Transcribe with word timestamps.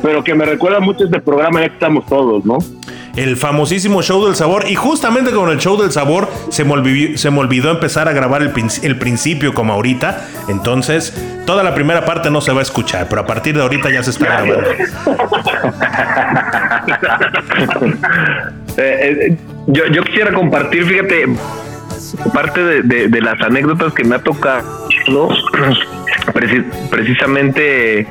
pero 0.00 0.22
que 0.24 0.34
me 0.34 0.44
recuerda 0.44 0.80
mucho 0.80 1.04
este 1.04 1.20
programa, 1.20 1.60
ya 1.60 1.68
que 1.68 1.74
estamos 1.74 2.06
todos, 2.06 2.44
¿no? 2.44 2.58
el 3.16 3.36
famosísimo 3.36 4.02
show 4.02 4.24
del 4.24 4.36
sabor. 4.36 4.64
Y 4.68 4.74
justamente 4.74 5.30
con 5.32 5.50
el 5.50 5.58
show 5.58 5.80
del 5.80 5.92
sabor 5.92 6.28
se 6.48 6.64
me 6.64 6.72
olvidó, 6.72 7.18
se 7.18 7.30
me 7.30 7.40
olvidó 7.40 7.70
empezar 7.70 8.08
a 8.08 8.12
grabar 8.12 8.42
el, 8.42 8.52
el, 8.82 8.98
principio 8.98 9.54
como 9.54 9.72
ahorita. 9.72 10.26
Entonces, 10.48 11.14
toda 11.46 11.62
la 11.62 11.74
primera 11.74 12.04
parte 12.04 12.30
no 12.30 12.40
se 12.40 12.52
va 12.52 12.60
a 12.60 12.62
escuchar, 12.62 13.06
pero 13.08 13.22
a 13.22 13.26
partir 13.26 13.54
de 13.54 13.62
ahorita 13.62 13.90
ya 13.90 14.02
se 14.02 14.10
está 14.10 14.26
grabando. 14.26 14.68
Eh, 18.78 19.28
eh, 19.28 19.36
yo, 19.66 19.86
yo 19.88 20.02
quisiera 20.02 20.32
compartir, 20.32 20.86
fíjate, 20.86 21.26
parte 22.32 22.82
de, 22.82 23.08
de, 23.08 23.20
las 23.20 23.38
anécdotas 23.42 23.92
que 23.92 24.02
me 24.02 24.16
ha 24.16 24.18
tocado, 24.18 24.66
precisamente 26.32 28.06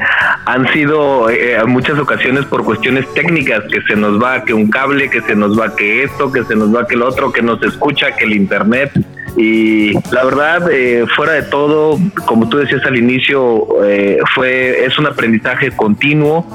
han 0.45 0.71
sido 0.71 1.29
eh, 1.29 1.55
en 1.55 1.69
muchas 1.69 1.97
ocasiones 1.99 2.45
por 2.45 2.63
cuestiones 2.63 3.11
técnicas, 3.13 3.63
que 3.71 3.81
se 3.81 3.95
nos 3.95 4.21
va 4.21 4.43
que 4.43 4.53
un 4.53 4.69
cable, 4.69 5.09
que 5.09 5.21
se 5.21 5.35
nos 5.35 5.59
va 5.59 5.75
que 5.75 6.03
esto, 6.03 6.31
que 6.31 6.43
se 6.43 6.55
nos 6.55 6.73
va 6.73 6.87
que 6.87 6.95
el 6.95 7.01
otro, 7.01 7.31
que 7.31 7.41
no 7.41 7.57
se 7.59 7.67
escucha, 7.67 8.15
que 8.15 8.25
el 8.25 8.33
internet. 8.33 8.91
Y 9.37 9.93
la 10.11 10.25
verdad, 10.25 10.69
eh, 10.71 11.05
fuera 11.15 11.33
de 11.33 11.43
todo, 11.43 11.97
como 12.25 12.49
tú 12.49 12.57
decías 12.57 12.85
al 12.85 12.97
inicio, 12.97 13.65
eh, 13.83 14.19
fue 14.35 14.85
es 14.85 14.99
un 14.99 15.07
aprendizaje 15.07 15.71
continuo. 15.71 16.45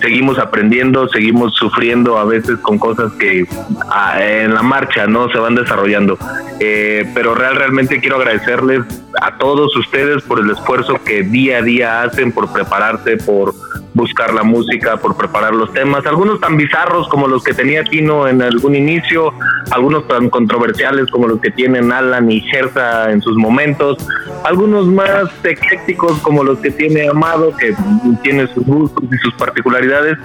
seguimos 0.00 0.38
aprendiendo, 0.38 1.08
seguimos 1.08 1.54
sufriendo 1.54 2.18
a 2.18 2.24
veces 2.24 2.58
con 2.58 2.78
cosas 2.78 3.12
que 3.14 3.46
ah, 3.90 4.18
en 4.20 4.54
la 4.54 4.62
marcha 4.62 5.06
no 5.06 5.30
se 5.30 5.38
van 5.38 5.54
desarrollando. 5.54 6.18
pero 6.58 7.34
real, 7.34 7.56
realmente 7.56 8.00
quiero 8.00 8.16
agradecerles 8.16 8.82
a 9.22 9.38
todos 9.38 9.74
ustedes 9.76 10.22
por 10.24 10.40
el 10.40 10.50
esfuerzo 10.50 11.00
que 11.04 11.22
día 11.22 11.58
a 11.58 11.62
día 11.62 12.02
hacen 12.02 12.32
por 12.32 12.52
prepararse, 12.52 13.16
por 13.18 13.54
buscar 13.96 14.34
la 14.34 14.42
música, 14.42 14.98
por 14.98 15.16
preparar 15.16 15.54
los 15.54 15.72
temas, 15.72 16.04
algunos 16.04 16.38
tan 16.38 16.56
bizarros 16.58 17.08
como 17.08 17.26
los 17.28 17.42
que 17.42 17.54
tenía 17.54 17.82
Tino 17.82 18.28
en 18.28 18.42
algún 18.42 18.74
inicio, 18.74 19.32
algunos 19.70 20.06
tan 20.06 20.28
controversiales 20.28 21.10
como 21.10 21.26
los 21.26 21.40
que 21.40 21.50
tienen 21.50 21.90
Alan 22.06 22.30
y 22.30 22.40
Gersa 22.40 23.10
en 23.10 23.20
sus 23.20 23.36
momentos, 23.36 23.98
algunos 24.44 24.86
más 24.86 25.24
eclécticos 25.42 26.18
como 26.20 26.44
los 26.44 26.58
que 26.60 26.70
tiene 26.70 27.08
Amado, 27.08 27.54
que 27.56 27.74
tiene 28.22 28.46
sus 28.48 28.64
gustos 28.64 29.04
y 29.10 29.18
sus 29.18 29.34
particularidades, 29.34 30.16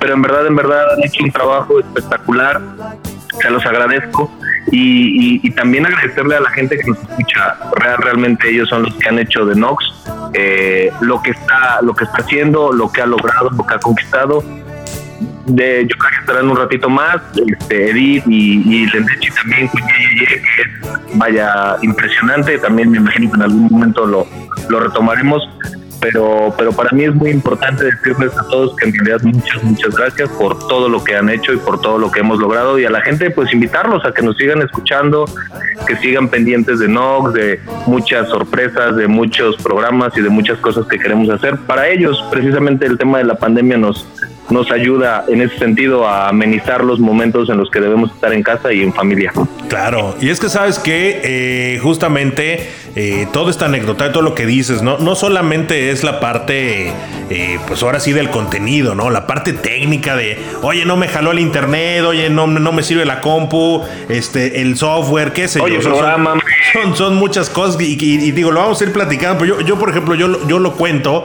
pero 0.00 0.14
en 0.14 0.22
verdad, 0.22 0.46
en 0.46 0.56
verdad 0.56 0.94
han 0.94 1.04
hecho 1.04 1.24
un 1.24 1.30
trabajo 1.30 1.80
espectacular, 1.80 2.60
se 3.40 3.50
los 3.50 3.64
agradezco 3.64 4.30
y, 4.70 5.50
también 5.52 5.86
agradecerle 5.86 6.36
a 6.36 6.40
la 6.40 6.50
gente 6.50 6.78
que 6.78 6.90
nos 6.90 6.98
escucha. 6.98 7.56
realmente 7.98 8.48
ellos 8.50 8.68
son 8.68 8.84
los 8.84 8.94
que 8.94 9.08
han 9.08 9.18
hecho 9.18 9.44
de 9.44 9.56
Nox 9.56 9.84
eh, 10.34 10.92
lo 11.00 11.22
que 11.22 11.30
está 11.30 11.80
lo 11.82 11.94
que 11.94 12.04
está 12.04 12.18
haciendo, 12.18 12.72
lo 12.72 12.92
que 12.92 13.00
ha 13.02 13.06
logrado, 13.06 13.50
lo 13.50 13.66
que 13.66 13.74
ha 13.74 13.78
conquistado. 13.78 14.44
De, 15.48 15.86
yo 15.88 15.96
creo 15.96 16.10
que 16.10 16.20
estarán 16.20 16.50
un 16.50 16.56
ratito 16.56 16.88
más, 16.88 17.16
este, 17.34 17.90
Edith 17.90 18.24
y, 18.26 18.62
y 18.62 18.86
Lendechi 18.86 19.30
también, 19.30 19.70
vaya 21.14 21.76
impresionante, 21.82 22.58
también 22.58 22.90
me 22.90 22.98
imagino 22.98 23.30
que 23.30 23.36
en 23.36 23.42
algún 23.42 23.68
momento 23.70 24.06
lo, 24.06 24.26
lo 24.68 24.80
retomaremos 24.80 25.48
pero, 26.00 26.54
pero 26.56 26.72
para 26.72 26.90
mí 26.90 27.04
es 27.04 27.14
muy 27.14 27.30
importante 27.30 27.84
decirles 27.84 28.36
a 28.36 28.46
todos 28.48 28.76
que 28.76 28.88
en 28.88 28.94
realidad 28.94 29.20
muchas, 29.22 29.62
muchas 29.64 29.94
gracias 29.96 30.28
por 30.30 30.58
todo 30.68 30.88
lo 30.88 31.02
que 31.02 31.16
han 31.16 31.28
hecho 31.28 31.52
y 31.52 31.56
por 31.56 31.80
todo 31.80 31.98
lo 31.98 32.10
que 32.10 32.20
hemos 32.20 32.38
logrado 32.38 32.78
y 32.78 32.84
a 32.84 32.90
la 32.90 33.00
gente 33.00 33.30
pues 33.30 33.52
invitarlos 33.52 34.04
a 34.04 34.12
que 34.12 34.22
nos 34.22 34.36
sigan 34.36 34.62
escuchando, 34.62 35.24
que 35.86 35.96
sigan 35.96 36.28
pendientes 36.28 36.78
de 36.78 36.88
Nox, 36.88 37.32
de 37.32 37.60
muchas 37.86 38.28
sorpresas, 38.28 38.96
de 38.96 39.08
muchos 39.08 39.56
programas 39.56 40.16
y 40.16 40.20
de 40.20 40.28
muchas 40.28 40.58
cosas 40.58 40.86
que 40.86 40.98
queremos 40.98 41.28
hacer. 41.30 41.56
Para 41.58 41.88
ellos 41.88 42.24
precisamente 42.30 42.86
el 42.86 42.96
tema 42.96 43.18
de 43.18 43.24
la 43.24 43.34
pandemia 43.34 43.76
nos, 43.76 44.06
nos 44.50 44.70
ayuda 44.70 45.24
en 45.28 45.42
ese 45.42 45.58
sentido 45.58 46.06
a 46.06 46.28
amenizar 46.28 46.84
los 46.84 46.98
momentos 46.98 47.48
en 47.50 47.58
los 47.58 47.70
que 47.70 47.80
debemos 47.80 48.10
estar 48.10 48.32
en 48.32 48.42
casa 48.42 48.72
y 48.72 48.82
en 48.82 48.92
familia. 48.92 49.32
Claro, 49.68 50.14
y 50.20 50.30
es 50.30 50.40
que 50.40 50.48
sabes 50.48 50.78
que 50.78 51.20
eh, 51.22 51.78
justamente 51.78 52.68
eh, 52.96 53.26
todo 53.32 53.50
esta 53.50 53.66
anécdota, 53.66 54.10
todo 54.12 54.22
lo 54.22 54.34
que 54.34 54.46
dices, 54.46 54.82
¿no? 54.82 54.98
no 54.98 55.14
solamente 55.14 55.90
es 55.90 56.04
la 56.04 56.20
parte, 56.20 56.92
eh, 57.30 57.58
pues 57.66 57.82
ahora 57.82 58.00
sí 58.00 58.12
del 58.12 58.30
contenido, 58.30 58.94
¿no? 58.94 59.10
La 59.10 59.26
parte 59.26 59.52
técnica 59.52 60.16
de, 60.16 60.38
oye, 60.62 60.84
no 60.84 60.96
me 60.96 61.08
jaló 61.08 61.32
el 61.32 61.38
internet, 61.38 62.02
oye, 62.04 62.30
no, 62.30 62.46
no 62.46 62.72
me 62.72 62.82
sirve 62.82 63.04
la 63.04 63.20
compu, 63.20 63.84
este, 64.08 64.62
el 64.62 64.76
software, 64.76 65.32
qué 65.32 65.48
sé 65.48 65.60
yo. 65.60 65.80
Son, 66.72 66.96
son, 66.96 67.14
muchas 67.16 67.48
cosas 67.48 67.80
y, 67.80 67.96
digo, 67.96 68.50
lo 68.50 68.60
vamos 68.60 68.80
a 68.80 68.84
ir 68.84 68.92
platicando, 68.92 69.38
pero 69.38 69.60
yo, 69.60 69.66
yo 69.66 69.78
por 69.78 69.90
ejemplo, 69.90 70.14
yo, 70.14 70.46
yo 70.48 70.58
lo 70.58 70.74
cuento, 70.74 71.24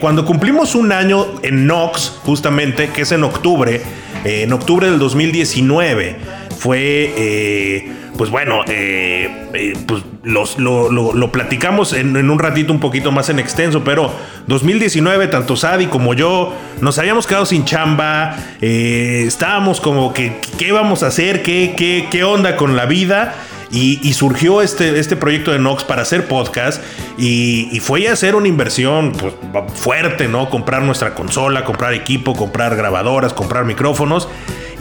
cuando 0.00 0.24
cumplimos 0.24 0.74
un 0.74 0.92
año 0.92 1.26
en 1.42 1.66
Nox, 1.66 2.20
justamente, 2.24 2.90
que 2.90 3.02
es 3.02 3.12
en 3.12 3.24
octubre, 3.24 3.80
eh, 4.24 4.42
en 4.42 4.52
octubre 4.52 4.88
del 4.88 4.98
2019, 4.98 6.16
fue, 6.56 7.12
eh, 7.16 7.92
pues 8.16 8.30
bueno, 8.30 8.60
eh, 8.68 9.74
pues 9.86 10.02
lo, 10.22 11.32
platicamos 11.32 11.92
en, 11.92 12.30
un 12.30 12.38
ratito 12.38 12.72
un 12.72 12.78
poquito 12.78 13.10
más 13.10 13.28
en 13.30 13.40
extenso, 13.40 13.82
pero 13.82 14.12
2019, 14.46 15.26
tanto 15.26 15.56
Sadi 15.56 15.86
como 15.86 16.14
yo, 16.14 16.54
nos 16.80 16.98
habíamos 16.98 17.26
quedado 17.26 17.46
sin 17.46 17.64
chamba, 17.64 18.36
estábamos 18.60 19.80
como 19.80 20.12
que, 20.12 20.40
¿qué 20.56 20.70
vamos 20.70 21.02
a 21.02 21.08
hacer? 21.08 21.42
¿Qué, 21.42 21.74
qué, 21.76 22.06
qué 22.10 22.22
onda 22.22 22.56
con 22.56 22.76
la 22.76 22.86
vida? 22.86 23.34
Y, 23.72 24.12
surgió 24.12 24.60
este, 24.60 24.98
este 24.98 25.16
proyecto 25.16 25.50
de 25.50 25.58
Nox 25.58 25.82
para 25.82 26.02
hacer 26.02 26.28
podcast 26.28 26.82
y, 27.16 27.80
fue 27.80 28.06
a 28.06 28.12
hacer 28.12 28.34
una 28.34 28.46
inversión 28.46 29.12
pues, 29.12 29.34
fuerte, 29.74 30.28
¿no? 30.28 30.50
Comprar 30.50 30.82
nuestra 30.82 31.14
consola, 31.14 31.64
comprar 31.64 31.94
equipo, 31.94 32.34
comprar 32.34 32.76
grabadoras, 32.76 33.32
comprar 33.32 33.64
micrófonos 33.64 34.28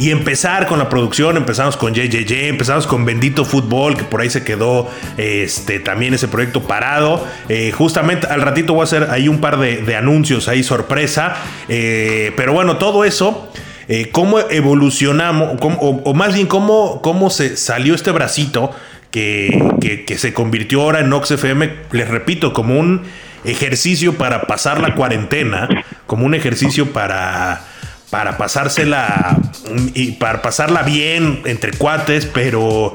y 0.01 0.09
empezar 0.09 0.65
con 0.67 0.79
la 0.79 0.89
producción. 0.89 1.37
Empezamos 1.37 1.77
con 1.77 1.93
JJJ, 1.93 2.49
empezamos 2.49 2.87
con 2.87 3.05
Bendito 3.05 3.45
Fútbol, 3.45 3.95
que 3.95 4.03
por 4.03 4.19
ahí 4.19 4.29
se 4.29 4.43
quedó 4.43 4.89
este, 5.15 5.79
también 5.79 6.13
ese 6.13 6.27
proyecto 6.27 6.63
parado. 6.63 7.25
Eh, 7.49 7.71
justamente 7.71 8.27
al 8.27 8.41
ratito 8.41 8.73
voy 8.73 8.81
a 8.81 8.83
hacer 8.85 9.07
ahí 9.11 9.27
un 9.27 9.39
par 9.39 9.59
de, 9.59 9.95
anuncios 9.95 10.47
ahí 10.47 10.63
sorpresa. 10.63 11.35
Eh, 11.69 12.33
pero 12.35 12.51
bueno, 12.51 12.77
todo 12.77 13.05
eso 13.05 13.47
eh, 13.87 14.09
cómo 14.11 14.39
evolucionamos, 14.39 15.57
o, 15.61 16.13
más 16.13 16.33
bien 16.33 16.47
cómo, 16.47 17.01
cómo 17.01 17.29
se 17.29 17.57
salió 17.57 17.95
este 17.95 18.11
bracito 18.11 18.71
que, 19.11 20.03
que, 20.07 20.17
se 20.17 20.33
convirtió 20.33 20.81
ahora 20.81 20.99
en 20.99 21.09
Nox 21.09 21.31
FM, 21.31 21.69
les 21.91 22.07
repito, 22.07 22.53
como 22.53 22.79
un 22.79 23.03
ejercicio 23.43 24.13
para 24.17 24.43
pasar 24.43 24.79
la 24.79 24.95
cuarentena, 24.95 25.67
como 26.07 26.25
un 26.25 26.33
ejercicio 26.33 26.93
para, 26.93 27.61
para 28.09 28.37
pasársela 28.37 29.37
y 29.93 30.13
para 30.13 30.41
pasarla 30.41 30.83
bien 30.83 31.41
entre 31.45 31.71
cuates, 31.71 32.25
pero 32.25 32.93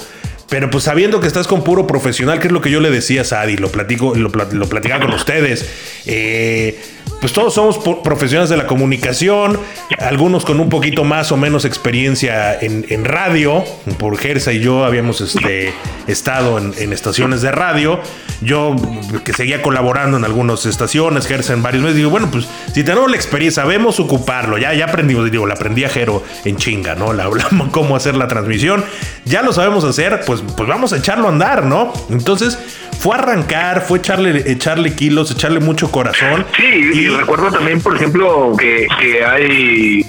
pero 0.48 0.70
pues 0.70 0.84
sabiendo 0.84 1.20
que 1.20 1.26
estás 1.26 1.48
con 1.48 1.64
puro 1.64 1.86
profesional, 1.86 2.38
que 2.38 2.46
es 2.46 2.52
lo 2.52 2.60
que 2.60 2.70
yo 2.70 2.80
le 2.80 2.90
decía 2.90 3.22
a 3.22 3.24
Sadi, 3.24 3.56
lo 3.56 3.68
platico, 3.70 4.14
lo, 4.14 4.28
lo 4.28 4.68
platicaba 4.68 5.04
con 5.06 5.14
ustedes. 5.14 5.68
Eh, 6.06 6.80
pues 7.20 7.32
todos 7.32 7.54
somos 7.54 7.78
profesionales 7.78 8.50
de 8.50 8.56
la 8.56 8.66
comunicación, 8.66 9.58
algunos 9.98 10.44
con 10.44 10.60
un 10.60 10.68
poquito 10.68 11.04
más 11.04 11.32
o 11.32 11.36
menos 11.36 11.64
experiencia 11.64 12.58
en, 12.60 13.04
radio. 13.04 13.64
Por 13.98 14.18
Gersa 14.18 14.52
y 14.52 14.60
yo 14.60 14.84
habíamos 14.84 15.20
este, 15.20 15.72
estado 16.06 16.58
en, 16.58 16.92
estaciones 16.92 17.42
de 17.42 17.52
radio. 17.52 18.00
Yo 18.42 18.76
que 19.24 19.32
seguía 19.32 19.62
colaborando 19.62 20.18
en 20.18 20.24
algunas 20.24 20.66
estaciones, 20.66 21.26
Gersa 21.26 21.54
en 21.54 21.62
varios 21.62 21.82
meses, 21.82 21.96
digo, 21.96 22.10
bueno, 22.10 22.30
pues 22.30 22.46
si 22.74 22.84
tenemos 22.84 23.10
la 23.10 23.16
experiencia, 23.16 23.62
sabemos 23.62 23.98
ocuparlo, 23.98 24.58
ya, 24.58 24.74
ya 24.74 24.84
aprendimos, 24.84 25.30
digo, 25.30 25.46
la 25.46 25.54
aprendí 25.54 25.84
a 25.84 25.88
Jero 25.88 26.22
en 26.44 26.56
chinga, 26.56 26.94
¿no? 26.94 27.12
Le 27.12 27.22
hablamos 27.22 27.68
cómo 27.72 27.96
hacer 27.96 28.14
la 28.14 28.28
transmisión, 28.28 28.84
ya 29.24 29.42
lo 29.42 29.52
sabemos 29.52 29.84
hacer, 29.84 30.20
pues, 30.26 30.42
pues 30.56 30.68
vamos 30.68 30.92
a 30.92 30.98
echarlo 30.98 31.28
a 31.28 31.30
andar, 31.30 31.64
¿no? 31.64 31.92
Entonces 32.10 32.58
fue 32.98 33.14
arrancar, 33.16 33.82
fue 33.82 33.98
echarle, 33.98 34.50
echarle 34.50 34.94
kilos, 34.94 35.30
echarle 35.30 35.60
mucho 35.60 35.90
corazón. 35.90 36.44
Sí, 36.56 36.64
y, 36.64 37.08
recuerdo 37.08 37.50
también, 37.50 37.80
por 37.80 37.96
ejemplo, 37.96 38.52
que, 38.58 38.86
que 39.00 39.24
hay 39.24 40.06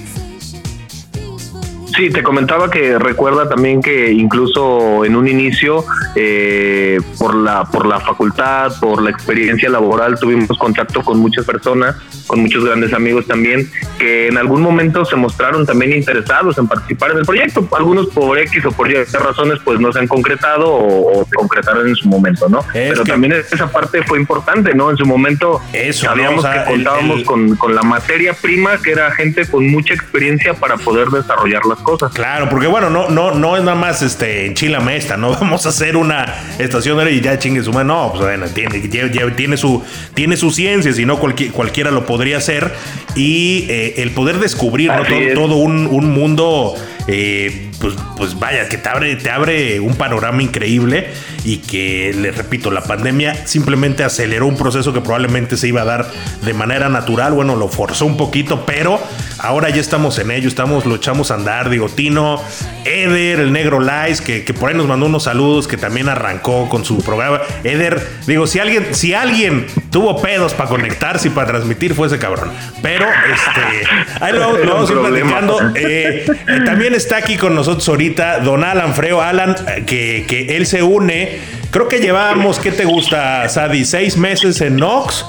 Sí, 1.98 2.10
te 2.10 2.22
comentaba 2.22 2.70
que 2.70 2.96
recuerda 2.96 3.48
también 3.48 3.82
que 3.82 4.12
incluso 4.12 5.04
en 5.04 5.16
un 5.16 5.26
inicio, 5.26 5.84
eh, 6.14 7.00
por 7.18 7.34
la 7.34 7.64
por 7.64 7.86
la 7.86 7.98
facultad, 7.98 8.70
por 8.80 9.02
la 9.02 9.10
experiencia 9.10 9.68
laboral, 9.68 10.16
tuvimos 10.16 10.56
contacto 10.58 11.02
con 11.02 11.18
muchas 11.18 11.44
personas, 11.44 11.96
con 12.28 12.40
muchos 12.40 12.64
grandes 12.64 12.92
amigos 12.92 13.26
también, 13.26 13.68
que 13.98 14.28
en 14.28 14.38
algún 14.38 14.62
momento 14.62 15.04
se 15.04 15.16
mostraron 15.16 15.66
también 15.66 15.92
interesados 15.92 16.56
en 16.58 16.68
participar 16.68 17.10
en 17.10 17.18
el 17.18 17.24
proyecto. 17.24 17.66
Algunos 17.76 18.06
por 18.10 18.38
X 18.38 18.64
o 18.66 18.70
por 18.70 18.88
Y 18.88 18.94
razones, 18.94 19.58
pues 19.64 19.80
no 19.80 19.92
se 19.92 19.98
han 19.98 20.06
concretado 20.06 20.72
o, 20.72 21.26
se 21.28 21.34
concretaron 21.34 21.88
en 21.88 21.96
su 21.96 22.08
momento, 22.08 22.48
¿no? 22.48 22.60
Pero 22.72 23.02
también 23.02 23.32
esa 23.32 23.72
parte 23.72 24.04
fue 24.04 24.20
importante, 24.20 24.72
¿no? 24.72 24.88
En 24.92 24.96
su 24.96 25.04
momento 25.04 25.60
sabíamos 25.90 26.44
que 26.46 26.64
contábamos 26.64 27.24
con, 27.24 27.56
con 27.56 27.74
la 27.74 27.82
materia 27.82 28.34
prima, 28.34 28.78
que 28.78 28.92
era 28.92 29.10
gente 29.10 29.48
con 29.48 29.68
mucha 29.68 29.94
experiencia 29.94 30.54
para 30.54 30.76
poder 30.76 31.08
desarrollar 31.08 31.66
las 31.66 31.78
cosas 31.80 31.87
Claro, 32.12 32.48
porque 32.48 32.66
bueno, 32.66 32.90
no, 32.90 33.08
no, 33.08 33.32
no 33.32 33.56
es 33.56 33.62
nada 33.62 33.76
más 33.76 34.02
este 34.02 34.46
en 34.46 34.54
Chila 34.54 34.80
Mesta, 34.80 35.16
no 35.16 35.30
vamos 35.40 35.64
a 35.66 35.70
hacer 35.70 35.96
una 35.96 36.34
estación 36.58 36.98
y 37.08 37.20
ya 37.20 37.38
chingue 37.38 37.62
su 37.62 37.72
mano. 37.72 37.88
No, 37.88 38.10
pues 38.10 38.22
bueno, 38.22 38.46
tiene, 38.48 38.80
tiene, 38.80 39.56
su, 39.56 39.82
tiene 40.12 40.36
su 40.36 40.50
ciencia, 40.50 40.92
si 40.92 41.06
no 41.06 41.18
cualquiera 41.18 41.90
lo 41.90 42.04
podría 42.04 42.36
hacer. 42.36 42.74
Y 43.14 43.64
eh, 43.68 43.94
el 44.02 44.10
poder 44.10 44.38
descubrir 44.38 44.90
todo, 45.34 45.56
un, 45.56 45.86
un 45.86 46.12
mundo 46.12 46.74
eh, 47.10 47.70
pues, 47.80 47.94
pues 48.18 48.38
vaya, 48.38 48.68
que 48.68 48.76
te 48.76 48.88
abre, 48.88 49.16
te 49.16 49.30
abre 49.30 49.80
un 49.80 49.94
panorama 49.94 50.42
increíble 50.42 51.08
y 51.42 51.56
que, 51.56 52.12
les 52.14 52.36
repito, 52.36 52.70
la 52.70 52.82
pandemia 52.82 53.46
simplemente 53.46 54.04
aceleró 54.04 54.46
un 54.46 54.58
proceso 54.58 54.92
que 54.92 55.00
probablemente 55.00 55.56
se 55.56 55.68
iba 55.68 55.80
a 55.80 55.84
dar 55.86 56.10
de 56.44 56.52
manera 56.52 56.90
natural, 56.90 57.32
bueno, 57.32 57.56
lo 57.56 57.68
forzó 57.68 58.04
un 58.04 58.18
poquito, 58.18 58.66
pero 58.66 59.00
ahora 59.38 59.70
ya 59.70 59.80
estamos 59.80 60.18
en 60.18 60.30
ello, 60.30 60.48
estamos, 60.48 60.86
lo 60.86 60.96
echamos 60.96 61.30
a 61.30 61.34
andar, 61.34 61.70
digo, 61.70 61.88
Tino, 61.88 62.42
Eder, 62.84 63.40
el 63.40 63.52
negro 63.52 63.80
Lice, 63.80 64.22
que, 64.22 64.44
que 64.44 64.54
por 64.54 64.70
ahí 64.70 64.76
nos 64.76 64.86
mandó 64.86 65.06
unos 65.06 65.24
saludos, 65.24 65.68
que 65.68 65.76
también 65.76 66.08
arrancó 66.08 66.68
con 66.68 66.84
su 66.84 66.98
programa. 67.02 67.40
Eder, 67.64 68.06
digo, 68.26 68.46
si 68.46 68.58
alguien, 68.58 68.94
si 68.94 69.14
alguien 69.14 69.66
tuvo 69.90 70.20
pedos 70.20 70.54
para 70.54 70.68
conectarse 70.68 71.28
y 71.28 71.30
para 71.30 71.48
transmitir, 71.48 71.94
fue 71.94 72.06
ese 72.06 72.18
cabrón. 72.18 72.50
Pero, 72.82 73.06
este, 73.06 73.88
ahí 74.20 74.32
lo, 74.32 74.58
vamos 74.66 74.90
a 74.90 74.92
ir 74.92 74.98
platicando. 75.00 75.72
Eh, 75.74 76.26
eh, 76.26 76.60
también 76.64 76.94
está 76.94 77.18
aquí 77.18 77.36
con 77.36 77.54
nosotros 77.54 77.88
ahorita 77.88 78.40
don 78.40 78.64
Alan 78.64 78.94
Freo. 78.94 79.20
Alan, 79.20 79.54
que, 79.86 80.24
que 80.28 80.56
él 80.56 80.66
se 80.66 80.82
une. 80.82 81.38
Creo 81.70 81.88
que 81.88 81.98
llevábamos, 81.98 82.58
¿qué 82.58 82.72
te 82.72 82.84
gusta, 82.84 83.48
Sadi? 83.48 83.84
Seis 83.84 84.16
meses 84.16 84.60
en 84.60 84.76
Nox. 84.76 85.24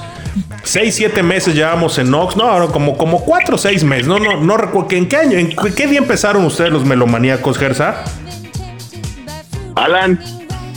Seis, 0.62 0.94
siete 0.94 1.22
meses 1.22 1.54
llevamos 1.54 1.98
en 1.98 2.10
Nox. 2.10 2.36
No, 2.36 2.68
como, 2.72 2.96
como 2.96 3.24
cuatro 3.24 3.56
o 3.56 3.58
seis 3.58 3.84
meses. 3.84 4.06
No, 4.06 4.18
no, 4.18 4.40
no 4.40 4.56
recuerdo. 4.56 4.88
¿En 4.92 5.08
qué 5.08 5.16
año? 5.16 5.38
¿En 5.38 5.54
qué 5.74 5.86
día 5.86 5.98
empezaron 5.98 6.44
ustedes 6.44 6.70
los 6.70 6.84
melomaníacos, 6.84 7.58
Gersa? 7.58 8.04
Alan, 9.76 10.20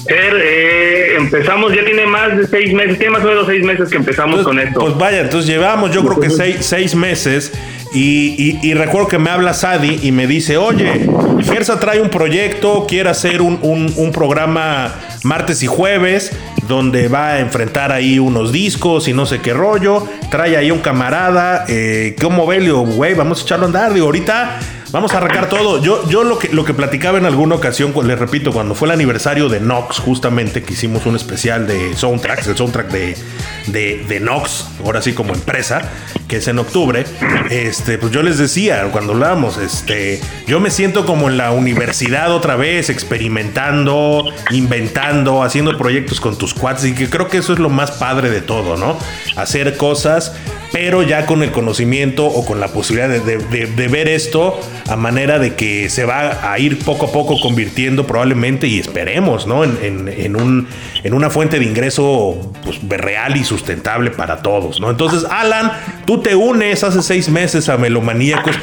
eh, 0.07 1.15
empezamos, 1.17 1.73
ya 1.73 1.83
tiene 1.85 2.05
más 2.05 2.37
de 2.37 2.47
seis 2.47 2.73
meses, 2.73 2.97
tiene 2.97 3.13
más 3.13 3.23
o 3.23 3.27
menos 3.27 3.45
seis 3.47 3.63
meses 3.63 3.89
que 3.89 3.97
empezamos 3.97 4.43
con 4.43 4.59
esto. 4.59 4.79
Pues 4.79 4.97
vaya, 4.97 5.21
entonces 5.21 5.49
llevamos 5.49 5.91
yo 5.91 6.03
creo 6.03 6.19
que 6.19 6.29
seis, 6.29 6.57
seis 6.65 6.95
meses 6.95 7.51
y, 7.93 8.73
recuerdo 8.73 9.07
que 9.07 9.19
me 9.19 9.29
habla 9.29 9.53
Sadi 9.53 9.99
y 10.01 10.11
me 10.11 10.25
dice, 10.25 10.57
oye, 10.57 11.07
Gersa 11.43 11.79
trae 11.79 12.01
un 12.01 12.09
proyecto, 12.09 12.85
quiere 12.87 13.09
hacer 13.09 13.41
un, 13.41 14.11
programa 14.11 14.95
martes 15.23 15.61
y 15.63 15.67
jueves, 15.67 16.31
donde 16.67 17.07
va 17.07 17.33
a 17.33 17.39
enfrentar 17.39 17.91
ahí 17.91 18.19
unos 18.19 18.51
discos 18.51 19.07
y 19.07 19.13
no 19.13 19.25
sé 19.25 19.39
qué 19.39 19.53
rollo. 19.53 20.07
Trae 20.29 20.57
ahí 20.57 20.71
un 20.71 20.79
camarada, 20.79 21.65
eh, 21.67 22.15
¿cómo 22.21 22.47
ve? 22.47 22.59
güey, 22.71 23.13
vamos 23.13 23.41
a 23.41 23.43
echarlo 23.43 23.65
a 23.65 23.67
andar. 23.67 23.93
Digo, 23.93 24.05
ahorita 24.05 24.59
Vamos 24.93 25.11
a 25.15 25.17
arrancar 25.17 25.49
todo. 25.49 25.81
Yo, 25.81 26.07
yo 26.07 26.23
lo, 26.23 26.37
que, 26.37 26.49
lo 26.49 26.63
que 26.65 26.75
platicaba 26.75 27.17
en 27.17 27.25
alguna 27.25 27.55
ocasión, 27.55 27.95
les 28.05 28.19
repito, 28.19 28.53
cuando 28.53 28.75
fue 28.75 28.87
el 28.87 28.91
aniversario 28.91 29.49
de 29.49 29.59
Nox, 29.59 29.97
justamente 29.97 30.61
que 30.61 30.73
hicimos 30.73 31.07
un 31.07 31.15
especial 31.15 31.65
de 31.65 31.95
soundtracks, 31.95 32.45
el 32.45 32.55
soundtrack 32.55 32.91
de, 32.91 33.17
de, 33.65 34.05
de 34.07 34.19
Nox, 34.19 34.67
ahora 34.85 35.01
sí 35.01 35.13
como 35.13 35.33
empresa, 35.33 35.81
que 36.27 36.37
es 36.37 36.47
en 36.47 36.59
octubre, 36.59 37.05
este, 37.49 37.97
pues 37.97 38.11
yo 38.11 38.21
les 38.21 38.37
decía 38.37 38.87
cuando 38.91 39.13
hablábamos, 39.13 39.57
este, 39.57 40.21
yo 40.45 40.59
me 40.59 40.69
siento 40.69 41.07
como 41.07 41.27
en 41.27 41.37
la 41.37 41.53
universidad 41.53 42.31
otra 42.31 42.55
vez, 42.55 42.91
experimentando, 42.91 44.25
inventando, 44.51 45.41
haciendo 45.41 45.75
proyectos 45.75 46.21
con 46.21 46.37
tus 46.37 46.53
quads 46.53 46.85
y 46.85 46.93
que 46.93 47.09
creo 47.09 47.29
que 47.29 47.39
eso 47.39 47.53
es 47.53 47.57
lo 47.57 47.71
más 47.71 47.93
padre 47.93 48.29
de 48.29 48.41
todo, 48.41 48.77
¿no? 48.77 48.99
Hacer 49.37 49.75
cosas 49.75 50.33
pero 50.73 51.03
ya 51.03 51.27
con 51.27 51.43
el 51.43 51.51
conocimiento 51.51 52.25
o 52.25 52.43
con 52.47 52.59
la 52.59 52.67
posibilidad 52.67 53.07
de, 53.07 53.87
ver 53.87 54.07
esto 54.07 54.59
a 54.89 54.95
manera 54.95 55.37
de 55.37 55.53
que 55.53 55.87
se 55.87 56.03
va 56.03 56.51
a 56.51 56.57
ir 56.57 56.79
poco 56.79 57.05
a 57.05 57.11
poco 57.11 57.39
convirtiendo 57.39 58.07
probablemente 58.07 58.65
y 58.65 58.79
esperemos, 58.79 59.45
¿no? 59.45 59.63
En, 59.63 60.35
un, 60.35 60.67
en 61.03 61.13
una 61.13 61.29
fuente 61.29 61.59
de 61.59 61.65
ingreso 61.65 62.51
pues, 62.63 62.79
real 62.89 63.37
y 63.37 63.43
sustentable 63.43 64.09
para 64.09 64.41
todos, 64.41 64.79
¿no? 64.79 64.89
Entonces, 64.89 65.25
Alan, 65.29 65.71
tú 66.07 66.23
te 66.23 66.35
unes 66.35 66.83
hace 66.83 67.03
seis 67.03 67.29
meses 67.29 67.69
a 67.69 67.77
Melomaníacos. 67.77 68.55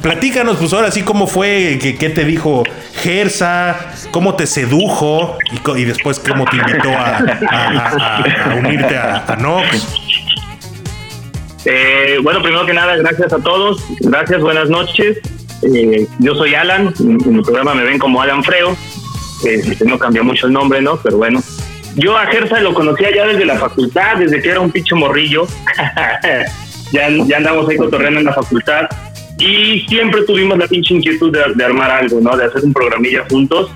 Platícanos, 0.00 0.56
pues 0.56 0.72
ahora 0.72 0.90
sí, 0.90 1.02
cómo 1.02 1.26
fue, 1.26 1.78
qué, 1.78 2.08
te 2.08 2.24
dijo 2.24 2.62
Gersa, 3.02 3.92
cómo 4.10 4.36
te 4.36 4.46
sedujo 4.46 5.36
y, 5.76 5.84
después 5.84 6.18
cómo 6.18 6.46
te 6.46 6.56
invitó 6.56 6.88
a, 6.96 8.24
unirte 8.58 8.96
a, 8.96 9.24
a 9.28 9.36
Nox. 9.36 10.05
Eh, 11.68 12.18
bueno, 12.22 12.40
primero 12.42 12.64
que 12.64 12.72
nada, 12.72 12.96
gracias 12.96 13.32
a 13.32 13.38
todos. 13.38 13.84
Gracias, 14.00 14.40
buenas 14.40 14.70
noches. 14.70 15.18
Eh, 15.62 16.06
yo 16.20 16.34
soy 16.36 16.54
Alan, 16.54 16.94
en 17.00 17.36
mi 17.36 17.42
programa 17.42 17.74
me 17.74 17.82
ven 17.82 17.98
como 17.98 18.22
Alan 18.22 18.44
Freo. 18.44 18.76
Eh, 19.44 19.76
no 19.84 19.98
cambió 19.98 20.22
mucho 20.22 20.46
el 20.46 20.52
nombre, 20.52 20.80
¿no? 20.80 20.96
Pero 21.02 21.16
bueno. 21.16 21.42
Yo 21.96 22.16
a 22.16 22.26
Gersa 22.26 22.60
lo 22.60 22.72
conocía 22.72 23.12
ya 23.12 23.26
desde 23.26 23.44
la 23.44 23.56
facultad, 23.56 24.16
desde 24.18 24.40
que 24.40 24.50
era 24.50 24.60
un 24.60 24.70
pinche 24.70 24.94
morrillo. 24.94 25.46
ya, 26.92 27.08
ya 27.08 27.36
andamos 27.36 27.68
ahí 27.68 27.76
cotorreando 27.76 28.20
en 28.20 28.26
la 28.26 28.34
facultad. 28.34 28.86
Y 29.38 29.80
siempre 29.88 30.22
tuvimos 30.22 30.56
la 30.58 30.68
pinche 30.68 30.94
inquietud 30.94 31.32
de, 31.32 31.64
armar 31.64 31.90
algo, 31.90 32.20
¿no? 32.20 32.36
De 32.36 32.44
hacer 32.44 32.62
un 32.64 32.72
programilla 32.72 33.24
juntos. 33.28 33.72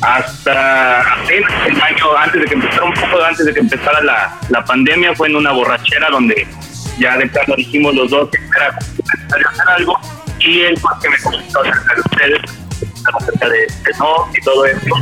Hasta 0.00 1.00
apenas 1.00 1.52
el 1.66 1.80
año 1.80 2.16
antes 2.16 2.40
de 2.40 2.46
que 2.46 2.54
empezara, 2.54 2.84
un 2.84 2.94
poco 2.94 3.22
antes 3.22 3.46
de 3.46 3.54
que 3.54 3.60
empezara 3.60 4.00
la, 4.02 4.38
la 4.48 4.64
pandemia, 4.64 5.14
fue 5.14 5.28
en 5.28 5.36
una 5.36 5.52
borrachera 5.52 6.08
donde 6.10 6.46
ya 6.98 7.16
de 7.16 7.26
plano 7.26 7.54
dijimos 7.56 7.94
los 7.94 8.10
dos 8.10 8.28
que 8.30 8.38
era 8.56 8.72
necesario 8.72 9.48
hacer 9.48 9.68
algo 9.68 9.98
y 10.40 10.60
él 10.62 10.78
pues 10.80 10.94
que 11.02 11.08
me 11.08 11.18
comentó 11.18 11.60
acerca 11.60 11.94
de 11.94 12.00
ustedes 12.00 12.42
acerca 13.14 13.48
de, 13.48 13.66
no 13.98 14.28
y 14.32 14.40
todo 14.42 14.66
esto 14.66 14.94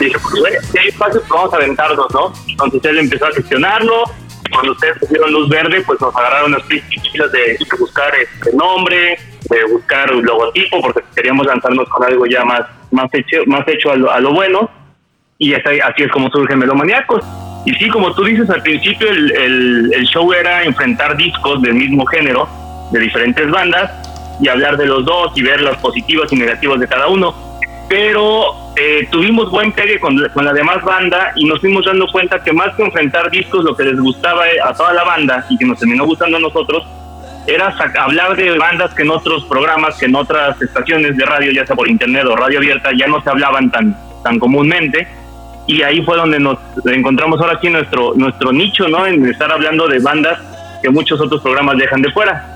dije 0.00 0.16
pues 0.18 0.40
bueno 0.40 0.60
si 0.70 0.78
hay 0.78 0.88
espacio 0.88 1.20
pues 1.20 1.30
vamos 1.30 1.52
a 1.52 1.56
aventarnos 1.56 2.14
no 2.14 2.32
entonces 2.48 2.84
él 2.84 2.98
empezó 2.98 3.26
a 3.26 3.32
gestionarlo 3.32 4.04
cuando 4.52 4.72
ustedes 4.72 4.98
pusieron 4.98 5.32
luz 5.32 5.48
verde 5.48 5.82
pues 5.86 6.00
nos 6.00 6.14
agarraron 6.14 6.52
las 6.52 6.62
pistas 6.62 7.32
de, 7.32 7.58
buscar 7.78 8.12
este 8.14 8.56
nombre 8.56 9.18
de 9.50 9.64
buscar 9.72 10.12
un 10.14 10.24
logotipo 10.24 10.80
porque 10.80 11.02
queríamos 11.14 11.46
lanzarnos 11.46 11.88
con 11.88 12.04
algo 12.04 12.26
ya 12.26 12.44
más 12.44 12.62
más 12.90 13.08
hecho 13.12 13.38
más 13.46 13.66
hecho 13.68 13.90
a 13.90 13.96
lo, 13.96 14.10
a 14.10 14.20
lo 14.20 14.32
bueno 14.32 14.70
y 15.38 15.54
así 15.54 15.80
es 15.96 16.10
como 16.12 16.30
surgen 16.30 16.58
Melomaniacos 16.58 17.24
y 17.64 17.72
sí, 17.74 17.88
como 17.88 18.14
tú 18.14 18.24
dices, 18.24 18.48
al 18.50 18.62
principio 18.62 19.08
el, 19.08 19.92
el, 19.94 20.04
show 20.04 20.30
era 20.32 20.64
enfrentar 20.64 21.16
discos 21.16 21.62
del 21.62 21.74
mismo 21.74 22.04
género, 22.06 22.46
de 22.92 23.00
diferentes 23.00 23.50
bandas, 23.50 23.90
y 24.40 24.48
hablar 24.48 24.76
de 24.76 24.86
los 24.86 25.04
dos 25.04 25.32
y 25.36 25.42
ver 25.42 25.62
los 25.62 25.76
positivos 25.78 26.30
y 26.32 26.36
negativos 26.36 26.78
de 26.78 26.86
cada 26.86 27.08
uno. 27.08 27.34
Pero 27.88 28.74
eh, 28.76 29.08
tuvimos 29.10 29.50
buen 29.50 29.72
pegue 29.72 29.98
con, 29.98 30.16
con, 30.34 30.44
la 30.44 30.52
demás 30.52 30.82
banda 30.82 31.32
y 31.36 31.46
nos 31.46 31.60
fuimos 31.60 31.86
dando 31.86 32.06
cuenta 32.08 32.42
que 32.42 32.52
más 32.52 32.74
que 32.74 32.82
enfrentar 32.82 33.30
discos, 33.30 33.64
lo 33.64 33.74
que 33.74 33.84
les 33.84 33.98
gustaba 33.98 34.44
a 34.62 34.74
toda 34.74 34.92
la 34.92 35.04
banda 35.04 35.46
y 35.48 35.56
que 35.56 35.64
nos 35.64 35.78
terminó 35.78 36.04
gustando 36.04 36.36
a 36.36 36.40
nosotros, 36.40 36.84
era 37.46 37.74
hablar 37.98 38.36
de 38.36 38.58
bandas 38.58 38.92
que 38.94 39.02
en 39.02 39.10
otros 39.10 39.44
programas, 39.44 39.96
que 39.98 40.06
en 40.06 40.16
otras 40.16 40.60
estaciones 40.60 41.16
de 41.16 41.24
radio, 41.24 41.52
ya 41.52 41.66
sea 41.66 41.76
por 41.76 41.88
internet 41.88 42.24
o 42.26 42.36
radio 42.36 42.58
abierta, 42.58 42.90
ya 42.96 43.06
no 43.06 43.22
se 43.22 43.30
hablaban 43.30 43.70
tan, 43.70 43.96
tan 44.22 44.38
comúnmente 44.38 45.08
y 45.66 45.82
ahí 45.82 46.02
fue 46.02 46.16
donde 46.16 46.38
nos 46.38 46.58
encontramos 46.84 47.40
ahora 47.40 47.58
sí 47.60 47.68
nuestro 47.68 48.12
nuestro 48.14 48.52
nicho, 48.52 48.88
¿no? 48.88 49.06
En 49.06 49.24
estar 49.26 49.50
hablando 49.50 49.88
de 49.88 49.98
bandas 49.98 50.38
que 50.82 50.90
muchos 50.90 51.20
otros 51.20 51.40
programas 51.40 51.78
dejan 51.78 52.02
de 52.02 52.10
fuera. 52.12 52.46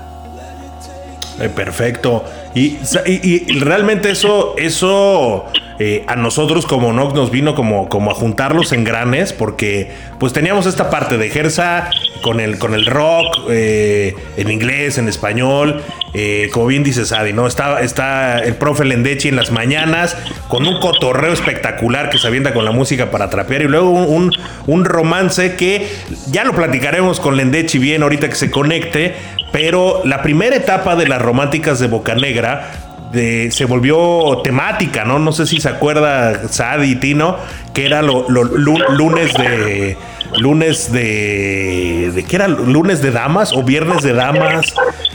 Eh, 1.39 1.49
perfecto. 1.49 2.23
Y, 2.55 2.77
y, 3.05 3.59
realmente 3.59 4.09
eso, 4.09 4.55
eso 4.57 5.45
eh, 5.77 6.03
a 6.07 6.15
nosotros 6.15 6.65
como 6.65 6.91
Nox 6.93 7.13
nos 7.13 7.29
vino 7.29 7.53
como, 7.53 7.89
como 7.89 8.11
a 8.11 8.15
juntar 8.15 8.55
los 8.55 8.71
engranes, 8.71 9.33
porque 9.33 9.91
pues 10.19 10.33
teníamos 10.33 10.65
esta 10.65 10.89
parte 10.89 11.17
de 11.17 11.29
Gersa 11.29 11.89
con 12.21 12.39
el, 12.39 12.57
con 12.57 12.73
el 12.73 12.85
rock, 12.85 13.39
eh, 13.49 14.15
en 14.35 14.49
inglés, 14.51 14.97
en 14.97 15.07
español, 15.07 15.81
eh, 16.13 16.49
como 16.51 16.65
bien 16.65 16.83
dice 16.83 17.05
Sadi, 17.05 17.33
¿no? 17.33 17.45
Está, 17.45 17.81
está 17.81 18.39
el 18.39 18.55
profe 18.55 18.83
Lendechi 18.83 19.27
en 19.27 19.35
las 19.35 19.51
mañanas 19.51 20.17
con 20.47 20.65
un 20.65 20.79
cotorreo 20.79 21.31
espectacular 21.31 22.09
que 22.09 22.17
se 22.17 22.27
avienta 22.27 22.53
con 22.53 22.65
la 22.65 22.71
música 22.71 23.11
para 23.11 23.29
trapear 23.29 23.61
y 23.61 23.67
luego 23.67 23.91
un, 23.91 24.31
un 24.65 24.85
romance 24.85 25.55
que 25.55 25.87
ya 26.31 26.43
lo 26.43 26.53
platicaremos 26.53 27.19
con 27.19 27.37
Lendechi 27.37 27.77
bien 27.77 28.01
ahorita 28.01 28.27
que 28.27 28.35
se 28.35 28.49
conecte, 28.49 29.13
pero 29.51 30.01
la 30.03 30.21
primera 30.21 30.55
etapa 30.55 30.95
de 30.95 31.07
las 31.07 31.21
románticas 31.21 31.79
de 31.79 31.87
Boca 32.39 32.88
Negra 33.11 33.51
se 33.51 33.65
volvió 33.65 34.41
temática, 34.43 35.03
¿no? 35.05 35.19
No 35.19 35.31
sé 35.31 35.45
si 35.45 35.59
se 35.59 35.69
acuerda 35.69 36.47
Sadi 36.47 36.91
y 36.91 36.95
Tino, 36.95 37.37
que 37.73 37.85
era 37.85 38.01
los 38.01 38.29
lunes 38.29 39.33
de 39.33 39.97
lunes 40.37 40.91
de. 40.91 42.11
¿De 42.13 42.23
qué 42.23 42.35
era? 42.35 42.47
¿Lunes 42.47 43.01
de 43.01 43.11
damas 43.11 43.53
o 43.53 43.63
viernes 43.63 44.03
de 44.03 44.13
damas? 44.13 44.73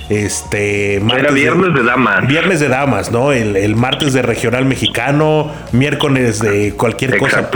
Este. 0.08 0.96
Era 0.96 1.30
viernes 1.30 1.74
de, 1.74 1.82
damas. 1.82 2.26
Viernes 2.26 2.60
de 2.60 2.68
damas, 2.68 3.10
¿no? 3.10 3.32
El, 3.32 3.74
martes 3.76 4.12
de 4.12 4.22
regional 4.22 4.64
mexicano, 4.64 5.50
miércoles 5.72 6.40
de 6.40 6.74
cualquier 6.74 7.18
cosa. 7.18 7.48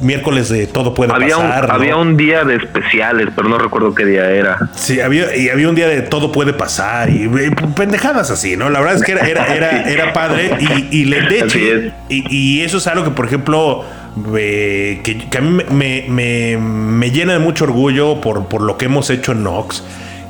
miércoles 0.00 0.48
de 0.48 0.66
todo 0.66 0.94
puede 0.94 1.10
pasar. 1.12 1.70
Había 1.70 1.96
un 1.96 2.16
día 2.16 2.44
de 2.44 2.56
especiales, 2.56 3.28
pero 3.34 3.48
no 3.48 3.58
recuerdo 3.58 3.94
qué 3.94 4.04
día 4.04 4.30
era. 4.30 4.58
Sí, 4.74 5.00
había, 5.00 5.34
y 5.36 5.48
había 5.48 5.68
un 5.68 5.74
día 5.74 5.88
de 5.88 6.02
todo 6.02 6.32
puede 6.32 6.52
pasar 6.52 7.10
y, 7.10 7.28
pendejadas 7.74 8.30
así, 8.30 8.56
¿no? 8.56 8.68
La 8.70 8.80
verdad 8.80 8.96
es 8.96 9.02
que 9.02 9.12
era, 9.12 9.26
era, 9.26 9.54
era, 9.54 9.75
padre 10.12 10.50
y, 10.60 10.98
y 10.98 11.04
le 11.04 11.92
y, 12.08 12.36
y 12.36 12.60
eso 12.62 12.78
es 12.78 12.86
algo 12.86 13.04
que, 13.04 13.10
por 13.10 13.26
ejemplo 13.26 13.84
que, 14.24 15.28
a 15.36 15.40
mí 15.40 15.62
me, 15.70 16.56
me, 16.58 17.10
llena 17.10 17.34
de 17.34 17.38
mucho 17.38 17.64
orgullo 17.64 18.20
por, 18.20 18.46
por 18.46 18.62
lo 18.62 18.78
que 18.78 18.86
hemos 18.86 19.10
hecho 19.10 19.32
en 19.32 19.42
Nox 19.42 19.82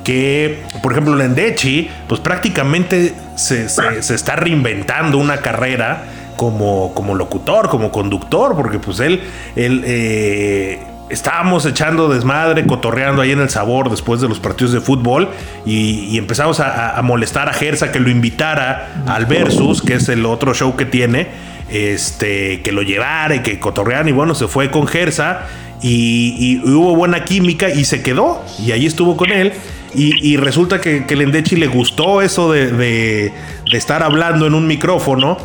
que, 0.06 0.62
por 0.82 0.92
ejemplo, 0.92 1.16
Lendechi, 1.16 1.90
pues 2.06 2.20
prácticamente 2.20 3.12
se, 3.34 3.64
está 3.64 4.36
reinventando 4.36 5.18
una 5.18 5.38
carrera 5.38 6.04
como, 6.36 6.94
como 6.94 7.16
locutor, 7.16 7.68
como 7.68 7.90
conductor, 7.90 8.54
porque 8.54 8.78
pues 8.78 9.00
él, 9.00 9.20
él 9.56 9.82
eh, 9.84 10.78
estábamos 11.08 11.64
echando 11.66 12.08
desmadre, 12.08 12.66
cotorreando 12.66 13.22
ahí 13.22 13.32
en 13.32 13.40
el 13.40 13.50
sabor 13.50 13.90
después 13.90 14.20
de 14.20 14.28
los 14.28 14.40
partidos 14.40 14.72
de 14.72 14.80
fútbol 14.80 15.28
y, 15.64 16.18
empezamos 16.18 16.60
a, 16.60 17.00
molestar 17.02 17.48
a 17.48 17.52
Gersa 17.52 17.92
que 17.92 18.00
lo 18.00 18.10
invitara 18.10 19.04
al 19.06 19.26
Versus, 19.26 19.82
que 19.82 19.94
es 19.94 20.08
el 20.08 20.26
otro 20.26 20.54
show 20.54 20.74
que 20.76 20.84
tiene, 20.84 21.28
este, 21.70 22.62
que 22.62 22.72
lo 22.72 22.82
llevara 22.82 23.36
y 23.36 23.40
que 23.40 23.60
cotorrearan 23.60 24.08
y 24.08 24.12
bueno, 24.12 24.34
se 24.34 24.48
fue 24.48 24.70
con 24.70 24.86
Gersa 24.86 25.46
y, 25.82 26.60
hubo 26.64 26.96
buena 26.96 27.24
química 27.24 27.70
y 27.70 27.84
se 27.84 28.02
quedó 28.02 28.44
y 28.64 28.72
ahí 28.72 28.86
estuvo 28.86 29.16
con 29.16 29.30
él. 29.30 29.52
Y, 29.94 30.36
resulta 30.36 30.78
que, 30.78 31.06
que 31.06 31.16
Lendechi 31.16 31.56
le 31.56 31.68
gustó 31.68 32.20
eso 32.20 32.52
de, 32.52 32.70
de, 32.70 33.32
estar 33.72 34.02
hablando 34.02 34.46
en 34.46 34.52
un 34.52 34.66
micrófono 34.66 35.38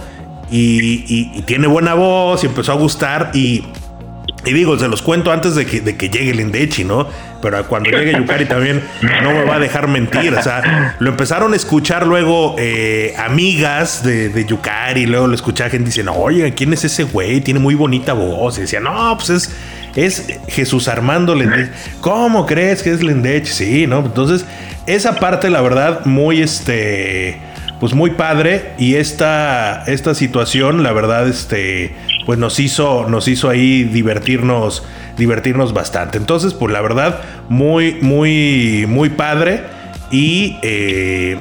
y, 0.52 1.06
y, 1.08 1.42
tiene 1.44 1.68
buena 1.68 1.94
voz 1.94 2.44
y 2.44 2.48
empezó 2.48 2.74
a 2.74 2.76
gustar 2.76 3.32
y 3.34 3.64
y 4.44 4.54
digo, 4.54 4.78
se 4.80 4.88
los 4.88 5.02
cuento 5.02 5.32
antes 5.32 5.56
de 5.56 5.66
que, 5.66 5.82
de 5.82 5.96
que 5.96 6.10
llegue 6.10 6.32
el 6.32 6.88
¿no? 6.88 7.08
Pero 7.42 7.68
cuando 7.68 7.90
llegue 7.92 8.14
Yukari 8.18 8.46
también 8.46 8.82
no 9.24 9.32
me 9.32 9.44
va 9.44 9.56
a 9.56 9.60
dejar 9.60 9.88
mentir. 9.88 10.34
O 10.34 10.42
sea, 10.42 10.96
lo 11.00 11.10
empezaron 11.10 11.54
a 11.54 11.56
escuchar 11.56 12.08
luego 12.08 12.56
eh, 12.58 13.14
amigas 13.18 14.04
de, 14.04 14.30
de, 14.30 14.46
Yukari. 14.46 15.06
Luego 15.06 15.28
lo 15.28 15.36
escuchaba 15.36 15.70
gente 15.70 15.88
diciendo, 15.88 16.14
oye, 16.14 16.54
¿quién 16.54 16.74
es 16.74 16.84
ese 16.84 17.04
güey? 17.04 17.42
Tiene 17.42 17.60
muy 17.60 17.76
bonita 17.76 18.14
voz. 18.14 18.58
Y 18.58 18.62
decía, 18.62 18.80
no, 18.80 19.16
pues 19.18 19.30
es, 19.30 19.56
es 19.96 20.40
Jesús 20.48 20.88
Armando 20.88 21.36
Lendechi. 21.36 21.72
¿Cómo 22.00 22.46
crees 22.46 22.82
que 22.82 22.92
es 22.92 23.04
Lendechi? 23.04 23.52
Sí, 23.52 23.88
¿no? 23.88 24.00
Entonces, 24.00 24.46
esa 24.88 25.20
parte, 25.20 25.50
la 25.50 25.62
verdad, 25.62 26.06
muy 26.06 26.42
este 26.42 27.40
pues 27.82 27.96
muy 27.96 28.12
padre 28.12 28.74
y 28.78 28.94
esta, 28.94 29.84
esta 29.88 30.14
situación, 30.14 30.84
la 30.84 30.92
verdad, 30.92 31.28
este, 31.28 31.96
pues 32.26 32.40
nos 32.40 32.60
hizo, 32.60 33.08
nos 33.10 33.28
hizo 33.28 33.50
ahí 33.50 33.84
divertirnos, 33.84 34.86
divertirnos 35.18 35.74
bastante. 35.74 36.18
Entonces, 36.18 36.54
pues 36.54 36.72
la 36.72 36.82
verdad, 36.82 37.22
muy, 37.50 37.98
muy, 38.02 38.86
muy 38.88 39.10
padre 39.10 39.64
y 40.12 40.58
eh, 40.62 41.38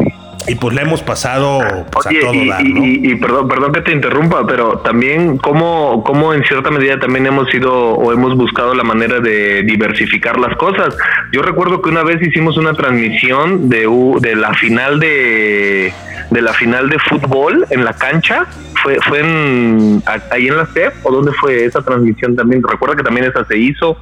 y 0.47 0.55
pues 0.57 0.75
le 0.75 0.83
hemos 0.83 1.03
pasado 1.03 1.61
pues, 1.91 2.07
a 2.07 2.11
todo 2.11 2.45
dar, 2.47 2.65
¿no? 2.65 2.85
y, 2.85 3.15
perdón, 3.17 3.49
perdón 3.49 3.73
que 3.73 3.83
te 3.83 3.93
interrumpa, 3.93 4.47
pero 4.47 4.79
también 4.79 5.39
cómo, 5.39 6.03
cómo 6.05 6.35
en 6.35 6.43
cierta 6.45 6.71
medida 6.71 6.99
también 6.99 7.27
hemos 7.27 7.53
ido 7.55 7.73
o 7.73 8.13
hemos 8.13 8.37
buscado 8.37 8.75
la 8.75 8.83
manera 8.83 9.21
de 9.21 9.63
diversificar 9.63 10.39
las 10.41 10.57
cosas. 10.57 10.97
Yo 11.33 11.43
recuerdo 11.43 11.83
que 11.83 11.91
una 11.91 12.03
vez 12.03 12.21
hicimos 12.23 12.57
una 12.57 12.75
transmisión 12.75 13.69
de, 13.69 13.87
de 14.21 14.37
la 14.37 14.53
final 14.55 14.99
de 14.99 15.93
de 16.31 16.43
la 16.43 16.53
final 16.53 16.89
de 16.89 16.99
fútbol 16.99 17.67
en 17.71 17.85
la 17.85 17.93
cancha 17.93 18.47
fue 18.83 18.99
fue 19.09 19.21
en 19.21 20.03
ahí 20.31 20.49
en 20.49 20.57
la 20.57 20.67
CEP 20.67 20.95
o 21.05 21.13
dónde 21.13 21.33
fue 21.33 21.65
esa 21.65 21.83
transmisión 21.83 22.37
también 22.37 22.63
recuerda 22.63 22.97
que 22.97 23.03
también 23.03 23.27
esa 23.27 23.45
se 23.45 23.59
hizo 23.59 23.99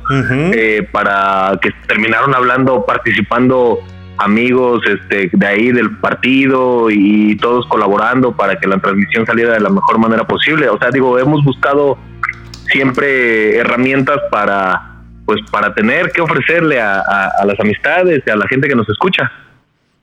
eh, 0.53 0.87
para 0.93 1.59
que 1.61 1.71
terminaron 1.87 2.35
hablando 2.35 2.85
participando 2.85 3.81
amigos 4.19 4.83
este, 4.87 5.31
de 5.33 5.47
ahí 5.47 5.73
del 5.73 5.97
partido 5.99 6.91
y 6.91 7.37
todos 7.37 7.67
colaborando 7.67 8.37
para 8.37 8.59
que 8.59 8.67
la 8.67 8.79
transmisión 8.79 9.25
saliera 9.25 9.55
de 9.55 9.61
la 9.61 9.71
mejor 9.71 9.99
manera 9.99 10.27
posible. 10.27 10.69
O 10.69 10.79
sea, 10.79 10.91
digo, 10.91 11.19
hemos 11.19 11.45
buscado 11.45 11.99
siempre 12.67 13.57
herramientas 13.57 14.19
para 14.31 14.85
pues 15.25 15.41
para 15.51 15.75
tener 15.75 16.11
que 16.11 16.23
ofrecerle 16.23 16.81
a, 16.81 17.45
las 17.45 17.61
amistades 17.61 18.23
y 18.27 18.31
a 18.31 18.37
la 18.37 18.49
gente 18.49 18.67
que 18.67 18.75
nos 18.75 18.89
escucha. 18.89 19.31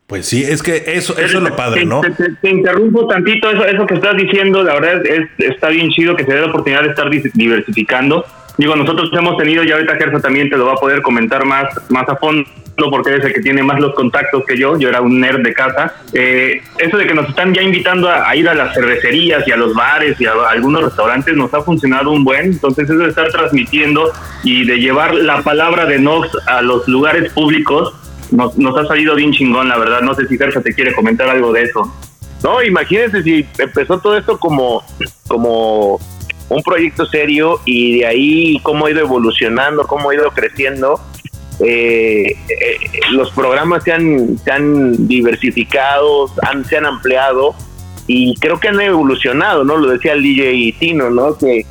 Pues 0.08 0.28
sí, 0.28 0.44
es 0.44 0.62
que 0.62 0.84
eso, 0.86 1.18
eso 1.18 1.38
es 1.38 1.44
lo 1.44 1.56
padre, 1.56 1.84
¿no? 1.84 2.02
Te, 2.02 2.50
interrumpo 2.50 3.08
tantito, 3.08 3.50
eso, 3.50 3.66
eso 3.66 3.88
que 3.88 3.96
estás 3.96 4.16
diciendo, 4.16 4.62
la 4.62 4.76
verdad 4.76 5.04
es, 5.04 5.28
está 5.40 5.70
bien 5.70 5.90
chido 5.90 6.16
que 6.16 6.24
se 6.26 6.34
dé 6.34 6.42
la 6.42 6.48
oportunidad 6.48 6.84
de 6.84 6.90
estar 6.90 7.10
diversificando. 7.10 8.24
Digo, 8.58 8.76
nosotros 8.76 9.10
hemos 9.14 9.36
tenido, 9.36 9.64
ya 9.64 9.76
ahorita 9.76 9.96
Gersa 9.96 10.20
también 10.20 10.50
te 10.50 10.58
lo 10.58 10.68
va 10.68 10.74
a 10.74 10.78
poder 10.78 11.02
comentar 11.02 11.44
más, 11.44 11.74
más 11.90 12.08
a 12.08 12.16
fondo, 12.18 12.46
porque 12.92 13.16
es 13.16 13.26
el 13.26 13.34
que 13.34 13.42
tiene 13.42 13.64
más 13.64 13.80
los 13.80 13.96
contactos 13.96 14.46
que 14.46 14.56
yo, 14.56 14.78
yo 14.78 14.90
era 14.90 15.02
un 15.02 15.20
nerd 15.20 15.42
de 15.42 15.54
casa. 15.54 15.96
Eh, 16.14 16.62
eso 16.78 16.98
de 16.98 17.08
que 17.08 17.16
nos 17.16 17.28
están 17.28 17.54
ya 17.56 17.64
invitando 17.64 18.08
a, 18.08 18.34
ir 18.36 18.48
a 18.48 18.54
las 18.54 18.76
cervecerías 18.76 19.46
y 19.48 19.52
a 19.52 19.58
los 19.58 19.74
bares 19.74 20.22
y 20.22 20.28
a, 20.28 20.34
algunos 20.50 20.84
restaurantes 20.84 21.36
nos 21.36 21.52
ha 21.54 21.64
funcionado 21.64 22.12
un 22.12 22.24
buen, 22.24 22.46
entonces 22.46 22.88
eso 22.88 23.00
de 23.00 23.10
estar 23.10 23.30
transmitiendo 23.30 24.12
y 24.44 24.66
de 24.66 24.78
llevar 24.78 25.16
la 25.16 25.42
palabra 25.42 25.88
de 25.88 25.98
Nox 25.98 26.30
a 26.46 26.62
los 26.62 26.88
lugares 26.88 27.34
públicos 27.34 27.96
nos, 28.32 28.58
nos 28.58 28.78
ha 28.78 28.86
salido 28.86 29.16
bien 29.16 29.32
chingón, 29.32 29.70
la 29.70 29.78
verdad. 29.78 30.02
No 30.02 30.14
sé 30.16 30.28
si 30.28 30.38
Gersa 30.38 30.62
te 30.62 30.74
quiere 30.74 30.94
comentar 30.94 31.30
algo 31.30 31.52
de 31.52 31.64
eso. 31.64 31.92
No, 32.44 32.62
imagínense 32.62 33.24
si 33.24 33.46
empezó 33.58 34.00
todo 34.00 34.18
esto 34.18 34.40
como, 34.40 34.84
como 35.28 36.00
un 36.50 36.62
proyecto 36.64 37.06
serio 37.06 37.60
y 37.66 38.00
de 38.00 38.06
ahí 38.06 38.60
cómo 38.62 38.86
ha 38.86 38.92
ido 38.92 39.00
evolucionando, 39.00 39.88
cómo 39.88 40.10
ha 40.10 40.16
ido 40.16 40.30
creciendo. 40.32 41.00
Eh, 41.60 42.36
eh, 42.50 42.78
los 43.12 43.32
programas 43.32 43.84
se 43.84 43.94
han, 43.94 44.38
se 44.38 44.52
han 44.52 45.08
diversificado, 45.08 46.30
han, 46.44 46.66
se 46.66 46.78
han 46.78 46.86
ampliado 46.86 47.56
y 48.08 48.36
creo 48.36 48.60
que 48.60 48.68
han 48.68 48.80
evolucionado, 48.80 49.64
¿no? 49.64 49.78
Lo 49.78 49.90
decía 49.90 50.14
el 50.14 50.22
DJ 50.22 50.76
Tino, 50.78 51.10
¿no? 51.10 51.38
Que 51.38 51.66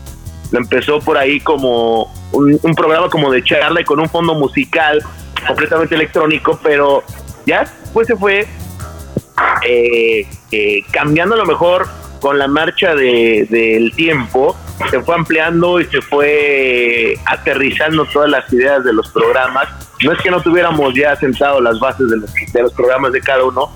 empezó 0.52 0.99
por 1.00 1.18
ahí 1.18 1.40
como 1.40 2.12
un 2.32 2.75
programa 2.75 3.08
como 3.08 3.30
de 3.30 3.44
charla 3.44 3.80
y 3.80 3.84
con 3.84 4.00
un 4.00 4.08
fondo 4.08 4.34
musical 4.34 5.04
completamente 5.46 5.94
electrónico, 5.94 6.58
pero 6.62 7.02
ya 7.46 7.64
pues 7.92 8.06
se 8.06 8.16
fue 8.16 8.46
eh, 9.66 10.26
eh, 10.52 10.82
cambiando 10.90 11.34
a 11.34 11.38
lo 11.38 11.46
mejor 11.46 11.86
con 12.20 12.38
la 12.38 12.48
marcha 12.48 12.94
del 12.94 13.92
tiempo, 13.94 14.56
se 14.90 15.00
fue 15.02 15.14
ampliando 15.14 15.78
y 15.78 15.84
se 15.86 16.00
fue 16.00 17.18
aterrizando 17.26 18.06
todas 18.06 18.30
las 18.30 18.50
ideas 18.52 18.82
de 18.82 18.94
los 18.94 19.10
programas. 19.10 19.68
No 20.02 20.12
es 20.12 20.20
que 20.22 20.30
no 20.30 20.40
tuviéramos 20.40 20.94
ya 20.94 21.14
sentado 21.16 21.60
las 21.60 21.78
bases 21.78 22.08
de 22.08 22.16
los, 22.16 22.32
de 22.32 22.62
los 22.62 22.72
programas 22.72 23.12
de 23.12 23.20
cada 23.20 23.44
uno, 23.44 23.70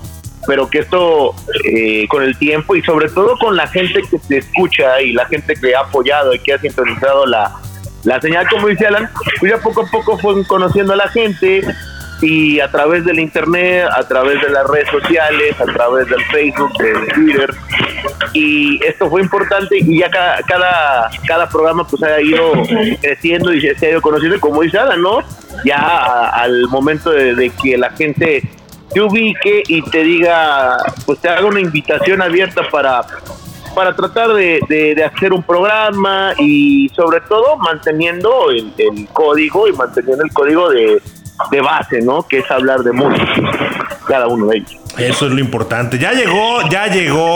pero 0.47 0.67
que 0.67 0.79
esto 0.79 1.35
eh, 1.63 2.07
con 2.07 2.23
el 2.23 2.37
tiempo 2.39 2.75
y 2.75 2.81
sobre 2.81 3.07
todo 3.09 3.37
con 3.37 3.55
la 3.55 3.67
gente 3.67 4.01
que 4.09 4.17
te 4.17 4.37
escucha 4.39 4.99
y 4.99 5.13
la 5.13 5.25
gente 5.25 5.53
que 5.53 5.75
ha 5.75 5.81
apoyado 5.81 6.33
y 6.33 6.39
que 6.39 6.53
ha 6.53 6.59
sintonizado 6.59 7.27
la, 7.27 7.55
la 8.03 8.21
señal, 8.21 8.47
como 8.49 8.67
dice 8.67 8.87
Alan, 8.87 9.09
pues 9.39 9.51
ya 9.51 9.57
poco 9.59 9.81
a 9.85 9.89
poco 9.89 10.17
fue 10.17 10.45
conociendo 10.45 10.93
a 10.93 10.95
la 10.95 11.07
gente 11.09 11.61
y 12.21 12.59
a 12.59 12.69
través 12.69 13.05
del 13.05 13.19
internet, 13.19 13.87
a 13.95 14.07
través 14.07 14.41
de 14.41 14.49
las 14.49 14.67
redes 14.67 14.89
sociales, 14.89 15.59
a 15.59 15.65
través 15.65 16.07
del 16.07 16.21
Facebook, 16.25 16.71
de 16.77 16.93
Twitter. 17.13 17.53
Y 18.33 18.83
esto 18.85 19.09
fue 19.09 19.21
importante 19.21 19.77
y 19.77 19.99
ya 19.99 20.09
cada, 20.09 20.41
cada, 20.43 21.09
cada 21.27 21.49
programa 21.49 21.87
pues 21.87 22.03
ha 22.03 22.21
ido 22.21 22.51
creciendo 23.01 23.53
y 23.53 23.61
se 23.61 23.85
ha 23.85 23.89
ido 23.91 24.01
conociendo, 24.01 24.39
como 24.39 24.61
dice 24.61 24.77
Alan, 24.77 25.01
¿no? 25.01 25.19
Ya 25.63 26.29
al 26.29 26.67
momento 26.67 27.09
de 27.11 27.51
que 27.61 27.77
la 27.77 27.91
gente 27.91 28.43
te 28.93 29.01
ubique 29.01 29.63
y 29.67 29.81
te 29.83 30.03
diga, 30.03 30.77
pues 31.05 31.19
te 31.19 31.29
haga 31.29 31.45
una 31.45 31.59
invitación 31.59 32.21
abierta 32.21 32.63
para 32.69 33.01
para 33.79 33.95
tratar 33.95 34.33
de, 34.33 34.59
de, 34.67 35.05
hacer 35.05 35.31
un 35.31 35.41
programa 35.41 36.33
y 36.37 36.89
sobre 36.89 37.21
todo 37.21 37.55
manteniendo 37.55 38.51
el, 38.51 39.07
código 39.13 39.69
y 39.69 39.71
manteniendo 39.71 40.21
el 40.21 40.33
código 40.33 40.69
de, 40.69 41.01
de, 41.49 41.61
base, 41.61 42.01
¿no? 42.01 42.23
Que 42.23 42.39
es 42.39 42.51
hablar 42.51 42.81
de 42.81 42.91
música, 42.91 43.25
cada 44.05 44.27
uno 44.27 44.47
de 44.47 44.57
ellos. 44.57 44.75
Eso 44.97 45.27
es 45.27 45.31
lo 45.31 45.39
importante. 45.39 45.97
Ya 45.97 46.11
llegó, 46.11 46.61
ya 46.69 46.87
llegó 46.87 47.35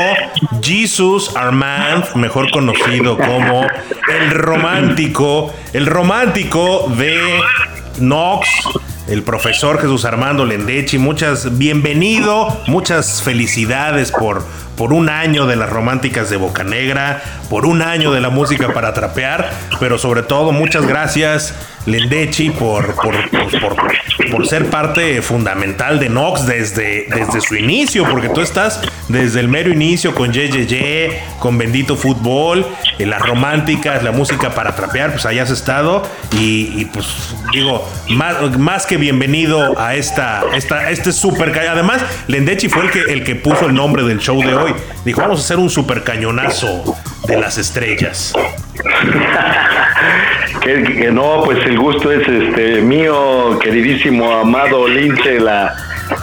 Jesus 0.62 1.34
Armand, 1.34 2.14
mejor 2.16 2.52
conocido 2.52 3.18
como 3.18 3.66
el 4.12 4.32
romántico, 4.32 5.54
el 5.72 5.86
romántico 5.86 6.92
de 6.98 7.40
Nox 8.02 8.50
el 9.08 9.24
profesor 9.24 9.80
Jesús 9.80 10.06
Armando 10.06 10.46
Lendechi. 10.46 10.98
Muchas 10.98 11.58
bienvenido, 11.58 12.62
muchas 12.68 13.22
felicidades 13.22 14.12
por, 14.12 14.46
por 14.78 14.94
un 14.94 15.10
año 15.10 15.46
de 15.46 15.56
las 15.56 15.70
románticas 15.70 16.30
de 16.30 16.38
Boca 16.38 16.64
Negra, 16.64 17.22
por 17.50 17.66
un 17.66 17.82
año 17.82 18.12
de 18.12 18.22
la 18.22 18.30
música 18.30 18.74
para 18.74 18.94
trapear, 18.94 19.52
pero 19.80 19.98
sobre 19.98 20.24
todo 20.24 20.52
muchas 20.52 20.88
gracias 20.88 21.54
Lendechi 21.86 22.50
por, 22.50 22.96
por, 22.96 23.16
por, 24.32 24.48
ser 24.48 24.70
parte 24.70 25.22
fundamental 25.22 26.00
de 26.00 26.10
Nox 26.10 26.46
desde, 26.46 27.08
desde 27.10 27.42
su 27.42 27.56
inicio, 27.56 28.06
porque 28.10 28.30
tú 28.30 28.40
estás 28.42 28.82
desde 29.10 29.42
el 29.42 29.50
mero 29.50 29.70
inicio 29.70 30.16
con 30.16 30.32
JJJ, 30.32 31.40
con 31.40 31.58
Bendito 31.58 31.98
Fútbol, 31.98 32.66
en 33.00 33.10
las 33.10 33.22
románticas, 33.22 34.02
la 34.02 34.12
música 34.12 34.52
para 34.56 34.76
trapear, 34.76 35.12
pues 35.12 35.26
ahí 35.26 35.40
has 35.40 35.50
estado 35.50 36.04
y, 36.40 36.86
pues 36.86 37.36
digo, 37.52 37.88
más, 38.10 38.58
más, 38.58 38.86
que 38.86 38.93
bienvenido 38.98 39.80
a 39.80 39.96
esta, 39.96 40.44
esta 40.54 40.90
este 40.90 41.12
super 41.12 41.52
Además, 41.54 42.04
Lendechi 42.28 42.70
fue 42.70 42.84
el 42.86 42.92
que, 42.92 43.00
el 43.02 43.24
que 43.24 43.36
puso 43.36 43.68
el 43.68 43.74
nombre 43.74 44.04
del 44.04 44.20
show 44.20 44.42
de 44.42 44.54
hoy. 44.54 44.74
Dijo, 45.06 45.22
vamos 45.22 45.40
a 45.40 45.44
hacer 45.44 45.58
un 45.58 45.70
super 45.70 46.04
cañonazo 46.04 46.96
de 47.28 47.40
las 47.40 47.58
estrellas. 47.58 48.34
que, 50.62 51.12
no, 51.12 51.44
pues 51.44 51.66
el 51.66 51.78
gusto 51.78 52.12
es 52.12 52.28
este 52.28 52.82
mío, 52.82 53.60
queridísimo 53.60 54.32
amado 54.32 54.88
Lince, 54.88 55.40
la, 55.40 55.76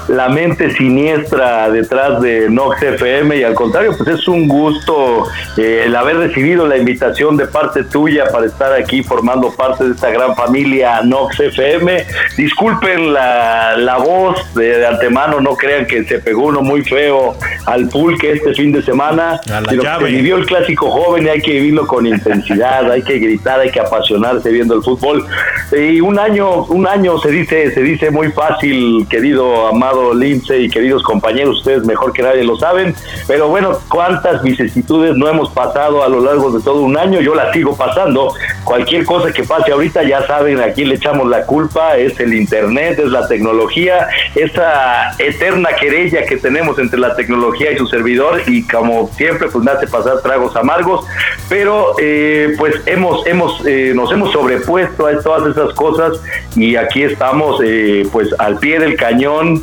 la 0.09 0.29
mente 0.29 0.71
siniestra 0.73 1.71
detrás 1.71 2.21
de 2.21 2.49
Nox 2.51 2.83
FM 2.83 3.37
y 3.37 3.43
al 3.45 3.55
contrario, 3.55 3.95
pues 3.97 4.09
es 4.09 4.29
un 4.29 4.49
gusto 4.49 5.25
eh, 5.57 5.85
el 5.87 5.97
haber 5.97 6.17
recibido 6.19 6.67
la 6.67 6.77
invitación 6.77 7.37
de 7.37 7.47
parte 7.47 7.85
tuya 7.85 8.25
para 8.33 8.47
estar 8.47 8.73
aquí 8.73 9.03
formando 9.03 9.53
parte 9.53 9.85
de 9.85 9.93
esta 9.93 10.11
gran 10.11 10.35
familia 10.35 11.01
Nox 11.03 11.39
FM. 11.39 12.05
Disculpen 12.37 13.13
la, 13.13 13.77
la 13.77 13.99
voz 13.99 14.55
de, 14.55 14.87
antemano, 14.87 15.41
no 15.41 15.57
crean 15.57 15.87
que 15.87 16.05
se 16.05 16.19
pegó 16.19 16.47
uno 16.47 16.63
muy 16.63 16.83
feo 16.83 17.37
al 17.67 17.89
pulque 17.89 18.33
este 18.33 18.55
fin 18.55 18.73
de 18.73 18.83
semana, 18.83 19.41
sino 19.69 19.83
que 19.99 20.05
vivió 20.05 20.37
el 20.37 20.47
clásico 20.47 20.91
joven 20.91 21.27
y 21.27 21.29
hay 21.29 21.41
que 21.41 21.53
vivirlo 21.53 21.87
con 21.87 22.07
intensidad, 22.07 22.91
hay 22.91 23.03
que 23.03 23.19
gritar, 23.19 23.61
hay 23.61 23.71
que 23.71 23.81
apasionarse 23.81 24.51
viendo 24.51 24.75
el 24.75 24.83
fútbol. 24.83 25.25
Y 25.73 26.01
un 26.01 26.19
año, 26.19 26.65
un 26.65 26.87
año 26.87 27.19
se 27.19 27.31
dice, 27.31 27.73
se 27.73 27.83
dice 27.83 28.11
muy 28.11 28.33
fácil, 28.33 29.07
querido 29.09 29.69
amado 29.81 30.13
Lince 30.13 30.59
y 30.59 30.69
queridos 30.69 31.03
compañeros, 31.03 31.59
ustedes 31.59 31.85
mejor 31.85 32.13
que 32.13 32.23
nadie 32.23 32.45
lo 32.45 32.57
saben, 32.57 32.95
pero 33.27 33.49
bueno, 33.49 33.79
cuántas 33.89 34.43
vicisitudes 34.43 35.17
no 35.17 35.27
hemos 35.27 35.49
pasado 35.51 36.05
a 36.05 36.09
lo 36.09 36.21
largo 36.21 36.51
de 36.51 36.63
todo 36.63 36.83
un 36.83 36.99
año, 36.99 37.21
yo 37.21 37.35
las 37.35 37.53
sigo 37.55 37.75
pasando. 37.75 38.35
Cualquier 38.65 39.07
cosa 39.07 39.33
que 39.33 39.43
pase 39.43 39.73
ahorita, 39.73 40.03
ya 40.03 40.27
saben, 40.27 40.61
aquí 40.61 40.85
le 40.85 40.97
echamos 40.97 41.27
la 41.29 41.47
culpa, 41.47 41.97
es 41.97 42.21
el 42.21 42.35
internet, 42.35 42.99
es 42.99 43.11
la 43.11 43.27
tecnología, 43.27 44.07
esa 44.35 45.13
eterna 45.19 45.71
querella 45.81 46.27
que 46.27 46.37
tenemos 46.37 46.79
entre 46.79 47.01
la 47.01 47.17
tecnología 47.17 47.73
y 47.73 47.79
su 47.79 47.87
servidor, 47.87 48.43
y 48.47 48.67
como 48.67 49.09
siempre, 49.17 49.49
pues 49.49 49.65
me 49.65 49.71
hace 49.71 49.87
pasar 49.87 50.21
tragos 50.21 50.55
amargos, 50.57 51.07
pero 51.49 51.95
eh, 51.99 52.55
pues 52.59 52.83
hemos, 52.85 53.27
hemos, 53.27 53.67
eh, 53.67 53.93
nos 53.95 54.13
hemos 54.13 54.31
sobrepuesto 54.31 55.07
a 55.07 55.19
todas 55.21 55.51
esas 55.51 55.73
cosas 55.75 56.21
y 56.55 56.77
aquí 56.77 57.03
estamos 57.03 57.61
eh, 57.65 58.07
pues 58.13 58.29
al 58.39 58.59
pie 58.59 58.79
del 58.79 58.97
cañón 58.97 59.60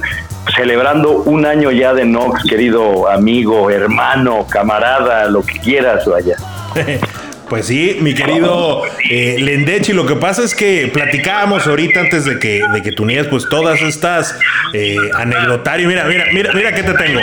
celebrando 0.56 1.12
un 1.24 1.46
año 1.46 1.72
ya 1.72 1.94
de 1.94 2.06
Nox, 2.06 2.44
querido 2.50 3.10
amigo, 3.10 3.70
hermano, 3.70 4.48
camarada, 4.50 5.28
lo 5.30 5.44
que 5.44 5.60
quieras, 5.60 6.06
vaya. 6.06 6.36
Pues 7.50 7.68
sí, 7.68 7.98
mi 8.02 8.14
querido 8.14 8.84
eh, 9.10 9.38
Lendechi, 9.40 9.94
lo 9.94 10.06
que 10.06 10.16
pasa 10.16 10.44
es 10.44 10.54
que 10.54 10.90
platicábamos 10.94 11.66
ahorita 11.66 12.02
antes 12.02 12.26
de 12.26 12.40
que, 12.40 12.62
de 12.74 12.82
que 12.82 12.92
pues 13.30 13.48
todas 13.50 13.82
estas 13.82 14.38
eh. 14.74 14.98
Mira, 15.88 16.04
mira, 16.04 16.26
mira, 16.34 16.54
mira 16.54 16.74
qué 16.74 16.84
te 16.84 16.94
tengo. 16.94 17.22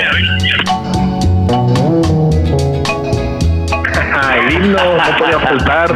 El 4.32 4.52
himno, 4.52 4.78
no 4.78 5.18
podía 5.18 5.38
faltar. 5.38 5.94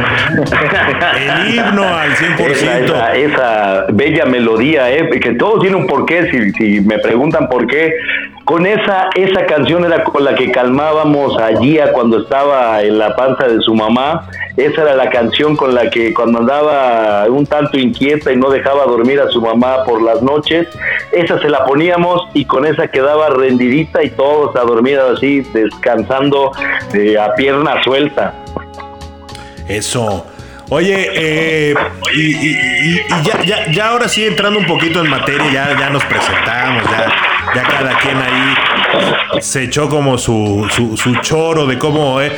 el 1.17 1.55
himno 1.55 1.83
al 1.83 2.11
100%. 2.15 3.13
Esa, 3.15 3.85
bella 3.91 4.25
melodía, 4.25 4.91
¿eh? 4.91 5.09
que 5.09 5.33
todo 5.33 5.59
tiene 5.59 5.75
un 5.75 5.87
porqué, 5.87 6.29
si, 6.31 6.51
si 6.51 6.81
me 6.81 6.99
preguntan 6.99 7.47
por 7.49 7.67
qué, 7.67 7.93
con 8.45 8.65
esa, 8.65 9.09
esa 9.15 9.45
canción 9.45 9.85
era 9.85 10.03
con 10.03 10.23
la 10.23 10.35
que 10.35 10.51
calmábamos 10.51 11.37
a 11.37 11.51
cuando 11.93 12.19
estaba 12.19 12.81
en 12.81 12.97
la 12.97 13.15
panza 13.15 13.47
de 13.47 13.61
su 13.61 13.73
mamá. 13.75 14.27
Esa 14.57 14.81
era 14.81 14.95
la 14.95 15.09
canción 15.09 15.55
con 15.55 15.75
la 15.75 15.89
que 15.89 16.13
cuando 16.13 16.39
andaba 16.39 17.25
un 17.29 17.45
tanto 17.45 17.77
inquieta 17.77 18.31
y 18.31 18.37
no 18.37 18.49
dejaba 18.49 18.85
dormir 18.85 19.19
a 19.19 19.29
su 19.29 19.41
mamá 19.41 19.83
por 19.83 20.01
las 20.01 20.21
noches, 20.21 20.67
esa 21.11 21.39
se 21.39 21.49
la 21.49 21.65
poníamos 21.65 22.27
y 22.33 22.45
con 22.45 22.65
esa 22.65 22.87
quedaba 22.87 23.29
rendidita 23.29 24.03
y 24.03 24.09
todos 24.09 24.55
a 24.55 24.61
dormir 24.61 24.99
así, 24.99 25.41
descansando 25.53 26.51
eh, 26.93 27.17
a 27.17 27.33
pierna 27.35 27.83
suelta. 27.83 28.33
Eso. 29.67 30.25
Oye, 30.69 31.09
eh, 31.13 31.75
y, 32.15 32.97
ya, 33.23 33.41
ya, 33.43 33.71
ya, 33.71 33.87
ahora 33.87 34.07
sí 34.07 34.23
entrando 34.23 34.59
un 34.59 34.65
poquito 34.65 35.03
en 35.03 35.09
materia, 35.09 35.51
ya, 35.51 35.79
ya 35.79 35.89
nos 35.89 36.03
presentamos, 36.05 36.83
ya 36.91 37.07
ya 37.55 37.63
cada 37.63 37.97
quien 37.99 38.17
ahí 38.17 39.41
se 39.41 39.63
echó 39.63 39.89
como 39.89 40.17
su, 40.17 40.67
su, 40.95 41.15
choro 41.21 41.65
de 41.65 41.77
cómo... 41.77 42.21
Eh. 42.21 42.31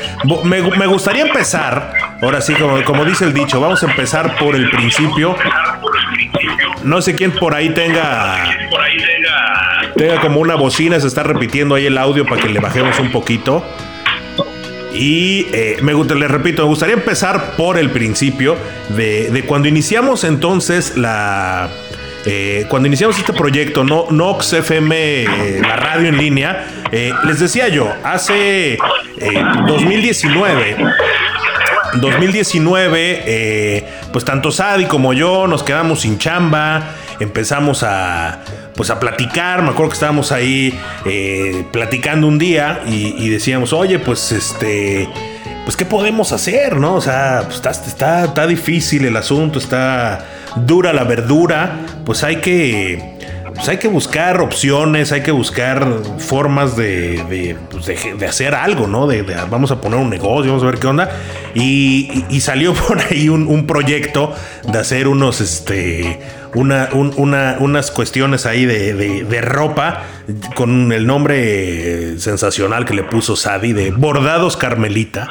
Me, 0.43 0.61
me, 0.61 0.88
gustaría 0.88 1.23
empezar, 1.23 1.93
ahora 2.21 2.41
sí, 2.41 2.53
como, 2.53 2.82
como 2.84 3.06
dice 3.06 3.25
el 3.25 3.34
dicho, 3.34 3.60
vamos 3.60 3.84
a 3.84 3.88
empezar 3.88 4.38
por 4.38 4.56
el 4.56 4.69
principio. 4.69 5.36
No 6.84 7.01
sé 7.01 7.15
quién 7.15 7.32
por 7.32 7.53
ahí 7.53 7.69
tenga... 7.69 8.58
Tenga 9.95 10.21
como 10.21 10.39
una 10.39 10.56
bocina, 10.56 10.99
se 10.99 11.08
está 11.08 11.23
repitiendo 11.23 11.75
ahí 11.75 11.86
el 11.86 11.97
audio 11.97 12.25
para 12.25 12.41
que 12.41 12.49
le 12.49 12.60
bajemos 12.60 12.97
un 12.99 13.12
poquito. 13.12 13.63
Y 14.93 15.47
eh, 15.54 15.77
me, 15.82 15.93
le 15.93 16.27
repito, 16.27 16.63
me 16.63 16.69
gustaría 16.69 16.95
empezar 16.95 17.56
por 17.56 17.77
el 17.77 17.91
principio 17.91 18.58
de, 18.89 19.43
cuando 19.47 19.67
iniciamos 19.67 20.23
entonces 20.25 20.97
la, 20.97 21.69
eh, 22.25 22.65
cuando 22.67 22.88
iniciamos 22.88 23.17
este 23.17 23.32
proyecto, 23.32 23.84
no, 23.84 24.08
Nox 24.10 24.54
FM, 24.54 25.23
eh, 25.23 25.62
la 25.62 25.77
radio 25.77 26.10
en 26.10 26.17
línea, 26.17 26.65
les 26.91 27.39
decía 27.39 27.69
yo, 27.69 27.93
hace 28.04 28.77
2019, 29.67 30.75
2019, 31.93 33.88
pues 34.12 34.25
tanto 34.25 34.51
Sadi 34.51 34.86
como 34.86 35.13
yo 35.13 35.47
nos 35.47 35.63
quedamos 35.63 36.01
sin 36.01 36.17
chamba, 36.17 36.95
empezamos 37.21 37.84
a 37.84 38.43
pues 38.75 38.89
a 38.89 38.99
platicar. 38.99 39.62
Me 39.62 39.69
acuerdo 39.69 39.89
que 39.89 39.95
estábamos 39.95 40.31
ahí 40.31 40.77
platicando 41.71 42.27
un 42.27 42.38
día 42.38 42.81
y, 42.88 43.29
decíamos, 43.29 43.73
oye, 43.73 43.99
pues 43.99 44.31
este. 44.31 45.10
Pues, 45.63 45.77
¿qué 45.77 45.86
podemos 45.86 46.31
hacer? 46.31 46.77
¿No? 46.77 46.95
O 46.95 47.01
sea, 47.01 47.43
pues, 47.45 47.62
está, 47.88 48.25
está 48.25 48.47
difícil 48.47 49.05
el 49.05 49.15
asunto, 49.15 49.60
está 49.60 50.25
dura 50.55 50.93
la 50.93 51.03
verdura, 51.03 51.79
pues 52.05 52.23
hay 52.23 52.38
que, 52.38 53.11
pues 53.62 53.69
hay 53.69 53.78
que 53.78 53.89
buscar 53.89 54.41
opciones, 54.41 55.12
hay 55.12 55.21
que 55.21 55.30
buscar 55.30 55.88
formas 56.17 56.76
de, 56.76 57.24
de, 57.30 57.56
pues 57.69 57.88
hacer 58.28 58.56
algo, 58.56 58.88
¿no? 58.88 59.06
De, 59.06 59.21
vamos 59.21 59.69
a 59.69 59.80
poner 59.80 60.00
un 60.00 60.10
negocio, 60.10 60.47
vamos 60.47 60.63
a 60.63 60.65
ver 60.65 60.80
qué 60.80 60.88
onda. 60.88 61.12
Y, 61.54 62.39
salió 62.39 62.74
por 62.88 63.00
ahí 63.00 63.30
un, 63.30 63.67
proyecto 63.67 64.34
de 64.63 64.80
hacer 64.80 65.08
unos, 65.08 65.41
este, 65.41 66.19
una, 66.56 66.89
unas 67.60 67.91
cuestiones 67.91 68.47
ahí 68.47 68.65
de, 68.65 69.41
ropa 69.43 70.06
con 70.56 70.91
el 70.91 71.06
nombre 71.06 72.17
sensacional 72.17 72.86
que 72.86 72.95
le 72.95 73.04
puso 73.04 73.36
Sadi 73.36 73.74
de 73.74 73.91
Bordados 73.91 74.58
Carmelita. 74.58 75.28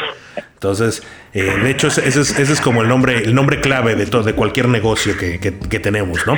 Entonces, 0.53 1.03
eh, 1.33 1.59
de 1.63 1.71
hecho, 1.71 1.87
ese, 1.87 2.21
es, 2.21 2.61
como 2.61 2.83
el 2.83 2.89
nombre, 2.89 3.19
el 3.19 3.37
nombre 3.37 3.61
clave 3.61 3.95
de 3.95 4.07
todo, 4.07 4.25
de 4.25 4.33
cualquier 4.33 4.69
negocio 4.69 5.17
que, 5.17 5.39
tenemos, 5.79 6.27
¿no? 6.27 6.37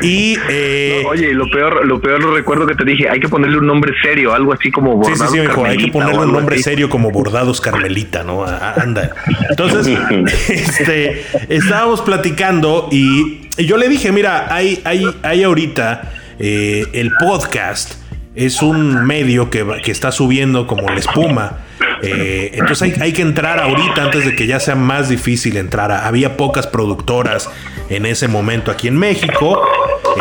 Y 0.00 0.38
eh, 0.48 1.04
oye, 1.06 1.34
lo 1.34 1.50
peor, 1.50 1.84
lo 1.84 2.00
peor 2.00 2.22
lo 2.22 2.34
recuerdo 2.34 2.66
que 2.66 2.74
te 2.74 2.84
dije, 2.84 3.06
hay 3.10 3.20
que 3.20 3.28
ponerle 3.28 3.58
un 3.58 3.66
nombre 3.66 3.92
serio, 4.02 4.32
algo 4.32 4.54
así 4.54 4.70
como 4.70 4.96
bordados. 4.96 5.30
Sí, 5.30 5.38
sí, 5.38 5.46
sí, 5.46 5.62
hay 5.66 5.76
que 5.76 5.88
ponerle 5.88 6.20
un 6.20 6.32
nombre 6.32 6.58
serio 6.58 6.88
como 6.88 7.10
bordados 7.10 7.60
Carmelita, 7.60 8.24
¿no? 8.24 8.44
anda. 8.46 9.14
Entonces, 9.50 9.86
este, 10.48 11.26
estábamos 11.50 12.00
platicando 12.00 12.88
y, 12.90 13.50
yo 13.58 13.76
le 13.76 13.90
dije, 13.90 14.10
mira, 14.10 14.52
hay, 14.52 14.80
hay, 14.84 15.04
hay 15.22 15.42
ahorita 15.42 16.12
eh, 16.38 16.86
el 16.94 17.12
podcast 17.12 17.96
es 18.34 18.62
un 18.62 19.06
medio 19.06 19.50
que, 19.50 19.64
que 19.84 19.92
está 19.92 20.10
subiendo 20.10 20.66
como 20.66 20.88
la 20.88 20.96
espuma 20.96 21.58
eh, 22.02 22.50
entonces 22.54 23.00
hay, 23.00 23.12
que 23.12 23.22
entrar 23.22 23.60
ahorita 23.60 24.02
antes 24.02 24.24
de 24.24 24.34
que 24.34 24.46
ya 24.46 24.60
sea 24.60 24.74
más 24.74 25.08
difícil 25.08 25.56
entrar. 25.56 25.90
había 25.92 26.36
pocas 26.36 26.66
productoras 26.66 27.48
en 27.88 28.06
ese 28.06 28.28
momento 28.28 28.70
aquí 28.70 28.88
en 28.88 28.96
México. 28.96 29.62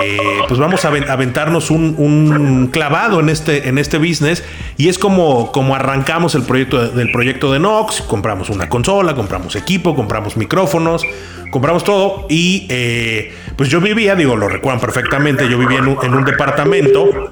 Eh, 0.04 0.18
pues 0.48 0.60
vamos 0.60 0.86
a 0.86 0.88
aventarnos 0.88 1.70
un, 1.72 2.70
clavado 2.72 3.20
en 3.20 3.30
este, 3.30 3.68
en 3.68 3.78
este 3.78 3.98
business. 3.98 4.44
Y 4.78 4.90
es 4.90 4.98
como, 4.98 5.52
como 5.52 5.76
arrancamos 5.76 6.36
el 6.36 6.44
proyecto 6.44 6.88
del 6.90 7.12
proyecto 7.12 7.52
de 7.52 7.60
Nox. 7.60 8.02
Compramos 8.02 8.50
una 8.50 8.70
consola, 8.70 9.16
compramos 9.16 9.56
equipo, 9.56 9.96
compramos 9.96 10.38
micrófonos, 10.38 11.04
compramos 11.52 11.84
todo. 11.84 12.26
Y 12.30 12.68
eh, 12.70 13.34
pues 13.56 13.70
yo 13.70 13.82
vivía, 13.82 14.16
digo, 14.16 14.36
lo 14.36 14.50
recuerdan 14.50 14.80
perfectamente, 14.80 15.50
yo 15.50 15.58
vivía 15.58 15.80
en 15.80 16.14
un 16.14 16.26
departamento 16.26 17.32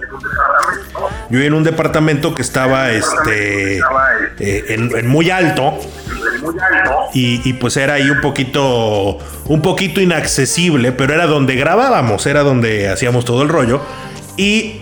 yo 1.32 1.39
en 1.39 1.54
un 1.54 1.63
departamento 1.63 2.36
que 2.36 2.41
estaba 2.41 2.91
este, 2.91 3.78
eh, 4.39 4.65
en, 4.70 5.08
muy 5.08 5.30
alto. 5.30 5.80
Y, 7.13 7.54
pues 7.54 7.78
era 7.78 7.96
ahí 7.96 8.10
un 8.10 8.22
poquito, 8.22 9.17
un 9.46 9.62
poquito 9.62 10.02
inaccesible, 10.02 10.91
pero 10.91 11.13
era 11.13 11.28
donde 11.28 11.56
grabábamos, 11.56 12.26
era 12.26 12.41
donde 12.41 12.89
hacíamos 12.89 13.26
todo 13.26 13.44
el 13.44 13.50
rollo. 13.50 13.82
Y 14.38 14.82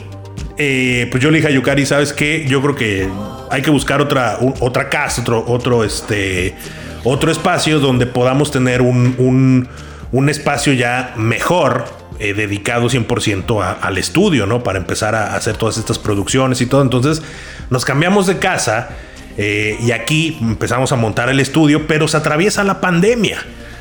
eh, 0.58 1.08
pues 1.12 1.24
yo 1.24 1.32
le 1.32 1.38
dije 1.38 1.50
a 1.50 1.52
Yukari, 1.52 1.86
¿sabes 1.86 2.14
qué? 2.14 2.46
Yo 2.48 2.62
creo 2.62 2.76
que 2.76 3.10
hay 3.52 3.62
que 3.62 3.70
buscar 3.72 4.02
otra, 4.02 4.40
otra 4.60 4.90
casa, 4.90 5.22
otro, 5.22 5.44
otro, 5.48 5.84
este, 5.84 6.56
otro 7.04 7.32
espacio 7.32 7.80
donde 7.80 8.06
podamos 8.06 8.52
tener 8.52 8.82
un, 8.82 9.16
un, 9.18 9.68
un 10.12 10.30
espacio 10.30 10.74
ya 10.74 11.14
mejor 11.16 11.99
eh, 12.22 12.34
dedicado 12.34 12.90
100% 12.90 13.78
al 13.80 13.98
estudio, 13.98 14.46
¿no? 14.46 14.62
Para 14.62 14.78
empezar 14.78 15.16
a 15.16 15.38
hacer 15.38 15.56
todas 15.56 15.78
estas 15.78 15.98
producciones 15.98 16.60
y 16.60 16.66
todo. 16.66 16.82
Entonces 16.82 17.22
nos 17.70 17.86
cambiamos 17.86 18.28
de 18.28 18.40
casa 18.40 18.90
eh, 19.38 19.78
y 19.82 19.92
aquí 19.92 20.38
empezamos 20.42 20.92
a 20.92 20.98
montar 20.98 21.30
el 21.30 21.40
estudio, 21.40 21.88
pero 21.88 22.10
se 22.10 22.18
atraviesa 22.18 22.66
la 22.66 22.82
pandemia. 22.82 23.38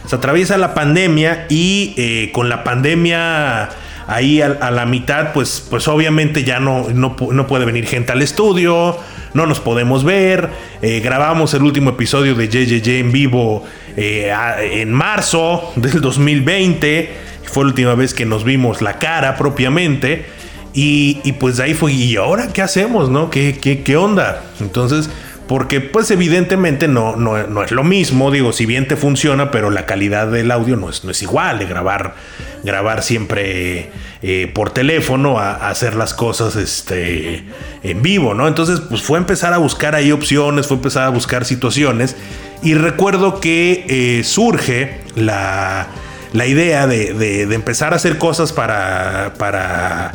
Se 0.07 0.14
atraviesa 0.14 0.57
la 0.57 0.72
pandemia 0.72 1.46
y 1.48 1.94
eh, 1.96 2.31
con 2.33 2.48
la 2.48 2.62
pandemia 2.62 3.70
ahí 4.07 4.40
a, 4.40 4.70
la 4.70 4.87
mitad, 4.87 5.33
pues, 5.33 5.66
pues 5.68 5.88
obviamente 5.88 6.44
ya 6.44 6.61
no, 6.61 6.87
no, 6.90 7.16
puede 7.16 7.64
venir 7.64 7.88
gente 7.88 8.12
al 8.12 8.22
estudio, 8.22 8.96
no 9.35 9.46
nos 9.46 9.59
podemos 9.59 10.05
ver. 10.05 10.48
Grabamos 10.81 11.55
el 11.55 11.64
último 11.64 11.90
episodio 11.90 12.37
de 12.37 12.48
JJJ 12.48 13.01
en 13.01 13.11
vivo 13.11 13.66
en 13.96 14.92
marzo 14.92 15.72
del 15.74 16.01
2020. 16.01 17.27
Fue 17.50 17.64
la 17.64 17.68
última 17.68 17.94
vez 17.94 18.14
que 18.14 18.24
nos 18.24 18.44
vimos 18.44 18.82
la 18.82 18.98
cara 18.98 19.37
propiamente. 19.37 20.26
Y, 20.74 21.32
pues 21.40 21.58
ahí 21.58 21.74
fue, 21.74 21.92
¿y 21.92 22.14
ahora 22.16 22.52
qué 22.52 22.62
hacemos? 22.62 23.11
¿No? 23.11 23.30
¿Qué, 23.30 23.58
qué, 23.61 23.82
qué 23.82 23.96
onda? 23.96 24.44
Entonces 24.61 25.11
porque 25.48 25.80
pues 25.80 26.11
evidentemente 26.11 26.88
no, 26.88 27.16
no, 27.16 27.64
es 27.64 27.72
lo 27.72 27.82
mismo, 27.82 28.30
digo, 28.30 28.52
si 28.52 28.66
bien 28.66 28.87
te 28.87 28.96
funciona, 28.96 29.50
pero 29.50 29.70
la 29.70 29.87
calidad 29.87 30.30
del 30.30 30.50
audio 30.50 30.76
no 30.76 30.90
es, 30.90 31.04
no 31.04 31.11
es 31.11 31.22
igual 31.22 31.58
de 31.58 31.64
grabar, 31.64 32.14
grabar 32.62 33.02
siempre 33.02 33.88
eh, 34.20 34.50
por 34.54 34.70
teléfono 34.70 35.38
a, 35.38 35.70
hacer 35.70 35.96
las 35.96 36.12
cosas 36.12 36.54
este, 36.54 37.44
en 37.82 38.02
vivo, 38.02 38.34
¿no? 38.34 38.46
Entonces 38.46 38.80
pues 38.80 39.00
fue 39.00 39.18
empezar 39.18 39.54
a 39.54 39.58
buscar 39.58 39.94
ahí 39.94 40.12
opciones, 40.12 40.66
fue 40.66 40.76
empezar 40.76 41.04
a 41.04 41.08
buscar 41.08 41.46
situaciones 41.46 42.14
y 42.62 42.74
recuerdo 42.74 43.40
que 43.40 43.87
eh, 43.88 44.24
surge 44.24 45.00
la, 45.16 45.87
la 46.33 46.47
idea 46.47 46.87
de, 46.87 47.14
de, 47.14 47.55
empezar 47.55 47.93
a 47.93 47.97
hacer 47.97 48.19
cosas 48.19 48.53
para... 48.53 49.35
para 49.38 50.12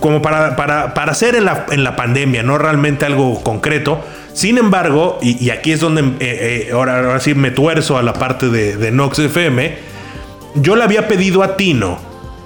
como 0.00 0.22
para, 0.22 0.56
para, 0.56 0.94
para 0.94 1.12
hacer 1.12 1.34
en 1.34 1.44
la, 1.44 1.66
en 1.70 1.84
la, 1.84 1.96
pandemia, 1.96 2.42
no 2.42 2.56
realmente 2.56 3.04
algo 3.04 3.42
concreto. 3.42 4.02
Sin 4.32 4.56
embargo, 4.56 5.18
y, 5.20 5.50
aquí 5.50 5.72
es 5.72 5.80
donde 5.80 6.00
eh, 6.00 6.14
eh, 6.20 6.70
ahora, 6.72 7.20
sí 7.20 7.34
me 7.34 7.50
tuerzo 7.50 7.98
a 7.98 8.02
la 8.02 8.14
parte 8.14 8.48
de, 8.48 8.78
de, 8.78 8.90
Nox 8.90 9.18
FM, 9.18 9.76
yo 10.54 10.76
le 10.76 10.84
había 10.84 11.08
pedido 11.08 11.42
a 11.42 11.58
Tino 11.58 11.98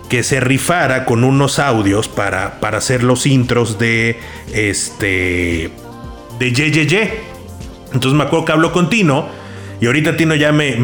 que 0.08 0.22
se 0.22 0.40
rifara 0.40 1.04
con 1.04 1.24
unos 1.24 1.58
audios 1.58 2.08
para, 2.08 2.60
para 2.60 2.78
hacer 2.78 3.02
los 3.02 3.26
intros 3.26 3.78
de 3.78 4.18
este 4.52 5.70
de 6.38 6.52
JJJ. 6.52 6.96
Entonces 7.92 8.12
me 8.12 8.24
acuerdo 8.24 8.44
que 8.44 8.52
hablo 8.52 8.72
con 8.72 8.88
Tino 8.88 9.26
y 9.80 9.86
ahorita 9.86 10.16
Tino 10.16 10.34
ya 10.34 10.52
me, 10.52 10.76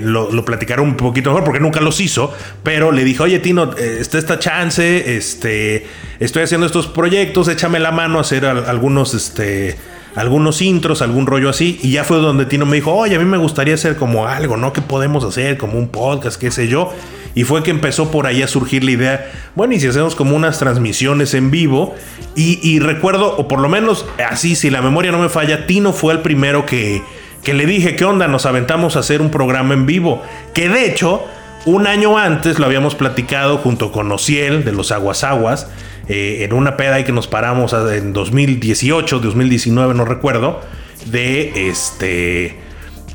lo, 0.00 0.30
lo, 0.30 0.44
un 0.82 0.96
poquito 0.96 1.30
mejor 1.30 1.44
porque 1.44 1.60
nunca 1.60 1.80
los 1.80 2.00
hizo. 2.00 2.32
Pero 2.62 2.92
le 2.92 3.04
dije, 3.04 3.22
oye 3.22 3.38
Tino, 3.38 3.72
eh, 3.76 3.98
está 4.00 4.18
esta 4.18 4.38
chance, 4.38 5.16
este, 5.16 5.86
estoy 6.20 6.42
haciendo 6.42 6.66
estos 6.66 6.86
proyectos, 6.86 7.48
échame 7.48 7.78
la 7.78 7.90
mano 7.90 8.18
a 8.18 8.20
hacer 8.20 8.44
algunos, 8.44 9.14
este, 9.14 9.76
algunos 10.14 10.60
intros, 10.60 11.00
algún 11.00 11.26
rollo 11.26 11.48
así. 11.48 11.78
Y 11.82 11.92
ya 11.92 12.04
fue 12.04 12.18
donde 12.18 12.44
Tino 12.44 12.66
me 12.66 12.76
dijo, 12.76 12.92
oye, 12.94 13.16
a 13.16 13.18
mí 13.18 13.24
me 13.24 13.38
gustaría 13.38 13.74
hacer 13.74 13.96
como 13.96 14.26
algo, 14.26 14.56
¿no? 14.56 14.72
¿Qué 14.72 14.82
podemos 14.82 15.24
hacer? 15.24 15.56
Como 15.56 15.78
un 15.78 15.88
podcast, 15.88 16.38
qué 16.38 16.50
sé 16.50 16.68
yo. 16.68 16.92
Y 17.34 17.44
fue 17.44 17.62
que 17.62 17.70
empezó 17.70 18.10
por 18.10 18.26
ahí 18.26 18.42
a 18.42 18.48
surgir 18.48 18.82
la 18.82 18.90
idea, 18.90 19.32
bueno, 19.54 19.74
y 19.74 19.80
si 19.80 19.86
hacemos 19.86 20.16
como 20.16 20.34
unas 20.34 20.58
transmisiones 20.58 21.34
en 21.34 21.50
vivo. 21.50 21.94
Y 22.34 22.78
recuerdo, 22.78 23.36
o 23.36 23.48
por 23.48 23.58
lo 23.58 23.68
menos 23.68 24.06
así, 24.30 24.54
si 24.54 24.70
la 24.70 24.80
memoria 24.80 25.10
no 25.10 25.18
me 25.18 25.28
falla, 25.28 25.66
Tino 25.66 25.92
fue 25.92 26.12
el 26.12 26.20
primero 26.20 26.66
que 26.66 27.02
que 27.48 27.54
le 27.54 27.64
dije, 27.64 27.96
¿qué 27.96 28.04
onda? 28.04 28.28
Nos 28.28 28.44
aventamos 28.44 28.96
a 28.96 28.98
hacer 28.98 29.22
un 29.22 29.30
programa 29.30 29.72
en 29.72 29.86
vivo. 29.86 30.22
Que 30.52 30.68
de 30.68 30.84
hecho, 30.84 31.24
un 31.64 31.86
año 31.86 32.18
antes 32.18 32.58
lo 32.58 32.66
habíamos 32.66 32.94
platicado 32.94 33.56
junto 33.56 33.90
con 33.90 34.12
Ociel 34.12 34.66
de 34.66 34.72
los 34.72 34.92
Aguas 34.92 35.24
Aguas, 35.24 35.72
eh, 36.10 36.40
en 36.44 36.52
una 36.52 36.76
peda 36.76 36.96
ahí 36.96 37.04
que 37.04 37.12
nos 37.12 37.26
paramos 37.26 37.72
en 37.72 38.12
2018, 38.12 39.20
2019, 39.20 39.94
no 39.94 40.04
recuerdo, 40.04 40.60
de 41.06 41.70
este. 41.70 42.60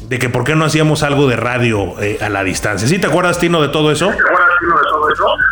De 0.10 0.18
que 0.18 0.30
por 0.30 0.46
qué 0.46 0.56
no 0.56 0.66
hacíamos 0.66 1.04
algo 1.04 1.28
de 1.28 1.36
radio 1.36 1.94
eh, 2.02 2.18
a 2.20 2.30
la 2.30 2.44
distancia. 2.44 2.88
¿Sí 2.88 2.98
te 2.98 3.06
acuerdas, 3.06 3.38
Tino, 3.38 3.62
de 3.62 3.68
todo 3.68 3.92
eso? 3.92 4.10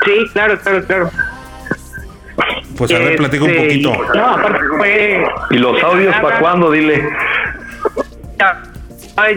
Sí, 0.06 0.12
claro, 0.34 0.58
claro, 0.58 0.84
claro. 0.88 1.12
Pues 2.78 2.91
a 2.91 2.98
ver, 2.98 3.15
platico 3.17 3.46
un 3.46 3.52
este, 3.52 3.63
poquito. 3.63 3.94
No, 4.15 4.38
fue. 4.80 5.24
¿Y 5.52 5.58
los 5.60 5.84
audios 5.84 6.15
para 6.15 6.39
cuándo? 6.39 6.72
Dile 6.72 7.08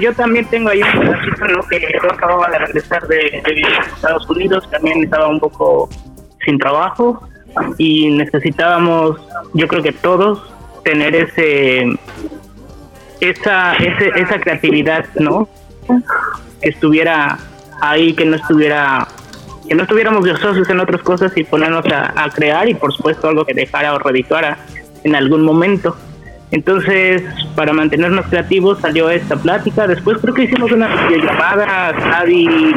yo 0.00 0.12
también 0.14 0.44
tengo 0.46 0.70
ahí 0.70 0.82
un 0.82 1.00
pedacito 1.00 1.68
que 1.68 1.80
yo 2.02 2.12
acababa 2.12 2.48
de 2.50 2.58
regresar 2.58 3.06
de, 3.06 3.42
Estados 3.94 4.28
Unidos, 4.28 4.68
también 4.70 5.04
estaba 5.04 5.28
un 5.28 5.40
poco 5.40 5.88
sin 6.44 6.58
trabajo 6.58 7.26
y 7.78 8.10
necesitábamos, 8.10 9.20
yo 9.52 9.68
creo 9.68 9.82
que 9.82 9.92
todos, 9.92 10.42
tener 10.82 11.14
ese 11.14 11.86
esa 13.20 13.74
ese, 13.74 14.08
esa 14.16 14.38
creatividad, 14.40 15.06
¿no? 15.14 15.48
Que 16.60 16.68
estuviera 16.68 17.38
ahí, 17.80 18.12
que 18.14 18.24
no 18.24 18.36
estuviera 18.36 19.08
que 19.66 19.74
no 19.74 19.84
estuviéramos 19.84 20.26
socios 20.40 20.68
en 20.68 20.80
otras 20.80 21.02
cosas 21.02 21.32
y 21.36 21.44
ponernos 21.44 21.86
a, 21.86 22.12
a 22.22 22.28
crear 22.30 22.68
y 22.68 22.74
por 22.74 22.92
supuesto 22.92 23.28
algo 23.28 23.46
que 23.46 23.54
dejara 23.54 23.94
o 23.94 23.98
redituara 23.98 24.58
en 25.04 25.14
algún 25.14 25.42
momento. 25.42 25.96
Entonces, 26.50 27.22
para 27.56 27.72
mantenernos 27.72 28.26
creativos 28.26 28.78
salió 28.80 29.10
esta 29.10 29.36
plática. 29.36 29.86
Después 29.86 30.18
creo 30.20 30.34
que 30.34 30.44
hicimos 30.44 30.70
una 30.70 30.88
videollamada, 31.06 31.94
Xavi. 31.94 32.74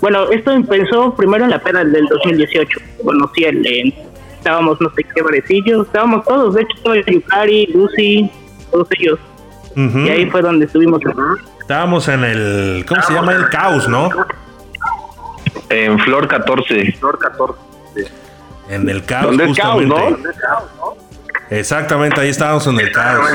bueno, 0.00 0.30
esto 0.30 0.52
empezó 0.52 1.14
primero 1.14 1.44
en 1.44 1.50
la 1.50 1.58
peda 1.58 1.84
del 1.84 2.06
2018. 2.06 2.78
Conocí 3.04 3.44
el, 3.44 3.94
estábamos 4.40 4.80
no 4.80 4.90
sé 4.94 5.04
qué 5.14 5.22
parecillos, 5.22 5.86
estábamos 5.86 6.24
todos, 6.24 6.54
de 6.54 6.62
hecho 6.62 6.76
estaba 6.76 6.96
Yukari, 6.96 7.66
Lucy, 7.74 8.30
todos 8.70 8.88
ellos. 8.98 9.18
Y 9.76 10.08
ahí 10.08 10.26
fue 10.26 10.42
donde 10.42 10.66
estuvimos. 10.66 11.00
Estábamos 11.60 12.08
en 12.08 12.24
el, 12.24 12.84
¿cómo 12.86 13.02
se 13.02 13.12
llama? 13.12 13.32
El 13.32 13.48
caos, 13.48 13.88
¿no? 13.88 14.10
En 15.68 15.98
Flor 16.00 16.26
14. 16.26 16.92
Flor 16.98 17.18
14. 17.18 17.60
En 18.70 18.88
el 18.88 19.04
caos, 19.04 19.36
justamente. 19.36 19.54
El 19.54 20.34
caos, 20.40 20.64
¿no? 20.78 20.79
Exactamente, 21.50 22.20
ahí 22.20 22.28
estábamos 22.28 22.66
en 22.68 22.78
el 22.78 22.92
caos. 22.92 23.28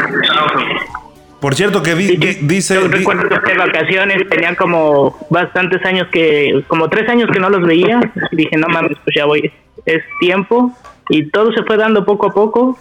Por 1.45 1.54
cierto, 1.54 1.84
que, 1.84 1.93
dice. 1.93 2.75
Yo 2.75 2.88
recuerdo 2.88 3.30
que 3.30 3.51
de 3.51 3.58
vacaciones 3.58 4.28
tenían 4.30 4.56
como 4.56 5.15
bastantes 5.30 5.86
años 5.86 6.08
que. 6.12 6.63
como 6.67 6.89
tres 6.89 7.08
años 7.10 7.30
que 7.32 7.39
no 7.39 7.49
los 7.49 7.62
veía. 7.62 7.99
Dije, 8.32 8.58
no 8.58 8.67
mames, 8.67 8.97
pues 9.04 9.15
ya 9.15 9.25
voy. 9.25 9.51
Es 9.86 10.01
tiempo. 10.19 10.71
Y 11.10 11.30
todo 11.30 11.51
se 11.54 11.62
fue 11.63 11.78
dando 11.78 12.04
poco 12.06 12.28
a 12.28 12.34
poco. 12.34 12.80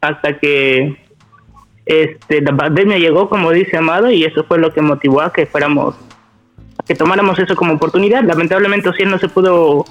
Hasta 0.00 0.38
que. 0.38 0.96
Este, 1.86 2.42
la 2.42 2.54
pandemia 2.54 2.98
llegó, 2.98 3.28
como 3.28 3.50
dice 3.52 3.76
Amado, 3.76 4.10
y 4.10 4.24
eso 4.24 4.44
fue 4.44 4.58
lo 4.58 4.72
que 4.72 4.82
motivó 4.82 5.20
a 5.20 5.32
que 5.32 5.46
fuéramos. 5.46 5.96
que 6.86 6.94
tomáramos 6.94 7.38
eso 7.38 7.56
como 7.56 7.74
oportunidad. 7.74 8.22
Lamentablemente, 8.22 8.88
sí 8.96 9.04
no 9.04 9.18
se 9.18 9.28
pudo 9.28 9.84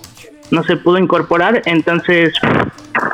no 0.51 0.63
se 0.63 0.77
pudo 0.77 0.97
incorporar, 0.97 1.61
entonces, 1.65 2.33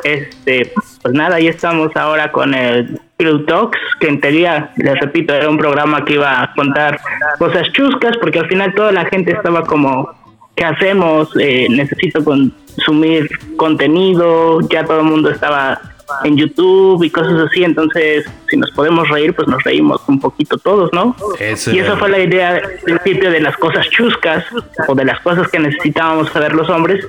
este, 0.04 0.72
pues 1.02 1.14
nada, 1.14 1.36
ahí 1.36 1.48
estamos 1.48 1.96
ahora 1.96 2.32
con 2.32 2.54
el 2.54 3.00
Pillow 3.18 3.46
Talks, 3.46 3.80
que 4.00 4.08
en 4.08 4.20
teoría, 4.20 4.72
les 4.78 5.00
repito, 5.00 5.34
era 5.34 5.50
un 5.50 5.58
programa 5.58 6.04
que 6.06 6.14
iba 6.14 6.42
a 6.42 6.54
contar 6.54 7.00
cosas 7.38 7.72
chuscas, 7.72 8.18
porque 8.18 8.40
al 8.40 8.48
final 8.48 8.74
toda 8.74 8.92
la 8.92 9.06
gente 9.06 9.32
estaba 9.32 9.64
como, 9.64 10.10
¿qué 10.56 10.66
hacemos? 10.66 11.30
Eh, 11.40 11.68
necesito 11.70 12.24
consumir 12.24 13.30
contenido, 13.58 14.60
ya 14.70 14.84
todo 14.86 15.02
el 15.02 15.06
mundo 15.06 15.30
estaba 15.30 15.80
en 16.24 16.38
YouTube 16.38 17.04
y 17.04 17.10
cosas 17.10 17.48
así, 17.48 17.64
entonces 17.64 18.26
si 18.50 18.58
nos 18.58 18.72
podemos 18.72 19.08
reír, 19.10 19.34
pues 19.34 19.48
nos 19.48 19.64
reímos 19.64 20.02
un 20.08 20.20
poquito 20.20 20.58
todos, 20.58 20.92
¿no? 20.94 21.16
y 21.40 21.80
esa 21.80 21.98
fue 21.98 22.10
la 22.10 22.20
idea 22.20 22.50
al 22.56 22.80
principio 22.84 23.32
de 23.32 23.40
las 23.40 23.58
cosas 23.58 23.90
chuscas 23.90 24.46
o 24.88 24.96
de 24.96 25.06
las 25.06 25.20
cosas 25.22 25.48
que 25.50 25.60
necesitábamos 25.60 26.30
saber 26.30 26.54
los 26.54 26.70
hombres 26.70 27.08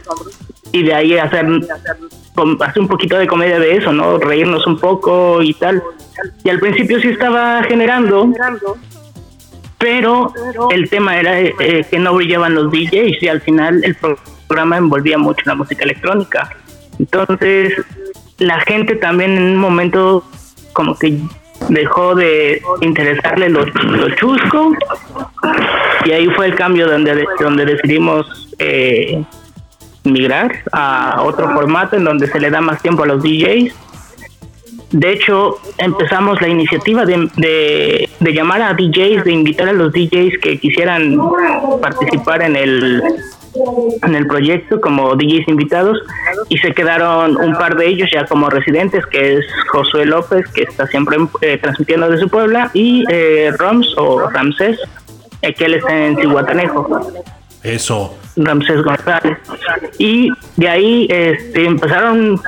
y 0.72 0.82
de 0.82 0.94
ahí 0.94 1.18
hacer, 1.18 1.46
hacer 2.60 2.82
un 2.82 2.88
poquito 2.88 3.18
de 3.18 3.26
comedia 3.26 3.58
de 3.58 3.76
eso, 3.76 3.92
¿no? 3.92 4.18
Reírnos 4.18 4.66
un 4.66 4.78
poco 4.78 5.42
y 5.42 5.52
tal. 5.54 5.82
Y 6.44 6.48
al 6.48 6.58
principio 6.58 6.98
sí 7.00 7.08
estaba 7.08 7.62
generando, 7.64 8.32
pero 9.78 10.32
el 10.70 10.88
tema 10.88 11.18
era 11.18 11.40
eh, 11.40 11.86
que 11.90 11.98
no 11.98 12.14
brillaban 12.14 12.54
los 12.54 12.70
DJs 12.70 13.22
y 13.22 13.28
al 13.28 13.40
final 13.42 13.82
el 13.84 13.96
programa 14.46 14.78
envolvía 14.78 15.18
mucho 15.18 15.42
la 15.44 15.54
música 15.54 15.84
electrónica. 15.84 16.56
Entonces 16.98 17.74
la 18.42 18.60
gente 18.60 18.96
también 18.96 19.36
en 19.36 19.44
un 19.44 19.56
momento 19.56 20.24
como 20.72 20.98
que 20.98 21.18
dejó 21.68 22.14
de 22.14 22.60
interesarle 22.80 23.48
lo, 23.48 23.64
chusco 24.16 24.72
y 26.04 26.10
ahí 26.10 26.26
fue 26.30 26.46
el 26.46 26.54
cambio 26.56 26.88
donde, 26.88 27.24
donde 27.38 27.64
decidimos 27.64 28.48
eh, 28.58 29.22
migrar 30.02 30.58
a 30.72 31.22
otro 31.22 31.48
formato 31.52 31.96
en 31.96 32.04
donde 32.04 32.26
se 32.26 32.40
le 32.40 32.50
da 32.50 32.60
más 32.60 32.82
tiempo 32.82 33.04
a 33.04 33.06
los 33.06 33.22
DJs. 33.22 33.74
De 34.90 35.12
hecho, 35.12 35.58
empezamos 35.78 36.40
la 36.42 36.48
iniciativa 36.48 37.06
de, 37.06 37.30
de, 37.36 38.10
de 38.18 38.32
llamar 38.32 38.60
a 38.60 38.74
DJs, 38.74 39.24
de 39.24 39.32
invitar 39.32 39.68
a 39.68 39.72
los 39.72 39.92
DJs 39.92 40.38
que 40.42 40.58
quisieran 40.58 41.18
participar 41.80 42.42
en 42.42 42.56
el 42.56 43.02
en 44.02 44.14
el 44.14 44.26
proyecto 44.26 44.80
como 44.80 45.14
DJs 45.14 45.48
invitados 45.48 45.98
y 46.48 46.58
se 46.58 46.72
quedaron 46.72 47.36
un 47.36 47.52
par 47.54 47.76
de 47.76 47.86
ellos 47.86 48.08
ya 48.12 48.24
como 48.26 48.48
residentes, 48.50 49.04
que 49.06 49.34
es 49.34 49.46
Josué 49.70 50.06
López, 50.06 50.46
que 50.48 50.62
está 50.62 50.86
siempre 50.86 51.18
eh, 51.40 51.58
transmitiendo 51.58 52.08
desde 52.08 52.26
Puebla, 52.28 52.70
y 52.72 53.04
eh, 53.10 53.52
Roms 53.58 53.94
o 53.96 54.28
Ramsés, 54.28 54.78
eh, 55.42 55.54
que 55.54 55.66
él 55.66 55.74
está 55.74 56.06
en 56.06 56.16
Cihuatanejo. 56.16 57.12
Eso. 57.62 58.16
Ramsés 58.36 58.82
González. 58.82 59.38
Y 59.98 60.30
de 60.56 60.68
ahí 60.68 61.06
este, 61.10 61.66
empezaron, 61.66 62.40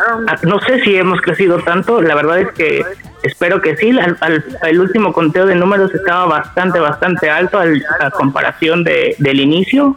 no 0.42 0.60
sé 0.60 0.80
si 0.80 0.96
hemos 0.96 1.20
crecido 1.20 1.58
tanto, 1.58 2.00
la 2.00 2.14
verdad 2.14 2.40
es 2.40 2.52
que 2.52 2.82
espero 3.22 3.60
que 3.60 3.76
sí, 3.76 3.90
al, 3.98 4.44
el 4.62 4.80
último 4.80 5.12
conteo 5.12 5.46
de 5.46 5.54
números 5.54 5.94
estaba 5.94 6.26
bastante, 6.26 6.80
bastante 6.80 7.28
alto 7.28 7.58
a 7.58 8.10
comparación 8.10 8.82
de, 8.82 9.14
del 9.18 9.40
inicio 9.40 9.96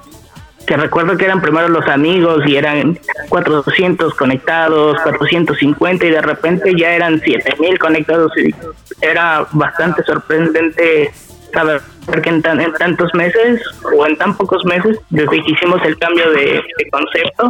que 0.67 0.75
recuerdo 0.75 1.17
que 1.17 1.23
eran 1.23 1.41
primero 1.41 1.69
los 1.69 1.87
amigos 1.87 2.43
y 2.45 2.57
eran 2.57 2.99
400 3.29 4.13
conectados, 4.13 4.97
450 5.01 6.05
y 6.05 6.09
de 6.09 6.21
repente 6.21 6.73
ya 6.77 6.91
eran 6.91 7.21
7000 7.21 7.79
conectados 7.79 8.31
y 8.37 8.53
era 9.01 9.47
bastante 9.53 10.03
sorprendente 10.03 11.11
saber 11.53 11.81
que 12.21 12.29
en, 12.29 12.41
tantos 12.41 13.13
meses 13.13 13.61
o 13.97 14.05
en 14.05 14.17
tan 14.17 14.35
pocos 14.35 14.65
meses 14.65 14.99
desde 15.09 15.41
que 15.41 15.51
hicimos 15.51 15.81
el 15.85 15.97
cambio 15.97 16.29
de, 16.31 16.61
concepto 16.91 17.49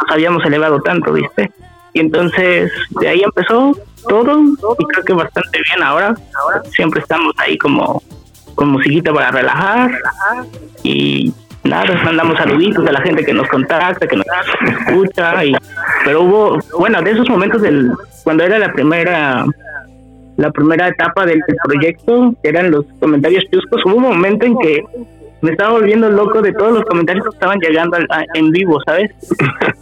nos 0.00 0.10
habíamos 0.10 0.44
elevado 0.44 0.80
tanto, 0.80 1.12
¿viste? 1.12 1.50
Y 1.92 2.00
entonces 2.00 2.72
de 3.00 3.08
ahí 3.08 3.22
empezó 3.22 3.78
todo 4.08 4.40
y 4.40 4.84
creo 4.86 5.04
que 5.04 5.12
bastante 5.12 5.60
bien 5.62 5.82
ahora. 5.84 6.14
Siempre 6.70 7.00
estamos 7.00 7.32
ahí 7.38 7.56
como 7.56 8.02
con 8.56 8.68
musiquita 8.68 9.12
para 9.12 9.30
relajar 9.30 9.92
y 10.82 11.32
nada, 11.66 12.00
mandamos 12.04 12.36
saluditos 12.38 12.86
a 12.86 12.92
la 12.92 13.00
gente 13.00 13.24
que 13.24 13.32
nos 13.32 13.48
contacta, 13.48 14.06
que 14.06 14.16
nos 14.16 14.26
escucha, 14.88 15.44
y, 15.44 15.54
pero 16.04 16.22
hubo, 16.22 16.58
bueno, 16.78 17.02
de 17.02 17.10
esos 17.12 17.28
momentos 17.28 17.62
del, 17.62 17.90
cuando 18.24 18.44
era 18.44 18.58
la 18.58 18.72
primera 18.72 19.44
la 20.36 20.50
primera 20.50 20.88
etapa 20.88 21.24
del, 21.24 21.42
proyecto, 21.64 22.34
que 22.42 22.48
eran 22.50 22.70
los 22.70 22.84
comentarios 23.00 23.44
chuscos, 23.50 23.82
hubo 23.86 23.96
un 23.96 24.02
momento 24.02 24.44
en 24.44 24.58
que 24.58 24.84
me 25.40 25.52
estaba 25.52 25.72
volviendo 25.72 26.10
loco 26.10 26.42
de 26.42 26.52
todos 26.52 26.72
los 26.72 26.84
comentarios 26.84 27.24
que 27.24 27.30
estaban 27.30 27.58
llegando 27.58 27.96
en 28.34 28.50
vivo, 28.50 28.78
¿sabes? 28.84 29.10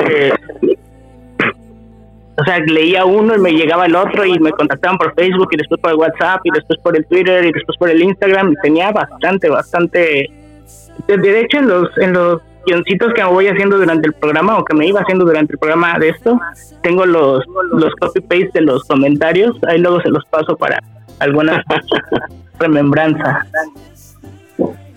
Eh, 0.09 0.33
o 2.37 2.45
sea, 2.45 2.59
leía 2.59 3.05
uno 3.05 3.37
y 3.37 3.39
me 3.39 3.53
llegaba 3.53 3.87
el 3.87 3.95
otro 3.95 4.25
y 4.25 4.39
me 4.41 4.51
contactaban 4.51 4.99
por 4.99 5.15
Facebook 5.15 5.49
y 5.53 5.57
después 5.57 5.81
por 5.81 5.93
el 5.93 5.97
WhatsApp 5.97 6.41
y 6.45 6.51
después 6.51 6.79
por 6.81 6.97
el 6.97 7.07
Twitter 7.07 7.45
y 7.45 7.53
después 7.53 7.79
por 7.79 7.91
el 7.91 8.03
Instagram 8.03 8.53
y 8.53 8.57
tenía 8.57 8.91
bastante, 8.91 9.49
bastante 9.49 10.31
de 11.07 11.41
hecho 11.41 11.59
en 11.59 11.69
los 11.69 11.99
en 11.99 12.13
los 12.13 12.41
guioncitos 12.67 13.13
que 13.15 13.23
voy 13.25 13.47
haciendo 13.49 13.77
durante 13.79 14.09
el 14.09 14.15
programa 14.15 14.59
o 14.59 14.65
que 14.65 14.75
me 14.75 14.87
iba 14.87 15.01
haciendo 15.01 15.25
durante 15.25 15.53
el 15.53 15.59
programa 15.59 15.99
de 15.99 16.11
esto, 16.11 16.41
tengo 16.83 17.05
los 17.07 17.45
los 17.73 17.95
copy 18.01 18.21
paste 18.21 18.51
de 18.55 18.63
los 18.63 18.85
comentarios, 18.85 19.57
ahí 19.69 19.79
luego 19.79 20.01
se 20.01 20.09
los 20.09 20.25
paso 20.27 20.57
para 20.57 20.83
alguna 21.19 21.63
remembranza. 22.59 23.47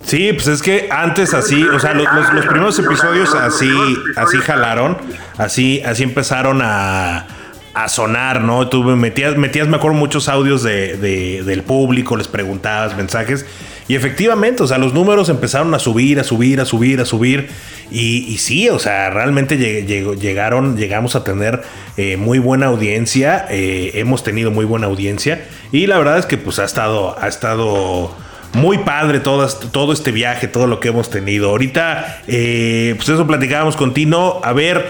Sí, 0.03 0.31
pues 0.31 0.47
es 0.47 0.61
que 0.61 0.87
antes 0.89 1.33
así, 1.33 1.61
o 1.63 1.79
sea, 1.79 1.93
los, 1.93 2.07
los, 2.33 2.45
primeros 2.45 2.79
episodios 2.79 3.35
así, 3.35 3.69
así 4.15 4.37
jalaron, 4.37 4.97
así, 5.37 5.81
así 5.85 6.03
empezaron 6.03 6.61
a, 6.63 7.27
a 7.73 7.89
sonar, 7.89 8.39
¿no? 8.39 8.69
Tú 8.69 8.83
metías, 8.83 9.35
metías, 9.35 9.67
me 9.67 9.75
acuerdo, 9.75 9.97
muchos 9.97 10.29
audios 10.29 10.63
de, 10.63 10.95
de, 10.95 11.43
del 11.43 11.61
público, 11.61 12.15
les 12.15 12.29
preguntabas 12.29 12.95
mensajes 12.95 13.45
y 13.87 13.95
efectivamente, 13.95 14.63
o 14.63 14.67
sea, 14.67 14.77
los 14.77 14.93
números 14.93 15.29
empezaron 15.29 15.73
a 15.73 15.79
subir, 15.79 16.19
a 16.19 16.23
subir, 16.23 16.59
a 16.59 16.65
subir, 16.65 16.99
a 16.99 17.05
subir. 17.05 17.49
Y, 17.89 18.37
sí, 18.37 18.67
o 18.67 18.79
sea, 18.79 19.09
realmente 19.09 19.57
llegaron, 19.57 20.75
llegamos 20.75 21.15
a 21.15 21.23
tener 21.23 21.61
eh, 21.95 22.17
muy 22.17 22.39
buena 22.39 22.65
audiencia. 22.65 23.45
Eh, 23.49 23.91
hemos 23.95 24.23
tenido 24.23 24.51
muy 24.51 24.65
buena 24.65 24.87
audiencia. 24.87 25.45
Y 25.71 25.87
la 25.87 25.97
verdad 25.97 26.17
es 26.17 26.25
que 26.25 26.37
pues 26.37 26.59
ha 26.59 26.65
estado, 26.65 27.15
ha 27.17 27.29
estado 27.29 28.13
muy 28.51 28.79
padre 28.79 29.21
todo, 29.21 29.47
todo 29.71 29.93
este 29.93 30.11
viaje, 30.11 30.49
todo 30.49 30.67
lo 30.67 30.81
que 30.81 30.89
hemos 30.89 31.09
tenido. 31.09 31.49
Ahorita, 31.49 32.23
eh, 32.27 32.93
pues 32.97 33.07
eso 33.07 33.25
platicábamos 33.25 33.77
con 33.77 33.93
Tino. 33.93 34.41
A 34.43 34.51
ver, 34.51 34.85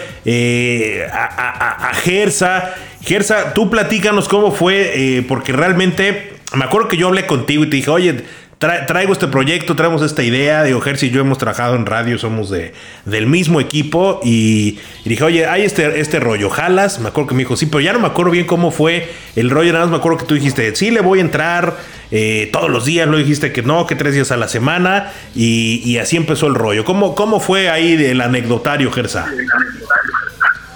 a, 1.13 1.89
a, 1.89 1.93
Gersa. 1.93 2.73
Gersa, 3.03 3.53
tú 3.53 3.69
platícanos 3.69 4.27
cómo 4.27 4.51
fue, 4.51 5.23
porque 5.27 5.53
realmente 5.53 6.33
me 6.55 6.65
acuerdo 6.65 6.87
que 6.87 6.97
yo 6.97 7.07
hablé 7.07 7.27
contigo 7.27 7.63
y 7.63 7.69
te 7.69 7.75
dije, 7.75 7.89
oye, 7.89 8.23
traigo 8.59 9.13
este 9.13 9.27
proyecto, 9.27 9.75
traemos 9.75 10.01
esta 10.01 10.23
idea. 10.23 10.63
Digo, 10.63 10.81
Jersey 10.81 11.09
y 11.09 11.11
yo 11.11 11.21
hemos 11.21 11.37
trabajado 11.37 11.75
en 11.75 11.85
radio, 11.85 12.17
somos 12.17 12.49
de, 12.49 12.73
del 13.05 13.27
mismo 13.27 13.61
equipo. 13.61 14.19
Y, 14.23 14.79
dije, 15.05 15.23
oye, 15.23 15.45
hay 15.45 15.63
este, 15.63 15.99
este 15.99 16.19
rollo, 16.19 16.49
jalas. 16.49 16.99
Me 16.99 17.09
acuerdo 17.09 17.29
que 17.29 17.35
me 17.35 17.39
dijo, 17.39 17.55
sí, 17.55 17.67
pero 17.67 17.81
ya 17.81 17.93
no 17.93 17.99
me 17.99 18.07
acuerdo 18.07 18.31
bien 18.31 18.47
cómo 18.47 18.71
fue 18.71 19.11
el 19.35 19.49
rollo. 19.49 19.73
Nada 19.73 19.85
más 19.85 19.91
me 19.91 19.97
acuerdo 19.97 20.17
que 20.19 20.25
tú 20.25 20.35
dijiste, 20.35 20.75
sí, 20.75 20.91
le 20.91 21.01
voy 21.01 21.19
a 21.19 21.21
entrar 21.21 21.77
eh, 22.11 22.49
todos 22.51 22.69
los 22.69 22.85
días. 22.85 23.07
Lo 23.07 23.17
dijiste 23.17 23.53
que 23.53 23.61
no, 23.61 23.85
que 23.85 23.95
tres 23.95 24.15
días 24.15 24.31
a 24.31 24.37
la 24.37 24.47
semana. 24.47 25.11
Y, 25.35 25.97
así 25.97 26.17
empezó 26.17 26.47
el 26.47 26.55
rollo. 26.55 26.83
¿Cómo, 26.83 27.15
cómo 27.15 27.39
fue 27.39 27.69
ahí 27.69 27.93
el 27.93 28.21
anecdotario, 28.21 28.91
Gersa? 28.91 29.27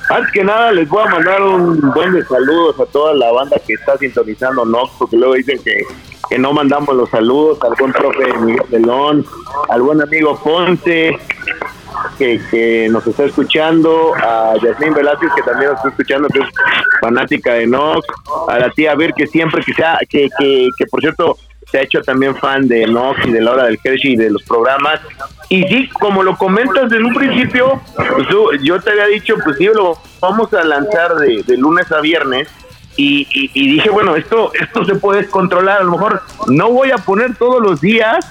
Antes 0.10 0.32
que 0.34 0.44
nada, 0.44 0.74
les 0.74 0.90
voy 0.90 1.04
a 1.08 1.10
mandar 1.10 1.42
un 1.42 1.80
buen 1.94 2.12
de 2.12 2.24
saludos 2.26 2.76
a 2.82 2.86
toda 2.92 3.14
la 3.14 3.32
banda 3.32 3.56
que 3.66 3.74
está 3.74 3.98
sintonizando 3.98 4.66
Nox, 4.66 4.92
porque 5.00 5.16
luego 5.16 5.36
dicen 5.36 5.58
que 5.64 5.86
que 6.32 6.40
no 6.40 6.54
mandamos 6.54 6.96
los 6.96 7.10
saludos 7.10 7.60
al 7.62 7.74
buen 7.78 7.92
profe 7.92 8.34
Miguel 8.40 8.64
Pelón, 8.72 9.26
al 9.68 9.82
buen 9.82 10.02
amigo 10.02 10.40
Ponce, 10.42 11.20
que, 12.18 12.88
nos 12.90 13.06
está 13.06 13.26
escuchando, 13.26 14.14
a 14.16 14.54
Yasmín 14.64 14.94
Velázquez, 14.94 15.30
que 15.36 15.42
también 15.42 15.72
nos 15.72 15.80
está 15.80 15.90
escuchando, 15.90 16.30
que 16.30 16.40
es 16.40 16.46
fanática 17.02 17.56
de 17.56 17.68
Nox, 17.68 18.08
a 18.48 18.60
la 18.60 18.70
tía 18.70 18.96
Vir, 18.96 19.14
que 19.14 19.28
siempre 19.28 19.62
que 19.62 19.74
sea, 19.74 20.00
que, 20.10 20.30
que, 20.40 20.70
que 20.78 20.86
por 20.86 21.02
cierto, 21.02 21.38
se 21.70 21.80
ha 21.80 21.82
hecho 21.82 22.02
también 22.02 22.34
fan 22.38 22.66
de 22.66 22.88
Nox 22.88 23.28
y 23.28 23.32
de 23.32 23.42
la 23.42 23.52
hora 23.52 23.66
del 23.66 23.78
Hershey 23.84 24.14
y 24.14 24.16
de 24.16 24.30
los 24.30 24.44
programas. 24.44 25.02
Y 25.50 25.64
sí, 25.64 25.90
como 26.00 26.24
lo 26.24 26.38
comentas 26.38 26.90
desde 26.90 27.04
un 27.04 27.14
principio, 27.14 27.82
pues 27.98 28.62
yo, 28.64 28.80
te 28.80 28.92
había 28.92 29.08
dicho, 29.08 29.36
pues 29.44 29.58
sí, 29.58 29.66
lo 29.66 29.98
vamos 30.22 30.54
a 30.54 30.64
lanzar 30.64 31.16
de, 31.16 31.44
de 31.44 31.58
lunes 31.58 31.92
a 31.92 32.00
viernes 32.00 32.48
y, 32.98 33.48
dije, 33.54 33.90
bueno, 33.90 34.16
esto, 34.16 34.52
esto 34.60 34.86
se 34.86 34.96
puede 34.96 35.26
controlar, 35.28 35.82
a 35.82 35.84
lo 35.84 35.92
mejor 35.92 36.22
no 36.48 36.72
voy 36.72 36.92
a 36.92 36.98
poner 36.98 37.36
todos 37.36 37.62
los 37.62 37.82
días. 37.82 38.26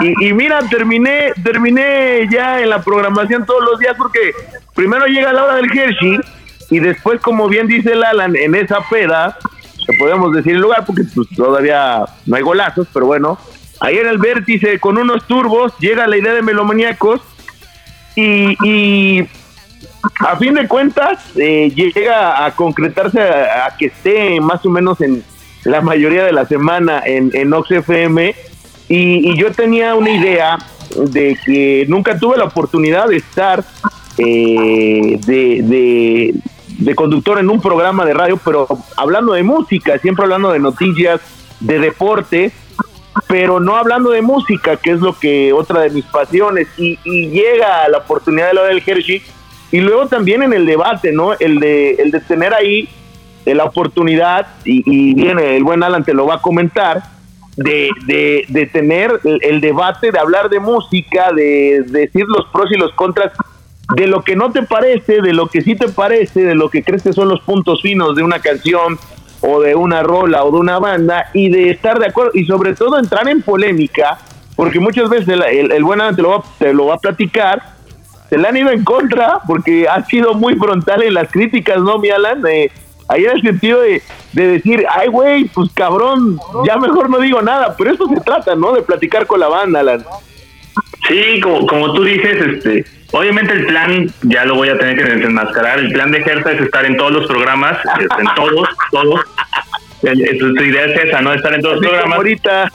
Y, 0.00 0.32
mira, 0.32 0.60
terminé, 0.68 1.32
terminé 1.42 2.28
ya 2.30 2.60
en 2.60 2.70
la 2.70 2.82
programación 2.82 3.46
todos 3.46 3.64
los 3.64 3.80
días 3.80 3.94
porque 3.96 4.32
primero 4.74 5.06
llega 5.06 5.32
la 5.32 5.44
hora 5.44 5.54
del 5.56 5.70
Hershey 5.76 6.20
y 6.70 6.78
después, 6.78 7.20
como 7.20 7.48
bien 7.48 7.66
dice 7.66 7.92
el 7.92 8.04
Alan, 8.04 8.36
en 8.36 8.54
esa 8.54 8.78
peda, 8.88 9.38
podemos 9.98 10.32
decir 10.32 10.52
el 10.54 10.60
lugar 10.60 10.84
porque 10.84 11.02
pues, 11.14 11.28
todavía 11.36 12.04
no 12.26 12.36
hay 12.36 12.42
golazos, 12.42 12.86
pero 12.92 13.06
bueno, 13.06 13.38
ahí 13.80 13.96
en 13.96 14.06
el 14.06 14.18
vértice 14.18 14.78
con 14.78 14.98
unos 14.98 15.26
turbos 15.26 15.72
llega 15.78 16.06
la 16.06 16.16
idea 16.16 16.34
de 16.34 16.42
Melomaníacos 16.42 17.20
y, 18.14 18.56
y 18.64 19.28
a 20.20 20.36
fin 20.36 20.54
de 20.54 20.68
cuentas, 20.68 21.18
eh, 21.36 21.70
llega 21.74 22.44
a 22.44 22.54
concretarse 22.54 23.20
a, 23.20 23.74
que 23.78 23.86
esté 23.86 24.40
más 24.40 24.64
o 24.64 24.70
menos 24.70 25.00
en 25.00 25.22
la 25.64 25.80
mayoría 25.80 26.24
de 26.24 26.32
la 26.32 26.46
semana 26.46 27.02
en, 27.04 27.30
en 27.34 27.52
OXFM. 27.52 28.34
Y, 28.88 29.36
yo 29.36 29.50
tenía 29.52 29.94
una 29.94 30.10
idea 30.10 30.58
de 30.96 31.36
que 31.44 31.84
nunca 31.88 32.18
tuve 32.18 32.36
la 32.36 32.44
oportunidad 32.44 33.08
de 33.08 33.16
estar 33.16 33.64
eh, 34.18 35.18
de, 35.26 36.32
de, 36.78 36.94
conductor 36.94 37.38
en 37.38 37.50
un 37.50 37.60
programa 37.60 38.04
de 38.04 38.14
radio, 38.14 38.38
pero 38.42 38.66
hablando 38.96 39.32
de 39.32 39.42
música, 39.42 39.98
siempre 39.98 40.24
hablando 40.24 40.52
de 40.52 40.60
noticias, 40.60 41.20
de 41.58 41.80
deporte, 41.80 42.52
pero 43.26 43.58
no 43.58 43.76
hablando 43.76 44.10
de 44.10 44.22
música, 44.22 44.76
que 44.76 44.92
es 44.92 45.00
lo 45.00 45.18
que 45.18 45.52
otra 45.52 45.80
de 45.80 45.90
mis 45.90 46.04
pasiones. 46.04 46.68
Y, 46.76 46.98
y 47.04 47.28
llega 47.28 47.88
la 47.88 47.98
oportunidad 47.98 48.48
de 48.48 48.54
lo 48.54 48.64
del 48.64 48.82
Hershey 48.86 49.22
y 49.72 49.80
luego 49.80 50.06
también 50.06 50.42
en 50.42 50.52
el 50.52 50.66
debate, 50.66 51.12
¿no? 51.12 51.32
El 51.34 51.58
de, 51.58 51.92
el 51.94 52.10
de 52.10 52.20
tener 52.20 52.54
ahí 52.54 52.88
eh, 53.44 53.54
la 53.54 53.64
oportunidad, 53.64 54.46
y, 54.64 55.14
viene 55.14 55.56
el 55.56 55.64
buen 55.64 55.82
Alan 55.82 56.04
te 56.04 56.14
lo 56.14 56.26
va 56.26 56.34
a 56.34 56.42
comentar, 56.42 57.02
de, 57.56 57.90
de, 58.48 58.66
tener 58.66 59.20
el, 59.22 59.60
debate, 59.60 60.12
de 60.12 60.18
hablar 60.18 60.50
de 60.50 60.60
música, 60.60 61.32
de, 61.32 61.84
decir 61.86 62.24
los 62.26 62.46
pros 62.52 62.70
y 62.70 62.76
los 62.76 62.92
contras, 62.92 63.32
de 63.94 64.06
lo 64.06 64.22
que 64.22 64.36
no 64.36 64.52
te 64.52 64.62
parece, 64.62 65.22
de 65.22 65.32
lo 65.32 65.46
que 65.46 65.62
sí 65.62 65.74
te 65.74 65.88
parece, 65.88 66.44
de 66.44 66.54
lo 66.54 66.68
que 66.68 66.82
crees 66.82 67.02
que 67.02 67.12
son 67.12 67.28
los 67.28 67.40
puntos 67.40 67.80
finos 67.82 68.16
de 68.16 68.22
una 68.22 68.40
canción 68.40 68.98
o 69.40 69.60
de 69.60 69.74
una 69.74 70.02
rola 70.02 70.44
o 70.44 70.50
de 70.50 70.58
una 70.58 70.78
banda, 70.78 71.30
y 71.32 71.48
de 71.48 71.70
estar 71.70 71.98
de 71.98 72.06
acuerdo, 72.06 72.32
y 72.34 72.44
sobre 72.44 72.74
todo 72.74 72.98
entrar 72.98 73.28
en 73.28 73.42
polémica, 73.42 74.18
porque 74.54 74.80
muchas 74.80 75.08
veces 75.08 75.28
el, 75.28 75.72
el, 75.72 75.84
buen 75.84 76.00
Alan 76.00 76.16
te 76.16 76.22
lo, 76.22 76.30
va, 76.30 76.44
te 76.58 76.74
lo 76.74 76.86
va 76.86 76.94
a 76.94 76.98
platicar, 76.98 77.75
se 78.28 78.38
le 78.38 78.48
han 78.48 78.56
ido 78.56 78.70
en 78.70 78.84
contra 78.84 79.40
porque 79.46 79.86
ha 79.88 80.04
sido 80.04 80.34
muy 80.34 80.56
frontal 80.56 81.02
en 81.02 81.14
las 81.14 81.30
críticas, 81.30 81.78
¿no, 81.80 81.98
mi 81.98 82.10
Alan? 82.10 82.42
Eh, 82.46 82.70
ahí 83.08 83.24
en 83.24 83.30
el 83.30 83.42
sentido 83.42 83.80
de, 83.80 84.02
decir, 84.32 84.84
ay, 84.90 85.08
güey, 85.08 85.44
pues 85.46 85.70
cabrón, 85.72 86.38
ya 86.66 86.76
mejor 86.76 87.08
no 87.08 87.18
digo 87.18 87.40
nada, 87.42 87.74
pero 87.76 87.92
eso 87.92 88.06
se 88.08 88.20
trata, 88.20 88.54
¿no? 88.54 88.72
De 88.72 88.82
platicar 88.82 89.26
con 89.26 89.40
la 89.40 89.48
banda, 89.48 89.80
Alan. 89.80 90.04
Sí, 91.08 91.40
como, 91.40 91.66
como 91.66 91.92
tú 91.94 92.04
dices, 92.04 92.36
este, 92.40 92.84
obviamente 93.12 93.52
el 93.52 93.66
plan, 93.66 94.10
ya 94.22 94.44
lo 94.44 94.56
voy 94.56 94.68
a 94.68 94.78
tener 94.78 94.96
que 94.96 95.04
desenmascarar, 95.04 95.78
el 95.78 95.92
plan 95.92 96.10
de 96.10 96.22
Gerta 96.22 96.52
es 96.52 96.60
estar 96.60 96.84
en 96.84 96.96
todos 96.96 97.12
los 97.12 97.26
programas, 97.26 97.78
en 98.18 98.26
todos, 98.34 98.68
todos. 98.90 99.20
Su, 100.00 100.64
idea 100.64 100.84
es 100.84 101.04
esa, 101.04 101.20
¿no? 101.20 101.32
Estar 101.32 101.54
en 101.54 101.62
todos 101.62 101.76
los 101.76 101.86
programas. 101.86 102.16
Ahorita. 102.16 102.72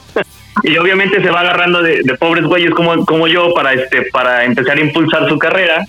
Y 0.64 0.78
obviamente 0.78 1.22
se 1.22 1.30
va 1.30 1.42
agarrando 1.42 1.82
de, 1.82 2.04
pobres 2.20 2.46
güeyes 2.46 2.72
como, 2.72 3.06
como 3.06 3.28
yo 3.28 3.54
para 3.54 3.74
este 3.74 4.04
para 4.12 4.46
empezar 4.46 4.78
a 4.78 4.82
impulsar 4.82 5.28
su 5.30 5.38
carrera. 5.38 5.86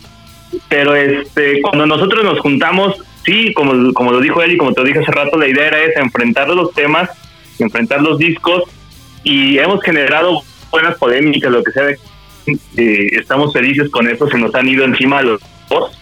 Pero 0.68 0.94
este 0.94 1.60
cuando 1.62 1.86
nosotros 1.86 2.24
nos 2.24 2.40
juntamos 2.40 3.02
sí 3.24 3.52
como, 3.54 3.92
como 3.94 4.12
lo 4.12 4.20
dijo 4.20 4.42
él 4.42 4.52
y 4.52 4.56
como 4.56 4.72
te 4.72 4.80
lo 4.80 4.86
dije 4.86 5.00
hace 5.00 5.12
rato 5.12 5.36
la 5.38 5.48
idea 5.48 5.68
era 5.68 5.82
esa 5.82 6.00
enfrentar 6.00 6.48
los 6.48 6.72
temas 6.72 7.08
enfrentar 7.58 8.02
los 8.02 8.18
discos 8.18 8.64
y 9.22 9.58
hemos 9.58 9.82
generado 9.82 10.42
buenas 10.70 10.98
polémicas 10.98 11.50
lo 11.50 11.62
que 11.62 11.70
sea 11.70 11.88
eh, 12.76 13.06
estamos 13.12 13.52
felices 13.52 13.88
con 13.90 14.08
eso 14.08 14.28
se 14.28 14.38
nos 14.38 14.54
han 14.54 14.68
ido 14.68 14.84
encima 14.84 15.22
los 15.22 15.40
dos. 15.68 15.98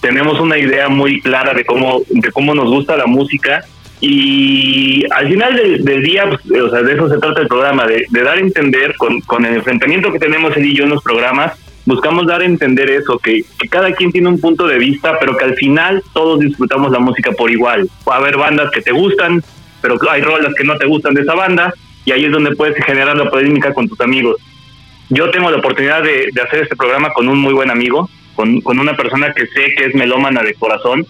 Tenemos 0.00 0.38
una 0.38 0.58
idea 0.58 0.88
muy 0.88 1.20
clara 1.20 1.54
de 1.54 1.64
cómo 1.64 2.02
de 2.08 2.30
cómo 2.30 2.54
nos 2.54 2.66
gusta 2.66 2.96
la 2.96 3.06
música 3.06 3.64
y 4.00 5.04
al 5.10 5.28
final 5.28 5.56
del, 5.56 6.02
día, 6.02 6.28
pues, 6.28 6.60
o 6.60 6.70
sea, 6.70 6.82
de 6.82 6.94
eso 6.94 7.08
se 7.08 7.18
trata 7.18 7.40
el 7.40 7.48
programa, 7.48 7.86
de, 7.86 8.06
dar 8.10 8.36
a 8.36 8.40
entender 8.40 8.94
con, 8.96 9.20
con, 9.22 9.44
el 9.44 9.56
enfrentamiento 9.56 10.12
que 10.12 10.20
tenemos 10.20 10.56
él 10.56 10.66
y 10.66 10.76
yo 10.76 10.84
en 10.84 10.90
los 10.90 11.02
programas, 11.02 11.58
buscamos 11.84 12.26
dar 12.26 12.42
a 12.42 12.44
entender 12.44 12.90
eso, 12.90 13.18
que, 13.18 13.44
que, 13.58 13.68
cada 13.68 13.92
quien 13.92 14.12
tiene 14.12 14.28
un 14.28 14.40
punto 14.40 14.68
de 14.68 14.78
vista, 14.78 15.18
pero 15.18 15.36
que 15.36 15.44
al 15.44 15.54
final 15.54 16.02
todos 16.12 16.38
disfrutamos 16.38 16.92
la 16.92 17.00
música 17.00 17.32
por 17.32 17.50
igual. 17.50 17.88
Va 18.08 18.14
a 18.14 18.18
haber 18.18 18.36
bandas 18.36 18.70
que 18.70 18.82
te 18.82 18.92
gustan, 18.92 19.42
pero 19.82 19.96
hay 20.10 20.22
rolas 20.22 20.54
que 20.54 20.64
no 20.64 20.76
te 20.76 20.86
gustan 20.86 21.14
de 21.14 21.22
esa 21.22 21.34
banda, 21.34 21.74
y 22.04 22.12
ahí 22.12 22.24
es 22.24 22.32
donde 22.32 22.54
puedes 22.54 22.76
generar 22.84 23.16
la 23.16 23.28
polémica 23.28 23.74
con 23.74 23.88
tus 23.88 24.00
amigos. 24.00 24.36
Yo 25.10 25.30
tengo 25.30 25.50
la 25.50 25.58
oportunidad 25.58 26.02
de, 26.02 26.28
de 26.32 26.40
hacer 26.40 26.62
este 26.62 26.76
programa 26.76 27.10
con 27.10 27.28
un 27.28 27.38
muy 27.38 27.52
buen 27.52 27.70
amigo, 27.70 28.08
con, 28.36 28.60
con 28.60 28.78
una 28.78 28.94
persona 28.94 29.32
que 29.32 29.46
sé 29.46 29.74
que 29.76 29.86
es 29.86 29.94
melómana 29.96 30.42
de 30.42 30.54
corazón, 30.54 31.04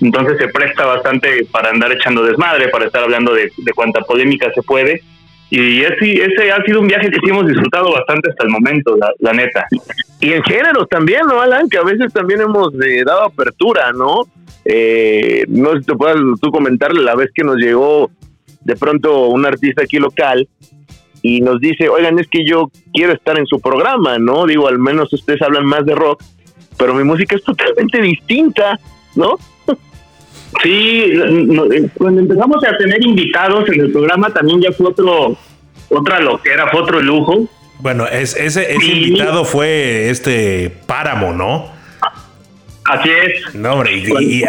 entonces 0.00 0.38
se 0.38 0.48
presta 0.48 0.84
bastante 0.84 1.46
para 1.50 1.70
andar 1.70 1.92
echando 1.92 2.22
desmadre, 2.22 2.68
para 2.68 2.86
estar 2.86 3.02
hablando 3.02 3.32
de, 3.34 3.50
de 3.56 3.72
cuánta 3.72 4.00
polémica 4.02 4.52
se 4.54 4.62
puede. 4.62 5.02
Y 5.48 5.82
ese, 5.82 6.24
ese 6.24 6.50
ha 6.50 6.62
sido 6.64 6.80
un 6.80 6.88
viaje 6.88 7.08
que 7.08 7.20
sí 7.22 7.30
hemos 7.30 7.46
disfrutado 7.46 7.92
bastante 7.92 8.30
hasta 8.30 8.44
el 8.44 8.50
momento, 8.50 8.96
la, 9.20 9.32
neta. 9.32 9.66
Y 10.20 10.32
en 10.32 10.42
géneros 10.42 10.88
también, 10.88 11.22
¿no, 11.26 11.40
Alan? 11.40 11.68
Que 11.68 11.78
a 11.78 11.84
veces 11.84 12.12
también 12.12 12.40
hemos 12.40 12.74
eh, 12.74 13.04
dado 13.04 13.24
apertura, 13.24 13.92
¿no? 13.92 14.22
Eh, 14.64 15.44
no 15.48 15.72
sé 15.72 15.80
si 15.80 15.86
te 15.86 15.94
puedas 15.94 16.16
tú 16.40 16.50
comentarle 16.50 17.00
la 17.02 17.14
vez 17.14 17.30
que 17.32 17.44
nos 17.44 17.56
llegó 17.56 18.10
de 18.62 18.74
pronto 18.74 19.28
un 19.28 19.46
artista 19.46 19.84
aquí 19.84 19.98
local 19.98 20.48
y 21.22 21.40
nos 21.40 21.60
dice, 21.60 21.88
oigan, 21.88 22.18
es 22.18 22.26
que 22.26 22.44
yo 22.44 22.70
quiero 22.92 23.12
estar 23.12 23.38
en 23.38 23.46
su 23.46 23.60
programa, 23.60 24.18
¿no? 24.18 24.46
Digo, 24.46 24.66
al 24.66 24.80
menos 24.80 25.12
ustedes 25.12 25.40
hablan 25.42 25.64
más 25.64 25.86
de 25.86 25.94
rock, 25.94 26.24
pero 26.76 26.92
mi 26.92 27.04
música 27.04 27.36
es 27.36 27.44
totalmente 27.44 28.00
distinta, 28.00 28.80
¿no? 29.14 29.38
Sí, 30.62 31.12
eh, 31.12 31.88
cuando 31.98 32.20
empezamos 32.20 32.64
a 32.64 32.76
tener 32.76 33.04
invitados 33.04 33.68
en 33.68 33.80
el 33.80 33.92
programa 33.92 34.30
también 34.30 34.60
ya 34.60 34.72
fue 34.72 34.88
otro, 34.88 35.36
otra 35.88 36.20
loquera, 36.20 36.68
fue 36.68 36.80
otro 36.80 37.00
lujo. 37.00 37.48
Bueno, 37.78 38.06
es, 38.06 38.34
ese, 38.36 38.74
invitado 38.74 39.44
fue 39.44 40.08
este 40.08 40.72
Páramo, 40.86 41.32
¿no? 41.32 41.76
Así 42.84 43.10
es. 43.10 43.54
No, 43.54 43.74
hombre, 43.74 43.96
y, 43.96 44.44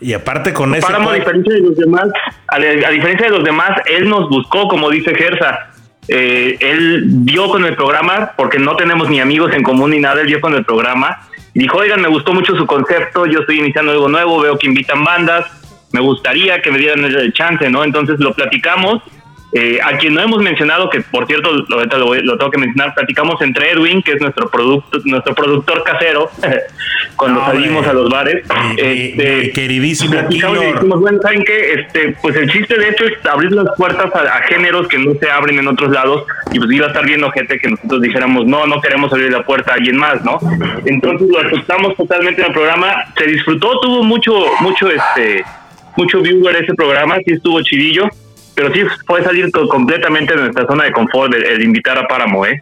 y, 0.00 0.14
aparte 0.14 0.52
con 0.52 0.74
eso. 0.74 0.86
Páramo, 0.86 1.10
a 1.10 1.14
diferencia 1.14 1.52
de 1.52 1.60
los 1.60 1.76
demás, 1.76 2.04
a, 2.46 2.58
diferencia 2.58 3.26
de 3.26 3.32
los 3.32 3.44
demás, 3.44 3.70
él 3.86 4.08
nos 4.08 4.28
buscó, 4.30 4.68
como 4.68 4.88
dice 4.88 5.14
Gersa. 5.14 5.72
Eh, 6.06 6.56
él 6.60 7.02
vio 7.06 7.50
con 7.50 7.66
el 7.66 7.74
programa, 7.76 8.32
porque 8.36 8.58
no 8.58 8.76
tenemos 8.76 9.10
ni 9.10 9.20
amigos 9.20 9.52
en 9.52 9.62
común 9.62 9.90
ni 9.90 9.98
nada, 9.98 10.22
él 10.22 10.28
vio 10.28 10.40
con 10.40 10.54
el 10.54 10.64
programa 10.64 11.27
dijo, 11.58 11.78
oigan, 11.78 12.00
me 12.00 12.08
gustó 12.08 12.32
mucho 12.32 12.56
su 12.56 12.66
concepto, 12.66 13.26
yo 13.26 13.40
estoy 13.40 13.58
iniciando 13.58 13.92
algo 13.92 14.08
nuevo, 14.08 14.40
veo 14.40 14.58
que 14.58 14.66
invitan 14.66 15.02
bandas, 15.04 15.46
me 15.92 16.00
gustaría 16.00 16.62
que 16.62 16.70
me 16.70 16.78
dieran 16.78 17.04
el 17.04 17.32
chance, 17.32 17.68
¿no? 17.68 17.82
Entonces 17.82 18.20
lo 18.20 18.32
platicamos 18.32 19.02
eh, 19.52 19.78
a 19.82 19.96
quien 19.96 20.12
no 20.12 20.20
hemos 20.20 20.42
mencionado, 20.42 20.90
que 20.90 21.00
por 21.00 21.26
cierto 21.26 21.50
lo, 21.52 21.84
lo, 21.84 22.38
tengo 22.38 22.50
que 22.50 22.58
mencionar, 22.58 22.94
platicamos 22.94 23.40
entre 23.40 23.70
Edwin, 23.70 24.02
que 24.02 24.12
es 24.12 24.20
nuestro 24.20 24.50
producto, 24.50 24.98
nuestro 25.06 25.34
productor 25.34 25.82
casero, 25.84 26.30
cuando 27.16 27.42
salimos 27.46 27.86
a 27.86 27.94
los 27.94 28.10
bares. 28.10 28.46
este, 28.76 29.50
queridísimo 29.52 30.10
platicamos 30.10 30.62
y 30.62 30.66
dijimos, 30.66 31.00
bueno, 31.00 31.18
¿saben 31.22 31.44
qué? 31.44 31.72
Este, 31.72 32.16
pues 32.20 32.36
el 32.36 32.50
chiste 32.50 32.78
de 32.78 32.90
esto 32.90 33.04
es 33.06 33.24
abrir 33.24 33.52
las 33.52 33.74
puertas 33.76 34.14
a, 34.14 34.42
géneros 34.48 34.86
que 34.86 34.98
no 34.98 35.14
se 35.18 35.30
abren 35.30 35.58
en 35.58 35.66
otros 35.66 35.92
lados, 35.92 36.24
y 36.52 36.58
pues 36.58 36.70
iba 36.70 36.84
a 36.84 36.88
estar 36.88 37.06
viendo 37.06 37.30
gente 37.30 37.58
que 37.58 37.70
nosotros 37.70 38.02
dijéramos, 38.02 38.44
no, 38.44 38.66
no 38.66 38.82
queremos 38.82 39.10
abrir 39.12 39.32
la 39.32 39.46
puerta 39.46 39.72
a 39.72 39.74
alguien 39.76 39.96
más, 39.96 40.22
¿no? 40.24 40.38
Entonces 40.84 41.26
lo 41.26 41.40
aceptamos 41.40 41.96
totalmente 41.96 42.42
en 42.42 42.48
el 42.48 42.52
programa, 42.52 43.06
se 43.16 43.24
disfrutó, 43.24 43.80
tuvo 43.80 44.02
mucho, 44.02 44.44
mucho, 44.60 44.90
este, 44.90 45.42
mucho 45.96 46.20
viewer 46.20 46.54
ese 46.56 46.74
programa, 46.74 47.16
sí 47.24 47.32
estuvo 47.32 47.62
chidillo 47.62 48.10
pero 48.58 48.74
sí 48.74 48.80
puede 49.06 49.22
salir 49.22 49.52
completamente 49.70 50.34
de 50.34 50.42
nuestra 50.42 50.66
zona 50.66 50.84
de 50.84 50.92
confort 50.92 51.32
el, 51.32 51.62
invitar 51.62 51.96
a 51.96 52.08
Páramo, 52.08 52.44
¿eh? 52.44 52.60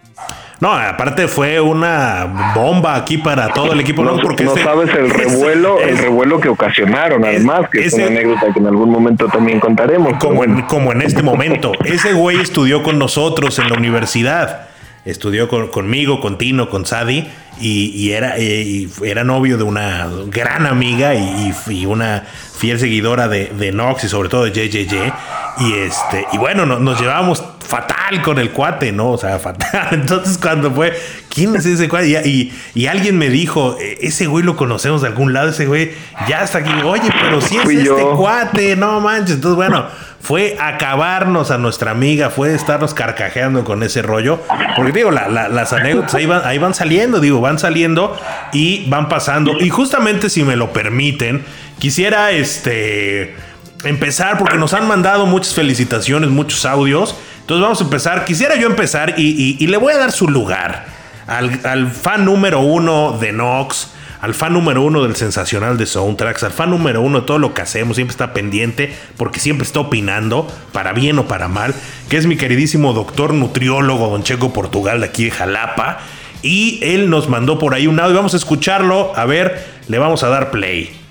No, 0.61 0.73
aparte 0.73 1.27
fue 1.27 1.59
una 1.59 2.53
bomba 2.55 2.97
aquí 2.97 3.17
para 3.17 3.49
todo 3.49 3.73
el 3.73 3.81
equipo. 3.81 4.05
No, 4.05 4.19
porque 4.19 4.45
no 4.45 4.55
sabes 4.57 4.95
el 4.95 5.09
revuelo, 5.23 5.81
el 5.81 5.97
revuelo 5.97 6.39
que 6.39 6.51
ocasionaron, 6.51 7.25
además, 7.25 7.71
que 7.71 7.87
es 7.87 7.95
una 7.95 8.07
anécdota 8.07 8.53
que 8.53 8.59
en 8.59 8.67
algún 8.67 8.91
momento 8.91 9.27
también 9.29 9.59
contaremos. 9.59 10.15
Como 10.19 10.45
en, 10.45 10.63
como 10.63 10.93
en 10.93 11.01
este 11.01 11.23
momento. 11.23 11.73
Ese 11.85 12.13
güey 12.13 12.41
estudió 12.41 12.83
con 12.83 12.99
nosotros 12.99 13.59
en 13.59 13.69
la 13.71 13.77
universidad. 13.77 14.69
Estudió 15.07 15.49
conmigo, 15.49 16.21
con 16.21 16.37
Tino, 16.37 16.69
con 16.69 16.85
Sadi 16.85 17.27
y, 17.61 18.11
era, 18.11 18.37
eh, 18.37 18.89
era 19.05 19.25
novio 19.25 19.57
de 19.57 19.63
una 19.63 20.09
gran 20.27 20.67
amiga 20.67 21.15
y, 21.15 21.87
una 21.87 22.25
fiel 22.59 22.79
seguidora 22.79 23.29
de, 23.29 23.47
de, 23.47 23.73
Nox 23.73 24.05
y 24.05 24.09
sobre 24.09 24.29
todo 24.29 24.45
de 24.45 24.51
JJJ. 24.51 25.15
Y 25.59 25.73
este, 25.75 26.27
y 26.33 26.39
bueno, 26.39 26.67
nos 26.67 27.01
llevábamos 27.01 27.56
fatal 27.67 28.23
con 28.23 28.39
el 28.39 28.51
cuate, 28.51 28.93
¿no? 28.93 29.11
O 29.11 29.19
sea, 29.19 29.39
fatal. 29.41 29.89
Entonces, 29.93 30.39
cuando 30.39 30.71
fue, 30.73 30.99
¿quién 31.29 31.55
es 31.57 31.67
ese 31.67 31.89
cuate? 31.89 32.09
Y, 32.27 32.53
y, 32.75 32.87
alguien 32.87 33.19
me 33.19 33.29
dijo, 33.29 33.77
e, 33.81 33.99
ese 34.03 34.27
güey 34.27 34.45
lo 34.45 34.57
conocemos 34.57 35.03
de 35.03 35.09
algún 35.09 35.33
lado, 35.33 35.51
ese 35.51 35.67
güey 35.67 35.93
ya 36.29 36.43
está 36.43 36.59
aquí. 36.59 36.73
Oye, 36.85 37.11
pero 37.23 37.41
si 37.41 37.57
es 37.57 37.69
este 37.69 38.03
cuate, 38.17 38.77
no 38.77 39.01
manches. 39.01 39.37
Entonces, 39.37 39.57
bueno 39.57 39.87
fue 40.27 40.57
acabarnos 40.59 41.53
a 41.53 41.59
nuestra 41.59 41.93
amiga, 41.93 42.31
fue 42.31 42.53
estarnos 42.53 42.95
carcajeando 42.95 43.63
con 43.63 43.85
ese 43.85 44.03
rollo. 44.03 44.41
Porque 44.75 44.91
digo, 44.91 45.13
las 45.13 45.73
anécdotas 45.73 46.17
ahí 46.17 46.27
van, 46.27 46.43
ahí 46.45 46.59
van 46.59 46.75
saliendo, 46.75 47.21
digo, 47.21 47.41
van 47.41 47.61
saliendo 47.61 48.19
y 48.53 48.91
van 48.91 49.09
pasando. 49.09 49.53
Y 49.61 49.69
justamente 49.69 50.29
si 50.29 50.43
me 50.43 50.57
lo 50.57 50.73
permiten, 50.73 51.45
quisiera 51.79 52.33
este 52.33 53.37
empezar 53.85 54.37
porque 54.37 54.57
nos 54.57 54.75
han 54.75 54.89
mandado 54.89 55.27
muchas 55.27 55.55
felicitaciones, 55.55 56.29
muchos 56.31 56.67
audios. 56.67 57.15
Entonces 57.47 57.63
vamos 57.63 57.81
a 57.81 57.85
empezar. 57.85 58.25
Quisiera 58.25 58.57
yo 58.57 58.67
empezar 58.67 59.15
y, 59.17 59.65
le 59.65 59.77
voy 59.77 59.93
a 59.93 59.99
dar 59.99 60.11
su 60.11 60.27
lugar 60.27 60.85
al, 61.29 61.61
al 61.63 61.93
fan 61.93 62.25
número 62.25 62.59
uno 62.59 63.17
de 63.21 63.31
Nox 63.31 63.93
al 64.21 64.35
fan 64.35 64.55
número 64.55 64.83
uno 64.83 65.05
del 65.05 65.15
sensacional 65.15 65.77
de 65.77 65.87
soundtracks, 65.87 66.43
al 66.43 66.51
fan 66.51 66.71
número 66.71 67.01
uno 67.03 67.21
de 67.21 67.27
todo 67.27 67.39
lo 67.39 67.55
que 67.55 67.63
hacemos, 67.63 67.95
siempre 67.95 68.11
está 68.13 68.33
pendiente 68.33 68.93
porque 69.17 69.39
siempre 69.39 69.65
está 69.65 69.79
opinando, 69.79 70.49
para 70.73 70.93
bien 70.93 71.21
o 71.21 71.29
para 71.29 71.47
mal, 71.47 71.73
que 72.09 72.17
es 72.17 72.27
mi 72.27 72.37
queridísimo 72.37 72.95
doctor 72.95 73.33
nutriólogo 73.33 74.09
Don 74.09 74.25
Checo 74.25 74.53
Portugal 74.53 74.99
de 74.99 75.07
aquí 75.07 75.27
de 75.27 75.31
Jalapa. 75.31 75.99
Y 76.43 76.81
él 76.83 77.11
nos 77.11 77.29
mandó 77.29 77.61
por 77.61 77.75
ahí 77.75 77.87
un 77.87 78.01
audio, 78.01 78.17
vamos 78.17 78.35
a 78.35 78.39
escucharlo, 78.39 79.13
a 79.15 79.27
ver, 79.27 79.65
le 79.87 79.99
vamos 79.99 80.25
a 80.25 80.29
dar 80.29 80.51
play. 80.51 81.06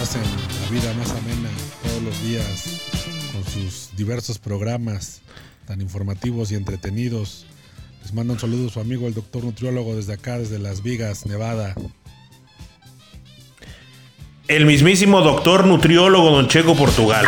Hacen 0.00 0.22
la 0.62 0.70
vida 0.70 0.94
más 0.94 1.10
amena 1.10 1.50
todos 1.82 2.02
los 2.02 2.22
días 2.22 2.80
con 3.32 3.44
sus 3.44 3.94
diversos 3.96 4.38
programas 4.38 5.20
tan 5.66 5.80
informativos 5.80 6.50
y 6.52 6.54
entretenidos. 6.54 7.46
Les 8.02 8.14
mando 8.14 8.32
un 8.32 8.38
saludo 8.38 8.68
a 8.68 8.70
su 8.70 8.80
amigo 8.80 9.06
el 9.06 9.14
doctor 9.14 9.44
nutriólogo 9.44 9.94
desde 9.94 10.14
acá, 10.14 10.38
desde 10.38 10.58
Las 10.58 10.82
Vigas, 10.82 11.26
Nevada. 11.26 11.74
El 14.48 14.64
mismísimo 14.64 15.20
doctor 15.20 15.66
nutriólogo 15.66 16.30
Don 16.30 16.48
Checo 16.48 16.74
Portugal. 16.74 17.26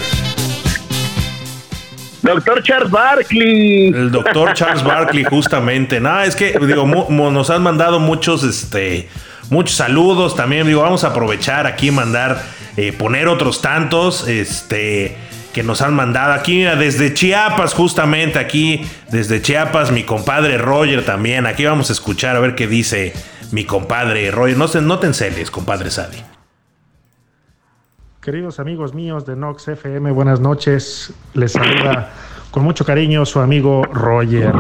Doctor 2.23 2.63
Charles 2.63 2.91
Barkley. 2.91 3.89
El 3.89 4.11
doctor 4.11 4.55
Charles 4.55 4.83
Barkley, 4.83 5.25
justamente. 5.25 6.01
Nada, 6.01 6.25
es 6.25 6.37
que 6.37 6.59
digo, 6.67 6.87
nos 6.87 7.51
han 7.51 7.63
mandado 7.63 8.01
muchos, 8.01 8.45
este, 8.45 9.09
muchos 9.51 9.77
saludos. 9.77 10.35
También 10.37 10.67
digo, 10.67 10.83
vamos 10.83 11.05
a 11.05 11.09
aprovechar 11.09 11.67
aquí 11.67 11.91
mandar, 11.91 12.43
eh, 12.77 12.93
poner 12.93 13.29
otros 13.29 13.63
tantos, 13.63 14.29
este 14.29 15.17
que 15.53 15.63
nos 15.63 15.83
han 15.83 15.95
mandado 15.95 16.33
aquí 16.33 16.63
desde 16.63 17.13
Chiapas, 17.13 17.75
justamente 17.75 18.39
aquí 18.39 18.87
desde 19.11 19.43
Chiapas, 19.43 19.93
mi 19.93 20.03
compadre 20.03 20.57
Roger 20.57 21.05
también. 21.05 21.47
Aquí 21.47 21.65
vamos 21.65 21.91
a 21.91 21.93
escuchar 21.93 22.37
a 22.37 22.41
ver 22.41 22.55
qué 22.55 22.67
dice 22.67 23.13
mi 23.51 23.65
compadre 23.65 24.31
Roger. 24.31 24.57
No, 24.57 24.67
no 24.81 24.99
te 24.99 25.07
enceles, 25.07 25.51
compadre 25.51 25.91
Sadi. 25.91 26.23
Queridos 28.23 28.61
amigos 28.61 28.95
míos 28.95 29.27
de 29.27 29.37
Nox 29.37 29.69
FM, 29.69 30.13
buenas 30.13 30.41
noches. 30.41 31.13
Les 31.35 31.53
saluda 31.53 32.13
con 32.53 32.63
mucho 32.63 32.85
cariño 32.85 33.27
su 33.27 33.41
amigo 33.41 33.83
Roger. 33.83 34.55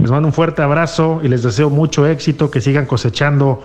Les 0.00 0.10
mando 0.10 0.28
un 0.28 0.32
fuerte 0.32 0.62
abrazo 0.62 1.20
y 1.22 1.28
les 1.28 1.42
deseo 1.42 1.68
mucho 1.68 2.06
éxito, 2.06 2.50
que 2.50 2.60
sigan 2.60 2.86
cosechando 2.86 3.62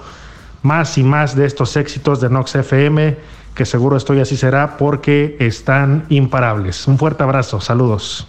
más 0.64 0.98
y 0.98 1.04
más 1.04 1.36
de 1.36 1.46
estos 1.46 1.78
éxitos 1.78 2.20
de 2.20 2.30
Nox 2.30 2.56
FM, 2.56 3.18
que 3.56 3.66
seguro 3.66 3.98
estoy 3.98 4.20
así 4.20 4.38
será 4.38 4.78
porque 4.78 5.36
están 5.40 6.06
imparables. 6.10 6.88
Un 6.88 6.98
fuerte 6.98 7.24
abrazo, 7.24 7.60
saludos. 7.62 8.28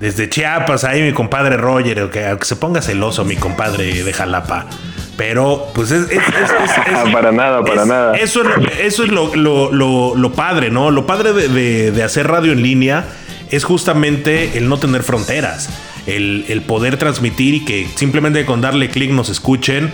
Desde 0.00 0.28
Chiapas, 0.28 0.84
ahí 0.84 1.02
mi 1.02 1.12
compadre 1.12 1.56
Roger, 1.56 1.98
aunque, 1.98 2.24
aunque 2.26 2.44
se 2.44 2.54
ponga 2.56 2.80
celoso 2.80 3.24
mi 3.24 3.34
compadre 3.36 4.04
de 4.04 4.12
Jalapa. 4.12 4.66
Pero, 5.16 5.66
pues 5.74 5.90
es. 5.90 6.08
es- 6.10 6.18
es- 6.18 6.22
es- 6.28 7.04
es- 7.06 7.12
para 7.12 7.32
nada, 7.32 7.62
para 7.62 7.82
es- 7.82 7.88
nada. 7.88 8.16
Eso 8.16 8.42
es, 8.42 8.78
eso 8.80 9.02
es 9.04 9.10
lo, 9.10 9.34
lo- 9.34 9.72
lo- 9.72 10.14
lo 10.14 10.32
padre, 10.32 10.70
¿no? 10.70 10.92
Lo 10.92 11.04
padre 11.06 11.32
de, 11.32 11.48
de- 11.48 11.90
de 11.90 12.02
hacer 12.04 12.28
radio 12.28 12.52
en 12.52 12.62
línea 12.62 13.06
es 13.50 13.64
justamente 13.64 14.56
el 14.56 14.68
no 14.68 14.76
tener 14.78 15.02
fronteras. 15.02 15.68
El, 16.06 16.44
el 16.48 16.62
poder 16.62 16.96
transmitir 16.96 17.54
y 17.54 17.64
que 17.64 17.88
simplemente 17.96 18.46
con 18.46 18.60
darle 18.60 18.88
clic 18.90 19.10
nos 19.10 19.28
escuchen. 19.28 19.90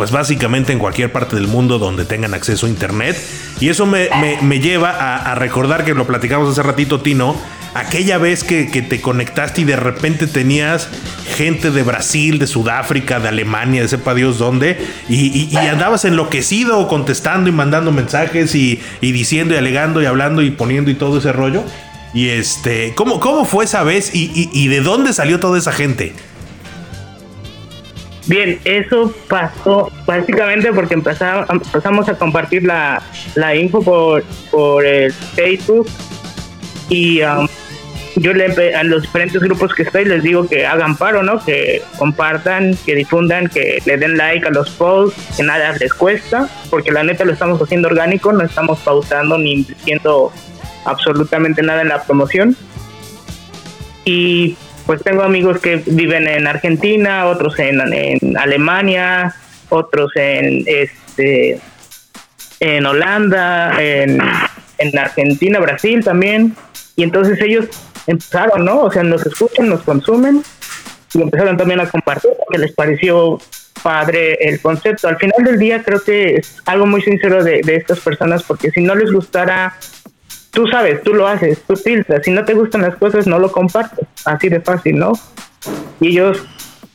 Pues 0.00 0.12
básicamente 0.12 0.72
en 0.72 0.78
cualquier 0.78 1.12
parte 1.12 1.36
del 1.36 1.46
mundo 1.46 1.78
donde 1.78 2.06
tengan 2.06 2.32
acceso 2.32 2.64
a 2.64 2.70
internet. 2.70 3.22
Y 3.60 3.68
eso 3.68 3.84
me, 3.84 4.08
me- 4.40 4.58
lleva 4.58 4.92
a, 5.30 5.34
recordar 5.34 5.84
que 5.84 5.92
lo 5.92 6.06
platicamos 6.06 6.50
hace 6.50 6.62
ratito, 6.62 7.02
Tino. 7.02 7.36
Aquella 7.74 8.16
vez 8.16 8.42
que, 8.42 8.70
que 8.70 8.80
te 8.80 9.02
conectaste 9.02 9.60
y 9.60 9.64
de 9.64 9.76
repente 9.76 10.26
tenías 10.26 10.88
gente 11.36 11.70
de 11.70 11.82
Brasil, 11.82 12.38
de 12.38 12.46
Sudáfrica, 12.46 13.20
de 13.20 13.28
Alemania, 13.28 13.82
de 13.82 13.88
sepa 13.88 14.14
Dios 14.14 14.38
dónde, 14.38 14.78
y 15.10 15.54
andabas 15.54 16.06
enloquecido 16.06 16.88
contestando 16.88 17.50
y 17.50 17.52
mandando 17.52 17.92
mensajes 17.92 18.54
y, 18.54 18.80
y 19.02 19.12
diciendo 19.12 19.52
y 19.52 19.58
alegando 19.58 20.00
y 20.00 20.06
hablando 20.06 20.40
y 20.40 20.50
poniendo 20.50 20.90
y 20.90 20.94
todo 20.94 21.18
ese 21.18 21.30
rollo. 21.30 21.62
Y 22.14 22.30
este, 22.30 22.94
¿cómo, 22.94 23.20
cómo 23.20 23.44
fue 23.44 23.66
esa 23.66 23.82
vez 23.82 24.14
y, 24.14 24.30
y- 24.34 24.48
y 24.54 24.68
de 24.68 24.80
dónde 24.80 25.12
salió 25.12 25.40
toda 25.40 25.58
esa 25.58 25.72
gente? 25.72 26.14
Bien, 28.30 28.60
eso 28.64 29.12
pasó 29.26 29.90
básicamente 30.06 30.72
porque 30.72 30.94
empezamos, 30.94 32.08
a 32.08 32.14
compartir 32.14 32.62
la, 32.62 33.02
la 33.34 33.56
info 33.56 33.82
por, 33.82 34.22
por 34.52 34.86
el 34.86 35.12
Facebook 35.12 35.88
y 36.88 37.22
um, 37.22 37.48
yo 38.14 38.32
le, 38.32 38.76
a 38.76 38.84
los 38.84 39.02
diferentes 39.02 39.42
grupos 39.42 39.74
que 39.74 39.82
estoy 39.82 40.04
les 40.04 40.22
digo 40.22 40.46
que 40.46 40.64
hagan 40.64 40.96
paro, 40.96 41.24
¿no? 41.24 41.44
Que 41.44 41.82
compartan, 41.98 42.78
que 42.86 42.94
difundan, 42.94 43.48
que 43.48 43.82
le 43.84 43.96
den 43.96 44.16
like 44.16 44.46
a 44.46 44.50
los 44.50 44.70
posts, 44.70 45.36
que 45.36 45.42
nada 45.42 45.72
les 45.80 45.92
cuesta, 45.92 46.48
porque 46.70 46.92
la 46.92 47.02
neta 47.02 47.24
lo 47.24 47.32
estamos 47.32 47.60
haciendo 47.60 47.88
orgánico, 47.88 48.32
no 48.32 48.44
estamos 48.44 48.78
pautando 48.78 49.38
ni 49.38 49.54
invirtiendo 49.54 50.32
absolutamente 50.84 51.62
nada 51.64 51.82
en 51.82 51.88
la 51.88 52.04
promoción. 52.04 52.56
Y 54.04 54.56
pues 54.90 55.04
tengo 55.04 55.22
amigos 55.22 55.60
que 55.60 55.76
viven 55.86 56.26
en 56.26 56.48
Argentina, 56.48 57.26
otros 57.26 57.56
en, 57.60 57.80
en 57.92 58.36
Alemania, 58.36 59.36
otros 59.68 60.10
en 60.16 60.64
este 60.66 61.60
en 62.58 62.84
Holanda, 62.84 63.80
en, 63.80 64.18
en 64.78 64.98
Argentina, 64.98 65.60
Brasil 65.60 66.02
también. 66.02 66.56
Y 66.96 67.04
entonces 67.04 67.40
ellos 67.40 67.66
empezaron, 68.08 68.64
¿no? 68.64 68.80
O 68.80 68.90
sea, 68.90 69.04
nos 69.04 69.24
escuchan, 69.24 69.68
nos 69.68 69.82
consumen 69.82 70.42
y 71.14 71.22
empezaron 71.22 71.56
también 71.56 71.78
a 71.78 71.88
compartir 71.88 72.32
porque 72.44 72.58
les 72.58 72.72
pareció 72.72 73.38
padre 73.84 74.38
el 74.40 74.60
concepto. 74.60 75.06
Al 75.06 75.18
final 75.18 75.44
del 75.44 75.60
día 75.60 75.84
creo 75.84 76.02
que 76.02 76.34
es 76.34 76.56
algo 76.66 76.86
muy 76.86 77.02
sincero 77.02 77.44
de, 77.44 77.60
de 77.62 77.76
estas 77.76 78.00
personas 78.00 78.42
porque 78.42 78.72
si 78.72 78.80
no 78.80 78.96
les 78.96 79.12
gustara 79.12 79.72
tú 80.52 80.66
sabes, 80.66 81.02
tú 81.02 81.14
lo 81.14 81.26
haces, 81.26 81.62
tú 81.66 81.76
filtras. 81.76 82.24
Si 82.24 82.30
no 82.30 82.44
te 82.44 82.54
gustan 82.54 82.82
las 82.82 82.96
cosas, 82.96 83.26
no 83.26 83.38
lo 83.38 83.50
compartes. 83.52 84.06
Así 84.24 84.48
de 84.48 84.60
fácil, 84.60 84.98
¿no? 84.98 85.12
Y 86.00 86.08
ellos, 86.08 86.42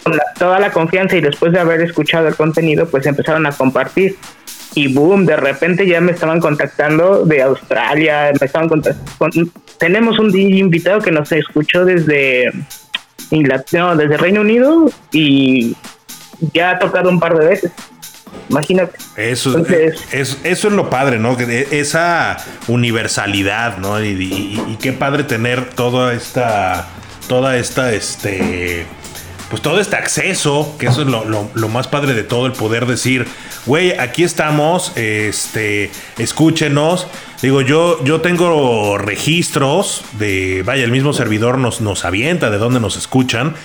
con 0.04 0.16
la- 0.16 0.26
toda 0.38 0.60
la 0.60 0.72
confianza 0.72 1.16
y 1.16 1.22
después 1.22 1.52
de 1.52 1.60
haber 1.60 1.82
escuchado 1.82 2.28
el 2.28 2.36
contenido, 2.36 2.88
pues 2.88 3.06
empezaron 3.06 3.46
a 3.46 3.52
compartir. 3.52 4.18
Y 4.74 4.94
boom, 4.94 5.26
de 5.26 5.38
repente 5.38 5.88
ya 5.88 6.02
me 6.02 6.12
estaban 6.12 6.42
contactando 6.42 7.26
de 7.26 7.42
Australia, 7.42 8.32
me 8.40 8.48
tenemos 9.80 10.20
un 10.20 10.38
invitado 10.38 11.00
que 11.00 11.12
nos 11.12 11.32
escuchó 11.32 11.86
desde 11.86 12.52
Inglaterra, 13.32 13.86
no, 13.86 13.96
desde 13.96 14.18
Reino 14.18 14.42
Unido 14.42 14.90
y 15.14 15.76
ya 16.54 16.72
ha 16.72 16.80
tocado 16.80 17.10
un 17.10 17.20
par 17.20 17.38
de 17.38 17.46
veces. 17.48 17.72
Imagínate. 18.50 18.98
Eso, 19.18 19.50
Entonces- 19.58 20.00
es, 20.12 20.38
eso 20.44 20.68
es 20.68 20.74
lo 20.74 20.90
padre, 20.90 21.20
¿no? 21.20 21.36
Que 21.38 21.44
e- 21.44 21.80
esa 21.80 22.38
universalidad, 22.68 23.78
¿no? 23.78 24.04
Y, 24.04 24.10
y- 24.10 24.64
y 24.74 24.78
qué 24.78 24.94
padre 24.94 25.24
tener 25.24 25.70
toda 25.72 26.14
esta, 26.14 26.88
toda 27.28 27.58
esta, 27.58 27.92
este, 27.94 28.86
pues 29.50 29.62
todo 29.62 29.80
este 29.80 29.96
acceso, 29.96 30.76
que 30.80 30.88
eso 30.88 31.02
es 31.02 31.08
lo, 31.08 31.26
lo- 31.26 31.50
lo 31.54 31.68
más 31.70 31.88
padre 31.88 32.14
de 32.14 32.24
todo, 32.24 32.46
el 32.46 32.52
poder 32.54 32.86
decir, 32.86 33.28
güey, 33.66 33.98
aquí 33.98 34.24
estamos, 34.24 34.92
este, 34.96 35.92
escúchenos. 36.18 37.08
Digo, 37.42 37.62
yo, 37.62 38.04
yo 38.04 38.22
tengo 38.22 38.98
registros 38.98 40.04
de, 40.14 40.64
vaya, 40.66 40.84
el 40.84 40.92
mismo 40.92 41.14
servidor 41.14 41.58
nos, 41.58 41.82
nos 41.82 42.06
avienta 42.06 42.50
de 42.50 42.58
dónde 42.58 42.80
nos 42.80 42.96
escuchan. 42.98 43.56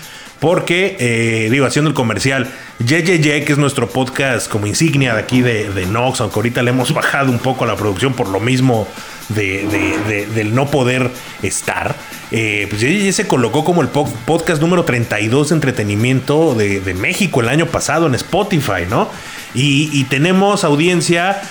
Porque, 0.40 0.96
eh, 0.98 1.48
digo, 1.50 1.66
haciendo 1.66 1.88
el 1.90 1.94
comercial, 1.94 2.50
YYY, 2.78 3.44
que 3.44 3.52
es 3.52 3.58
nuestro 3.58 3.90
podcast 3.90 4.48
como 4.50 4.66
insignia 4.66 5.12
de 5.14 5.20
aquí 5.20 5.42
de, 5.42 5.68
de 5.70 5.84
Nox, 5.86 6.20
aunque 6.22 6.36
ahorita 6.36 6.62
le 6.62 6.70
hemos 6.70 6.94
bajado 6.94 7.30
un 7.30 7.38
poco 7.38 7.66
la 7.66 7.76
producción 7.76 8.14
por 8.14 8.26
lo 8.28 8.40
mismo 8.40 8.88
de, 9.28 9.66
de- 9.68 9.98
de- 10.08 10.26
del 10.26 10.54
no 10.54 10.70
poder 10.70 11.10
estar, 11.42 11.94
eh, 12.30 12.66
pues 12.70 12.80
YYY 12.80 13.12
se 13.12 13.28
colocó 13.28 13.64
como 13.66 13.82
el 13.82 13.88
po- 13.88 14.10
podcast 14.24 14.62
número 14.62 14.84
32 14.84 15.50
de 15.50 15.54
entretenimiento 15.56 16.54
de, 16.54 16.80
México 16.94 17.42
el 17.42 17.50
año 17.50 17.66
pasado 17.66 18.06
en 18.06 18.14
Spotify, 18.14 18.86
¿no? 18.88 19.10
Y 19.52 20.04
tenemos 20.04 20.64
audiencia 20.64 21.42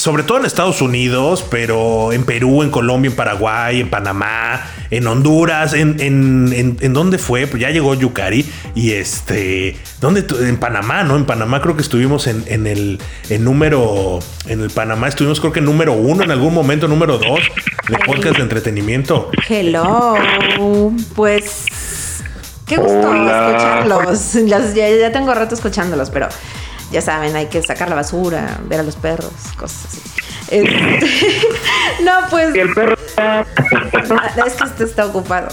sobre 0.00 0.22
todo 0.22 0.38
en 0.38 0.46
Estados 0.46 0.80
Unidos, 0.80 1.44
pero 1.50 2.12
en 2.12 2.24
Perú, 2.24 2.62
en 2.62 2.70
Colombia, 2.70 3.10
en 3.10 3.16
Paraguay, 3.16 3.80
en 3.82 3.90
Panamá, 3.90 4.62
en 4.90 5.06
Honduras, 5.06 5.74
en, 5.74 6.00
en, 6.00 6.52
en, 6.54 6.76
en 6.80 6.92
dónde 6.94 7.18
fue, 7.18 7.46
pues 7.46 7.60
ya 7.60 7.68
llegó 7.68 7.94
Yukari 7.94 8.46
y 8.74 8.92
este, 8.92 9.76
¿dónde? 10.00 10.22
tu- 10.22 10.38
En 10.38 10.56
Panamá, 10.56 11.02
¿no? 11.04 11.16
En 11.16 11.26
Panamá 11.26 11.60
creo 11.60 11.76
que 11.76 11.82
estuvimos 11.82 12.26
en, 12.28 12.42
en 12.46 12.66
el 12.66 12.98
en 13.28 13.44
número, 13.44 14.20
en 14.46 14.62
el 14.62 14.70
Panamá 14.70 15.08
estuvimos 15.08 15.38
creo 15.38 15.52
que 15.52 15.58
en 15.58 15.66
número 15.66 15.92
uno, 15.92 16.24
en 16.24 16.30
algún 16.30 16.54
momento 16.54 16.88
número 16.88 17.18
dos 17.18 17.40
de 17.88 17.98
podcast 17.98 18.36
de 18.38 18.42
entretenimiento. 18.42 19.30
Hello, 19.48 20.14
pues 21.14 21.66
qué 22.66 22.76
gusto 22.78 23.10
Hola. 23.10 23.50
escucharlos. 23.50 24.34
Los- 24.34 24.74
ya, 24.74 24.88
ya 24.88 25.12
tengo 25.12 25.34
rato 25.34 25.54
escuchándolos, 25.54 26.08
pero 26.08 26.28
ya 26.90 27.00
saben, 27.02 27.34
hay 27.36 27.46
que 27.46 27.62
sacar 27.62 27.88
la 27.88 27.94
basura, 27.96 28.58
ver 28.64 28.80
a 28.80 28.82
los 28.82 28.96
perros, 28.96 29.32
cosas 29.56 29.86
así. 29.86 30.00
Este, 30.50 30.68
no, 32.02 32.12
pues 32.28 32.52
Y 32.56 32.58
el 32.58 32.72
perro 32.74 32.96
está 33.06 33.46
Ah, 34.10 34.30
es 34.44 34.54
que 34.54 34.64
este 34.64 34.82
está 34.84 35.06
ocupado. 35.06 35.46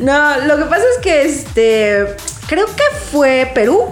No, 0.00 0.36
lo 0.46 0.58
que 0.58 0.64
pasa 0.64 0.82
es 0.96 1.02
que 1.02 1.22
este 1.24 2.06
creo 2.46 2.66
que 2.66 2.82
fue 3.10 3.50
Perú, 3.54 3.84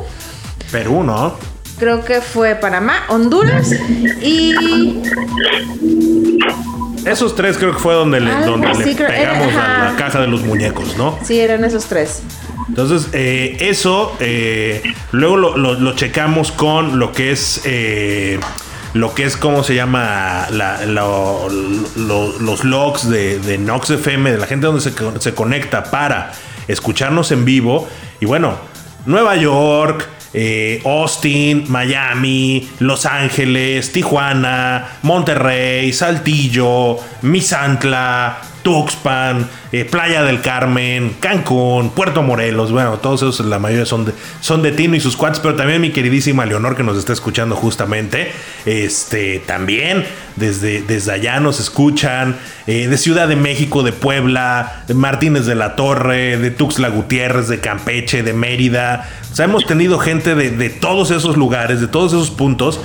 Perú, 0.71 1.03
¿no? 1.05 1.39
creo 1.79 2.05
que 2.05 2.21
fue 2.21 2.55
Panamá, 2.57 3.05
Honduras 3.09 3.71
y 4.21 5.01
Esos 7.07 7.35
tres 7.35 7.57
creo 7.57 7.73
que 7.73 7.79
fue 7.79 7.95
donde 7.95 8.21
le, 8.21 8.31
donde 8.45 8.69
le 8.75 8.95
creo- 8.97 9.09
pegamos 9.09 9.55
a 9.55 9.85
la 9.93 9.95
caja 9.97 10.21
de 10.21 10.27
los 10.27 10.43
muñecos, 10.43 10.97
¿no? 10.99 11.19
sí 11.23 11.41
eran 11.41 11.65
esos 11.65 11.87
tres. 11.87 12.21
Entonces, 12.69 13.09
eh, 13.13 13.57
eso, 13.61 14.17
eh, 14.21 14.83
luego 15.13 15.37
lo, 15.37 15.57
lo- 15.57 15.95
checamos 15.97 16.53
con 16.53 16.99
lo 16.99 17.13
que 17.13 17.33
es, 17.33 17.63
eh, 17.65 18.39
lo 18.95 19.15
que 19.15 19.25
es, 19.25 19.37
¿cómo 19.37 19.65
se 19.65 19.75
llama? 19.75 20.47
La- 20.51 20.85
lo- 20.85 21.49
lo- 21.97 22.39
los 22.39 22.65
logs 22.65 23.09
de, 23.09 23.39
de 23.39 23.59
Nox 23.59 23.91
FM, 23.91 24.33
de 24.33 24.39
la 24.39 24.47
gente 24.47 24.67
donde 24.67 24.83
se, 24.83 24.93
se 25.21 25.35
conecta 25.35 25.85
para 25.85 26.33
escucharnos 26.69 27.33
en 27.33 27.45
vivo. 27.45 27.89
Y 28.21 28.27
bueno, 28.27 28.55
Nueva 29.07 29.37
York, 29.37 30.07
Austin, 30.85 31.65
Miami, 31.69 32.69
Los 32.81 33.07
Ángeles, 33.07 33.93
Tijuana, 33.93 34.99
Monterrey, 35.03 35.91
Saltillo, 35.93 36.99
Misantla, 37.23 38.39
Tuxpan, 38.69 39.49
eh, 39.73 39.87
Playa 39.87 40.23
del 40.25 40.43
Carmen, 40.43 41.17
Cancún, 41.21 41.89
Puerto 41.89 42.23
Morelos, 42.23 42.71
bueno, 42.71 42.99
todos 42.99 43.23
esos, 43.23 43.47
la 43.47 43.59
mayoría 43.59 43.87
son 43.87 44.05
de, 44.05 44.13
son 44.43 44.61
de 44.61 44.73
Tino 44.73 44.95
y 44.95 45.01
sus 45.01 45.17
cuates, 45.17 45.41
pero 45.41 45.55
también 45.55 45.81
mi 45.81 45.91
queridísima 45.91 46.45
Leonor 46.45 46.77
que 46.77 46.83
nos 46.83 46.99
está 46.99 47.15
escuchando 47.15 47.57
justamente, 47.57 48.31
este, 48.67 49.39
también 49.39 50.05
desde, 50.37 50.83
desde 50.83 51.13
allá 51.13 51.41
nos 51.41 51.61
escuchan, 51.61 52.37
eh, 52.67 52.89
de 52.89 52.99
Ciudad 52.99 53.27
de 53.27 53.37
México, 53.37 53.83
de 53.83 53.93
Puebla, 53.93 54.83
de 54.87 54.93
Martínez 54.93 55.47
de 55.47 55.55
la 55.55 55.75
Torre, 55.75 56.37
de 56.37 56.51
Tuxtla 56.51 56.91
Gutiérrez, 56.91 57.49
de 57.49 57.61
Campeche, 57.61 58.23
de 58.23 58.35
Mérida, 58.35 59.09
o 59.33 59.35
sea, 59.35 59.47
hemos 59.47 59.65
tenido 59.65 59.99
gente 59.99 60.35
de, 60.35 60.51
de 60.51 60.69
todos 60.69 61.11
esos 61.11 61.39
lugares, 61.39 61.81
de 61.81 61.87
todos 61.87 62.13
esos 62.13 62.31
puntos, 62.31 62.81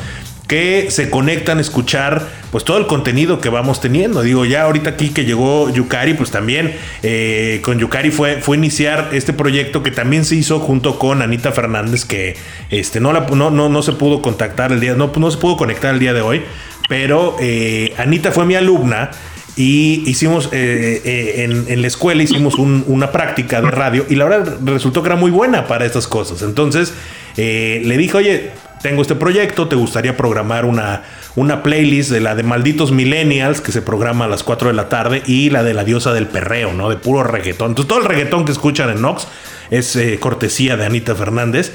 que 0.54 0.92
se 0.92 1.10
conectan 1.10 1.58
a 1.58 1.62
escuchar 1.62 2.30
pues 2.52 2.64
todo 2.64 2.78
el 2.78 2.86
contenido 2.86 3.42
que 3.42 3.50
vamos 3.50 3.82
teniendo. 3.82 4.22
Digo, 4.22 4.46
ya 4.46 4.62
ahorita 4.62 4.92
aquí 4.92 5.10
que 5.10 5.26
llegó 5.26 5.74
Yukari, 5.74 6.14
pues 6.14 6.30
también 6.30 6.76
eh, 7.02 7.60
con 7.64 7.80
Yukari 7.80 8.12
fue, 8.12 8.36
fue 8.36 8.56
iniciar 8.56 9.10
este 9.14 9.34
proyecto 9.34 9.82
que 9.82 9.90
también 9.90 10.26
se 10.26 10.36
hizo 10.36 10.60
junto 10.60 11.00
con 11.00 11.24
Anita 11.24 11.54
Fernández, 11.54 12.06
que 12.06 12.36
este, 12.70 13.00
no, 13.00 13.14
la, 13.14 13.22
no, 13.22 13.50
no, 13.50 13.82
se 13.82 13.94
pudo 13.94 14.22
contactar 14.22 14.72
el 14.72 14.80
día, 14.80 14.94
no, 14.94 15.12
no 15.18 15.32
se 15.32 15.40
pudo 15.40 15.58
conectar 15.58 15.92
el 15.92 16.00
día 16.00 16.14
de 16.14 16.22
hoy, 16.22 16.44
pero 16.88 17.36
eh, 17.40 17.96
Anita 17.98 18.32
fue 18.32 18.46
mi 18.46 18.54
alumna. 18.54 19.10
Y 19.56 20.04
hicimos 20.08 20.50
eh, 20.52 21.46
en, 21.68 21.82
la 21.82 21.88
escuela 21.88 22.22
hicimos 22.22 22.56
una 22.60 23.12
práctica 23.12 23.60
de 23.62 23.70
radio 23.72 24.06
y 24.10 24.16
la 24.16 24.26
verdad 24.26 24.58
resultó 24.66 25.02
que 25.02 25.10
era 25.10 25.16
muy 25.16 25.32
buena 25.32 25.66
para 25.68 25.86
estas 25.86 26.08
cosas. 26.08 26.44
Entonces 26.44 26.94
le 27.36 27.98
dije, 27.98 28.18
oye, 28.18 28.52
tengo 28.84 29.02
este 29.02 29.16
proyecto, 29.16 29.68
te 29.68 29.78
gustaría 29.78 30.16
programar 30.16 30.66
una, 30.66 31.04
una 31.36 31.64
playlist 31.64 32.12
de 32.12 32.20
la 32.20 32.36
de 32.36 32.44
Malditos 32.44 32.92
Millennials 32.92 33.62
que 33.62 33.72
se 33.72 33.82
programa 33.82 34.26
a 34.26 34.28
las 34.28 34.44
4 34.44 34.68
de 34.68 34.76
la 34.76 34.90
tarde 34.90 35.24
y 35.26 35.50
la 35.50 35.64
de 35.64 35.74
la 35.74 35.86
diosa 35.86 36.14
del 36.14 36.28
perreo, 36.28 36.74
¿no? 36.74 36.90
De 36.90 36.98
puro 36.98 37.24
reggaetón. 37.24 37.72
Entonces 37.72 37.88
todo 37.88 38.00
el 38.00 38.06
reggaetón 38.06 38.44
que 38.44 38.52
escuchan 38.52 38.90
en 38.90 39.02
Nox 39.02 39.28
es 39.72 39.96
eh, 39.96 40.20
cortesía 40.20 40.76
de 40.76 40.86
Anita 40.86 41.16
Fernández. 41.16 41.72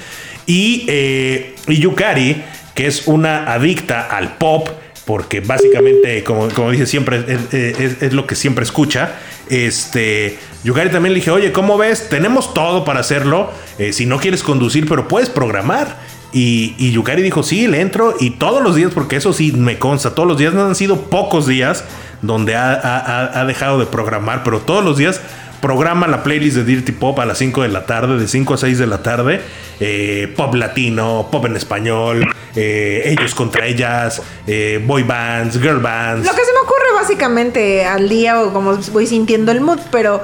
Y, 0.46 0.84
eh, 0.88 1.56
Yukari, 1.66 2.44
que 2.74 2.86
es 2.86 3.06
una 3.06 3.52
adicta 3.52 4.02
al 4.02 4.36
pop, 4.36 4.68
porque 5.06 5.40
básicamente, 5.40 6.22
como, 6.22 6.48
como 6.50 6.70
dice 6.70 6.84
siempre, 6.84 7.24
es, 7.26 8.12
lo 8.12 8.26
que 8.26 8.34
siempre 8.34 8.64
escucha. 8.64 9.14
Este, 9.48 10.38
Yukari 10.62 10.90
también 10.90 11.14
le 11.14 11.20
dije, 11.20 11.30
oye, 11.30 11.52
¿cómo 11.52 11.78
ves? 11.78 12.10
Tenemos 12.10 12.52
todo 12.52 12.84
para 12.84 13.00
hacerlo. 13.00 13.50
Eh, 13.78 13.94
si 13.94 14.04
no 14.04 14.18
quieres 14.18 14.42
conducir, 14.42 14.86
pero 14.86 15.08
puedes 15.08 15.30
programar. 15.30 16.17
Y, 16.32 16.90
Yukari 16.92 17.22
dijo, 17.22 17.42
sí, 17.42 17.66
le 17.66 17.80
entro 17.80 18.14
y 18.20 18.30
todos 18.30 18.62
los 18.62 18.74
días, 18.74 18.92
porque 18.92 19.16
eso 19.16 19.32
sí 19.32 19.52
me 19.52 19.78
consta, 19.78 20.14
todos 20.14 20.28
los 20.28 20.38
días 20.38 20.52
no 20.52 20.64
han 20.64 20.74
sido 20.74 21.02
pocos 21.02 21.46
días 21.46 21.84
donde 22.20 22.54
ha, 22.56 23.44
dejado 23.46 23.78
de 23.78 23.86
programar, 23.86 24.42
pero 24.44 24.60
todos 24.60 24.84
los 24.84 24.96
días 24.98 25.20
programa 25.60 26.06
la 26.06 26.22
playlist 26.22 26.56
de 26.56 26.64
Dirty 26.64 26.92
Pop 26.92 27.18
a 27.18 27.26
las 27.26 27.38
5 27.38 27.62
de 27.62 27.68
la 27.68 27.84
tarde, 27.86 28.18
de 28.18 28.28
5 28.28 28.54
a 28.54 28.58
6 28.58 28.78
de 28.78 28.86
la 28.86 29.02
tarde, 29.02 29.40
eh, 29.80 30.32
pop 30.36 30.54
latino, 30.54 31.28
pop 31.32 31.46
en 31.46 31.56
español, 31.56 32.24
eh, 32.54 33.02
ellos 33.06 33.34
contra 33.34 33.66
ellas, 33.66 34.22
eh, 34.46 34.82
boy 34.86 35.02
bands, 35.02 35.58
girl 35.60 35.80
bands. 35.80 36.26
Lo 36.26 36.32
que 36.32 36.44
se 36.44 36.52
me 36.52 36.60
ocurre 36.60 36.92
básicamente 36.94 37.84
al 37.84 38.08
día 38.08 38.40
o 38.40 38.52
como 38.52 38.76
voy 38.92 39.06
sintiendo 39.06 39.50
el 39.50 39.60
mood, 39.60 39.80
pero 39.90 40.20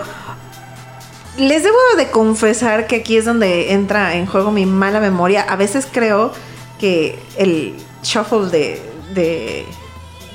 les 1.36 1.62
debo 1.62 1.76
de 1.96 2.10
confesar 2.10 2.86
que 2.86 2.96
aquí 2.96 3.16
es 3.16 3.24
donde 3.24 3.72
entra 3.72 4.14
en 4.14 4.26
juego 4.26 4.50
mi 4.50 4.66
mala 4.66 5.00
memoria. 5.00 5.42
A 5.42 5.56
veces 5.56 5.86
creo 5.90 6.32
que 6.78 7.18
el 7.36 7.74
shuffle 8.02 8.50
de, 8.50 8.82
de, 9.14 9.66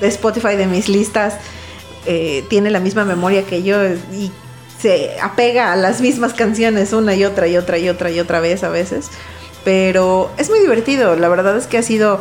Spotify 0.01 0.55
de 0.55 0.65
mis 0.65 0.89
listas 0.89 1.35
eh, 2.05 2.43
tiene 2.49 2.69
la 2.69 2.79
misma 2.79 3.05
memoria 3.05 3.43
que 3.43 3.63
yo 3.63 3.85
y 3.85 4.31
se 4.79 5.19
apega 5.21 5.73
a 5.73 5.75
las 5.75 5.99
mismas 6.01 6.33
canciones 6.33 6.93
una 6.93 7.13
y 7.13 7.25
otra 7.25 7.47
y 7.47 7.57
otra 7.57 7.77
y 7.77 7.89
otra 7.89 8.09
y 8.11 8.19
otra 8.19 8.39
vez 8.39 8.63
a 8.63 8.69
veces. 8.69 9.09
Pero 9.63 10.31
es 10.37 10.49
muy 10.49 10.59
divertido. 10.59 11.15
La 11.15 11.29
verdad 11.29 11.57
es 11.57 11.67
que 11.67 11.77
ha 11.77 11.83
sido 11.83 12.19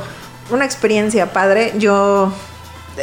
una 0.50 0.64
experiencia 0.64 1.32
padre. 1.32 1.72
Yo 1.78 2.32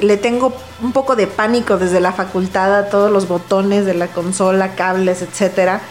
le 0.02 0.18
tengo 0.18 0.54
un 0.82 0.92
poco 0.92 1.16
de 1.16 1.28
pánico 1.28 1.78
desde 1.78 2.00
la 2.00 2.12
facultad 2.12 2.76
a 2.76 2.90
todos 2.90 3.12
los 3.12 3.28
botones 3.28 3.86
de 3.86 3.94
la 3.94 4.08
consola, 4.08 4.76
cables, 4.76 5.22
etcétera. 5.22 5.82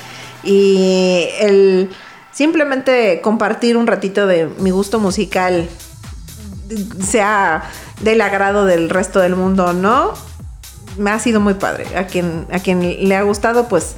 Y 0.43 1.29
el 1.41 1.91
simplemente 2.33 3.21
compartir 3.23 3.77
un 3.77 3.87
ratito 3.87 4.27
de 4.27 4.47
mi 4.59 4.71
gusto 4.71 4.99
musical 4.99 5.69
sea 7.03 7.71
del 8.01 8.21
agrado 8.21 8.67
del 8.67 8.91
resto 8.91 9.21
del 9.21 9.37
mundo, 9.37 9.73
¿no? 9.73 10.15
Me 10.97 11.11
ha 11.11 11.19
sido 11.19 11.41
muy 11.41 11.55
padre. 11.55 11.87
A 11.97 12.05
quien, 12.07 12.47
a 12.53 12.59
quien 12.59 13.09
le 13.09 13.17
ha 13.17 13.23
gustado, 13.23 13.69
pues 13.69 13.97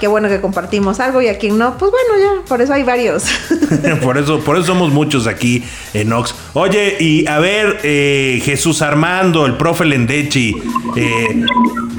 qué 0.00 0.06
bueno 0.06 0.28
que 0.28 0.40
compartimos 0.40 1.00
algo 1.00 1.20
y 1.22 1.28
a 1.28 1.38
quien 1.38 1.58
no, 1.58 1.76
pues 1.78 1.90
bueno, 1.90 2.22
ya, 2.22 2.44
por 2.46 2.62
eso 2.62 2.72
hay 2.72 2.82
varios. 2.82 3.24
por 4.02 4.18
eso, 4.18 4.40
por 4.40 4.56
eso 4.56 4.66
somos 4.66 4.92
muchos 4.92 5.26
aquí 5.26 5.64
en 5.94 6.12
Ox. 6.12 6.34
Oye, 6.54 6.96
y 7.00 7.26
a 7.26 7.38
ver, 7.38 7.80
eh, 7.82 8.40
Jesús 8.44 8.82
Armando, 8.82 9.46
el 9.46 9.56
profe 9.56 9.84
Lendechi, 9.84 10.54
eh, 10.96 11.46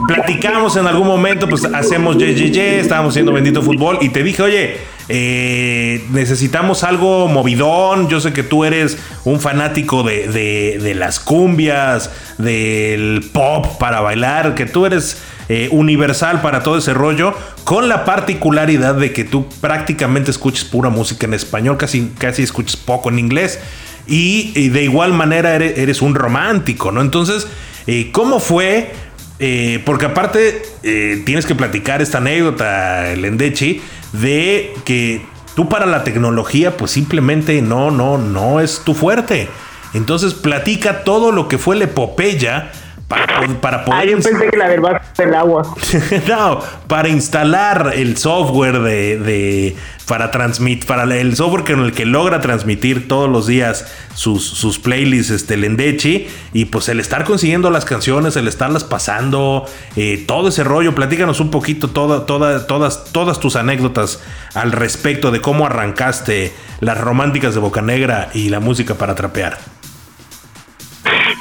platicamos 0.08 0.76
en 0.78 0.88
algún 0.88 1.08
momento, 1.08 1.48
pues 1.48 1.66
hacemos 1.66 2.18
JJJ, 2.18 2.80
estábamos 2.80 3.14
haciendo 3.14 3.32
bendito 3.32 3.62
fútbol 3.62 4.00
y 4.02 4.10
te 4.10 4.24
dije, 4.24 4.42
oye, 4.42 4.78
eh, 5.10 6.06
necesitamos 6.12 6.84
algo 6.84 7.28
movidón. 7.28 8.08
Yo 8.10 8.20
sé 8.20 8.32
que 8.32 8.44
tú 8.44 8.64
eres 8.64 8.98
un 9.26 9.40
fanático 9.40 10.04
de, 10.04 10.28
de 10.82 10.96
las 10.96 11.20
cumbias, 11.20 12.12
del 12.38 13.30
pop 13.34 13.78
para 13.80 14.02
bailar, 14.02 14.56
que 14.56 14.66
tú 14.66 14.86
eres 14.86 15.22
eh, 15.52 15.68
universal 15.72 16.42
para 16.42 16.62
todo 16.62 16.78
ese 16.78 16.94
rollo, 16.94 17.34
con 17.64 17.90
la 17.90 18.06
particularidad 18.06 18.94
de 18.94 19.14
que 19.14 19.24
tú 19.24 19.50
prácticamente 19.62 20.30
escuches 20.30 20.64
pura 20.64 20.92
música 20.92 21.26
en 21.26 21.34
español, 21.34 21.76
casi, 21.76 22.12
casi 22.20 22.44
escuches 22.44 22.78
poco 22.78 23.10
en 23.10 23.18
inglés. 23.18 23.60
Y, 24.06 24.70
de 24.70 24.84
igual 24.84 25.14
manera 25.14 25.56
eres, 25.56 26.04
un 26.04 26.14
romántico, 26.14 26.92
¿no? 26.92 27.02
Entonces, 27.02 27.48
eh, 27.88 28.12
¿cómo 28.12 28.40
fue? 28.40 28.92
Eh, 29.40 29.82
porque 29.86 30.06
aparte 30.06 30.62
tienes 31.26 31.48
que 31.48 31.56
platicar 31.56 32.04
esta 32.04 32.20
anécdota, 32.20 33.16
Lendechi, 33.16 33.82
de 34.14 34.74
que 34.86 35.26
tú 35.56 35.70
para 35.70 35.86
la 35.86 36.04
tecnología, 36.04 36.78
pues 36.78 36.92
simplemente 36.92 37.62
no, 37.62 37.92
no, 37.92 38.18
no 38.18 38.60
es 38.60 38.82
tu 38.86 38.94
fuerte. 38.94 39.50
Entonces 39.94 40.34
platica 40.34 41.04
todo 41.04 41.32
lo 41.32 41.48
que 41.48 41.58
fue 41.58 41.76
la 41.76 41.86
epopeya 41.86 42.72
para, 43.10 43.86
poder. 43.86 44.02
Ah, 44.02 44.06
yo 44.06 44.20
pensé 44.20 44.50
que 44.50 44.58
la 44.58 44.68
verdad 44.68 45.02
el 45.18 45.34
agua. 45.34 45.76
no, 46.28 46.60
para 46.88 47.10
instalar 47.10 47.94
el 47.96 48.18
software 48.18 48.80
de. 48.80 49.76
para 50.08 50.30
transmitir. 50.30 50.86
Para 50.86 51.04
el 51.04 51.36
software 51.36 51.64
con 51.64 51.84
el 51.86 51.92
que 51.92 52.06
logra 52.06 52.40
transmitir 52.40 53.08
todos 53.08 53.28
los 53.28 53.48
días 53.48 53.92
sus, 54.14 54.46
sus 54.46 54.78
playlists, 54.78 55.32
este 55.32 55.58
Lendechi. 55.58 56.28
Y 56.54 56.66
pues 56.66 56.88
el 56.88 57.00
estar 57.00 57.24
consiguiendo 57.24 57.72
las 57.72 57.84
canciones, 57.84 58.36
el 58.36 58.48
estarlas 58.48 58.84
pasando, 58.84 59.66
eh, 59.96 60.24
todo 60.28 60.50
ese 60.50 60.64
rollo. 60.64 60.94
Platícanos 60.94 61.40
un 61.40 61.50
poquito 61.50 61.90
toda, 61.90 62.28
toda, 62.28 62.68
todas, 62.68 63.06
todas 63.06 63.40
tus 63.40 63.56
anécdotas 63.56 64.22
al 64.54 64.72
respecto 64.72 65.32
de 65.32 65.42
cómo 65.42 65.66
arrancaste 65.66 66.54
las 66.80 67.00
románticas 67.00 67.56
de 67.56 67.60
Boca 67.60 67.82
Negra 67.82 68.30
y 68.36 68.50
la 68.50 68.60
música 68.60 68.94
para 68.94 69.16
trapear. 69.16 69.79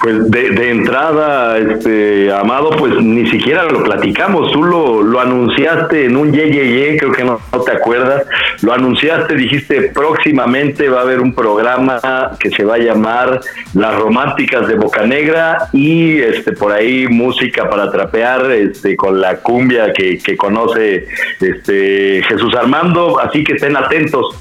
Pues 0.00 0.30
de, 0.30 0.70
entrada, 0.70 1.58
este, 1.58 2.32
Amado, 2.32 2.70
pues 2.70 2.94
ni 3.02 3.28
siquiera 3.30 3.64
lo 3.64 3.82
platicamos. 3.82 4.52
Tú 4.52 4.62
lo, 4.62 5.02
lo 5.02 5.20
anunciaste 5.20 6.04
en 6.04 6.16
un 6.16 6.32
ye, 6.32 6.50
ye, 6.52 6.72
ye 6.72 6.96
creo 6.96 7.12
que 7.12 7.24
no, 7.24 7.40
te 7.64 7.72
acuerdas. 7.72 8.24
Lo 8.62 8.72
anunciaste, 8.72 9.34
dijiste 9.34 9.90
próximamente 9.92 10.88
va 10.88 11.00
a 11.00 11.02
haber 11.02 11.20
un 11.20 11.34
programa 11.34 12.00
que 12.38 12.50
se 12.50 12.64
va 12.64 12.76
a 12.76 12.78
llamar 12.78 13.40
Las 13.74 13.96
Románticas 13.96 14.68
de 14.68 14.76
Boca 14.76 15.04
Negra 15.04 15.68
y 15.72 16.18
este 16.18 16.52
por 16.52 16.72
ahí 16.72 17.08
música 17.08 17.68
para 17.68 17.90
trapear 17.90 18.50
este 18.52 18.96
con 18.96 19.20
la 19.20 19.38
cumbia 19.38 19.92
que, 19.92 20.18
que 20.18 20.36
conoce 20.36 21.06
este 21.40 22.22
Jesús 22.28 22.54
Armando. 22.54 23.18
Así 23.18 23.42
que 23.42 23.54
estén 23.54 23.76
atentos 23.76 24.36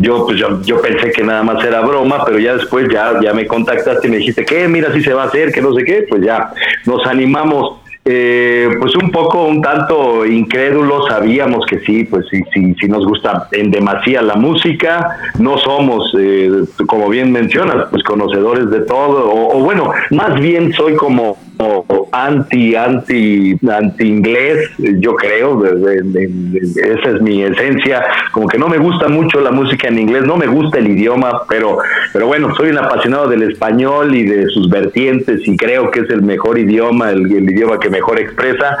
yo 0.00 0.26
pues 0.26 0.38
yo, 0.38 0.80
pensé 0.80 1.12
que 1.12 1.22
nada 1.22 1.42
más 1.42 1.62
era 1.62 1.82
broma, 1.82 2.24
pero 2.24 2.38
ya 2.38 2.56
después 2.56 2.88
ya, 2.90 3.20
ya 3.22 3.34
me 3.34 3.46
contactaste 3.46 4.08
y 4.08 4.10
me 4.10 4.16
dijiste 4.16 4.46
que 4.46 4.66
mira 4.66 4.92
si 4.94 5.02
se 5.02 5.12
va 5.12 5.24
a 5.24 5.26
hacer, 5.26 5.52
que 5.52 5.60
no 5.60 5.74
sé 5.74 5.84
qué, 5.84 6.06
pues 6.08 6.22
ya 6.24 6.52
nos 6.86 7.06
animamos. 7.06 7.76
Eh, 8.02 8.70
pues 8.80 8.96
un 8.96 9.10
poco, 9.10 9.44
un 9.44 9.60
tanto 9.60 10.24
incrédulo, 10.24 11.06
sabíamos 11.06 11.66
que 11.66 11.80
sí, 11.80 12.04
pues 12.04 12.24
sí, 12.30 12.42
sí, 12.52 12.74
sí 12.80 12.88
nos 12.88 13.06
gusta 13.06 13.48
en 13.52 13.70
demasía 13.70 14.22
la 14.22 14.36
música, 14.36 15.18
no 15.38 15.58
somos, 15.58 16.10
eh, 16.18 16.50
como 16.86 17.10
bien 17.10 17.30
mencionas, 17.30 17.88
pues 17.90 18.02
conocedores 18.02 18.70
de 18.70 18.80
todo, 18.80 19.30
o 19.30 19.58
bueno, 19.60 19.92
más 20.12 20.40
bien 20.40 20.72
soy 20.72 20.96
como 20.96 21.36
anti, 22.12 22.74
anti, 22.74 23.58
anti 23.70 24.04
inglés, 24.04 24.70
yo 24.78 25.14
creo, 25.14 25.64
esa 25.64 27.10
es 27.10 27.22
mi 27.22 27.42
esencia, 27.42 28.02
como 28.32 28.48
que 28.48 28.58
no 28.58 28.68
me 28.68 28.78
gusta 28.78 29.08
mucho 29.08 29.40
la 29.40 29.50
música 29.50 29.88
en 29.88 29.98
inglés, 29.98 30.24
no 30.24 30.36
me 30.36 30.46
gusta 30.46 30.78
el 30.78 30.88
idioma, 30.88 31.42
pero, 31.48 31.78
pero 32.12 32.26
bueno, 32.26 32.54
soy 32.56 32.70
un 32.70 32.78
apasionado 32.78 33.28
del 33.28 33.42
español 33.44 34.14
y 34.14 34.24
de 34.24 34.46
sus 34.48 34.68
vertientes 34.70 35.46
y 35.46 35.56
creo 35.56 35.90
que 35.90 36.00
es 36.00 36.10
el 36.10 36.22
mejor 36.22 36.58
idioma, 36.58 37.10
el, 37.10 37.30
idioma 37.30 37.78
que 37.78 37.90
mejor 37.90 38.18
expresa. 38.18 38.76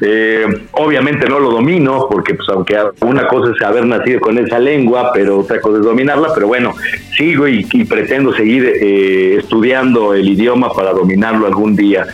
Eh, 0.00 0.46
obviamente 0.72 1.28
no 1.28 1.38
lo 1.38 1.50
domino, 1.50 2.08
porque 2.10 2.34
pues 2.34 2.48
aunque 2.48 2.76
una 3.02 3.28
cosa 3.28 3.52
es 3.54 3.62
haber 3.62 3.86
nacido 3.86 4.20
con 4.20 4.38
esa 4.38 4.58
lengua, 4.58 5.12
pero 5.14 5.38
otra 5.38 5.60
cosa 5.60 5.78
es 5.78 5.84
dominarla, 5.84 6.30
pero 6.34 6.48
bueno, 6.48 6.74
sigo 7.16 7.46
y, 7.46 7.62
pretendo 7.84 8.32
seguir 8.34 8.64
eh, 8.64 9.36
estudiando 9.38 10.14
el 10.14 10.28
idioma 10.28 10.72
para 10.72 10.92
dominarlo 10.92 11.46
algún 11.46 11.76
día. 11.76 12.06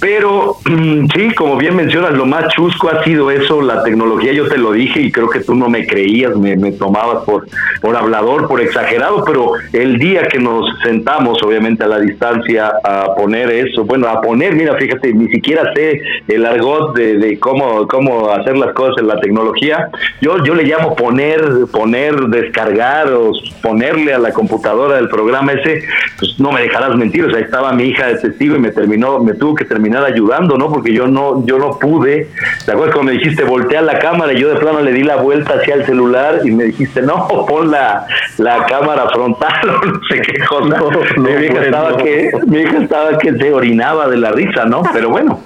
Pero 0.00 0.56
sí, 0.64 1.34
como 1.34 1.56
bien 1.56 1.74
mencionas, 1.76 2.12
lo 2.12 2.26
más 2.26 2.48
chusco 2.54 2.90
ha 2.90 3.02
sido 3.04 3.30
eso, 3.30 3.62
la 3.62 3.82
tecnología, 3.82 4.32
yo 4.32 4.46
te 4.48 4.58
lo 4.58 4.72
dije 4.72 5.00
y 5.00 5.10
creo 5.10 5.28
que 5.28 5.40
tú 5.40 5.54
no 5.54 5.68
me 5.68 5.86
creías, 5.86 6.36
me, 6.36 6.72
tomabas 6.72 7.24
por, 7.24 7.46
por 7.80 7.96
hablador, 7.96 8.46
por 8.46 8.60
exagerado, 8.60 9.24
pero 9.24 9.52
el 9.72 9.98
día 9.98 10.28
que 10.28 10.38
nos 10.38 10.66
sentamos, 10.82 11.42
obviamente 11.42 11.84
a 11.84 11.88
la 11.88 11.98
distancia, 11.98 12.72
a 12.84 13.14
poner 13.14 13.50
eso, 13.50 13.84
bueno, 13.84 14.08
a 14.08 14.20
poner, 14.20 14.54
mira, 14.54 14.76
fíjate, 14.76 15.12
ni 15.12 15.28
siquiera 15.28 15.72
sé 15.74 16.00
el 16.28 16.44
argot 16.44 16.94
de, 16.94 17.16
de 17.18 17.38
cómo, 17.38 17.88
cómo 17.88 18.30
hacer 18.30 18.56
las 18.56 18.74
cosas 18.74 18.96
en 18.98 19.08
la 19.08 19.18
tecnología, 19.20 19.88
yo, 20.20 20.42
yo 20.44 20.54
le 20.54 20.64
llamo 20.64 20.94
poner, 20.94 21.42
poner, 21.72 22.14
descargar 22.28 23.12
o 23.12 23.32
ponerle 23.62 24.14
a 24.14 24.18
la 24.18 24.32
computadora 24.32 24.98
el 24.98 25.08
programa 25.08 25.52
ese, 25.52 25.82
pues 26.18 26.38
no 26.38 26.52
me 26.52 26.62
dejarás 26.62 26.96
mentir, 26.96 27.24
o 27.24 27.30
sea, 27.30 27.40
estaba 27.40 27.72
mi 27.72 27.84
hija 27.84 28.06
de 28.06 28.16
testigo 28.16 28.56
y 28.56 28.60
me 28.60 28.70
terminó, 28.70 29.18
me 29.18 29.34
tuvo 29.34 29.55
que 29.56 29.64
terminar 29.64 30.04
ayudando, 30.04 30.56
¿no? 30.56 30.68
Porque 30.68 30.92
yo 30.92 31.06
no, 31.06 31.44
yo 31.46 31.58
no 31.58 31.78
pude. 31.78 32.28
¿Te 32.64 32.72
acuerdas 32.72 32.94
cuando 32.94 33.12
me 33.12 33.18
dijiste 33.18 33.44
voltea 33.44 33.82
la 33.82 33.98
cámara? 33.98 34.32
Y 34.32 34.40
yo 34.40 34.48
de 34.48 34.56
plano 34.56 34.80
le 34.80 34.92
di 34.92 35.02
la 35.02 35.16
vuelta 35.16 35.54
hacia 35.54 35.74
el 35.74 35.86
celular 35.86 36.40
y 36.44 36.50
me 36.50 36.64
dijiste, 36.64 37.02
no, 37.02 37.26
pon 37.48 37.70
la, 37.70 38.06
la 38.38 38.64
cámara 38.66 39.08
frontal 39.10 39.66
no 39.84 40.00
sé 40.08 40.20
qué 40.20 40.44
cosa. 40.44 40.78
mi, 41.16 41.30
hija 41.30 41.64
estaba 41.64 41.96
que, 41.96 42.30
mi 42.46 42.58
hija 42.60 42.78
estaba 42.78 43.18
que 43.18 43.32
se 43.32 43.52
orinaba 43.52 44.08
de 44.08 44.16
la 44.18 44.32
risa, 44.32 44.64
¿no? 44.66 44.82
Pero 44.92 45.10
bueno. 45.10 45.40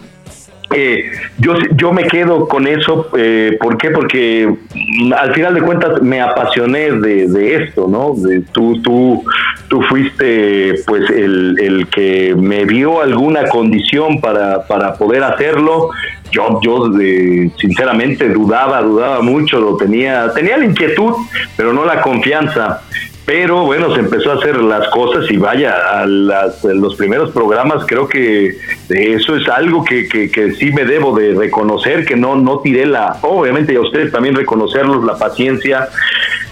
Eh, 0.73 1.11
yo, 1.39 1.55
yo 1.75 1.93
me 1.93 2.05
quedo 2.05 2.47
con 2.47 2.69
eso, 2.69 3.09
eh, 3.17 3.57
¿por 3.61 3.77
qué? 3.77 3.91
Porque 3.91 4.47
mm, 4.47 5.13
al 5.13 5.35
final 5.35 5.55
de 5.55 5.63
cuentas 5.63 6.01
me 6.01 6.21
apasioné 6.21 6.93
de, 6.93 7.27
de 7.27 7.65
esto, 7.65 7.89
¿no? 7.89 8.15
De, 8.15 8.43
tú, 8.53 8.81
tú, 8.81 9.25
tú 9.67 9.83
fuiste 9.83 10.75
pues 10.87 11.11
el, 11.11 11.57
el, 11.61 11.89
que 11.89 12.37
me 12.37 12.65
vio 12.67 13.03
alguna 13.03 13.49
condición 13.49 14.21
para, 14.21 14.65
para 14.69 14.95
poder 14.95 15.25
hacerlo. 15.25 15.91
Yo, 16.31 16.61
yo 16.63 16.89
de, 16.91 17.51
sinceramente 17.59 18.29
dudaba, 18.29 18.81
dudaba 18.81 19.23
mucho, 19.23 19.59
lo 19.59 19.77
tenía, 19.77 20.33
tenía 20.33 20.57
la 20.57 20.67
inquietud, 20.67 21.15
pero 21.57 21.73
no 21.73 21.85
la 21.85 22.01
confianza 22.01 22.83
pero 23.31 23.65
bueno, 23.65 23.95
se 23.95 24.01
empezó 24.01 24.33
a 24.33 24.35
hacer 24.35 24.57
las 24.57 24.89
cosas 24.89 25.31
y 25.31 25.37
vaya, 25.37 26.01
a 26.01 26.05
las, 26.05 26.65
los 26.65 26.97
primeros 26.97 27.31
programas 27.31 27.85
creo 27.87 28.09
que 28.09 28.57
eso 28.89 29.37
es 29.37 29.49
algo 29.49 29.85
que, 29.85 30.09
que, 30.09 30.53
sí 30.55 30.73
me 30.73 30.85
debo 30.85 31.17
de 31.17 31.35
reconocer, 31.35 32.05
que 32.05 32.17
no, 32.17 32.35
no 32.35 32.59
tiré 32.59 32.87
la, 32.87 33.19
obviamente 33.23 33.77
a 33.77 33.83
ustedes 33.83 34.11
también 34.11 34.35
reconocerlos 34.35 35.05
la 35.05 35.17
paciencia, 35.17 35.89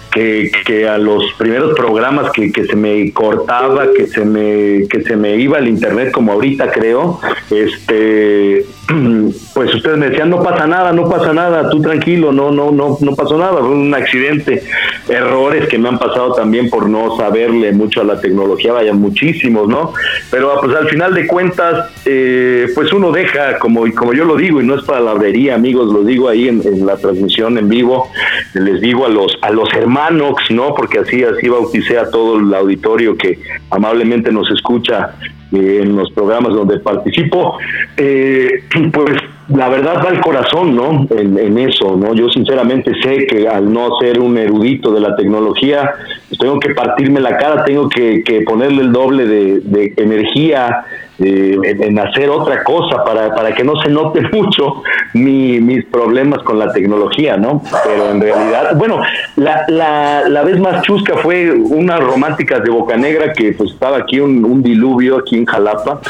que, 0.09 0.53
que, 0.65 0.87
a 0.87 0.97
los 0.97 1.33
primeros 1.33 1.75
programas 1.75 2.31
que, 2.31 2.49
que, 2.53 2.63
se 2.63 2.77
me 2.77 3.11
cortaba, 3.11 3.91
que 3.91 4.07
se 4.07 4.23
me, 4.23 4.87
que 4.87 5.01
se 5.01 5.17
me 5.17 5.35
iba 5.35 5.57
el 5.57 5.67
internet 5.67 6.11
como 6.11 6.31
ahorita 6.31 6.71
creo, 6.71 7.19
este 7.51 8.65
pues 9.53 9.75
ustedes 9.75 9.97
me 9.97 10.09
decían 10.09 10.29
no 10.29 10.41
pasa 10.41 10.65
nada, 10.65 10.91
no 10.93 11.09
pasa 11.09 11.33
nada, 11.33 11.69
tú 11.69 11.81
tranquilo, 11.81 12.31
no, 12.31 12.51
no, 12.51 12.71
no, 12.71 12.97
no 12.99 13.15
pasó 13.15 13.37
nada, 13.37 13.59
fue 13.59 13.69
un 13.69 13.93
accidente, 13.93 14.63
errores 15.07 15.67
que 15.67 15.77
me 15.77 15.89
han 15.89 15.99
pasado 15.99 16.33
también 16.33 16.69
por 16.69 16.89
no 16.89 17.15
saberle 17.17 17.71
mucho 17.71 18.01
a 18.01 18.03
la 18.03 18.19
tecnología, 18.19 18.73
vaya 18.73 18.93
muchísimos, 18.93 19.67
¿no? 19.67 19.93
Pero 20.31 20.59
pues 20.61 20.75
al 20.75 20.87
final 20.87 21.13
de 21.13 21.27
cuentas, 21.27 21.91
eh, 22.05 22.67
pues 22.73 22.91
uno 22.93 23.11
deja, 23.11 23.59
como, 23.59 23.83
como 23.93 24.13
yo 24.13 24.25
lo 24.25 24.35
digo, 24.35 24.61
y 24.61 24.65
no 24.65 24.75
es 24.75 24.83
para 24.83 24.99
la 24.99 25.09
palabrería, 25.09 25.55
amigos, 25.55 25.91
lo 25.91 26.03
digo 26.03 26.29
ahí 26.29 26.47
en, 26.47 26.61
en, 26.65 26.85
la 26.85 26.95
transmisión 26.97 27.57
en 27.57 27.67
vivo, 27.67 28.09
les 28.53 28.79
digo 28.79 29.05
a 29.05 29.09
los, 29.09 29.37
a 29.41 29.49
los 29.49 29.73
hermanos, 29.73 30.35
¿no? 30.49 30.75
Porque 30.75 30.99
así, 30.99 31.23
así 31.23 31.49
bauticé 31.49 31.97
a 31.97 32.09
todo 32.09 32.39
el 32.39 32.53
auditorio 32.53 33.17
que 33.17 33.39
amablemente 33.71 34.31
nos 34.31 34.49
escucha 34.51 35.15
eh, 35.51 35.81
en 35.83 35.95
los 35.95 36.11
programas 36.11 36.53
donde 36.53 36.79
participo, 36.79 37.57
eh, 37.97 38.63
pues 38.93 39.17
la 39.49 39.67
verdad 39.67 40.03
va 40.05 40.09
el 40.09 40.21
corazón, 40.21 40.75
¿no? 40.75 41.07
En, 41.09 41.57
eso, 41.57 41.97
¿no? 41.97 42.13
Yo 42.13 42.29
sinceramente 42.29 42.91
sé 43.01 43.25
que 43.25 43.47
al 43.47 43.71
no 43.71 43.97
ser 43.99 44.19
un 44.19 44.37
erudito 44.37 44.91
de 44.91 45.01
la 45.01 45.15
tecnología, 45.15 45.91
pues 46.27 46.39
tengo 46.39 46.59
que 46.59 46.75
partirme 46.75 47.19
la 47.19 47.35
cara, 47.35 47.65
tengo 47.65 47.89
que, 47.89 48.23
que 48.23 48.41
ponerle 48.41 48.83
el 48.83 48.91
doble 48.91 49.25
de, 49.25 49.59
de 49.61 49.93
energía 49.97 50.85
eh, 51.19 51.57
en, 51.63 51.99
hacer 51.99 52.29
otra 52.29 52.63
cosa 52.63 53.03
para, 53.03 53.33
para 53.35 53.53
que 53.53 53.63
no 53.63 53.79
se 53.81 53.89
note 53.89 54.21
mucho 54.31 54.81
mi, 55.13 55.59
mis 55.59 55.85
problemas 55.85 56.43
con 56.43 56.57
la 56.59 56.71
tecnología, 56.71 57.37
¿no? 57.37 57.61
Pero 57.83 58.11
en 58.11 58.21
realidad, 58.21 58.75
bueno, 58.77 59.01
la, 59.35 59.65
la, 59.67 60.29
la 60.29 60.43
vez 60.43 60.59
más 60.59 60.81
chusca 60.83 61.17
fue 61.17 61.51
unas 61.51 61.99
románticas 61.99 62.63
de 62.63 62.69
Boca 62.69 62.95
Negra 62.95 63.33
que 63.33 63.53
pues 63.53 63.71
estaba 63.71 63.97
aquí 63.97 64.19
un, 64.19 64.59
diluvio 64.63 65.19
aquí 65.19 65.37
en 65.37 65.45
Jalapa 65.45 66.01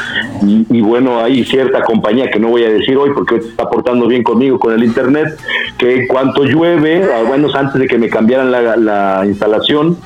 y, 0.42 0.66
y, 0.70 0.80
bueno, 0.80 1.20
hay 1.20 1.44
cierta 1.44 1.82
compañía 1.82 2.30
que 2.30 2.40
no 2.40 2.48
voy 2.48 2.64
a 2.64 2.70
decir 2.70 2.96
hoy 2.96 3.10
porque 3.14 3.36
está 3.36 3.68
portando 3.68 4.06
bien 4.08 4.22
conmigo 4.22 4.58
con 4.58 4.74
el 4.74 4.82
internet, 4.82 5.28
que 5.78 6.06
cuanto 6.08 6.44
llueve, 6.44 7.06
bueno, 7.26 7.48
antes 7.54 7.80
de 7.80 7.86
que 7.86 7.98
me 7.98 8.08
cambiaran 8.08 8.50
la, 8.50 8.76
la 8.76 9.22
instalación, 9.26 9.96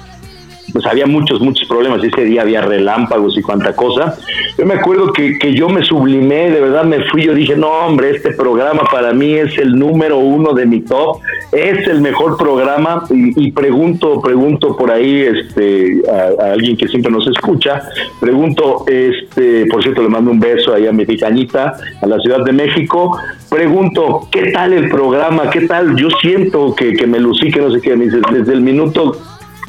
pues 0.75 0.87
había 0.87 1.07
muchos, 1.07 1.41
muchos 1.41 1.69
problemas. 1.69 2.03
Ese 2.03 2.25
día 2.25 2.43
había 2.43 2.61
relámpagos 2.61 3.39
y 3.39 3.43
cuanta 3.43 3.77
cosa. 3.77 4.19
Yo 4.59 4.67
me 4.67 4.75
acuerdo 4.75 5.13
que, 5.13 5.39
que, 5.39 5.55
yo 5.55 5.69
me 5.69 5.85
sublimé, 5.85 6.51
de 6.51 6.61
verdad 6.61 6.83
me 6.83 7.05
fui. 7.05 7.23
Yo 7.23 7.33
dije, 7.33 7.55
no, 7.55 7.69
hombre, 7.69 8.11
este 8.11 8.33
programa 8.33 8.83
para 8.91 9.13
mí 9.13 9.35
es 9.35 9.57
el 9.57 9.79
número 9.79 10.19
uno 10.19 10.53
de 10.53 10.67
mi 10.67 10.81
top. 10.81 11.21
Es 11.53 11.87
el 11.87 12.01
mejor 12.01 12.37
programa. 12.37 13.05
Y, 13.09 13.47
y 13.47 13.53
pregunto, 13.53 14.21
pregunto 14.21 14.77
por 14.77 14.91
ahí 14.91 15.21
este, 15.21 16.03
a, 16.11 16.53
alguien 16.55 16.77
que 16.77 16.89
siempre 16.89 17.13
nos 17.13 17.29
escucha. 17.29 17.81
Pregunto, 18.19 18.85
este, 18.89 19.67
por 19.67 19.81
cierto, 19.81 20.03
le 20.03 20.09
mando 20.09 20.33
un 20.33 20.41
beso 20.41 20.75
ahí 20.75 20.89
a 20.89 20.93
mi 20.93 21.07
picañita, 21.07 21.77
a 22.03 22.07
la 22.07 22.19
Ciudad 22.19 22.45
de 22.45 22.53
México. 22.53 23.17
Pregunto, 23.49 24.27
¿qué 24.33 24.51
tal 24.51 24.73
el 24.73 24.89
programa? 24.89 25.51
¿Qué 25.51 25.69
tal? 25.69 25.95
Yo 25.95 26.09
siento 26.21 26.75
que, 26.75 26.95
que 26.95 27.07
me 27.07 27.21
lucí, 27.21 27.53
que 27.53 27.61
no 27.61 27.71
sé 27.71 27.81
qué. 27.81 27.95
Me 27.95 28.07
dices, 28.07 28.23
desde 28.33 28.55
el 28.55 28.61
minuto 28.61 29.17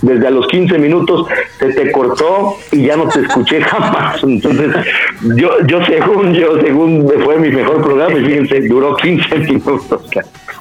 desde 0.05 0.27
a 0.27 0.29
los 0.29 0.47
15 0.47 0.77
minutos 0.77 1.27
se 1.59 1.67
te 1.69 1.91
cortó 1.91 2.57
y 2.71 2.85
ya 2.85 2.95
no 2.95 3.07
te 3.07 3.21
escuché 3.21 3.61
jamás. 3.63 4.23
Entonces, 4.23 4.75
yo, 5.35 5.65
yo 5.65 5.83
según, 5.85 6.33
yo 6.33 6.61
según 6.61 7.11
fue 7.23 7.37
mi 7.37 7.49
mejor 7.49 7.81
programa 7.81 8.17
y 8.19 8.25
fíjense, 8.25 8.61
duró 8.67 8.95
15 8.95 9.35
minutos. 9.39 10.01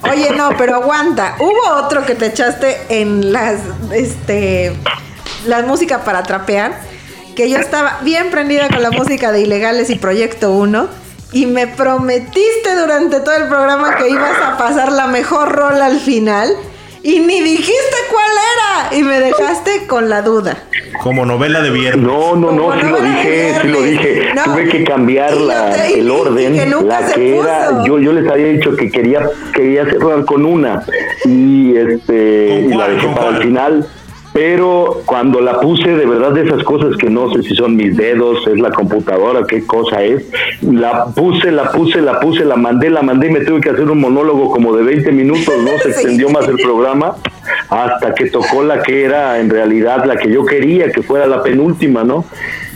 Oye, 0.02 0.30
no, 0.36 0.50
pero 0.56 0.76
aguanta. 0.76 1.36
Hubo 1.38 1.84
otro 1.84 2.04
que 2.06 2.14
te 2.14 2.26
echaste 2.26 2.76
en 2.88 3.32
las, 3.32 3.60
este, 3.92 4.72
la 5.46 5.62
música 5.62 6.04
para 6.04 6.22
trapear, 6.22 6.80
que 7.36 7.50
yo 7.50 7.58
estaba 7.58 7.98
bien 8.02 8.30
prendida 8.30 8.68
con 8.68 8.82
la 8.82 8.90
música 8.90 9.30
de 9.30 9.42
Ilegales 9.42 9.90
y 9.90 9.96
Proyecto 9.96 10.52
1 10.52 10.88
y 11.32 11.46
me 11.46 11.66
prometiste 11.66 12.76
durante 12.78 13.20
todo 13.20 13.34
el 13.34 13.48
programa 13.48 13.96
que 13.96 14.08
ibas 14.08 14.38
a 14.40 14.56
pasar 14.56 14.92
la 14.92 15.08
mejor 15.08 15.52
rola 15.52 15.86
al 15.86 15.98
final 15.98 16.48
y 17.04 17.20
ni 17.20 17.40
dijiste 17.42 17.96
cuál 18.10 18.30
era 18.56 18.96
y 18.96 19.02
me 19.02 19.20
dejaste 19.20 19.86
con 19.86 20.08
la 20.08 20.22
duda. 20.22 20.56
Como 21.02 21.26
novela 21.26 21.60
de 21.60 21.70
viernes. 21.70 22.02
No, 22.02 22.34
no, 22.34 22.50
no, 22.50 22.72
sí 22.72 22.86
lo 22.86 22.98
dije, 22.98 23.54
sí 23.60 23.68
lo 23.68 23.82
dije. 23.82 24.32
No. 24.34 24.44
Tuve 24.44 24.68
que 24.70 24.84
cambiar 24.84 25.36
la, 25.36 25.70
te, 25.70 26.00
el 26.00 26.10
orden, 26.10 26.54
que 26.54 26.66
la 26.66 27.12
que 27.12 27.38
era, 27.38 27.84
yo, 27.84 27.98
yo 27.98 28.12
les 28.14 28.26
había 28.30 28.46
dicho 28.46 28.74
que 28.74 28.90
quería, 28.90 29.28
quería 29.52 29.84
cerrar 29.84 30.24
con 30.24 30.46
una 30.46 30.82
y 31.26 31.76
este 31.76 32.66
y 32.68 32.74
la 32.74 32.88
dejé 32.88 33.08
para 33.08 33.28
el 33.36 33.42
final 33.42 33.86
pero 34.34 35.00
cuando 35.06 35.40
la 35.40 35.60
puse 35.60 35.88
de 35.88 36.04
verdad 36.06 36.32
de 36.32 36.42
esas 36.42 36.64
cosas 36.64 36.96
que 36.96 37.08
no 37.08 37.32
sé 37.32 37.44
si 37.44 37.54
son 37.54 37.76
mis 37.76 37.96
dedos, 37.96 38.44
es 38.48 38.58
la 38.58 38.70
computadora, 38.70 39.46
qué 39.46 39.64
cosa 39.64 40.02
es, 40.02 40.28
la 40.60 41.04
puse, 41.04 41.52
la 41.52 41.70
puse, 41.70 42.00
la 42.00 42.18
puse, 42.18 42.44
la 42.44 42.56
mandé, 42.56 42.90
la 42.90 43.02
mandé 43.02 43.28
y 43.28 43.30
me 43.30 43.40
tuve 43.42 43.60
que 43.60 43.70
hacer 43.70 43.88
un 43.88 44.00
monólogo 44.00 44.50
como 44.50 44.76
de 44.76 44.82
20 44.82 45.12
minutos, 45.12 45.54
no 45.62 45.78
se 45.78 45.88
extendió 45.90 46.30
más 46.30 46.48
el 46.48 46.56
programa 46.56 47.14
hasta 47.70 48.12
que 48.12 48.26
tocó 48.26 48.64
la 48.64 48.82
que 48.82 49.04
era 49.04 49.38
en 49.38 49.50
realidad 49.50 50.04
la 50.04 50.16
que 50.16 50.28
yo 50.28 50.44
quería 50.44 50.90
que 50.90 51.02
fuera 51.02 51.28
la 51.28 51.40
penúltima, 51.40 52.02
¿no? 52.02 52.24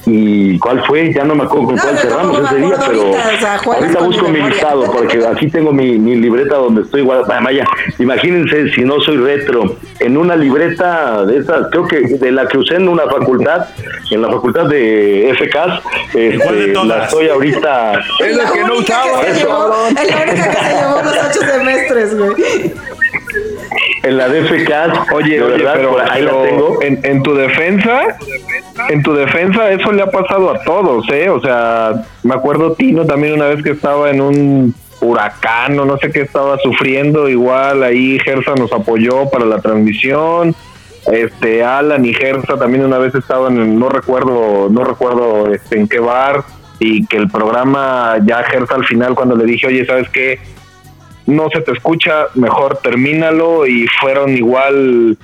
Y 0.08 0.58
cuál 0.58 0.84
fue, 0.86 1.12
ya 1.12 1.24
no 1.24 1.34
me 1.34 1.44
acuerdo 1.44 1.66
con 1.66 1.76
no, 1.76 1.82
cuál 1.82 1.98
cerramos 1.98 2.38
ese 2.44 2.56
día, 2.56 2.74
pero 2.78 3.02
ahorita, 3.02 3.30
o 3.34 3.38
sea, 3.38 3.54
ahorita 3.56 4.00
busco 4.00 4.28
mi 4.28 4.40
listado, 4.40 4.92
porque 4.92 5.26
aquí 5.26 5.48
tengo 5.48 5.72
mi, 5.72 5.98
mi 5.98 6.16
libreta 6.16 6.56
donde 6.56 6.82
estoy 6.82 7.02
Vaya, 7.02 7.64
imagínense 7.98 8.70
si 8.70 8.82
no 8.82 9.00
soy 9.00 9.18
retro, 9.18 9.76
en 10.00 10.16
una 10.16 10.36
libreta 10.36 11.24
de 11.24 11.38
esas, 11.38 11.68
creo 11.70 11.86
que 11.86 12.00
de 12.00 12.32
la 12.32 12.46
que 12.46 12.58
usé 12.58 12.76
en 12.76 12.88
una 12.88 13.04
facultad, 13.04 13.66
en 14.10 14.22
la 14.22 14.28
facultad 14.28 14.66
de 14.66 15.34
FK, 15.36 16.16
este, 16.16 16.84
la 16.84 17.04
estoy 17.04 17.28
ahorita. 17.28 18.00
Es 18.20 18.36
la 18.36 18.52
que 18.52 18.64
no 18.64 18.78
usaba. 18.78 19.20
Que 19.20 19.34
llevó, 19.34 19.72
es 19.88 20.10
la 20.10 20.22
única 20.22 20.50
que 20.50 20.58
se 20.58 20.74
llevó 20.74 21.02
los 21.02 21.16
ocho 21.28 21.40
semestres, 21.40 22.18
güey 22.18 22.34
en 24.02 24.16
la 24.16 24.28
DFK. 24.28 25.12
Oye, 25.12 25.40
oye 25.42 25.56
verdad, 25.56 25.72
pero, 25.74 25.98
ahí 25.98 26.24
pero 26.24 26.42
la 26.42 26.48
tengo. 26.48 26.82
En, 26.82 27.00
en, 27.02 27.22
tu 27.22 27.34
defensa, 27.34 28.18
en 28.88 29.02
tu 29.02 29.14
defensa, 29.14 29.70
eso 29.70 29.92
le 29.92 30.02
ha 30.02 30.10
pasado 30.10 30.50
a 30.50 30.62
todos, 30.62 31.08
¿eh? 31.10 31.28
O 31.28 31.40
sea, 31.40 31.92
me 32.22 32.34
acuerdo 32.34 32.72
Tino 32.72 33.04
también 33.04 33.34
una 33.34 33.46
vez 33.46 33.62
que 33.62 33.70
estaba 33.70 34.10
en 34.10 34.20
un 34.20 34.74
huracán 35.00 35.78
o 35.78 35.84
no 35.84 35.98
sé 35.98 36.10
qué 36.10 36.22
estaba 36.22 36.58
sufriendo, 36.58 37.28
igual 37.28 37.82
ahí 37.82 38.18
Gersa 38.20 38.54
nos 38.54 38.72
apoyó 38.72 39.30
para 39.30 39.44
la 39.44 39.60
transmisión. 39.60 40.54
Este 41.10 41.64
Alan 41.64 42.04
y 42.04 42.12
Gersa 42.12 42.58
también 42.58 42.84
una 42.84 42.98
vez 42.98 43.14
estaban 43.14 43.56
en, 43.58 43.78
no 43.78 43.88
recuerdo, 43.88 44.68
no 44.70 44.84
recuerdo 44.84 45.52
este, 45.52 45.78
en 45.78 45.88
qué 45.88 46.00
bar 46.00 46.44
y 46.78 47.06
que 47.06 47.16
el 47.16 47.28
programa 47.28 48.16
ya 48.24 48.42
Gersa 48.44 48.74
al 48.74 48.84
final 48.84 49.14
cuando 49.14 49.34
le 49.34 49.44
dije, 49.44 49.68
oye, 49.68 49.86
¿sabes 49.86 50.08
qué? 50.10 50.38
No 51.28 51.50
se 51.50 51.60
te 51.60 51.72
escucha, 51.72 52.28
mejor 52.36 52.78
termínalo 52.78 53.66
y 53.66 53.86
fueron 54.00 54.34
igual 54.34 55.18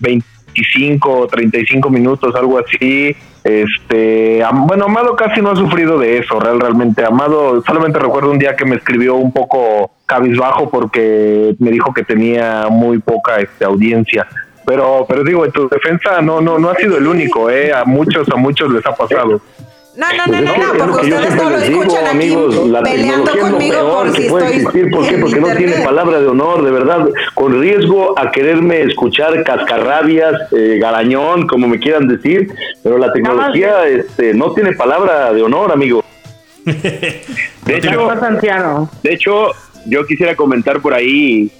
25 0.00 1.08
o 1.08 1.26
35 1.28 1.88
minutos, 1.88 2.34
algo 2.34 2.58
así. 2.58 3.14
Este, 3.44 4.42
bueno, 4.66 4.86
Amado 4.86 5.14
casi 5.14 5.40
no 5.40 5.52
ha 5.52 5.56
sufrido 5.56 6.00
de 6.00 6.18
eso, 6.18 6.40
real, 6.40 6.58
realmente. 6.58 7.04
Amado, 7.04 7.62
solamente 7.64 8.00
recuerdo 8.00 8.32
un 8.32 8.40
día 8.40 8.56
que 8.56 8.64
me 8.64 8.74
escribió 8.74 9.14
un 9.14 9.32
poco 9.32 9.92
cabizbajo 10.04 10.68
porque 10.68 11.54
me 11.60 11.70
dijo 11.70 11.94
que 11.94 12.02
tenía 12.02 12.66
muy 12.68 12.98
poca 12.98 13.36
este, 13.36 13.64
audiencia. 13.64 14.26
Pero, 14.66 15.06
pero 15.08 15.22
digo, 15.22 15.44
en 15.44 15.52
tu 15.52 15.68
defensa 15.68 16.20
no, 16.22 16.40
no, 16.40 16.58
no 16.58 16.70
ha 16.70 16.74
sido 16.74 16.98
el 16.98 17.06
único, 17.06 17.48
eh. 17.50 17.72
A 17.72 17.84
muchos, 17.84 18.28
a 18.30 18.34
muchos 18.34 18.72
les 18.72 18.84
ha 18.84 18.96
pasado. 18.96 19.40
No, 19.96 20.06
no, 20.12 20.26
no, 20.26 20.40
no, 20.42 20.56
no, 20.56 20.92
porque 20.92 21.06
ustedes 21.06 21.36
no 21.36 21.50
lo 21.50 21.56
escuchan 21.56 22.06
amigos, 22.06 22.54
aquí 22.54 22.68
la 22.68 22.82
peleando 22.82 23.38
conmigo 23.38 23.94
por 23.94 24.14
si 24.14 24.28
puede 24.28 24.56
existir. 24.56 24.90
¿Por 24.90 25.08
qué? 25.08 25.16
Porque 25.16 25.40
no 25.40 25.56
tiene 25.56 25.72
palabra 25.82 26.20
de 26.20 26.26
honor, 26.26 26.62
de 26.64 26.70
verdad, 26.70 27.08
con 27.32 27.58
riesgo 27.60 28.18
a 28.18 28.30
quererme 28.30 28.82
escuchar 28.82 29.42
cascarrabias, 29.42 30.52
eh, 30.52 30.78
garañón, 30.78 31.46
como 31.46 31.66
me 31.66 31.78
quieran 31.78 32.08
decir, 32.08 32.52
pero 32.82 32.98
la 32.98 33.10
tecnología 33.10 33.86
este, 33.88 34.34
no 34.34 34.52
tiene 34.52 34.74
palabra 34.74 35.32
de 35.32 35.42
honor, 35.42 35.72
amigo. 35.72 36.04
de 36.64 37.22
hecho, 37.66 38.10
de 39.02 39.14
hecho, 39.14 39.52
yo 39.86 40.04
quisiera 40.04 40.36
comentar 40.36 40.82
por 40.82 40.92
ahí, 40.92 41.50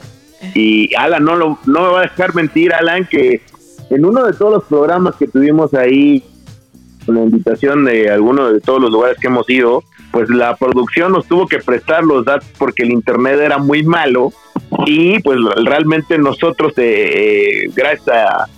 y 0.53 0.95
Alan, 0.95 1.25
no, 1.25 1.37
lo, 1.37 1.59
no 1.65 1.81
me 1.81 1.89
va 1.89 1.99
a 2.01 2.03
dejar 2.03 2.35
mentir, 2.35 2.75
Alan, 2.75 3.07
que 3.07 3.41
en 3.89 4.05
uno 4.05 4.27
de 4.27 4.35
todos 4.35 4.53
los 4.53 4.65
programas 4.65 5.17
que 5.17 5.27
tuvimos 5.27 5.73
ahí 5.73 6.23
la 7.07 7.21
invitación 7.21 7.85
de 7.85 8.11
algunos 8.11 8.53
de 8.53 8.61
todos 8.61 8.81
los 8.81 8.91
lugares 8.91 9.19
que 9.21 9.29
hemos 9.29 9.49
ido, 9.49 9.83
pues 10.11 10.29
la 10.31 10.57
producción 10.57 11.13
nos 11.13 11.27
tuvo 11.27 11.47
que 11.47 11.59
prestar 11.59 12.05
los 12.05 12.25
datos 12.25 12.49
porque 12.59 12.83
el 12.83 12.91
internet 12.91 13.39
era 13.41 13.59
muy 13.59 13.83
malo 13.83 14.33
y 14.87 15.19
pues 15.21 15.39
realmente 15.65 16.19
nosotros, 16.19 16.73
eh, 16.79 17.65
eh 17.65 17.71
gracias 17.75 18.51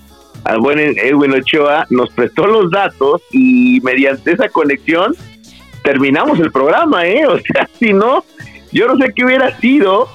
al 0.45 0.61
buen 0.61 0.79
Edwin 0.79 1.35
Ochoa, 1.35 1.87
nos 1.91 2.11
prestó 2.11 2.47
los 2.47 2.71
datos 2.71 3.23
y 3.33 3.81
mediante 3.83 4.33
esa 4.33 4.49
conexión 4.49 5.15
terminamos 5.83 6.39
el 6.41 6.51
programa, 6.51 7.07
¿eh? 7.07 7.27
O 7.29 7.39
sea, 7.39 7.69
si 7.79 7.93
no, 7.93 8.25
yo 8.73 8.87
no 8.89 8.97
sé 8.97 9.13
qué 9.15 9.25
hubiera 9.25 9.59
sido 9.59 10.09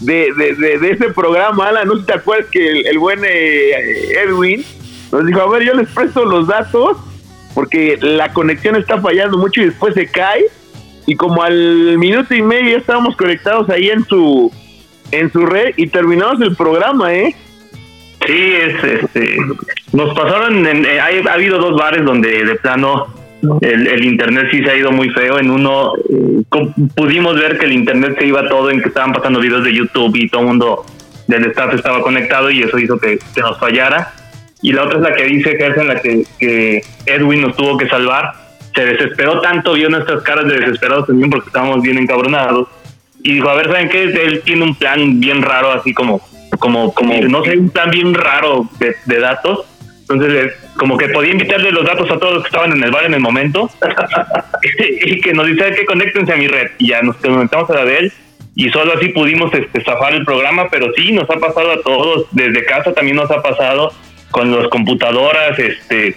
de, 0.00 0.32
de, 0.36 0.90
ese 0.90 1.12
programa, 1.12 1.68
Alan, 1.68 1.88
no 1.88 2.04
te 2.04 2.14
acuerdas 2.14 2.46
que 2.50 2.80
el, 2.82 2.98
buen 2.98 3.20
eh, 3.24 4.12
Edwin 4.24 4.64
nos 5.10 5.26
dijo, 5.26 5.40
a 5.40 5.50
ver, 5.50 5.64
yo 5.64 5.74
les 5.74 5.88
presto 5.90 6.24
los 6.24 6.46
datos 6.46 6.98
porque 7.58 7.98
la 8.00 8.32
conexión 8.32 8.76
está 8.76 9.00
fallando 9.00 9.36
mucho 9.36 9.60
y 9.60 9.64
después 9.64 9.92
se 9.92 10.06
cae 10.06 10.44
y 11.06 11.16
como 11.16 11.42
al 11.42 11.98
minuto 11.98 12.32
y 12.32 12.40
medio 12.40 12.70
ya 12.70 12.76
estábamos 12.76 13.16
conectados 13.16 13.68
ahí 13.68 13.90
en 13.90 14.04
su 14.04 14.52
en 15.10 15.32
su 15.32 15.44
red 15.44 15.74
y 15.76 15.88
terminamos 15.88 16.40
el 16.40 16.54
programa, 16.54 17.12
¿eh? 17.12 17.34
Sí, 18.24 18.52
es 18.54 18.84
este 18.84 19.38
nos 19.92 20.14
pasaron 20.14 20.64
en, 20.68 20.86
eh, 20.86 21.00
ha 21.00 21.32
habido 21.32 21.58
dos 21.58 21.76
bares 21.76 22.04
donde 22.04 22.44
de 22.44 22.54
plano 22.54 23.08
el, 23.60 24.04
internet 24.04 24.46
sí 24.52 24.62
se 24.62 24.70
ha 24.70 24.76
ido 24.76 24.92
muy 24.92 25.10
feo. 25.10 25.40
En 25.40 25.50
uno 25.50 25.94
eh, 25.96 26.44
pudimos 26.94 27.34
ver 27.34 27.58
que 27.58 27.66
el 27.66 27.72
internet 27.72 28.14
se 28.20 28.24
iba 28.24 28.46
todo 28.46 28.70
en 28.70 28.80
que 28.80 28.88
estaban 28.90 29.12
pasando 29.12 29.40
videos 29.40 29.64
de 29.64 29.74
YouTube 29.74 30.14
y 30.14 30.28
todo 30.28 30.42
el 30.42 30.46
mundo 30.46 30.86
del 31.26 31.46
staff 31.46 31.74
estaba 31.74 32.02
conectado 32.02 32.52
y 32.52 32.62
eso 32.62 32.78
hizo 32.78 33.00
que, 33.00 33.18
que 33.34 33.40
nos 33.40 33.58
fallara 33.58 34.14
y 34.62 34.72
la 34.72 34.84
otra 34.84 34.98
es 34.98 35.02
la 35.02 35.12
que 35.14 35.24
dice 35.24 35.56
Gerson, 35.56 35.82
en 35.82 35.94
la 35.94 36.00
que, 36.00 36.82
Edwin 37.06 37.42
nos 37.42 37.56
tuvo 37.56 37.76
que 37.76 37.88
salvar. 37.88 38.32
Se 38.74 38.84
desesperó 38.84 39.40
tanto, 39.40 39.74
vio 39.74 39.88
nuestras 39.88 40.22
caras 40.22 40.46
de 40.46 40.56
desesperados 40.58 41.06
también 41.06 41.30
porque 41.30 41.48
estábamos 41.48 41.82
bien 41.82 41.98
encabronados. 41.98 42.68
Y 43.22 43.34
dijo, 43.34 43.48
a 43.48 43.54
ver, 43.54 43.66
¿saben 43.66 43.88
qué? 43.88 44.04
Él 44.04 44.42
tiene 44.44 44.62
un 44.62 44.74
plan 44.74 45.20
bien 45.20 45.42
raro, 45.42 45.72
así 45.72 45.92
como, 45.92 46.20
como, 46.58 46.92
como 46.94 47.14
no 47.22 47.42
sé, 47.44 47.56
un 47.56 47.70
plan 47.70 47.90
bien 47.90 48.14
raro 48.14 48.68
de, 48.78 49.18
datos. 49.18 49.66
Entonces, 50.02 50.52
como 50.76 50.96
que 50.96 51.08
podía 51.08 51.32
invitarle 51.32 51.70
los 51.70 51.84
datos 51.84 52.10
a 52.10 52.18
todos 52.18 52.34
los 52.34 52.42
que 52.42 52.48
estaban 52.48 52.72
en 52.72 52.82
el 52.82 52.90
bar 52.90 53.04
en 53.04 53.14
el 53.14 53.20
momento 53.20 53.68
y 55.04 55.20
que 55.20 55.34
nos 55.34 55.46
dice 55.46 55.72
que 55.72 55.84
conéctense 55.84 56.32
a 56.32 56.36
mi 56.36 56.48
red. 56.48 56.70
Y 56.78 56.88
ya 56.88 57.02
nos 57.02 57.16
conectamos 57.16 57.68
a 57.70 57.74
la 57.74 57.84
de 57.84 57.98
él 57.98 58.12
y 58.58 58.70
solo 58.70 58.92
así 58.94 59.10
pudimos 59.10 59.54
este, 59.54 59.84
zafar 59.84 60.14
el 60.14 60.24
programa, 60.24 60.68
pero 60.68 60.92
sí, 60.96 61.12
nos 61.12 61.30
ha 61.30 61.36
pasado 61.36 61.70
a 61.70 61.80
todos, 61.80 62.26
desde 62.32 62.64
casa 62.64 62.92
también 62.92 63.16
nos 63.16 63.30
ha 63.30 63.40
pasado, 63.40 63.92
con 64.30 64.54
las 64.54 64.68
computadoras, 64.68 65.58
este, 65.58 66.16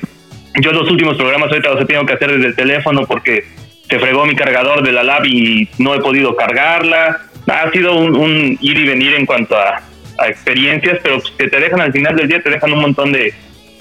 yo 0.59 0.72
los 0.72 0.89
últimos 0.89 1.16
programas 1.16 1.49
ahorita 1.49 1.70
los 1.70 1.82
he 1.82 1.86
tenido 1.86 2.05
que 2.05 2.14
hacer 2.14 2.32
desde 2.32 2.47
el 2.47 2.55
teléfono 2.55 3.05
porque 3.05 3.45
se 3.89 3.99
fregó 3.99 4.26
mi 4.26 4.36
cargador 4.36 4.84
de 4.84 4.91
la 4.91 5.03
lab 5.03 5.26
y 5.26 5.70
no 5.78 5.93
he 5.93 5.99
podido 5.99 6.36
cargarla. 6.36 7.22
Ha 7.47 7.72
sido 7.72 7.95
un, 7.95 8.57
ir 8.62 8.78
y 8.78 8.86
venir 8.86 9.14
en 9.16 9.26
cuanto 9.26 9.55
a, 9.57 9.82
experiencias, 10.28 10.99
pero 11.01 11.20
que 11.36 11.47
te 11.47 11.59
dejan 11.59 11.82
al 11.82 11.91
final 11.91 12.16
del 12.16 12.28
día, 12.28 12.43
te 12.43 12.51
dejan 12.51 12.72
un 12.74 12.82
montón 12.82 13.12
de, 13.12 13.34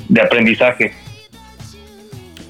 de 0.08 0.20
aprendizaje. 0.22 0.94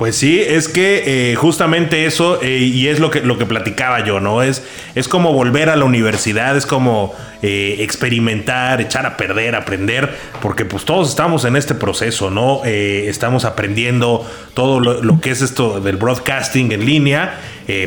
Pues 0.01 0.17
sí, 0.17 0.41
es 0.41 0.67
que 0.67 1.33
eh, 1.33 1.35
justamente 1.35 2.07
eso, 2.07 2.41
eh, 2.41 2.57
y 2.57 2.89
es 2.89 3.01
lo 3.01 3.11
que, 3.11 3.21
lo 3.21 3.37
que 3.37 3.45
platicaba 3.45 4.03
yo, 4.03 4.19
¿no? 4.19 4.43
Es, 4.43 4.63
es 4.95 5.09
como 5.09 5.35
volver 5.35 5.69
a 5.69 5.77
la 5.77 5.85
universidad, 5.85 6.57
es 6.57 6.65
como 6.65 7.15
eh, 7.43 7.77
experimentar, 7.81 8.81
echar 8.81 9.05
a 9.05 9.19
perder, 9.19 9.55
aprender, 9.55 10.17
porque 10.41 10.65
pues 10.65 10.87
todos 10.87 11.11
estamos 11.11 11.45
en 11.45 11.55
este 11.55 11.75
proceso, 11.75 12.31
¿no? 12.31 12.63
estamos 12.65 13.45
aprendiendo 13.45 14.27
todo 14.55 14.81
lo, 14.81 15.21
que 15.21 15.33
es 15.33 15.43
esto 15.43 15.83
del 15.83 15.99
broadcasting 15.99 16.73
en 16.73 16.87
línea. 16.87 17.39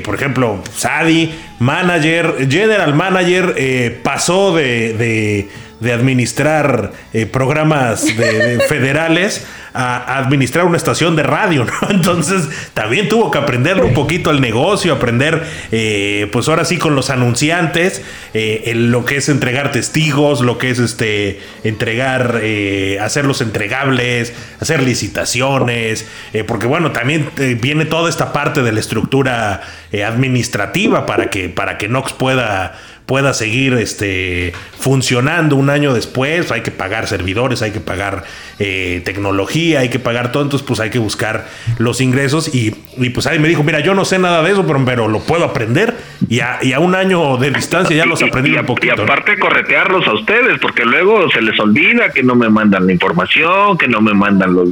por 0.06 0.14
ejemplo, 0.14 0.62
Sadi, 0.76 1.34
manager, 1.58 2.48
general 2.48 2.94
manager, 2.94 4.02
pasó 4.04 4.56
de, 4.56 4.94
de, 4.94 5.50
administrar 5.82 6.92
programas 7.32 8.06
federales 8.68 9.46
a 9.74 10.20
administrar 10.20 10.66
una 10.66 10.78
estación 10.78 11.16
de 11.16 11.24
radio, 11.24 11.66
¿no? 11.66 11.74
Entonces 11.90 12.48
también 12.74 13.10
tuvo 13.10 13.32
que 13.32 13.40
aprender 13.40 13.84
un 13.84 13.94
poquito 13.94 14.30
el 14.30 14.40
negocio, 14.40 14.94
aprender, 14.94 15.44
eh, 15.72 16.30
pues 16.32 16.48
ahora 16.48 16.64
sí 16.66 16.78
con 16.78 16.96
los 16.96 17.10
anunciantes, 17.10 18.02
eh, 18.34 18.74
lo 18.76 19.04
que 19.06 19.18
es 19.18 19.30
entregar 19.30 19.72
testigos, 19.72 20.42
lo 20.42 20.58
que 20.58 20.70
es 20.70 20.80
este 20.80 21.42
entregar, 21.64 22.40
eh, 22.44 23.00
hacer 23.02 23.26
los 23.26 23.42
entregables, 23.42 24.34
hacer 24.60 24.84
licitaciones, 24.84 26.08
porque 26.48 26.68
bueno, 26.68 26.92
también 26.92 27.30
viene 27.60 27.86
toda 27.86 28.10
esta 28.10 28.32
parte 28.32 28.62
de 28.62 28.72
la 28.72 28.80
estructura 28.80 29.62
administrativa 30.06 31.06
para 31.06 31.30
que, 31.30 31.50
para 31.50 31.78
que 31.78 31.88
Nox 31.88 32.14
pueda 32.14 32.80
pueda 33.06 33.34
seguir 33.34 33.74
este, 33.74 34.54
funcionando 34.78 35.56
un 35.56 35.70
año 35.70 35.94
después. 35.94 36.52
Hay 36.52 36.62
que 36.62 36.72
pagar 36.72 37.08
servidores, 37.08 37.62
hay 37.62 37.72
que 37.72 37.80
pagar 37.80 38.24
eh, 38.60 39.02
tecnología, 39.06 39.82
hay 39.82 39.90
que 39.90 40.00
pagar 40.00 40.32
todo. 40.32 40.44
Entonces, 40.44 40.66
pues 40.66 40.80
hay 40.80 40.90
que 40.90 41.00
buscar 41.00 41.48
los 41.78 42.02
ingresos. 42.02 42.54
Y, 42.54 42.72
pues 43.10 43.28
ahí 43.28 43.40
me 43.40 43.48
dijo: 43.48 43.64
Mira, 43.64 43.80
yo 43.80 43.94
no 43.94 44.06
sé 44.06 44.20
nada 44.20 44.42
de 44.44 44.52
eso, 44.52 44.66
pero, 44.66 44.84
pero 44.86 45.08
lo 45.08 45.20
puedo 45.20 45.46
aprender. 45.46 45.96
Y 46.30 46.40
a, 46.40 46.60
y 46.62 46.74
a 46.74 46.80
un 46.80 46.96
año 46.96 47.38
de 47.38 47.52
distancia 47.52 47.96
ya 47.96 48.06
los 48.06 48.22
aprendí 48.22 48.52
un 48.56 48.66
poquito. 48.66 48.96
Y 48.98 49.02
aparte, 49.04 49.38
corretearlos 49.38 50.08
a 50.08 50.14
ustedes, 50.14 50.60
porque 50.60 50.86
luego 50.86 51.30
se 51.32 51.42
les 51.42 51.60
olvida 51.60 52.10
que 52.10 52.24
no 52.24 52.36
me 52.36 52.50
mandan 52.50 52.88
la 52.88 52.94
información, 52.94 53.78
que 53.78 53.88
no 53.88 54.02
me 54.02 54.14
mandan 54.14 54.54
los 54.54 54.70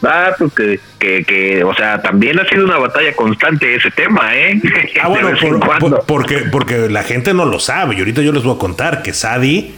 datos, 0.00 0.52
que, 0.52 0.80
que, 0.98 1.24
que, 1.24 1.64
o 1.64 1.74
sea, 1.74 2.00
también 2.00 2.38
ha 2.38 2.48
sido 2.48 2.64
una 2.64 2.78
batalla 2.78 3.14
constante 3.14 3.74
ese 3.74 3.90
tema, 3.90 4.34
¿eh? 4.34 4.60
Ah, 5.02 5.08
bueno, 5.08 5.30
porque, 6.06 6.38
porque 6.50 6.88
la 6.88 7.02
gente 7.02 7.34
no 7.34 7.44
lo 7.44 7.58
sabe. 7.58 7.96
Y 7.96 7.98
ahorita 7.98 8.22
yo 8.22 8.32
les 8.32 8.42
voy 8.42 8.56
a 8.56 8.58
contar 8.58 9.02
que 9.02 9.12
Sadi 9.12 9.74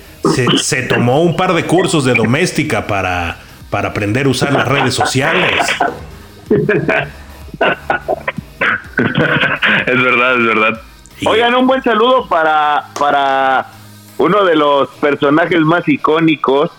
se, 0.62 0.82
tomó 0.82 1.22
un 1.22 1.36
par 1.36 1.54
de 1.54 1.64
cursos 1.64 2.04
de 2.04 2.14
doméstica 2.14 2.86
para, 2.86 3.38
para 3.70 3.88
aprender 3.88 4.26
a 4.26 4.30
usar 4.30 4.52
las 4.52 4.68
redes 4.68 4.94
sociales. 4.94 5.60
es 6.50 6.66
verdad, 10.02 10.38
es 10.38 10.46
verdad. 10.46 10.80
Oigan, 11.26 11.54
un 11.54 11.66
buen 11.66 11.82
saludo 11.82 12.28
para, 12.28 12.84
para 12.98 13.66
uno 14.18 14.44
de 14.44 14.56
los 14.56 14.88
personajes 15.00 15.60
más 15.60 15.88
icónicos 15.88 16.70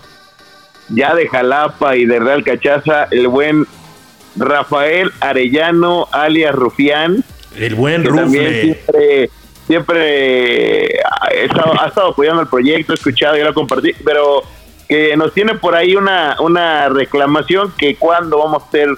ya 0.89 1.15
de 1.15 1.27
Jalapa 1.27 1.95
y 1.95 2.05
de 2.05 2.19
Real 2.19 2.43
Cachaza, 2.43 3.07
el 3.11 3.27
buen 3.27 3.65
Rafael 4.35 5.11
Arellano, 5.19 6.07
alias 6.11 6.53
Rufián. 6.55 7.23
El 7.55 7.75
buen 7.75 8.03
Rufián. 8.03 8.53
siempre, 8.61 9.29
siempre 9.67 10.99
ha, 11.03 11.27
estado, 11.29 12.09
apoyando 12.09 12.41
el 12.41 12.47
proyecto, 12.47 12.93
escuchado 12.93 13.37
y 13.37 13.43
lo 13.43 13.53
compartí, 13.53 13.93
pero 14.03 14.43
que 14.87 15.15
nos 15.17 15.33
tiene 15.33 15.55
por 15.55 15.75
ahí 15.75 15.95
una, 15.95 16.35
una 16.39 16.89
reclamación 16.89 17.71
que 17.77 17.95
cuando 17.95 18.39
vamos 18.39 18.63
a 18.63 18.65
hacer 18.65 18.89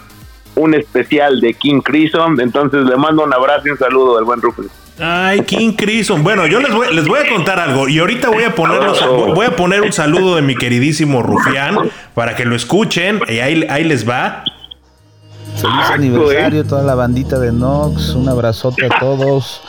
un 0.55 0.73
especial 0.73 1.41
de 1.41 1.53
King 1.53 1.81
Crimson, 1.81 2.39
entonces 2.39 2.85
le 2.85 2.95
mando 2.95 3.23
un 3.23 3.33
abrazo 3.33 3.67
y 3.67 3.71
un 3.71 3.77
saludo 3.77 4.15
del 4.15 4.25
buen 4.25 4.41
Rufián. 4.41 4.69
Ay, 4.99 5.41
King 5.41 5.73
Crimson. 5.73 6.23
Bueno, 6.23 6.45
yo 6.47 6.59
les 6.59 6.73
voy, 6.73 6.93
les 6.93 7.07
voy 7.07 7.19
a 7.19 7.29
contar 7.29 7.59
algo. 7.59 7.87
Y 7.87 7.99
ahorita 7.99 8.29
voy 8.29 8.43
a 8.43 8.53
ponerlos, 8.53 9.03
voy 9.33 9.45
a 9.45 9.55
poner 9.55 9.81
un 9.81 9.93
saludo 9.93 10.35
de 10.35 10.41
mi 10.41 10.55
queridísimo 10.55 11.23
Rufián 11.23 11.89
para 12.13 12.35
que 12.35 12.45
lo 12.45 12.55
escuchen. 12.55 13.19
Y 13.27 13.39
ahí, 13.39 13.65
ahí 13.69 13.83
les 13.83 14.07
va. 14.07 14.43
Feliz 15.55 15.89
aniversario, 15.91 16.65
toda 16.65 16.83
la 16.83 16.95
bandita 16.95 17.39
de 17.39 17.51
Nox. 17.51 18.09
Un 18.13 18.29
abrazote 18.29 18.85
a 18.85 18.89
todos. 18.99 19.61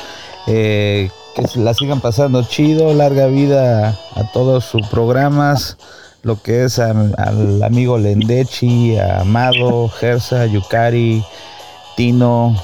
Eh, 0.48 1.10
que 1.34 1.46
se 1.46 1.60
la 1.60 1.72
sigan 1.72 2.00
pasando 2.00 2.42
chido. 2.42 2.92
Larga 2.92 3.26
vida 3.28 3.88
a 4.16 4.32
todos 4.32 4.64
sus 4.64 4.86
programas. 4.88 5.78
Lo 6.22 6.40
que 6.40 6.64
es 6.64 6.78
al, 6.78 7.14
al 7.18 7.62
amigo 7.62 7.98
Lendechi, 7.98 8.96
a 8.96 9.22
Amado, 9.22 9.88
Gersa, 9.88 10.46
Yukari, 10.46 11.24
Tino, 11.96 12.54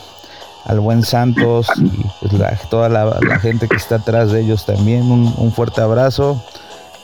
al 0.68 0.80
buen 0.80 1.02
Santos 1.02 1.66
y 1.78 1.90
pues 2.20 2.32
la- 2.34 2.56
toda 2.70 2.88
la, 2.88 3.04
la 3.20 3.38
gente 3.40 3.66
que 3.68 3.76
está 3.76 3.96
atrás 3.96 4.30
de 4.30 4.40
ellos 4.42 4.64
también. 4.66 5.10
Un, 5.10 5.34
un 5.36 5.52
fuerte 5.52 5.80
abrazo. 5.80 6.42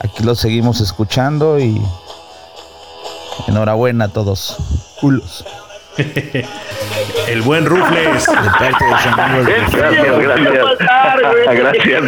Aquí 0.01 0.23
los 0.23 0.39
seguimos 0.39 0.81
escuchando 0.81 1.59
y 1.59 1.81
enhorabuena 3.49 4.05
a 4.07 4.09
todos. 4.09 4.57
Culos. 5.01 5.45
El 7.29 7.43
buen 7.43 7.67
Rufles. 7.67 8.27
De 8.27 8.33
parte 8.59 8.85
de 8.85 8.91
Gracias, 9.73 10.19
gracias. 10.19 10.65
Gracias. 11.55 12.05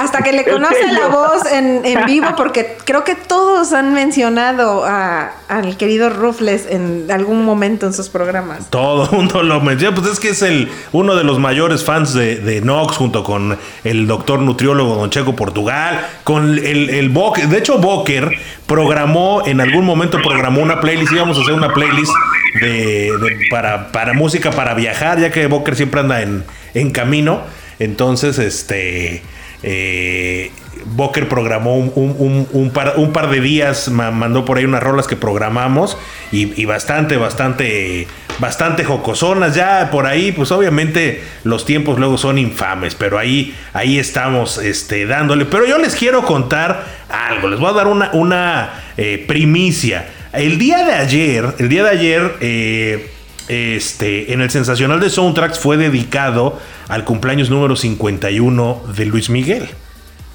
Hasta 0.00 0.22
que 0.22 0.32
le 0.32 0.44
conoce 0.50 0.92
la 0.92 1.08
voz 1.08 1.44
en, 1.52 1.84
en 1.84 2.06
vivo, 2.06 2.28
porque 2.36 2.76
creo 2.84 3.04
que 3.04 3.14
todos 3.14 3.72
han 3.72 3.94
mencionado 3.94 4.84
a- 4.84 5.32
al 5.48 5.76
querido 5.76 6.10
Rufles 6.10 6.66
en 6.68 7.06
algún 7.10 7.44
momento 7.44 7.86
en 7.86 7.92
sus 7.92 8.08
programas. 8.08 8.68
Todo 8.70 9.04
el 9.04 9.10
mundo 9.10 9.42
lo 9.42 9.60
menciona. 9.60 9.94
Pues 9.94 10.06
es 10.12 10.20
que 10.20 10.30
es 10.30 10.42
el 10.42 10.68
uno 10.92 11.14
de 11.16 11.24
los 11.24 11.38
mayores 11.38 11.84
fans 11.84 12.12
de, 12.14 12.36
de 12.36 12.60
Nox, 12.60 12.96
junto 12.96 13.24
con 13.24 13.58
el 13.84 14.06
doctor 14.06 14.40
nutriólogo 14.40 14.96
Don 14.96 15.10
Checo 15.10 15.34
Portugal, 15.34 16.06
con 16.24 16.50
el, 16.58 16.90
el 16.90 17.08
Boker. 17.08 17.48
De 17.48 17.58
hecho, 17.58 17.78
Boker 17.78 18.30
programó, 18.66 19.42
en 19.46 19.60
algún 19.60 19.84
momento 19.84 20.18
programó 20.22 20.60
una 20.60 20.80
playlist. 20.80 21.12
Íbamos 21.12 21.38
a 21.38 21.40
hacer 21.42 21.54
una 21.54 21.72
playlist 21.72 22.12
de, 22.60 22.68
de- 22.68 23.46
para, 23.50 23.90
para 23.92 24.12
música 24.12 24.50
para 24.50 24.74
viajar, 24.74 25.18
ya 25.20 25.30
que 25.30 25.46
Boker 25.46 25.74
siempre 25.76 26.00
anda 26.00 26.20
en, 26.22 26.44
en 26.74 26.90
camino. 26.90 27.40
Entonces, 27.78 28.38
este. 28.38 29.22
Eh, 29.62 30.50
Boker 30.86 31.28
programó 31.28 31.76
un, 31.76 32.70
par, 33.12 33.30
de 33.30 33.40
días, 33.40 33.88
ma- 33.88 34.10
mandó 34.10 34.44
por 34.44 34.58
ahí 34.58 34.64
unas 34.64 34.82
rolas 34.82 35.06
que 35.06 35.16
programamos 35.16 35.98
y, 36.30 36.64
bastante, 36.66 37.16
bastante, 37.16 38.06
bastante 38.38 38.84
jocosonas. 38.84 39.54
Ya 39.54 39.90
por 39.90 40.06
ahí, 40.06 40.32
pues 40.32 40.52
obviamente 40.52 41.22
los 41.44 41.64
tiempos 41.64 41.98
luego 41.98 42.16
son 42.16 42.38
infames, 42.38 42.94
pero 42.94 43.18
ahí, 43.18 43.54
ahí 43.72 43.98
estamos 43.98 44.58
este, 44.58 45.06
dándole. 45.06 45.44
Pero 45.46 45.66
yo 45.66 45.78
les 45.78 45.94
quiero 45.96 46.22
contar 46.24 46.84
algo, 47.08 47.48
les 47.48 47.58
voy 47.58 47.70
a 47.70 47.74
dar 47.74 47.86
una, 47.88 48.10
una 48.12 48.70
eh, 48.96 49.24
primicia. 49.26 50.06
El 50.32 50.58
día 50.58 50.84
de 50.84 50.92
ayer, 50.92 51.54
el 51.58 51.68
día 51.68 51.82
de 51.82 51.90
ayer, 51.90 52.36
eh, 52.40 53.10
este, 53.48 54.32
en 54.32 54.40
el 54.40 54.50
sensacional 54.50 55.00
de 55.00 55.10
Soundtracks 55.10 55.58
fue 55.58 55.76
dedicado 55.76 56.58
al 56.88 57.04
cumpleaños 57.04 57.50
número 57.50 57.76
51 57.76 58.82
de 58.96 59.06
Luis 59.06 59.30
Miguel. 59.30 59.68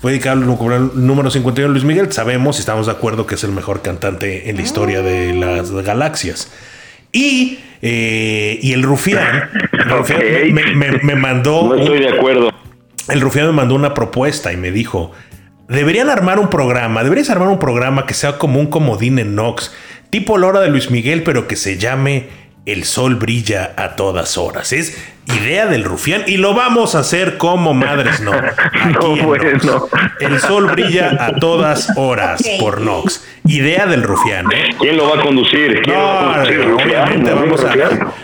Fue 0.01 0.11
dedicado 0.11 0.41
al 0.41 0.57
cumpleaños 0.57 0.95
número 0.95 1.29
51 1.31 1.67
de 1.69 1.73
Luis 1.73 1.85
Miguel. 1.85 2.11
Sabemos 2.11 2.57
y 2.57 2.59
estamos 2.59 2.87
de 2.87 2.91
acuerdo 2.91 3.25
que 3.25 3.35
es 3.35 3.43
el 3.43 3.51
mejor 3.51 3.81
cantante 3.81 4.49
en 4.49 4.55
la 4.57 4.61
historia 4.61 5.01
de 5.01 5.33
las 5.33 5.71
galaxias. 5.71 6.51
Y, 7.11 7.59
eh, 7.81 8.59
y 8.61 8.73
el 8.73 8.83
Rufián, 8.83 9.49
el 9.71 9.89
Rufián 9.89 10.21
me, 10.51 10.73
me- 10.75 10.97
me 11.03 11.15
mandó. 11.15 11.67
No 11.69 11.75
estoy 11.75 11.99
de 11.99 12.09
acuerdo. 12.09 12.51
el 13.09 13.21
rufián 13.21 13.45
me 13.47 13.51
mandó 13.53 13.75
una 13.75 13.93
propuesta 13.93 14.51
y 14.51 14.57
me 14.57 14.71
dijo, 14.71 15.11
deberían 15.67 16.09
armar 16.09 16.39
un 16.39 16.49
programa, 16.49 17.03
deberías 17.03 17.29
armar 17.29 17.49
un 17.49 17.59
programa 17.59 18.05
que 18.05 18.13
sea 18.13 18.37
como 18.37 18.59
un 18.59 18.67
comodín 18.67 19.19
en 19.19 19.35
Nox, 19.35 19.71
tipo 20.09 20.37
la 20.37 20.47
hora 20.47 20.59
de 20.61 20.69
Luis 20.69 20.89
Miguel, 20.89 21.21
pero 21.23 21.47
que 21.47 21.55
se 21.55 21.77
llame 21.77 22.27
El 22.65 22.85
sol 22.85 23.15
brilla 23.15 23.73
a 23.75 23.97
todas 23.97 24.37
horas. 24.37 24.71
Es 24.71 24.97
idea 25.25 25.65
del 25.65 25.83
rufián 25.83 26.23
y 26.27 26.37
lo 26.37 26.53
vamos 26.53 26.95
a 26.95 26.99
hacer 26.99 27.37
como 27.37 27.73
madres 27.73 28.21
no. 28.21 28.31
Aquí 28.73 28.93
No, 28.93 29.15
en 29.17 29.25
bueno. 29.25 29.49
Nox. 29.63 29.91
El 30.21 30.39
sol 30.39 30.67
brilla 30.71 31.17
a 31.19 31.35
todas 31.35 31.89
horas 31.97 32.41
por 32.61 32.79
Nox. 32.79 33.25
Idea 33.45 33.85
del 33.85 34.03
rufián. 34.03 34.45
¿eh? 34.53 34.69
¿Quién 34.79 34.95
lo 34.95 35.09
va 35.09 35.19
a 35.19 35.23
conducir? 35.25 35.81
¿Quién 35.81 35.97
lo 35.97 36.03
va 36.03 36.19
a 36.21 36.25
No, 36.25 36.33
conducir? 36.35 36.59
obviamente 36.61 37.31
Rufián, 37.31 37.35
vamos 37.35 37.63
a, 37.65 37.75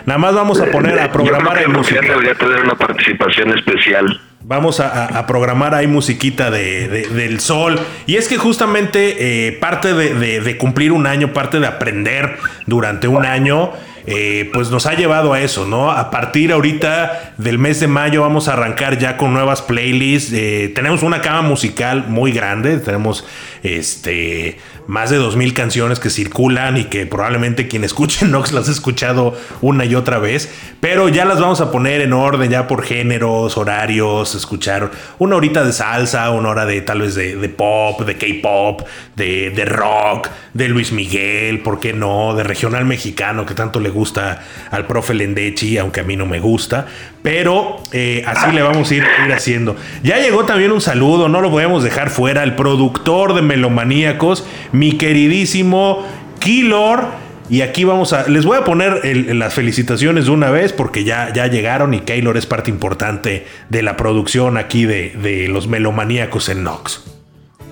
nada 0.06 0.18
más 0.18 0.34
vamos 0.34 0.62
a 0.62 0.66
poner 0.68 1.00
a 1.00 1.12
programar 1.12 1.58
Yo 1.60 1.66
en 1.66 1.72
creo 1.72 1.84
que 1.84 1.90
Rufián 1.90 1.98
música. 2.06 2.14
debería 2.14 2.36
tener 2.36 2.64
una 2.64 2.76
participación 2.76 3.58
especial. 3.58 4.22
Vamos 4.42 4.80
a, 4.80 4.88
a- 4.88 5.20
a 5.20 5.28
programar 5.28 5.76
ahí 5.76 5.86
musiquita 5.88 6.50
de, 6.50 6.88
de- 6.88 7.08
del 7.10 7.42
sol. 7.42 7.78
Y 8.08 8.16
es 8.16 8.30
que 8.30 8.38
justamente 8.38 9.48
eh, 9.48 9.52
parte 9.52 9.94
de, 9.94 10.14
de- 10.16 10.40
de 10.40 10.58
cumplir 10.58 10.94
un 10.94 11.08
año, 11.08 11.34
parte 11.34 11.60
de 11.60 11.68
aprender 11.68 12.38
durante 12.66 13.08
un 13.10 13.26
año, 13.26 13.74
eh, 14.10 14.50
pues 14.52 14.72
nos 14.72 14.88
ha 14.88 14.96
llevado 14.96 15.34
a 15.34 15.42
eso, 15.42 15.66
¿no? 15.66 15.92
A 15.92 16.10
partir 16.10 16.52
ahorita 16.52 17.34
del 17.38 17.60
mes 17.60 17.80
de 17.80 17.88
mayo 17.88 18.22
vamos 18.22 18.48
a 18.48 18.54
arrancar 18.54 18.98
ya 18.98 19.18
con 19.18 19.34
nuevas 19.34 19.62
playlists. 19.62 20.34
Eh, 20.34 20.72
tenemos 20.74 21.04
una 21.04 21.22
cama 21.22 21.44
musical 21.44 22.06
muy 22.08 22.32
grande, 22.32 22.80
tenemos 22.80 23.26
este 23.62 24.58
más 24.90 25.12
de 25.12 25.18
2000 25.18 25.54
canciones 25.54 26.00
que 26.00 26.10
circulan 26.10 26.76
y 26.76 26.86
que 26.86 27.06
probablemente 27.06 27.68
quien 27.68 27.84
escuche 27.84 28.26
Nox 28.28 28.52
las 28.54 28.70
ha 28.70 28.72
escuchado 28.72 29.38
una 29.62 29.86
y 29.86 29.94
otra 29.94 30.18
vez, 30.18 30.52
pero 30.80 31.10
ya 31.10 31.26
las 31.26 31.40
vamos 31.40 31.62
a 31.62 31.72
poner 31.72 32.02
en 32.02 32.12
orden 32.12 32.50
ya 32.50 32.68
por 32.68 32.84
géneros, 32.84 33.56
horarios, 33.56 34.34
escuchar 34.34 34.90
una 35.20 35.36
horita 35.36 35.64
de 35.64 35.74
salsa, 35.74 36.32
una 36.32 36.50
hora 36.50 36.66
de 36.66 36.82
tal 36.82 37.02
vez 37.02 37.14
de, 37.14 37.50
pop, 37.50 38.02
de 38.02 38.18
K-pop, 38.18 38.82
de, 39.16 39.52
de 39.52 39.66
rock, 39.66 40.30
de 40.56 40.68
Luis 40.68 40.92
Miguel, 40.92 41.60
¿por 41.60 41.80
qué 41.80 41.94
no? 41.94 42.34
De 42.34 42.44
regional 42.44 42.86
mexicano 42.86 43.46
que 43.46 43.54
tanto 43.54 43.80
le 43.80 43.92
gusta 43.92 44.42
al 44.72 44.88
profe 44.88 45.14
Lendechi, 45.14 45.78
aunque 45.78 46.00
a 46.00 46.04
mí 46.04 46.16
no 46.16 46.26
me 46.26 46.40
gusta, 46.40 46.88
pero 47.22 47.78
eh, 47.92 48.24
así 48.26 48.52
le 48.52 48.64
vamos 48.64 48.90
a 48.90 48.96
ir, 48.96 49.06
ir 49.26 49.34
haciendo. 49.34 49.76
Ya 50.04 50.18
llegó 50.18 50.46
también 50.46 50.72
un 50.72 50.82
saludo, 50.82 51.30
no 51.30 51.42
lo 51.42 51.52
podemos 51.52 51.84
dejar 51.84 52.10
fuera, 52.10 52.44
el 52.44 52.56
productor 52.56 53.36
de 53.36 53.44
Melomaníacos, 53.44 54.46
mi 54.80 54.94
queridísimo 54.94 56.00
Kilor. 56.40 57.04
Y 57.50 57.62
aquí 57.62 57.84
vamos 57.84 58.14
a. 58.14 58.30
Les 58.30 58.46
voy 58.46 58.58
a 58.58 58.64
poner 58.64 59.36
las 59.36 59.54
felicitaciones 59.54 60.26
de 60.26 60.32
una 60.32 60.52
vez 60.52 60.72
porque 60.72 61.04
ya, 61.04 61.34
ya 61.34 61.48
llegaron 61.48 61.94
y 61.94 62.02
Keylor 62.02 62.38
es 62.38 62.46
parte 62.46 62.70
importante 62.70 63.46
de 63.70 63.82
la 63.82 63.98
producción 63.98 64.56
aquí 64.56 64.86
de, 64.86 65.10
de 65.22 65.50
los 65.50 65.68
melomaníacos 65.68 66.48
en 66.48 66.64
Nox. 66.64 67.02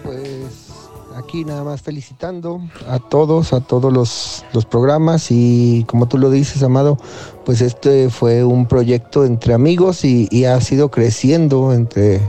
Pues 0.03 0.73
aquí 1.15 1.45
nada 1.45 1.63
más 1.63 1.81
felicitando 1.81 2.59
a 2.89 2.99
todos, 2.99 3.53
a 3.53 3.61
todos 3.61 3.93
los, 3.93 4.43
los 4.51 4.65
programas 4.65 5.27
y 5.29 5.85
como 5.87 6.07
tú 6.07 6.17
lo 6.17 6.29
dices, 6.31 6.63
Amado, 6.63 6.97
pues 7.45 7.61
este 7.61 8.09
fue 8.09 8.43
un 8.43 8.65
proyecto 8.67 9.25
entre 9.25 9.53
amigos 9.53 10.03
y, 10.03 10.27
y 10.31 10.45
ha 10.45 10.59
sido 10.59 10.89
creciendo 10.89 11.71
entre, 11.71 12.19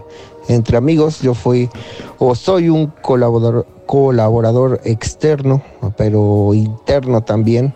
entre 0.48 0.76
amigos. 0.76 1.22
Yo 1.22 1.34
fui 1.34 1.70
o 2.18 2.34
soy 2.34 2.68
un 2.68 2.88
colaborador, 3.02 3.66
colaborador 3.86 4.80
externo, 4.84 5.62
pero 5.96 6.52
interno 6.54 7.22
también. 7.22 7.72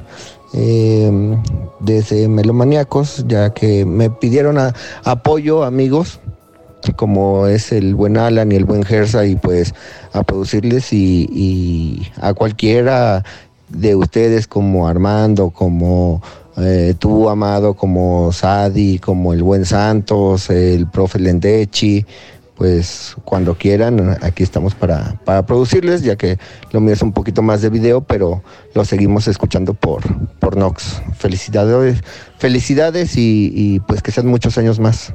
desde 1.80 2.28
Melomaníacos, 2.28 3.24
ya 3.26 3.55
que 3.55 3.86
me 3.86 4.11
pidieron 4.11 4.59
apoyo 5.05 5.64
amigos 5.64 6.20
como 6.97 7.47
es 7.47 7.70
el 7.70 7.95
buen 7.95 8.16
Alan 8.16 8.51
y 8.51 8.57
el 8.57 8.64
buen 8.64 8.82
Gersa 8.82 9.24
y 9.24 9.36
pues 9.36 9.72
a 10.12 10.24
producirles 10.24 10.93
y, 10.93 11.28
y 11.32 12.09
a 12.20 12.34
cualquiera 12.34 13.24
de 13.68 13.95
ustedes 13.95 14.47
como 14.47 14.88
Armando, 14.88 15.51
como 15.51 16.20
eh, 16.57 16.95
tú 16.99 17.28
Amado, 17.28 17.74
como 17.74 18.32
Sadi, 18.32 18.99
como 18.99 19.32
el 19.32 19.43
buen 19.43 19.64
Santos, 19.64 20.51
el 20.51 20.86
profe 20.86 21.18
Lendechi, 21.18 22.05
pues 22.57 23.16
cuando 23.24 23.57
quieran 23.57 24.18
aquí 24.22 24.42
estamos 24.42 24.74
para, 24.74 25.18
para 25.24 25.44
producirles 25.46 26.03
ya 26.03 26.16
que 26.16 26.38
lo 26.70 26.80
mío 26.80 26.94
es 26.94 27.03
un 27.03 27.12
poquito 27.12 27.42
más 27.42 27.62
de 27.62 27.70
video 27.70 28.03
pero 28.03 28.42
lo 28.74 28.84
seguimos 28.84 29.26
escuchando 29.28 29.74
por, 29.74 30.03
por 30.38 30.57
Nox. 30.57 31.03
Felicidades, 31.18 32.03
felicidades 32.38 33.16
y, 33.16 33.53
y 33.55 33.80
pues 33.80 34.03
que 34.03 34.12
sean 34.12 34.26
muchos 34.26 34.59
años 34.59 34.78
más. 34.78 35.14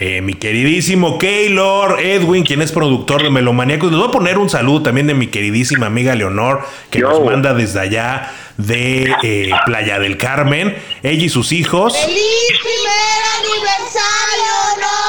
Eh, 0.00 0.20
mi 0.20 0.34
queridísimo 0.34 1.18
Keylor 1.18 2.00
Edwin, 2.00 2.42
quien 2.42 2.60
es 2.60 2.72
productor 2.72 3.22
de 3.22 3.30
Melomaníacos. 3.30 3.90
Les 3.90 4.00
voy 4.00 4.08
a 4.08 4.10
poner 4.10 4.38
un 4.38 4.50
saludo 4.50 4.82
también 4.82 5.06
de 5.06 5.14
mi 5.14 5.28
queridísima 5.28 5.86
amiga 5.86 6.14
Leonor, 6.14 6.62
que 6.90 6.98
nos 6.98 7.24
manda 7.24 7.54
desde 7.54 7.78
allá 7.78 8.32
de 8.56 9.14
eh, 9.22 9.50
Playa 9.64 10.00
del 10.00 10.16
Carmen. 10.16 10.74
Ella 11.02 11.24
y 11.24 11.28
sus 11.28 11.52
hijos. 11.52 11.96
¡Feliz 11.96 12.18
primer 12.62 13.22
aniversario, 13.38 14.80
Nox! 14.80 15.01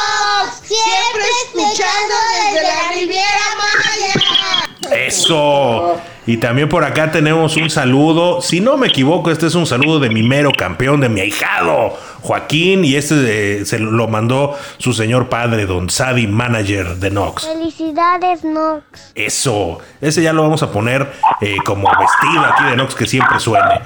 Siempre 0.73 1.23
escuchando 1.45 2.15
desde 2.33 2.67
la 2.67 2.91
Riviera 2.95 3.45
Maya. 3.57 5.05
Eso. 5.05 5.99
Y 6.25 6.37
también 6.37 6.69
por 6.69 6.83
acá 6.83 7.11
tenemos 7.11 7.57
un 7.57 7.69
saludo. 7.69 8.41
Si 8.41 8.59
no 8.59 8.77
me 8.77 8.87
equivoco, 8.87 9.29
este 9.29 9.47
es 9.47 9.55
un 9.55 9.67
saludo 9.67 9.99
de 9.99 10.09
mi 10.09 10.23
mero 10.23 10.51
campeón, 10.57 11.01
de 11.01 11.09
mi 11.09 11.19
ahijado, 11.19 11.95
Joaquín. 12.21 12.85
Y 12.85 12.95
este 12.95 13.61
eh, 13.61 13.65
se 13.65 13.77
lo 13.77 14.07
mandó 14.07 14.57
su 14.77 14.93
señor 14.93 15.27
padre, 15.29 15.65
don 15.65 15.89
Sadi, 15.89 16.25
manager 16.25 16.95
de 16.95 17.11
Nox. 17.11 17.45
Felicidades, 17.45 18.43
Nox. 18.43 19.11
Eso, 19.13 19.79
ese 20.01 20.23
ya 20.23 20.33
lo 20.33 20.43
vamos 20.43 20.63
a 20.63 20.71
poner 20.71 21.11
eh, 21.41 21.57
como 21.65 21.89
vestido 21.89 22.45
aquí 22.45 22.63
de 22.63 22.77
Nox 22.77 22.95
que 22.95 23.05
siempre 23.05 23.39
suene. 23.39 23.81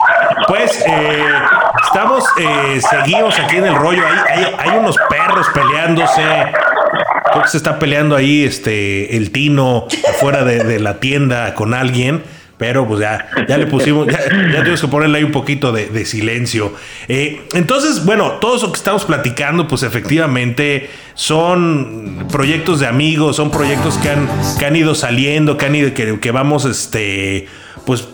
Pues 0.47 0.83
eh, 0.88 1.25
estamos, 1.83 2.23
eh, 2.38 2.79
seguimos 2.88 3.38
aquí 3.39 3.57
en 3.57 3.65
el 3.65 3.75
rollo. 3.75 4.03
Hay, 4.05 4.43
hay, 4.43 4.55
hay 4.59 4.77
unos 4.77 4.95
perros 5.09 5.47
peleándose. 5.53 6.23
Creo 7.32 7.43
que 7.43 7.49
se 7.49 7.57
está 7.57 7.80
peleando 7.80 8.15
ahí 8.15 8.43
este 8.43 9.17
el 9.17 9.32
Tino 9.32 9.88
afuera 10.09 10.43
de, 10.43 10.63
de 10.63 10.80
la 10.80 10.99
tienda 10.99 11.53
con 11.53 11.73
alguien. 11.73 12.23
Pero 12.57 12.88
pues 12.88 13.01
ya, 13.01 13.30
ya 13.47 13.55
le 13.59 13.67
pusimos, 13.67 14.07
ya, 14.07 14.17
ya 14.51 14.61
tuvimos 14.61 14.82
que 14.82 14.88
ponerle 14.88 15.19
ahí 15.19 15.23
un 15.23 15.32
poquito 15.32 15.71
de, 15.71 15.89
de 15.89 16.05
silencio. 16.05 16.73
Eh, 17.07 17.43
entonces, 17.53 18.03
bueno, 18.03 18.32
todo 18.41 18.55
eso 18.55 18.71
que 18.71 18.78
estamos 18.78 19.05
platicando, 19.05 19.67
pues 19.67 19.84
efectivamente 19.84 20.89
son 21.13 22.25
proyectos 22.32 22.80
de 22.80 22.88
amigos, 22.88 23.36
son 23.36 23.51
proyectos 23.51 23.99
que 23.99 24.09
han, 24.09 24.28
que 24.57 24.65
han 24.65 24.75
ido 24.75 24.95
saliendo, 24.95 25.55
que 25.55 25.67
han 25.67 25.75
ido, 25.75 25.93
que, 25.93 26.19
que 26.19 26.32
vamos, 26.32 26.65
este, 26.65 27.45
pues 27.86 28.07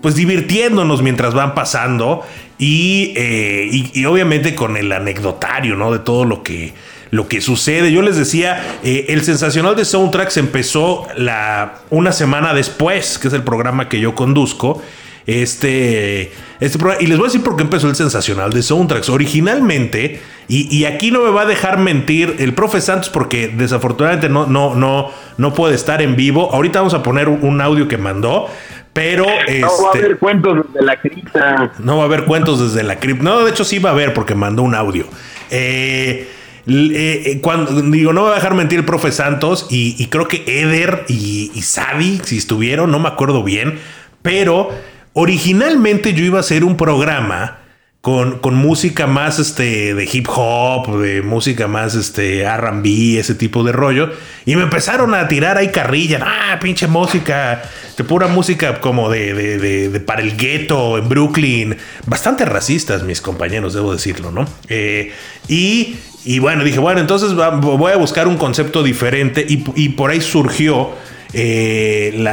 pues 0.00 0.14
divirtiéndonos 0.14 1.02
mientras 1.02 1.34
van 1.34 1.54
pasando 1.54 2.26
y, 2.58 3.12
eh, 3.14 3.68
y, 3.70 4.00
y 4.00 4.04
obviamente 4.06 4.54
con 4.54 4.78
el 4.78 4.90
anecdotario, 4.90 5.76
¿no? 5.76 5.92
De 5.92 5.98
todo 5.98 6.24
lo 6.24 6.42
que, 6.42 6.72
lo 7.12 7.28
que 7.28 7.42
sucede. 7.42 7.92
Yo 7.92 8.00
les 8.00 8.16
decía, 8.16 8.78
eh, 8.82 9.04
el 9.10 9.22
sensacional 9.22 9.76
de 9.76 9.84
Soundtracks 9.84 10.38
empezó 10.38 11.06
la, 11.14 11.74
una 11.90 12.10
semana 12.10 12.54
después, 12.54 13.18
que 13.18 13.28
es 13.28 13.34
el 13.34 13.42
programa 13.42 13.88
que 13.88 14.00
yo 14.00 14.14
conduzco. 14.14 14.82
Este, 15.26 16.32
este 16.58 16.78
programa, 16.78 17.02
y 17.02 17.06
les 17.06 17.18
voy 17.18 17.26
a 17.26 17.28
decir 17.28 17.44
por 17.44 17.54
qué 17.56 17.64
empezó 17.64 17.86
el 17.86 17.96
sensacional 17.96 18.50
de 18.50 18.62
Soundtracks. 18.62 19.10
Originalmente, 19.10 20.22
y, 20.48 20.74
y 20.74 20.86
aquí 20.86 21.10
no 21.10 21.22
me 21.22 21.30
va 21.30 21.42
a 21.42 21.44
dejar 21.44 21.78
mentir 21.78 22.36
el 22.38 22.54
profe 22.54 22.80
Santos, 22.80 23.10
porque 23.10 23.48
desafortunadamente 23.48 24.30
no, 24.30 24.46
no, 24.46 24.74
no, 24.74 25.10
no 25.36 25.52
puede 25.52 25.74
estar 25.74 26.00
en 26.00 26.16
vivo. 26.16 26.50
Ahorita 26.50 26.78
vamos 26.78 26.94
a 26.94 27.02
poner 27.02 27.28
un 27.28 27.60
audio 27.60 27.88
que 27.88 27.98
mandó. 27.98 28.48
Pero 28.94 29.26
este, 29.46 29.60
No 29.60 29.68
va 29.68 29.88
a 29.88 29.98
haber 29.98 30.18
cuentos 30.18 30.66
desde 30.66 30.86
la 30.86 30.96
cripta. 31.00 31.72
no 31.78 31.96
va 31.98 32.02
a 32.04 32.06
haber 32.06 32.24
cuentos 32.24 32.60
desde 32.60 32.82
la 32.82 32.98
cripta. 32.98 33.22
No, 33.22 33.44
de 33.44 33.50
hecho 33.50 33.64
sí 33.64 33.78
va 33.78 33.90
a 33.90 33.92
haber 33.92 34.14
porque 34.14 34.34
mandó 34.34 34.62
un 34.62 34.74
audio. 34.74 35.04
Eh, 35.50 36.28
eh, 36.66 37.22
eh, 37.26 37.40
cuando 37.42 37.80
digo, 37.82 38.12
no 38.12 38.24
va 38.24 38.32
a 38.32 38.34
dejar 38.36 38.54
mentir 38.54 38.78
el 38.78 38.84
profe 38.84 39.10
Santos 39.12 39.66
y, 39.70 40.06
creo 40.06 40.28
que 40.28 40.44
Eder 40.46 41.04
y, 41.08 41.50
y 41.54 41.62
Sadi, 41.62 42.20
si 42.24 42.38
estuvieron, 42.38 42.90
no 42.90 42.98
me 42.98 43.08
acuerdo 43.08 43.42
bien, 43.42 43.78
pero 44.22 44.70
originalmente 45.12 46.14
yo 46.14 46.24
iba 46.24 46.38
a 46.38 46.40
hacer 46.40 46.64
un 46.64 46.76
programa 46.76 47.58
con, 48.00 48.40
con 48.40 48.56
música 48.56 49.06
más 49.06 49.38
este, 49.38 49.94
de 49.94 50.08
hip 50.12 50.26
hop, 50.28 50.98
de 51.00 51.22
música 51.22 51.68
más 51.68 51.94
este, 51.94 52.44
RB, 52.44 53.18
ese 53.18 53.36
tipo 53.36 53.62
de 53.62 53.70
rollo. 53.70 54.10
Y 54.44 54.56
me 54.56 54.62
empezaron 54.64 55.14
a 55.14 55.28
tirar 55.28 55.56
ahí 55.56 55.68
carrilla. 55.68 56.18
Ah, 56.20 56.58
pinche 56.60 56.88
música, 56.88 57.62
de 57.96 58.02
pura 58.02 58.26
música 58.26 58.80
como 58.80 59.08
de, 59.08 59.32
de, 59.34 59.58
de- 59.58 59.88
de 59.88 60.00
para 60.00 60.20
el 60.22 60.36
gueto 60.36 60.98
en 60.98 61.08
Brooklyn. 61.08 61.76
Bastante 62.06 62.44
racistas, 62.44 63.04
mis 63.04 63.20
compañeros, 63.20 63.72
debo 63.72 63.92
decirlo, 63.92 64.32
¿no? 64.32 64.48
Eh, 64.68 65.12
y, 65.46 65.94
y 66.24 66.38
bueno, 66.38 66.62
dije, 66.64 66.78
bueno, 66.78 67.00
entonces 67.00 67.34
voy 67.34 67.92
a 67.92 67.96
buscar 67.96 68.28
un 68.28 68.36
concepto 68.36 68.82
diferente. 68.82 69.44
Y, 69.48 69.88
por 69.90 70.10
ahí 70.10 70.20
surgió 70.20 70.90
eh, 71.32 72.24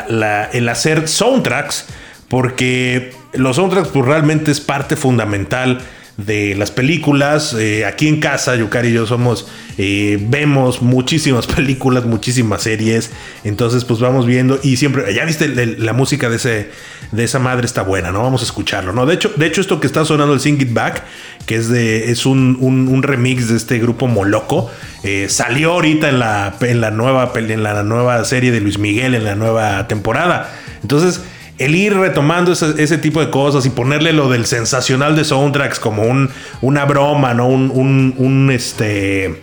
el 0.54 0.70
hacer 0.70 1.08
soundtracks 1.08 1.88
porque 2.28 3.14
los 3.34 3.56
soundtracks 3.56 3.90
pues, 3.90 4.06
realmente 4.06 4.52
es 4.52 4.62
parte 4.62 4.96
fundamental 4.96 5.82
de 6.26 6.56
las 6.56 6.72
películas. 6.72 7.56
Eh, 7.58 7.86
aquí 7.86 8.08
en 8.08 8.20
casa, 8.20 8.56
Yukari 8.56 8.90
y 8.90 8.94
yo 8.94 9.06
somos, 9.06 9.48
eh, 9.78 10.18
vemos 10.22 10.82
muchísimas 10.82 11.48
películas, 11.56 12.06
muchísimas 12.06 12.64
series. 12.64 13.12
Entonces, 13.44 13.86
pues 13.86 14.00
vamos 14.00 14.26
viendo 14.26 14.60
y 14.64 14.78
siempre, 14.78 15.14
ya 15.14 15.26
viste 15.26 15.48
la 15.78 15.94
música 15.94 16.30
de, 16.30 16.36
ese, 16.36 16.70
de 17.12 17.24
esa 17.24 17.40
madre 17.40 17.66
está 17.66 17.82
buena, 17.84 18.12
¿no? 18.12 18.22
Vamos 18.24 18.42
a 18.42 18.46
escucharlo, 18.46 18.92
¿no? 18.94 19.06
De 19.06 19.16
hecho, 19.16 19.32
de 19.36 19.46
hecho 19.46 19.62
esto 19.62 19.80
que 19.80 19.88
está 19.88 20.06
sonando 20.06 20.34
el 20.34 20.40
Sing 20.40 20.60
It 20.62 20.74
Back, 20.74 21.04
que 21.46 21.56
es, 21.56 21.70
de, 21.70 22.12
es 22.12 22.26
un, 22.26 22.58
un- 22.60 23.02
remix 23.04 23.48
de 23.48 23.56
este 23.56 23.80
grupo 23.80 24.08
Moloco, 24.08 24.70
eh, 25.04 25.28
salió 25.30 25.72
ahorita 25.72 26.10
en 26.10 26.20
la, 26.20 26.56
en, 26.62 26.82
la 26.82 26.92
nueva, 26.92 27.32
en 27.36 27.64
la 27.64 27.82
nueva 27.84 28.24
serie 28.26 28.52
de 28.52 28.60
Luis 28.60 28.78
Miguel, 28.78 29.16
en 29.16 29.24
la 29.24 29.36
nueva 29.36 29.88
temporada. 29.88 30.54
Entonces, 30.82 31.22
el 31.60 31.76
ir 31.76 31.94
retomando 31.94 32.54
ese, 32.54 32.98
tipo 32.98 33.20
de 33.20 33.30
cosas 33.30 33.66
y 33.66 33.70
ponerle 33.70 34.14
lo 34.14 34.30
del 34.30 34.46
sensacional 34.46 35.16
de 35.16 35.26
soundtracks 35.26 35.80
como 35.80 36.04
un, 36.04 36.30
una 36.62 36.86
broma, 36.86 37.34
¿no? 37.34 37.48
Un, 37.48 38.16
un, 38.18 38.50
este. 38.52 39.42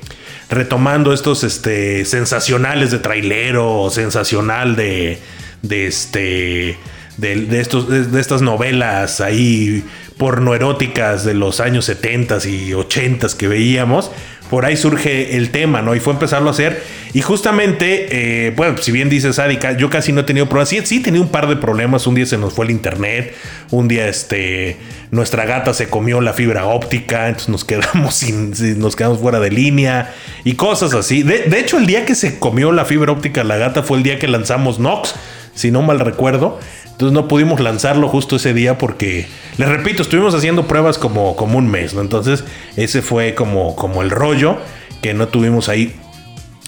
Retomando 0.49 1.13
estos 1.13 1.45
este, 1.45 2.05
sensacionales 2.05 2.91
de 2.91 2.99
trailero, 2.99 3.91
sensacional 3.91 4.77
de. 4.77 5.21
de 5.63 5.87
este. 5.87 6.79
De, 7.19 7.35
de 7.37 7.61
estos, 7.61 7.89
de, 7.89 8.05
de 8.05 8.21
estas 8.21 8.43
novelas 8.43 9.23
ahí 9.23 9.83
pornoeróticas 10.19 11.25
de 11.25 11.33
los 11.33 11.61
años 11.61 11.87
70 11.87 12.39
y 12.47 12.75
80 12.75 13.29
que 13.39 13.49
veíamos. 13.49 14.11
Por 14.51 14.65
ahí 14.65 14.77
surge 14.77 15.37
el 15.37 15.51
tema, 15.51 15.83
¿no? 15.83 15.95
Y 15.97 16.01
fue 16.01 16.13
empezarlo 16.13 16.49
a 16.49 16.53
hacer. 16.53 16.83
Y 17.13 17.21
justamente, 17.23 18.09
eh, 18.47 18.53
bueno, 18.57 18.77
si 18.79 18.93
bien 18.93 19.09
dices, 19.09 19.39
Adi, 19.39 19.57
ca- 19.57 19.77
yo 19.77 19.91
casi 19.91 20.13
no 20.13 20.21
he 20.21 20.25
tenido 20.25 20.49
problemas. 20.49 20.69
Sí, 20.69 20.81
sí, 20.85 21.01
tenía 21.01 21.21
un 21.21 21.29
par 21.31 21.49
de 21.49 21.57
problemas. 21.57 22.07
Un 22.07 22.15
día 22.15 22.27
se 22.27 22.39
nos 22.39 22.53
fue 22.55 22.65
el 22.67 22.71
internet. 22.71 23.35
Un 23.71 23.89
día, 23.89 24.07
este, 24.09 24.77
nuestra 25.11 25.47
gata 25.47 25.75
se 25.75 25.89
comió 25.89 26.21
la 26.21 26.33
fibra 26.33 26.67
óptica. 26.67 27.27
Entonces 27.29 27.49
nos 27.49 27.65
quedamos 27.65 28.15
sin- 28.17 28.55
nos 28.79 28.95
quedamos 28.97 29.19
fuera 29.19 29.41
de 29.41 29.51
línea. 29.51 30.15
Y 30.45 30.55
cosas 30.55 30.95
así. 30.95 31.23
De, 31.23 31.41
de 31.45 31.59
hecho, 31.61 31.79
el 31.79 31.87
día 31.87 32.05
que 32.05 32.15
se 32.15 32.39
comió 32.39 32.71
la 32.73 32.85
fibra 32.85 33.13
óptica 33.13 33.43
la 33.45 33.57
gata 33.57 33.83
fue 33.83 33.99
el 33.99 34.03
día 34.05 34.19
que 34.19 34.29
lanzamos 34.29 34.79
Nox. 34.79 35.15
Si 35.55 35.71
no 35.71 35.83
mal 35.83 35.99
recuerdo. 36.01 36.61
Entonces 36.97 37.13
no 37.13 37.29
pudimos 37.29 37.61
lanzarlo 37.61 38.09
justo 38.09 38.37
ese 38.37 38.55
día 38.55 38.79
porque, 38.79 39.29
les 39.59 39.69
repito, 39.69 40.01
estuvimos 40.01 40.35
haciendo 40.35 40.67
pruebas 40.67 40.97
como, 40.97 41.37
como 41.37 41.59
un 41.59 41.71
mes, 41.71 41.93
¿no? 41.93 42.01
Entonces 42.01 42.43
ese 42.75 43.03
fue 43.03 43.35
como, 43.35 43.77
como 43.77 44.01
el 44.01 44.09
rollo 44.09 44.57
que 45.03 45.13
no 45.13 45.29
tuvimos 45.29 45.69
ahí. 45.69 45.95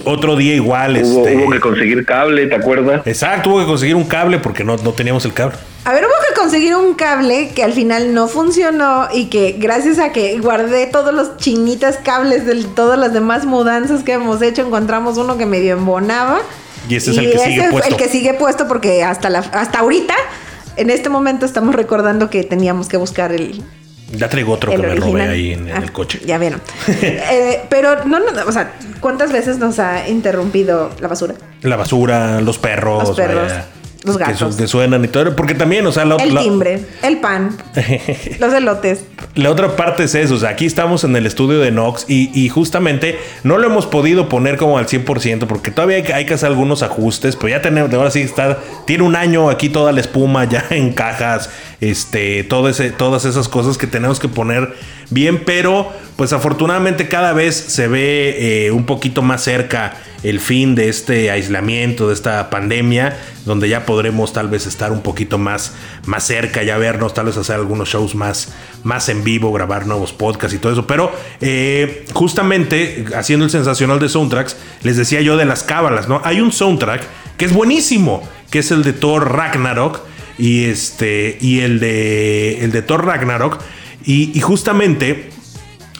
Otro 0.04 0.36
día 0.36 0.54
igual, 0.54 1.00
Hubo, 1.02 1.26
este... 1.26 1.34
hubo 1.38 1.50
que 1.50 1.60
conseguir 1.60 2.04
cable, 2.04 2.46
¿te 2.46 2.56
acuerdas? 2.56 3.06
Exacto, 3.06 3.48
hubo 3.48 3.60
que 3.60 3.64
conseguir 3.64 3.96
un 3.96 4.04
cable 4.04 4.38
porque 4.38 4.64
no, 4.64 4.76
no 4.76 4.92
teníamos 4.92 5.24
el 5.24 5.32
cable. 5.32 5.56
A 5.86 5.94
ver, 5.94 6.04
hubo 6.04 6.12
que 6.28 6.38
conseguir 6.38 6.76
un 6.76 6.92
cable 6.92 7.52
que 7.54 7.64
al 7.64 7.72
final 7.72 8.12
no 8.12 8.28
funcionó 8.28 9.08
y 9.10 9.30
que 9.30 9.56
gracias 9.58 9.98
a 9.98 10.12
que 10.12 10.38
guardé 10.40 10.88
todos 10.88 11.14
los 11.14 11.38
chinitas 11.38 11.96
cables 11.96 12.44
de 12.44 12.64
todas 12.64 12.98
las 12.98 13.14
demás 13.14 13.46
mudanzas 13.46 14.04
que 14.04 14.12
hemos 14.12 14.42
hecho, 14.42 14.60
encontramos 14.60 15.16
uno 15.16 15.38
que 15.38 15.46
medio 15.46 15.72
embonaba. 15.72 16.40
Y 16.88 16.96
ese 16.96 17.10
es 17.12 17.18
el 17.18 17.30
que 17.30 17.38
sigue 17.38 17.68
puesto. 17.70 17.88
el 17.90 17.96
que 17.96 18.08
sigue 18.08 18.34
puesto 18.34 18.68
porque 18.68 19.02
hasta, 19.04 19.30
la, 19.30 19.38
hasta 19.38 19.78
ahorita, 19.80 20.14
en 20.76 20.90
este 20.90 21.08
momento 21.08 21.46
estamos 21.46 21.74
recordando 21.74 22.30
que 22.30 22.44
teníamos 22.44 22.88
que 22.88 22.96
buscar 22.96 23.32
el, 23.32 23.62
Ya 24.12 24.28
traigo 24.28 24.52
otro 24.52 24.72
el 24.72 24.80
que 24.80 24.86
me 24.86 24.94
robé 24.94 25.02
original. 25.02 25.30
ahí 25.30 25.52
en, 25.52 25.68
en 25.68 25.74
Ah, 25.76 25.80
el 25.82 25.92
coche. 25.92 26.20
Ya 26.24 26.38
vieron. 26.38 26.60
Eh, 27.02 27.62
pero 27.68 28.04
no, 28.04 28.18
no, 28.20 28.26
o 28.46 28.52
sea, 28.52 28.72
¿cuántas 29.00 29.32
veces 29.32 29.58
nos 29.58 29.78
ha 29.78 30.08
interrumpido 30.08 30.90
la 31.00 31.08
basura? 31.08 31.34
La 31.62 31.76
basura, 31.76 32.40
los 32.40 32.58
perros, 32.58 33.08
Los 33.08 33.16
perros, 33.16 33.42
vaya, 33.50 33.66
los 34.04 34.16
que 34.16 34.24
gatos. 34.24 34.56
que 34.56 34.66
suenan 34.68 35.04
y 35.04 35.08
todo. 35.08 35.34
Porque 35.36 35.54
también, 35.54 35.86
o 35.86 35.92
sea, 35.92 36.04
la, 36.04 36.16
El 36.16 36.34
la- 36.34 36.42
timbre, 36.42 36.80
el 37.02 37.18
pan, 37.18 37.56
los 38.38 38.52
elotes. 38.54 39.04
La 39.34 39.50
otra 39.50 39.76
parte 39.76 40.04
es 40.04 40.14
eso, 40.14 40.34
o 40.34 40.38
sea, 40.38 40.50
aquí 40.50 40.66
estamos 40.66 41.04
en 41.04 41.14
el 41.16 41.26
estudio 41.26 41.60
de 41.60 41.70
Nox 41.70 42.04
y, 42.08 42.30
y 42.38 42.48
justamente 42.48 43.18
no 43.44 43.58
lo 43.58 43.66
hemos 43.66 43.86
podido 43.86 44.28
poner 44.28 44.56
como 44.56 44.78
al 44.78 44.86
100% 44.86 45.46
porque 45.46 45.70
todavía 45.70 45.96
hay 45.96 46.02
que, 46.02 46.12
hay 46.14 46.26
que 46.26 46.34
hacer 46.34 46.48
algunos 46.48 46.82
ajustes, 46.82 47.36
pero 47.36 47.48
ya 47.48 47.62
tenemos, 47.62 47.92
ahora 47.92 48.10
sí 48.10 48.20
está, 48.20 48.58
tiene 48.86 49.04
un 49.04 49.14
año 49.16 49.48
aquí 49.50 49.68
toda 49.68 49.92
la 49.92 50.00
espuma 50.00 50.44
ya 50.44 50.64
en 50.70 50.92
cajas, 50.92 51.50
este, 51.80 52.42
todo 52.44 52.68
ese, 52.68 52.90
todas 52.90 53.24
esas 53.24 53.48
cosas 53.48 53.78
que 53.78 53.86
tenemos 53.86 54.18
que 54.18 54.28
poner 54.28 54.72
bien, 55.10 55.42
pero 55.44 55.92
pues 56.16 56.32
afortunadamente 56.32 57.08
cada 57.08 57.32
vez 57.32 57.54
se 57.56 57.86
ve 57.88 58.66
eh, 58.66 58.70
un 58.72 58.86
poquito 58.86 59.22
más 59.22 59.42
cerca 59.44 59.94
el 60.22 60.40
fin 60.40 60.74
de 60.74 60.88
este 60.88 61.30
aislamiento, 61.30 62.08
de 62.08 62.14
esta 62.14 62.50
pandemia, 62.50 63.18
donde 63.44 63.68
ya 63.68 63.86
podremos 63.86 64.32
tal 64.32 64.48
vez 64.48 64.66
estar 64.66 64.90
un 64.90 65.02
poquito 65.02 65.38
más, 65.38 65.74
más 66.06 66.24
cerca, 66.26 66.62
ya 66.62 66.76
vernos, 66.76 67.14
tal 67.14 67.26
vez 67.26 67.36
hacer 67.36 67.56
algunos 67.56 67.88
shows 67.88 68.14
más, 68.14 68.52
más 68.82 69.08
en 69.08 69.22
vivo, 69.22 69.52
grabar 69.52 69.86
nuevos 69.86 70.12
podcasts 70.12 70.54
y 70.54 70.58
todo 70.58 70.72
eso. 70.72 70.86
Pero 70.86 71.12
eh, 71.40 72.04
justamente 72.12 73.06
haciendo 73.14 73.44
el 73.44 73.50
sensacional 73.50 74.00
de 74.00 74.08
soundtracks, 74.08 74.56
les 74.82 74.96
decía 74.96 75.20
yo 75.20 75.36
de 75.36 75.44
las 75.44 75.62
cábalas, 75.62 76.08
¿no? 76.08 76.20
Hay 76.24 76.40
un 76.40 76.52
soundtrack 76.52 77.02
que 77.36 77.44
es 77.44 77.52
buenísimo, 77.52 78.28
que 78.50 78.58
es 78.60 78.70
el 78.70 78.82
de 78.82 78.92
Thor 78.92 79.32
Ragnarok 79.32 80.00
y 80.36 80.64
este 80.64 81.36
y 81.40 81.60
el 81.60 81.80
de 81.80 82.64
el 82.64 82.70
de 82.70 82.82
Thor 82.82 83.04
Ragnarok 83.04 83.60
y, 84.04 84.36
y 84.36 84.40
justamente 84.40 85.30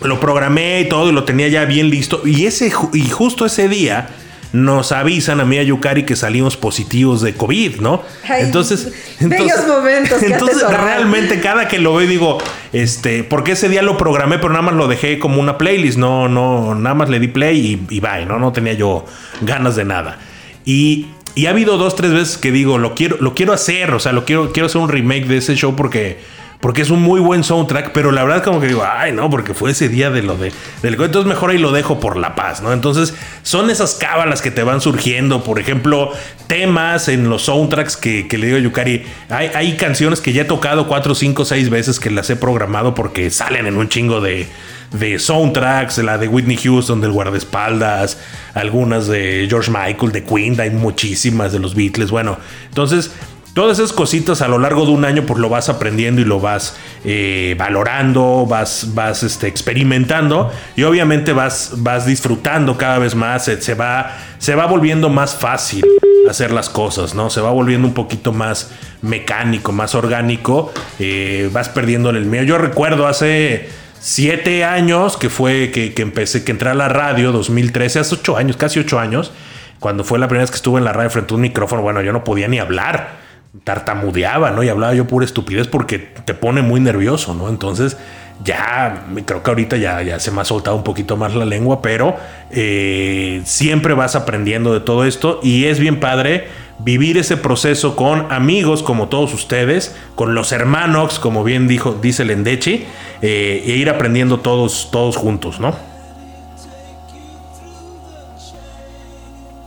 lo 0.02 0.20
programé 0.20 0.80
y 0.82 0.88
todo 0.88 1.08
y 1.08 1.12
lo 1.12 1.24
tenía 1.24 1.48
ya 1.48 1.64
bien 1.64 1.90
listo. 1.90 2.22
Y, 2.24 2.46
ese, 2.46 2.72
y 2.92 3.08
justo 3.08 3.46
ese 3.46 3.68
día 3.68 4.08
nos 4.52 4.92
avisan 4.92 5.40
a 5.40 5.44
mí 5.44 5.56
y 5.56 5.58
a 5.58 5.62
Yukari 5.62 6.04
que 6.04 6.16
salimos 6.16 6.56
positivos 6.56 7.20
de 7.20 7.34
COVID, 7.34 7.80
¿no? 7.80 8.02
Ay, 8.28 8.44
entonces, 8.44 8.92
bellos 9.20 9.50
entonces, 9.50 9.66
momentos 9.66 10.22
entonces 10.22 10.70
realmente 10.70 11.40
cada 11.40 11.68
que 11.68 11.78
lo 11.78 11.94
veo 11.94 12.08
digo, 12.08 12.38
este, 12.72 13.24
porque 13.24 13.52
ese 13.52 13.68
día 13.68 13.82
lo 13.82 13.98
programé, 13.98 14.38
pero 14.38 14.50
nada 14.50 14.62
más 14.62 14.74
lo 14.74 14.88
dejé 14.88 15.18
como 15.18 15.40
una 15.40 15.58
playlist, 15.58 15.98
no, 15.98 16.28
no, 16.28 16.74
nada 16.74 16.94
más 16.94 17.10
le 17.10 17.20
di 17.20 17.28
play 17.28 17.58
y, 17.90 17.94
y 17.94 18.00
bye, 18.00 18.24
¿no? 18.24 18.38
No 18.38 18.52
tenía 18.52 18.72
yo 18.72 19.04
ganas 19.42 19.76
de 19.76 19.84
nada. 19.84 20.18
Y, 20.64 21.06
y 21.34 21.46
ha 21.46 21.50
habido 21.50 21.76
dos, 21.76 21.94
tres 21.94 22.12
veces 22.12 22.38
que 22.38 22.50
digo, 22.50 22.78
lo 22.78 22.94
quiero, 22.94 23.18
lo 23.20 23.34
quiero 23.34 23.52
hacer, 23.52 23.92
o 23.92 24.00
sea, 24.00 24.12
lo 24.12 24.24
quiero, 24.24 24.52
quiero 24.52 24.66
hacer 24.66 24.80
un 24.80 24.88
remake 24.88 25.26
de 25.26 25.36
ese 25.38 25.56
show 25.56 25.76
porque 25.76 26.18
porque 26.60 26.82
es 26.82 26.90
un 26.90 27.00
muy 27.00 27.20
buen 27.20 27.44
soundtrack, 27.44 27.92
pero 27.92 28.10
la 28.10 28.24
verdad 28.24 28.42
como 28.42 28.60
que 28.60 28.66
digo, 28.66 28.84
ay, 28.84 29.12
no, 29.12 29.30
porque 29.30 29.54
fue 29.54 29.70
ese 29.70 29.88
día 29.88 30.10
de 30.10 30.22
lo 30.22 30.36
de 30.36 30.52
del 30.82 30.94
entonces 30.94 31.26
mejor 31.26 31.50
ahí 31.50 31.58
lo 31.58 31.70
dejo 31.70 32.00
por 32.00 32.16
la 32.16 32.34
paz, 32.34 32.62
¿no? 32.62 32.72
Entonces, 32.72 33.14
son 33.42 33.70
esas 33.70 33.94
cábalas 33.94 34.42
que 34.42 34.50
te 34.50 34.62
van 34.62 34.80
surgiendo, 34.80 35.44
por 35.44 35.60
ejemplo, 35.60 36.12
temas 36.48 37.08
en 37.08 37.28
los 37.28 37.42
soundtracks 37.42 37.96
que, 37.96 38.26
que 38.26 38.38
le 38.38 38.46
digo 38.46 38.58
a 38.58 38.60
Yukari, 38.60 39.04
hay, 39.28 39.50
hay 39.54 39.76
canciones 39.76 40.20
que 40.20 40.32
ya 40.32 40.42
he 40.42 40.46
tocado 40.46 40.88
cuatro, 40.88 41.14
cinco, 41.14 41.44
seis 41.44 41.70
veces 41.70 42.00
que 42.00 42.10
las 42.10 42.28
he 42.30 42.36
programado 42.36 42.94
porque 42.94 43.30
salen 43.30 43.66
en 43.66 43.76
un 43.76 43.88
chingo 43.88 44.20
de 44.20 44.48
de 44.92 45.18
soundtracks, 45.18 45.98
la 45.98 46.16
de 46.16 46.28
Whitney 46.28 46.56
Houston, 46.56 47.00
del 47.00 47.12
guardaespaldas, 47.12 48.18
algunas 48.54 49.06
de 49.06 49.46
George 49.48 49.70
Michael, 49.70 50.12
de 50.12 50.24
Queen, 50.24 50.58
hay 50.58 50.70
muchísimas 50.70 51.52
de 51.52 51.58
los 51.58 51.74
Beatles, 51.74 52.10
bueno, 52.10 52.38
entonces 52.68 53.12
Todas 53.58 53.80
esas 53.80 53.92
cositas 53.92 54.40
a 54.40 54.46
lo 54.46 54.60
largo 54.60 54.86
de 54.86 54.92
un 54.92 55.04
año 55.04 55.26
pues 55.26 55.40
lo 55.40 55.48
vas 55.48 55.68
aprendiendo 55.68 56.20
y 56.20 56.24
lo 56.24 56.38
vas 56.38 56.76
eh, 57.04 57.56
valorando, 57.58 58.46
vas, 58.48 58.94
vas 58.94 59.24
este, 59.24 59.48
experimentando 59.48 60.52
y 60.76 60.84
obviamente 60.84 61.32
vas, 61.32 61.72
vas 61.78 62.06
disfrutando 62.06 62.78
cada 62.78 62.98
vez 62.98 63.16
más, 63.16 63.46
se, 63.46 63.74
va, 63.74 64.16
se 64.38 64.54
va 64.54 64.66
volviendo 64.66 65.08
más 65.08 65.34
fácil 65.34 65.84
hacer 66.30 66.52
las 66.52 66.70
cosas, 66.70 67.16
¿no? 67.16 67.30
Se 67.30 67.40
va 67.40 67.50
volviendo 67.50 67.88
un 67.88 67.94
poquito 67.94 68.30
más 68.30 68.70
mecánico, 69.02 69.72
más 69.72 69.96
orgánico, 69.96 70.72
eh, 71.00 71.50
vas 71.52 71.68
perdiendo 71.68 72.10
el 72.10 72.26
mío. 72.26 72.44
Yo 72.44 72.58
recuerdo 72.58 73.08
hace 73.08 73.68
siete 73.98 74.64
años 74.64 75.16
que 75.16 75.30
fue 75.30 75.72
que, 75.72 75.94
que 75.94 76.02
empecé, 76.02 76.44
que 76.44 76.52
entré 76.52 76.70
a 76.70 76.74
la 76.74 76.88
radio, 76.88 77.32
2013, 77.32 77.98
hace 77.98 78.14
ocho 78.14 78.36
años, 78.36 78.56
casi 78.56 78.78
ocho 78.78 79.00
años, 79.00 79.32
cuando 79.80 80.04
fue 80.04 80.20
la 80.20 80.28
primera 80.28 80.44
vez 80.44 80.52
que 80.52 80.58
estuve 80.58 80.78
en 80.78 80.84
la 80.84 80.92
radio 80.92 81.10
frente 81.10 81.34
a 81.34 81.36
un 81.36 81.40
micrófono, 81.40 81.82
bueno, 81.82 82.02
yo 82.02 82.12
no 82.12 82.22
podía 82.22 82.46
ni 82.46 82.60
hablar 82.60 83.26
tartamudeaba, 83.64 84.50
¿no? 84.50 84.62
Y 84.62 84.68
hablaba 84.68 84.94
yo 84.94 85.06
pura 85.06 85.24
estupidez 85.24 85.68
porque 85.68 85.98
te 85.98 86.34
pone 86.34 86.62
muy 86.62 86.80
nervioso, 86.80 87.34
¿no? 87.34 87.48
Entonces 87.48 87.96
ya 88.44 89.06
creo 89.24 89.42
que 89.42 89.50
ahorita 89.50 89.76
ya, 89.76 90.20
se 90.20 90.30
me 90.30 90.40
ha 90.40 90.44
soltado 90.44 90.76
un 90.76 90.84
poquito 90.84 91.16
más 91.16 91.34
la 91.34 91.44
lengua, 91.44 91.82
pero 91.82 92.16
eh, 92.50 93.42
siempre 93.44 93.94
vas 93.94 94.14
aprendiendo 94.14 94.72
de 94.72 94.80
todo 94.80 95.04
esto 95.04 95.40
y 95.42 95.64
es 95.64 95.80
bien 95.80 95.98
padre 95.98 96.46
vivir 96.78 97.18
ese 97.18 97.36
proceso 97.36 97.96
con 97.96 98.30
amigos 98.30 98.84
como 98.84 99.08
todos 99.08 99.34
ustedes, 99.34 99.96
con 100.14 100.34
los 100.34 100.52
hermanos, 100.52 101.18
como 101.18 101.42
bien 101.42 101.66
dijo, 101.66 101.98
dice 102.00 102.22
el 102.22 102.30
Endechi, 102.30 102.84
eh, 103.22 103.64
e 103.66 103.70
ir 103.72 103.90
aprendiendo 103.90 104.38
todos, 104.38 104.90
todos 104.92 105.16
juntos, 105.16 105.58
¿no? 105.58 105.74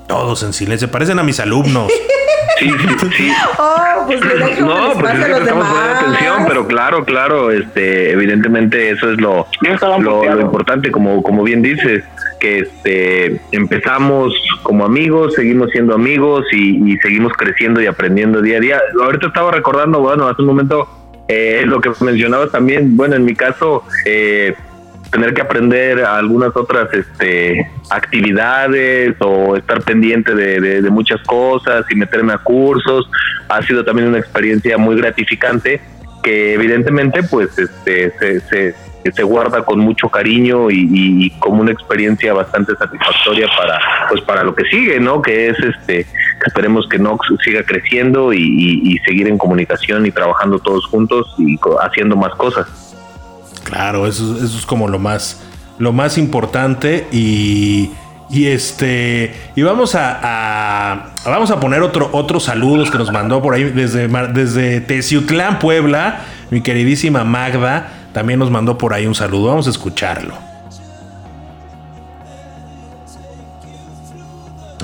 Todos 0.08 0.44
en 0.44 0.54
silencio, 0.54 0.90
parecen 0.90 1.20
a 1.20 1.24
mis 1.24 1.40
alumnos. 1.40 1.92
Sí, 2.62 2.70
sí, 2.70 3.08
sí. 3.18 3.32
Oh, 3.58 4.06
pues 4.06 4.22
No, 4.60 4.94
pues 5.00 5.14
es 5.14 5.26
que 5.26 5.32
los 5.32 5.40
te 5.40 5.44
estamos 5.46 5.68
poniendo 5.68 6.00
atención, 6.00 6.46
pero 6.48 6.68
claro, 6.68 7.06
claro, 7.06 7.52
este, 7.52 8.12
evidentemente 8.12 8.92
eso 8.92 9.12
es 9.12 9.20
lo, 9.20 9.48
lo, 10.00 10.24
lo 10.24 10.42
importante, 10.42 10.92
como, 10.92 11.24
como 11.24 11.44
bien 11.44 11.62
dices, 11.62 12.04
que 12.40 12.60
este, 12.60 13.42
empezamos 13.52 14.34
como 14.64 14.86
amigos, 14.86 15.34
seguimos 15.34 15.72
siendo 15.72 15.96
amigos 15.96 16.46
y, 16.52 16.92
y 16.92 16.98
seguimos 16.98 17.34
creciendo 17.34 17.82
y 17.82 17.88
aprendiendo 17.88 18.42
día 18.42 18.58
a 18.58 18.60
día. 18.60 18.82
Ahorita 19.04 19.28
estaba 19.28 19.52
recordando, 19.52 20.00
bueno, 20.00 20.28
hace 20.28 20.42
un 20.42 20.48
momento 20.48 20.88
eh, 21.28 21.64
lo 21.66 21.82
que 21.82 21.92
mencionabas 22.02 22.52
también, 22.52 22.96
bueno, 22.96 23.16
en 23.16 23.26
mi 23.26 23.36
caso, 23.36 23.84
eh, 24.06 24.54
tener 25.12 25.34
que 25.34 25.42
aprender 25.42 26.04
algunas 26.04 26.56
otras 26.56 26.92
este, 26.94 27.70
actividades 27.90 29.16
o 29.20 29.58
estar 29.58 29.82
pendiente 29.82 30.34
de, 30.34 30.82
de- 30.82 30.90
muchas 30.90 31.22
cosas 31.24 31.86
y 31.90 31.96
meterme 31.96 32.34
a 32.34 32.38
cursos. 32.38 33.10
Ha 33.50 33.62
sido 33.62 33.84
también 33.84 34.08
una 34.08 34.20
experiencia 34.20 34.78
muy 34.78 34.96
gratificante 34.96 35.82
que 36.24 36.54
evidentemente 36.54 37.24
pues 37.24 37.58
este 37.58 38.12
se, 38.20 38.76
se, 39.12 39.24
guarda 39.24 39.64
con 39.64 39.80
mucho 39.80 40.10
cariño 40.10 40.70
y, 40.70 41.32
como 41.40 41.62
una 41.62 41.72
experiencia 41.72 42.34
bastante 42.34 42.76
satisfactoria 42.76 43.48
para 43.58 43.80
pues 44.10 44.22
para 44.22 44.44
lo 44.44 44.54
que 44.54 44.64
sigue 44.66 45.00
no 45.00 45.22
que 45.24 45.48
es 45.48 45.58
este 45.60 46.06
esperemos 46.46 46.88
que 46.88 47.00
Nox 47.00 47.28
siga 47.44 47.64
creciendo 47.64 48.32
y, 48.34 49.00
seguir 49.06 49.28
en 49.28 49.40
comunicación 49.40 50.06
y 50.06 50.12
trabajando 50.12 50.60
todos 50.60 50.86
juntos 50.86 51.34
y 51.40 51.60
haciendo 51.82 52.16
más 52.16 52.36
cosas 52.36 52.91
Claro, 53.64 54.08
eso, 54.08 54.44
es 54.44 54.66
como 54.66 54.88
lo 54.88 55.00
más, 55.00 55.42
lo 55.78 55.94
más 55.94 56.18
importante 56.18 57.08
y, 57.12 57.92
y 58.30 58.48
este 58.48 59.34
y 59.56 59.62
vamos 59.62 59.96
a, 59.96 61.12
vamos 61.26 61.52
a 61.52 61.60
poner 61.60 61.82
otro 61.82 62.10
otros 62.12 62.44
saludos 62.44 62.90
que 62.90 62.98
nos 62.98 63.12
mandó 63.12 63.42
por 63.42 63.54
ahí 63.54 63.66
desde 63.66 64.08
desde 64.08 64.82
Teciutlán, 64.82 65.60
Puebla, 65.60 66.22
mi 66.50 66.62
queridísima 66.62 67.24
Magda 67.24 68.02
también 68.14 68.40
nos 68.40 68.52
mandó 68.52 68.78
por 68.78 68.94
ahí 68.94 69.06
un 69.06 69.16
saludo. 69.16 69.48
Vamos 69.48 69.68
a 69.68 69.70
escucharlo. 69.70 70.34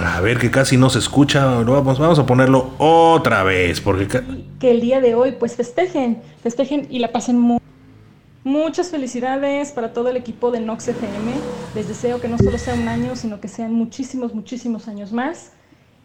A 0.03 0.21
ver 0.21 0.37
que 0.37 0.49
casi 0.51 0.77
no 0.77 0.89
se 0.89 0.99
escucha. 0.99 1.45
Vamos, 1.45 1.99
vamos 1.99 2.19
a 2.19 2.25
ponerlo 2.25 2.71
otra 2.77 3.43
vez 3.43 3.81
porque 3.81 4.07
que 4.59 4.71
el 4.71 4.81
día 4.81 5.01
de 5.01 5.15
hoy 5.15 5.33
pues 5.33 5.55
festejen, 5.55 6.21
festejen 6.41 6.87
y 6.89 6.99
la 6.99 7.11
pasen 7.11 7.39
muy 7.39 7.59
Muchas 8.51 8.91
felicidades 8.91 9.73
para 9.73 9.91
todo 9.91 10.07
el 10.07 10.15
equipo 10.15 10.51
de 10.51 10.61
Nox 10.61 10.87
FM. 10.87 11.33
Les 11.75 11.89
deseo 11.89 12.21
que 12.21 12.29
no 12.29 12.37
solo 12.37 12.57
sea 12.57 12.75
un 12.75 12.87
año, 12.87 13.17
sino 13.17 13.41
que 13.41 13.49
sean 13.49 13.73
muchísimos, 13.73 14.33
muchísimos 14.33 14.87
años 14.87 15.11
más. 15.11 15.51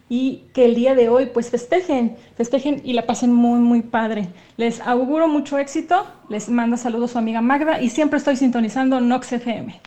Y 0.09 0.43
que 0.53 0.65
el 0.65 0.75
día 0.75 0.93
de 0.93 1.07
hoy 1.07 1.27
pues 1.33 1.49
festejen, 1.49 2.17
festejen 2.35 2.81
y 2.83 2.91
la 2.91 3.05
pasen 3.05 3.31
muy, 3.31 3.61
muy 3.61 3.81
padre. 3.81 4.27
Les 4.57 4.81
auguro 4.81 5.29
mucho 5.29 5.57
éxito. 5.57 6.05
Les 6.27 6.49
manda 6.49 6.75
saludos 6.75 7.11
su 7.11 7.17
amiga 7.17 7.39
Magda 7.41 7.79
y 7.81 7.89
siempre 7.89 8.17
estoy 8.17 8.35
sintonizando 8.35 8.99
Nox 8.99 9.31
FM. 9.31 9.79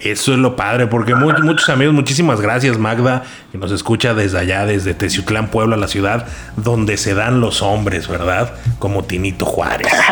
Eso 0.00 0.32
es 0.34 0.38
lo 0.38 0.54
padre, 0.54 0.86
porque 0.86 1.16
mu- 1.16 1.32
muchos 1.42 1.68
amigos, 1.68 1.94
muchísimas 1.94 2.40
gracias 2.40 2.78
Magda, 2.78 3.24
que 3.50 3.58
nos 3.58 3.72
escucha 3.72 4.14
desde 4.14 4.38
allá, 4.38 4.64
desde 4.66 4.94
Teciutlán, 4.94 5.48
Puebla, 5.50 5.76
la 5.76 5.88
ciudad 5.88 6.28
donde 6.56 6.96
se 6.96 7.14
dan 7.14 7.40
los 7.40 7.60
hombres, 7.60 8.06
¿verdad? 8.06 8.54
Como 8.78 9.02
Tinito 9.02 9.44
Juárez. 9.44 9.88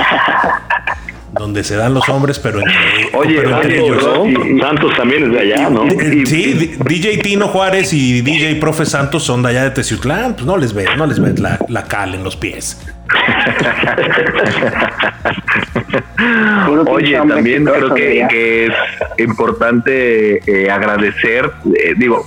donde 1.32 1.64
se 1.64 1.76
dan 1.76 1.94
los 1.94 2.08
hombres, 2.08 2.38
pero 2.38 2.60
entre, 2.60 2.74
Oye, 3.14 3.36
pero 3.36 3.56
entre 3.62 3.78
Santos, 3.78 4.02
ellos. 4.02 4.50
¿no? 4.50 4.66
Santos 4.66 4.96
también 4.96 5.24
es 5.24 5.32
de 5.32 5.40
allá, 5.40 5.70
¿no? 5.70 5.88
Sí, 6.26 6.76
DJ 6.84 7.18
Tino 7.18 7.48
Juárez 7.48 7.92
y 7.92 8.20
DJ 8.22 8.56
Profe 8.56 8.84
Santos 8.86 9.22
son 9.22 9.42
de 9.42 9.50
allá 9.50 9.64
de 9.64 9.70
Teciutlán, 9.70 10.34
pues 10.34 10.46
no 10.46 10.56
les 10.56 10.74
ves, 10.74 10.88
no 10.96 11.06
les 11.06 11.20
ves 11.20 11.38
la, 11.38 11.58
la 11.68 11.84
cal 11.84 12.14
en 12.14 12.24
los 12.24 12.36
pies. 12.36 12.80
Oye, 16.88 17.16
también 17.16 17.64
creo 17.64 17.94
que, 17.94 18.26
que 18.28 18.66
es 18.66 18.72
importante 19.18 20.40
eh, 20.46 20.70
agradecer, 20.70 21.50
eh, 21.74 21.94
digo, 21.96 22.26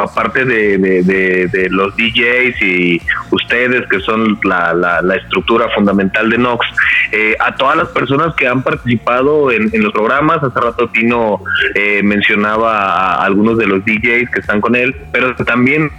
aparte 0.00 0.44
de, 0.44 0.78
de- 0.78 1.68
los 1.70 1.94
DJs 1.96 2.62
y 2.62 3.02
ustedes 3.30 3.86
que 3.88 4.00
son 4.00 4.38
la 4.44 5.16
estructura 5.16 5.68
fundamental 5.74 6.30
de 6.30 6.38
Nox, 6.38 6.66
eh, 7.12 7.36
a 7.40 7.54
todas 7.56 7.76
las 7.76 7.88
personas 7.88 8.34
que 8.34 8.46
han 8.46 8.62
participado 8.62 9.50
en, 9.50 9.70
en 9.72 9.82
los 9.82 9.92
programas, 9.92 10.42
hace 10.42 10.58
rato 10.60 10.88
Tino 10.88 11.42
eh, 11.74 12.02
mencionaba 12.02 13.14
a 13.14 13.24
algunos 13.24 13.58
de 13.58 13.66
los 13.66 13.84
DJs 13.84 14.30
que 14.30 14.40
están 14.40 14.60
con 14.60 14.74
él, 14.76 14.94
pero 15.12 15.34
también 15.36 15.90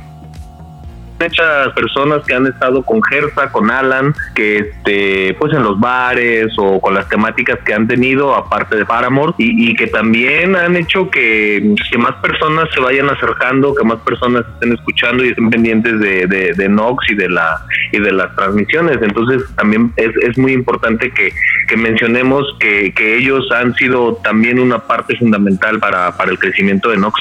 muchas 1.20 1.74
personas 1.74 2.24
que 2.26 2.34
han 2.34 2.47
estado 2.47 2.84
con 2.84 3.01
Gersa, 3.03 3.51
con 3.51 3.70
Alan, 3.70 4.13
que 4.36 4.57
este, 4.57 5.36
pues 5.39 5.53
en 5.53 5.63
los 5.63 5.80
bares 5.80 6.47
o 6.57 6.80
con 6.80 6.93
las 6.93 7.07
temáticas 7.09 7.59
que 7.65 7.74
han 7.74 7.88
tenido, 7.88 8.36
aparte 8.36 8.76
de 8.76 8.86
Paramore, 8.86 9.34
y, 9.38 9.70
y 9.70 9.76
que 9.76 9.88
también 9.88 10.55
han 10.55 10.76
hecho 10.76 11.09
que, 11.09 11.75
que 11.91 11.97
más 11.97 12.16
personas 12.16 12.70
se 12.74 12.79
vayan 12.79 13.09
acercando, 13.09 13.75
que 13.75 13.83
más 13.83 14.00
personas 14.00 14.46
estén 14.54 14.74
escuchando 14.74 15.25
y 15.25 15.29
estén 15.29 15.50
pendientes 15.50 16.00
de, 16.00 16.28
de, 16.28 16.54
de 16.54 16.70
Nox 16.70 17.09
y 17.12 17.16
de 17.16 17.29
la 17.29 17.62
y 17.91 18.00
de 18.00 18.12
las 18.12 18.36
transmisiones. 18.36 19.00
Entonces 19.01 19.43
también 19.55 19.91
es, 19.96 20.16
es 20.21 20.37
muy 20.37 20.54
importante 20.54 21.12
que, 21.12 21.33
que 21.67 21.78
mencionemos 21.78 22.46
que, 22.59 22.93
que 22.93 23.17
ellos 23.17 23.50
han 23.51 23.74
sido 23.75 24.16
también 24.24 24.59
una 24.59 24.79
parte 24.79 25.16
fundamental 25.17 25.79
para, 25.79 26.16
para 26.16 26.32
el 26.32 26.39
crecimiento 26.39 26.89
de 26.89 26.97
Nox. 26.97 27.20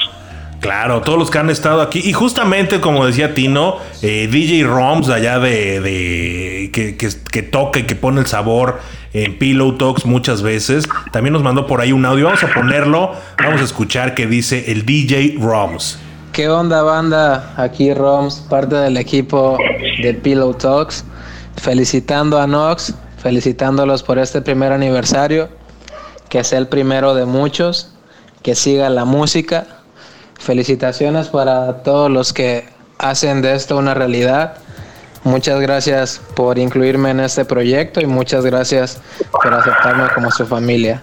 Claro, 0.59 1.01
todos 1.01 1.17
los 1.17 1.29
que 1.31 1.37
han 1.37 1.49
estado 1.49 1.81
aquí. 1.81 1.99
Y 2.03 2.11
justamente, 2.13 2.81
como 2.81 3.05
decía 3.05 3.33
Tino, 3.33 3.77
eh, 4.01 4.27
DJ 4.29 4.63
Roms, 4.65 5.07
allá 5.09 5.39
de, 5.39 5.79
de- 5.79 6.69
que, 6.73 6.97
que, 6.97 7.41
toca 7.43 7.79
y 7.79 7.83
que 7.83 7.95
pone 7.95 8.19
el 8.19 8.27
sabor 8.27 8.79
en 9.13 9.37
Pillow 9.39 9.77
Talks 9.77 10.05
muchas 10.05 10.41
veces, 10.41 10.87
también 11.13 11.33
nos 11.33 11.43
mandó 11.43 11.65
por 11.65 11.79
ahí 11.81 11.93
un 11.93 12.05
audio. 12.05 12.25
Vamos 12.25 12.43
a 12.43 12.53
ponerlo, 12.53 13.13
vamos 13.41 13.61
a 13.61 13.63
escuchar 13.63 14.15
que 14.15 14.27
dice 14.27 14.71
el 14.71 14.85
DJ 14.85 15.37
Roms. 15.39 15.97
¿Qué 16.33 16.49
onda 16.49 16.83
banda? 16.83 17.53
Aquí 17.57 17.93
Roms, 17.93 18.35
parte 18.49 18.75
del 18.75 18.97
equipo 18.97 19.57
de 20.03 20.13
Pillow 20.13 20.53
Talks, 20.53 21.05
felicitando 21.57 22.39
a 22.39 22.47
Nox, 22.47 22.93
felicitándolos 23.17 24.03
por 24.03 24.19
este 24.19 24.41
primer 24.41 24.71
aniversario, 24.73 25.49
que 26.29 26.43
sea 26.43 26.59
el 26.59 26.67
primero 26.67 27.15
de 27.15 27.25
muchos, 27.25 27.93
que 28.43 28.55
siga 28.55 28.89
la 28.89 29.05
música. 29.05 29.65
Felicitaciones 30.39 31.27
para 31.27 31.83
todos 31.83 32.09
los 32.09 32.33
que 32.33 32.65
hacen 32.97 33.41
de 33.41 33.55
esto 33.55 33.77
una 33.77 33.93
realidad. 33.93 34.55
Muchas 35.23 35.59
gracias 35.59 36.21
por 36.35 36.57
incluirme 36.57 37.11
en 37.11 37.19
este 37.19 37.45
proyecto 37.45 38.01
y 38.01 38.05
muchas 38.05 38.45
gracias 38.45 39.01
por 39.31 39.53
aceptarme 39.53 40.07
como 40.15 40.31
su 40.31 40.47
familia. 40.47 41.01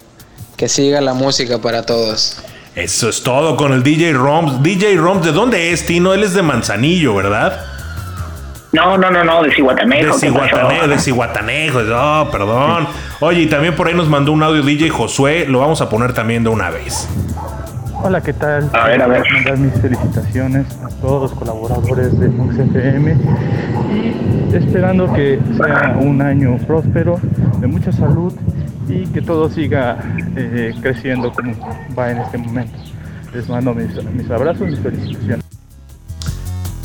Que 0.56 0.68
siga 0.68 1.00
la 1.00 1.12
música 1.12 1.58
para 1.58 1.84
todos. 1.84 2.42
Eso 2.74 3.08
es 3.08 3.22
todo 3.22 3.56
con 3.56 3.72
el 3.72 3.82
DJ 3.82 4.14
Roms. 4.14 4.62
DJ 4.62 4.96
Roms, 4.96 5.24
¿de 5.24 5.32
dónde 5.32 5.72
es, 5.72 5.86
Tino? 5.86 6.14
Él 6.14 6.22
es 6.22 6.34
de 6.34 6.42
Manzanillo, 6.42 7.14
¿verdad? 7.14 7.64
No, 8.72 8.98
no, 8.98 9.10
no, 9.10 9.24
no, 9.24 9.42
de 9.42 9.54
Cihuatanejo. 9.54 10.14
De 10.14 10.20
Cihuatanejo, 10.20 10.88
de 10.88 10.98
Cihuatanejo. 10.98 11.78
Oh, 11.94 12.28
perdón. 12.30 12.86
Oye, 13.20 13.42
y 13.42 13.46
también 13.46 13.74
por 13.74 13.88
ahí 13.88 13.94
nos 13.94 14.08
mandó 14.08 14.32
un 14.32 14.42
audio 14.42 14.62
DJ 14.62 14.90
Josué. 14.90 15.46
Lo 15.48 15.60
vamos 15.60 15.80
a 15.80 15.88
poner 15.88 16.12
también 16.12 16.44
de 16.44 16.50
una 16.50 16.68
vez. 16.68 17.08
Hola, 18.02 18.20
¿qué 18.22 18.32
tal? 18.32 18.70
A 18.72 18.86
ver, 18.88 19.02
a 19.02 19.06
ver. 19.06 19.22
Mandar 19.32 19.58
mis 19.58 19.72
felicitaciones 19.80 20.66
a 20.84 20.88
todos 21.00 21.30
los 21.30 21.38
colaboradores 21.38 22.18
de 22.18 22.28
Mux 22.28 22.56
FM 22.58 23.16
y 23.92 24.54
esperando 24.54 25.12
que 25.12 25.40
sea 25.56 25.96
un 26.00 26.20
año 26.22 26.56
próspero, 26.66 27.18
de 27.58 27.66
mucha 27.66 27.90
salud 27.92 28.32
y 28.88 29.06
que 29.06 29.22
todo 29.22 29.48
siga 29.50 29.98
eh, 30.36 30.72
creciendo 30.80 31.32
como 31.32 31.54
va 31.98 32.10
en 32.12 32.18
este 32.18 32.38
momento. 32.38 32.78
Les 33.34 33.48
mando 33.48 33.74
mis, 33.74 33.88
mis 34.12 34.30
abrazos, 34.30 34.68
mis 34.68 34.78
felicitaciones. 34.78 35.44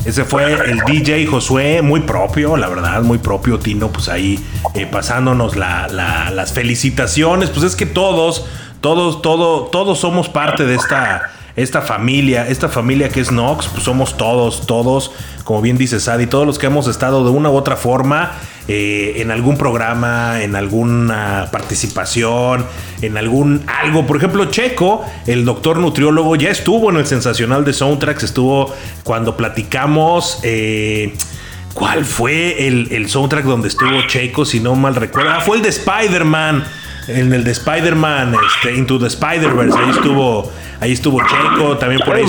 Ese 0.04 0.24
fue 0.24 0.52
el 0.52 0.80
DJ 0.84 1.26
Josué, 1.26 1.80
muy 1.80 2.00
propio, 2.00 2.56
la 2.56 2.68
verdad, 2.68 3.02
muy 3.02 3.18
propio, 3.18 3.60
Tino, 3.60 3.88
pues 3.92 4.08
ahí 4.08 4.44
eh, 4.74 4.84
pasándonos 4.90 5.54
la- 5.54 5.86
la- 5.86 6.30
las 6.32 6.52
felicitaciones. 6.52 7.50
Pues 7.50 7.64
es 7.64 7.76
que 7.76 7.86
todos, 7.86 8.44
todos, 8.82 9.22
todo, 9.22 9.62
todos 9.68 9.98
somos 9.98 10.28
parte 10.28 10.66
de 10.66 10.74
esta, 10.74 11.30
esta 11.56 11.80
familia, 11.80 12.46
esta 12.48 12.68
familia 12.68 13.08
que 13.08 13.20
es 13.20 13.32
Nox, 13.32 13.68
pues 13.68 13.84
somos 13.84 14.16
todos, 14.18 14.66
todos, 14.66 15.12
como 15.44 15.62
bien 15.62 15.78
dice 15.78 16.00
Sadi, 16.00 16.26
todos 16.26 16.46
los 16.46 16.58
que 16.58 16.66
hemos 16.66 16.88
estado 16.88 17.24
de 17.24 17.30
una 17.30 17.48
u 17.48 17.56
otra 17.56 17.76
forma 17.76 18.32
eh, 18.68 19.14
en 19.16 19.30
algún 19.30 19.56
programa, 19.56 20.42
en 20.42 20.56
alguna 20.56 21.48
participación, 21.52 22.66
en 23.00 23.16
algún 23.16 23.64
algo. 23.66 24.06
Por 24.06 24.16
ejemplo, 24.16 24.46
Checo, 24.46 25.04
el 25.26 25.44
doctor 25.44 25.78
nutriólogo, 25.78 26.36
ya 26.36 26.50
estuvo 26.50 26.90
en 26.90 26.96
el 26.96 27.06
sensacional 27.06 27.64
de 27.64 27.72
Soundtracks, 27.72 28.24
estuvo 28.24 28.74
cuando 29.04 29.36
platicamos. 29.36 30.40
eh, 30.42 31.14
¿Cuál 31.74 32.04
fue 32.04 32.66
el, 32.68 32.88
el 32.92 33.08
soundtrack 33.08 33.46
donde 33.46 33.68
estuvo 33.68 34.02
Checo, 34.06 34.44
si 34.44 34.60
no 34.60 34.74
mal 34.74 34.94
recuerdo? 34.94 35.30
Ah, 35.30 35.40
fue 35.40 35.56
el 35.56 35.62
de 35.62 35.70
Spider-Man. 35.70 36.64
En 37.08 37.32
el 37.32 37.42
de 37.42 37.50
Spider-Man, 37.50 38.34
este, 38.34 38.76
Into 38.76 38.98
the 38.98 39.06
Spider-Verse, 39.06 39.76
ahí 39.76 39.90
estuvo, 39.90 40.52
ahí 40.80 40.92
estuvo 40.92 41.20
Checo, 41.20 41.76
también 41.76 42.00
por 42.04 42.14
ahí. 42.14 42.24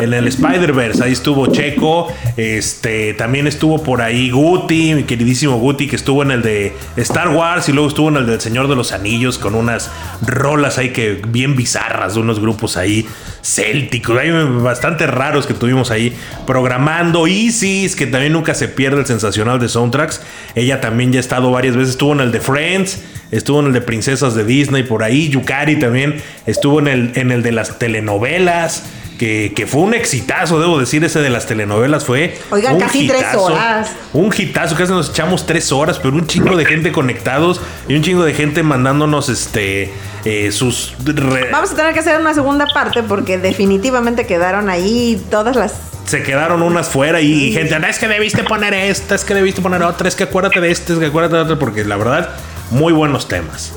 En 0.00 0.14
el 0.14 0.28
Spider-Verse, 0.28 1.02
ahí 1.02 1.12
estuvo 1.12 1.48
Checo, 1.48 2.08
este, 2.36 3.14
también 3.14 3.46
estuvo 3.46 3.82
por 3.82 4.00
ahí 4.00 4.30
Guti, 4.30 4.94
mi 4.94 5.02
queridísimo 5.04 5.58
Guti, 5.58 5.88
que 5.88 5.96
estuvo 5.96 6.22
en 6.22 6.30
el 6.30 6.42
de 6.42 6.76
Star 6.96 7.30
Wars 7.30 7.68
y 7.68 7.72
luego 7.72 7.88
estuvo 7.88 8.08
en 8.10 8.16
el 8.16 8.26
del 8.26 8.40
Señor 8.40 8.68
de 8.68 8.76
los 8.76 8.92
Anillos 8.92 9.38
con 9.38 9.54
unas 9.54 9.90
rolas 10.22 10.78
ahí 10.78 10.90
que 10.90 11.20
bien 11.26 11.56
bizarras 11.56 12.14
de 12.14 12.20
unos 12.20 12.38
grupos 12.38 12.76
ahí 12.76 13.06
célticos, 13.42 14.18
hay 14.18 14.30
bastante 14.30 15.06
raros 15.06 15.46
que 15.46 15.54
tuvimos 15.54 15.90
ahí 15.90 16.14
programando. 16.46 17.26
Isis, 17.26 17.96
que 17.96 18.06
también 18.06 18.32
nunca 18.32 18.54
se 18.54 18.68
pierde 18.68 19.00
el 19.00 19.06
sensacional 19.06 19.58
de 19.58 19.68
soundtracks. 19.68 20.20
Ella 20.54 20.80
también 20.80 21.12
ya 21.12 21.18
ha 21.18 21.20
estado 21.20 21.50
varias 21.50 21.76
veces, 21.76 21.90
estuvo 21.90 22.12
en 22.12 22.20
el 22.20 22.32
de 22.32 22.40
Friends, 22.40 23.02
estuvo 23.30 23.60
en 23.60 23.66
el 23.66 23.72
de 23.72 23.80
Princesas 23.80 24.34
de 24.34 24.44
Disney 24.44 24.82
por 24.82 25.02
ahí. 25.02 25.28
Yukari 25.28 25.78
también 25.78 26.22
estuvo 26.46 26.80
en 26.80 26.88
el, 26.88 27.12
en 27.14 27.30
el 27.30 27.42
de 27.42 27.52
las 27.52 27.78
telenovelas. 27.78 28.84
Que, 29.20 29.52
que 29.54 29.66
fue 29.66 29.82
un 29.82 29.92
exitazo, 29.92 30.58
debo 30.58 30.78
decir, 30.78 31.04
ese 31.04 31.20
de 31.20 31.28
las 31.28 31.44
telenovelas 31.44 32.06
fue. 32.06 32.38
Oigan, 32.48 32.76
un 32.76 32.80
casi 32.80 33.06
tres 33.06 33.34
horas. 33.34 33.92
Un 34.14 34.32
hitazo, 34.34 34.74
casi 34.74 34.92
nos 34.92 35.10
echamos 35.10 35.44
tres 35.44 35.72
horas, 35.72 35.98
pero 35.98 36.14
un 36.14 36.26
chingo 36.26 36.56
de 36.56 36.64
gente 36.64 36.90
conectados 36.90 37.60
y 37.86 37.96
un 37.96 38.02
chingo 38.02 38.24
de 38.24 38.32
gente 38.32 38.62
mandándonos 38.62 39.28
este 39.28 39.92
eh, 40.24 40.52
sus 40.52 40.94
re- 41.04 41.50
Vamos 41.50 41.72
a 41.72 41.76
tener 41.76 41.92
que 41.94 42.00
hacer 42.00 42.20
una 42.20 42.34
segunda 42.34 42.66
parte 42.72 43.02
porque 43.02 43.38
definitivamente 43.38 44.26
quedaron 44.26 44.68
ahí 44.68 45.22
todas 45.30 45.56
las... 45.56 45.74
se 46.04 46.22
quedaron 46.22 46.62
unas 46.62 46.88
fuera 46.88 47.20
y 47.20 47.52
gente, 47.52 47.78
"No, 47.78 47.86
es 47.86 47.98
que 47.98 48.08
debiste 48.08 48.42
poner 48.44 48.74
esta, 48.74 49.14
es 49.14 49.24
que 49.24 49.34
debiste 49.34 49.62
poner 49.62 49.82
otra, 49.82 50.08
es 50.08 50.14
que 50.16 50.24
acuérdate 50.24 50.60
de 50.60 50.70
este, 50.70 50.92
es 50.94 50.98
que 50.98 51.06
acuérdate 51.06 51.36
de 51.36 51.42
otra, 51.42 51.58
porque 51.58 51.84
la 51.84 51.96
verdad, 51.96 52.30
muy 52.70 52.92
buenos 52.92 53.28
temas. 53.28 53.72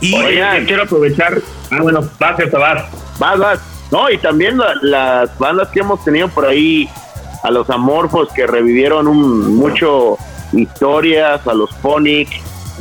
Y 0.00 0.14
quiero 0.66 0.84
aprovechar. 0.84 1.38
Ah, 1.70 1.78
bueno, 1.82 2.08
vas, 2.18 2.36
Gerta, 2.36 2.58
vas. 2.58 2.84
Vas, 3.18 3.38
vas. 3.38 3.58
No, 3.90 4.08
y 4.10 4.18
también 4.18 4.56
la- 4.56 4.74
las 4.82 5.38
bandas 5.38 5.68
que 5.68 5.80
hemos 5.80 6.02
tenido 6.04 6.28
por 6.28 6.46
ahí, 6.46 6.88
a 7.42 7.50
los 7.50 7.68
Amorfos 7.70 8.28
que 8.34 8.46
revivieron 8.46 9.06
un, 9.08 9.56
mucho 9.56 10.16
historias, 10.52 11.46
a 11.46 11.54
los 11.54 11.70
Ponic, 11.76 12.28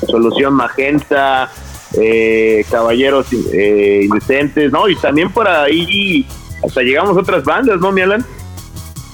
Solución 0.08 0.54
Magenta, 0.54 1.50
eh, 1.98 2.66
Caballeros 2.70 3.28
eh, 3.54 4.08
¿no? 4.72 4.90
Y 4.90 4.96
también 4.96 5.32
por 5.32 5.48
ahí 5.48 6.26
hasta 6.66 6.82
llegamos 6.82 7.18
a 7.18 7.22
otras 7.22 7.44
bandas, 7.44 7.80
¿no, 7.80 7.92
mi 7.92 8.02
Alan? 8.02 8.26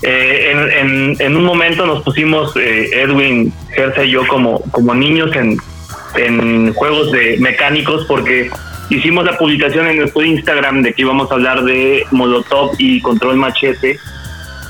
Eh, 0.01 1.15
en 1.19 1.35
un 1.35 1.43
momento 1.43 1.85
nos 1.85 2.03
pusimos 2.03 2.55
eh, 2.57 2.89
Edwin, 2.93 3.51
Gersa 3.73 4.03
y 4.03 4.11
yo 4.11 4.27
como, 4.27 4.61
como 4.71 4.93
niños 4.93 5.35
en, 5.35 5.57
en 6.15 6.73
juegos 6.73 7.11
de 7.11 7.37
mecánicos 7.39 8.05
porque 8.05 8.51
hicimos 8.89 9.25
la 9.25 9.37
publicación 9.37 9.87
en 9.87 9.97
nuestro 9.97 10.23
Instagram 10.23 10.83
de 10.83 10.93
que 10.93 11.01
íbamos 11.01 11.31
a 11.31 11.35
hablar 11.35 11.63
de 11.63 12.05
Molotov 12.11 12.71
y 12.77 13.01
Control 13.01 13.37
Machete. 13.37 13.97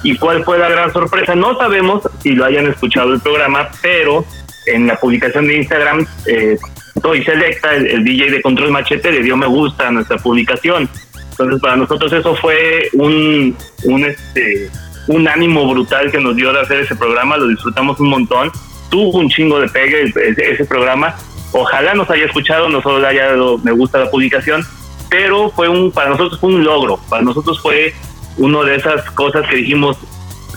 ¿Y 0.03 0.17
cuál 0.17 0.43
fue 0.43 0.59
la 0.59 0.69
gran 0.69 0.93
sorpresa? 0.93 1.33
No 1.35 1.57
sabemos 1.57 2.03
si 2.21 2.31
lo 2.31 2.45
hayan 2.45 2.67
escuchado 2.67 3.13
el 3.13 3.19
programa, 3.19 3.69
pero 3.81 4.23
en 4.67 4.87
la 4.87 4.95
publicación 4.97 5.47
de 5.47 5.57
Instagram, 5.57 6.05
eh, 6.27 6.57
Toy 7.01 7.23
Selecta, 7.23 7.75
el, 7.75 7.87
el 7.87 8.03
DJ 8.03 8.31
de 8.31 8.41
Control 8.41 8.71
Machete, 8.71 9.11
le 9.11 9.21
dio 9.21 9.37
me 9.37 9.47
gusta 9.47 9.87
a 9.87 9.91
nuestra 9.91 10.17
publicación. 10.17 10.89
Entonces, 11.31 11.61
para 11.61 11.75
nosotros 11.75 12.13
eso 12.13 12.33
fue 12.35 12.89
un, 12.93 13.55
un, 13.83 14.05
este, 14.05 14.71
un 15.07 15.27
ánimo 15.27 15.69
brutal 15.69 16.09
que 16.11 16.19
nos 16.19 16.35
dio 16.35 16.53
de 16.53 16.61
hacer 16.61 16.79
ese 16.79 16.95
programa, 16.95 17.37
lo 17.37 17.47
disfrutamos 17.47 17.99
un 17.99 18.09
montón. 18.09 18.51
Tuvo 18.89 19.19
un 19.19 19.29
chingo 19.29 19.59
de 19.59 19.67
pegue 19.67 20.13
ese, 20.15 20.65
programa. 20.65 21.15
Ojalá 21.51 21.93
nos 21.93 22.09
haya 22.09 22.25
escuchado, 22.25 22.69
no 22.69 22.81
solo 22.81 22.99
le 22.99 23.07
haya 23.07 23.25
dado 23.27 23.57
me 23.59 23.71
gusta 23.71 23.99
la 23.99 24.09
publicación, 24.09 24.65
pero 25.09 25.49
fue 25.49 25.67
un, 25.67 25.91
para 25.91 26.11
nosotros 26.11 26.39
fue 26.39 26.49
un 26.49 26.63
logro, 26.63 26.99
para 27.09 27.21
nosotros 27.21 27.61
fue 27.61 27.93
uno 28.37 28.63
de 28.63 28.75
esas 28.75 29.09
cosas 29.11 29.47
que 29.49 29.57
dijimos, 29.57 29.97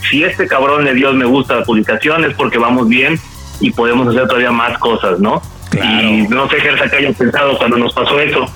si 0.09 0.25
este 0.25 0.47
cabrón 0.47 0.85
le 0.85 0.95
dio 0.95 1.13
me 1.13 1.25
gusta 1.25 1.57
la 1.57 1.65
publicación 1.65 2.25
es 2.25 2.35
porque 2.35 2.59
vamos 2.59 2.89
bien 2.89 3.19
y 3.61 3.71
podemos 3.71 4.09
hacer 4.09 4.27
todavía 4.27 4.51
más 4.51 4.79
cosas, 4.79 5.19
¿no? 5.21 5.43
Y 5.73 6.29
no 6.29 6.49
sé, 6.49 6.61
Gersa, 6.61 6.89
que 6.89 6.97
hayan 6.97 7.15
pensado 7.15 7.57
cuando 7.59 7.77
nos 7.77 7.93
pasó 7.95 8.19
eso. 8.21 8.47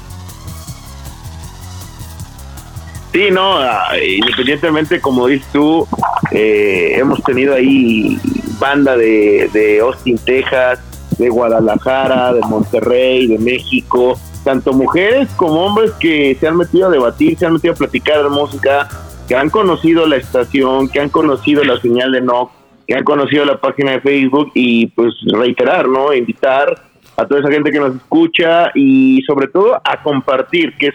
Sí, 3.12 3.30
no, 3.30 3.58
ah, 3.58 3.90
independientemente, 4.02 5.00
como 5.00 5.26
dices 5.26 5.46
tú, 5.52 5.86
eh, 6.30 6.94
hemos 6.96 7.22
tenido 7.22 7.54
ahí 7.54 8.18
banda 8.58 8.96
de, 8.96 9.50
de 9.52 9.80
Austin, 9.80 10.16
Texas, 10.16 10.80
de 11.18 11.28
Guadalajara, 11.28 12.32
de 12.32 12.40
Monterrey, 12.40 13.26
de 13.26 13.38
México, 13.38 14.18
tanto 14.44 14.72
mujeres 14.72 15.28
como 15.36 15.66
hombres 15.66 15.92
que 16.00 16.36
se 16.40 16.48
han 16.48 16.56
metido 16.56 16.88
a 16.88 16.90
debatir, 16.90 17.36
se 17.38 17.44
han 17.44 17.52
metido 17.52 17.74
a 17.74 17.76
platicar 17.76 18.22
de 18.22 18.30
música, 18.30 18.88
que 19.28 19.36
han 19.36 19.50
conocido 19.50 20.06
la 20.06 20.16
estación, 20.16 20.88
que 20.88 21.00
han 21.00 21.10
conocido 21.10 21.62
la 21.64 21.78
señal 21.80 22.12
de 22.12 22.22
Nox, 22.22 22.52
que 22.86 22.94
han 22.94 23.04
conocido 23.04 23.44
la 23.44 23.60
página 23.60 23.92
de 23.92 24.00
Facebook 24.00 24.52
y 24.54 24.86
pues 24.86 25.14
reiterar, 25.26 25.86
¿no? 25.86 26.12
Invitar 26.12 26.91
a 27.22 27.26
toda 27.26 27.40
esa 27.40 27.50
gente 27.50 27.70
que 27.70 27.78
nos 27.78 27.96
escucha 27.96 28.70
y 28.74 29.22
sobre 29.22 29.46
todo 29.46 29.80
a 29.84 30.02
compartir, 30.02 30.76
que 30.76 30.88
es 30.88 30.94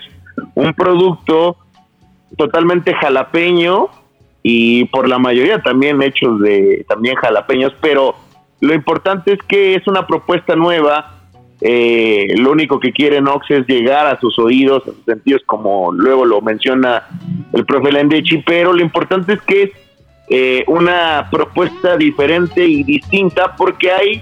un 0.55 0.73
producto 0.73 1.57
totalmente 2.37 2.93
jalapeño 2.93 3.87
y 4.43 4.85
por 4.85 5.07
la 5.07 5.19
mayoría 5.19 5.61
también 5.61 6.01
hechos 6.01 6.39
de 6.41 6.85
también 6.87 7.15
jalapeños, 7.15 7.73
pero 7.81 8.15
lo 8.59 8.73
importante 8.73 9.33
es 9.33 9.39
que 9.47 9.75
es 9.75 9.87
una 9.87 10.05
propuesta 10.05 10.55
nueva. 10.55 11.13
eh, 11.59 12.35
lo 12.37 12.51
único 12.51 12.79
que 12.79 12.91
quiere 12.91 13.19
Nox 13.19 13.49
es 13.49 13.65
llegar 13.65 14.05
a 14.05 14.19
sus 14.19 14.37
oídos, 14.37 14.83
a 14.83 14.91
sus 14.91 15.05
sentidos, 15.05 15.41
como 15.45 15.91
luego 15.91 16.23
lo 16.23 16.39
menciona 16.41 17.03
el 17.51 17.65
profe 17.65 17.91
Lendechi, 17.91 18.43
pero 18.45 18.73
lo 18.73 18.81
importante 18.81 19.33
es 19.33 19.41
que 19.41 19.63
es 19.63 19.71
eh, 20.29 20.63
una 20.67 21.27
propuesta 21.31 21.97
diferente 21.97 22.63
y 22.63 22.83
distinta 22.83 23.55
porque 23.55 23.91
hay 23.91 24.21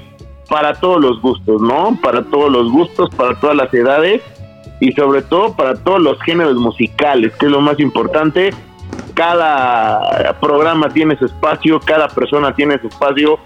para 0.49 0.73
todos 0.75 1.01
los 1.01 1.21
gustos, 1.21 1.61
¿no? 1.61 1.97
Para 2.01 2.23
todos 2.23 2.51
los 2.51 2.71
gustos, 2.71 3.09
para 3.15 3.39
todas 3.39 3.55
las 3.55 3.73
edades 3.73 4.21
y 4.79 4.91
sobre 4.91 5.21
todo 5.21 5.55
para 5.55 5.75
todos 5.75 6.01
los 6.01 6.21
géneros 6.21 6.55
musicales, 6.55 7.33
que 7.39 7.45
es 7.45 7.51
lo 7.51 7.61
más 7.61 7.79
importante. 7.79 8.51
cada 9.13 10.33
programa 10.41 10.89
tiene 10.89 11.17
su 11.17 11.25
espacio, 11.25 11.79
cada 11.79 12.07
persona 12.07 12.53
tiene 12.53 12.79
su 12.79 12.87
espacio 12.87 13.39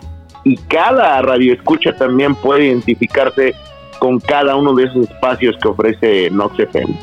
y 0.44 0.58
cada 0.58 1.22
radio 1.22 1.54
escucha 1.54 1.96
también 1.96 2.34
puede 2.36 2.66
identificarse 2.66 3.54
con 4.00 4.20
cada 4.20 4.56
uno 4.56 4.74
de 4.74 4.86
esos 4.86 5.10
espacios 5.10 5.56
que 5.62 5.68
ofrece 5.68 6.30
Nox 6.32 6.58
FM. 6.60 6.98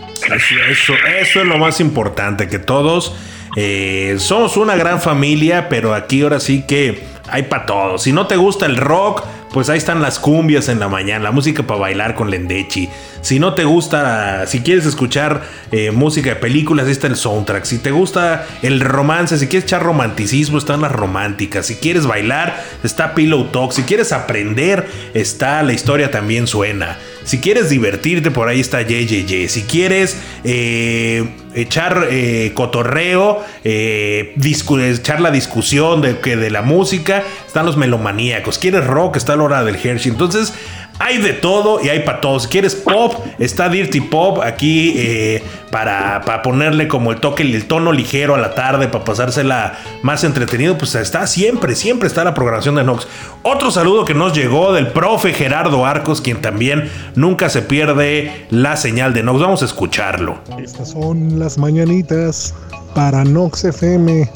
Eso, 0.71 0.95
eso 1.21 1.41
es 1.41 1.47
lo 1.47 1.59
más 1.59 1.81
importante, 1.81 2.49
que 2.49 2.59
todos 2.59 3.15
eh, 3.57 4.17
somos 4.19 4.57
una 4.59 4.77
gran 4.77 5.01
familia, 5.01 5.69
pero 5.69 5.95
aquí 5.95 6.23
ahora 6.23 6.41
sí 6.41 6.65
que 6.69 7.03
hay 7.29 7.45
para 7.45 7.67
todos. 7.67 8.03
Si 8.03 8.13
no 8.13 8.27
te 8.27 8.37
gusta 8.37 8.67
el 8.67 8.77
rock, 8.77 9.25
pues 9.53 9.71
ahí 9.71 9.79
están 9.79 10.03
las 10.03 10.19
cumbias 10.19 10.69
en 10.69 10.79
la 10.79 10.89
mañana, 10.89 11.25
la 11.25 11.31
música 11.31 11.63
para 11.63 11.81
bailar 11.81 12.15
con 12.15 12.31
Lendechi. 12.31 12.91
Si 13.23 13.39
no 13.39 13.55
te 13.55 13.65
gusta, 13.65 14.47
si 14.47 14.61
quieres 14.61 14.85
escuchar 14.85 15.43
eh, 15.73 15.91
música 15.91 16.31
de 16.31 16.37
películas, 16.37 16.87
ahí 16.87 16.93
está 16.93 17.07
el 17.07 17.17
soundtrack. 17.17 17.65
Si 17.65 17.79
te 17.79 17.91
gusta 17.91 18.47
el 18.63 18.81
romance, 18.81 19.39
si 19.39 19.47
quieres 19.49 19.65
echar 19.65 19.83
romanticismo, 19.83 20.59
están 20.59 20.83
las 20.83 20.93
románticas. 20.93 21.67
Si 21.67 21.77
quieres 21.77 22.07
bailar, 22.07 22.63
está 22.85 23.15
Pillow 23.15 23.45
Talk. 23.47 23.73
Si 23.73 23.85
quieres 23.85 24.13
aprender, 24.13 24.87
está 25.15 25.63
La 25.63 25.73
historia 25.73 26.11
también 26.11 26.47
suena. 26.47 26.99
Si 27.27 27.41
quieres 27.41 27.69
divertirte, 27.69 28.31
por 28.31 28.49
ahí 28.49 28.61
está 28.61 28.83
JJJ. 28.83 29.49
Si 29.49 29.65
quieres 29.65 30.17
eh, 30.45 31.29
echar 31.55 32.07
eh, 32.09 32.53
cotorreo, 32.55 33.45
echar 33.65 35.21
la 35.21 35.31
discusión 35.33 36.01
de, 36.03 36.15
de 36.15 36.51
la 36.51 36.63
música, 36.63 37.25
están 37.45 37.67
los 37.67 37.77
melomaníacos. 37.77 38.59
¿Quieres 38.59 38.87
rock? 38.87 39.17
Está 39.17 39.35
la 39.35 39.43
hora 39.43 39.65
del 39.65 39.75
Hershey. 39.75 40.13
Entonces, 40.13 40.55
hay 40.99 41.19
de 41.19 41.33
todo 41.33 41.83
y 41.83 41.89
hay 41.89 42.01
para 42.01 42.21
todos. 42.21 42.45
Si 42.45 42.49
quieres 42.49 42.75
pop, 42.75 43.15
está 43.39 43.69
Dirty 43.69 44.01
Pop 44.01 44.41
aquí 44.43 44.95
eh, 44.97 45.43
para, 45.71 46.23
ponerle 46.43 46.89
como 46.89 47.13
el 47.13 47.21
toque, 47.21 47.43
el 47.43 47.67
tono 47.67 47.93
ligero 47.93 48.35
a 48.35 48.39
la 48.39 48.55
tarde, 48.55 48.89
para 48.89 49.05
pasársela 49.05 49.79
más 50.03 50.25
entretenido. 50.25 50.79
Pues 50.79 50.95
está 50.95 51.27
siempre, 51.27 51.75
siempre 51.75 52.09
está 52.09 52.25
la 52.25 52.35
programación 52.35 52.77
de 52.77 52.85
Nox. 52.85 53.07
Otro 53.43 53.71
saludo 53.71 54.05
que 54.05 54.15
nos 54.15 54.33
llegó 54.33 54.73
del 54.73 54.89
profe 54.89 55.33
Gerardo 55.33 55.85
Arcos, 55.85 56.21
quien 56.21 56.41
también 56.41 56.91
nunca 57.15 57.49
se 57.49 57.63
pierde 57.63 58.47
la 58.51 58.77
señal 58.77 59.13
de 59.13 59.23
Nox. 59.23 59.41
Vamos 59.41 59.63
a 59.63 59.67
escucharlo. 59.67 60.39
Estas 60.59 60.91
son 60.91 61.39
las 61.39 61.59
mañanitas 61.59 62.55
para 62.95 63.25
Nox 63.25 63.65
FM, 63.65 64.31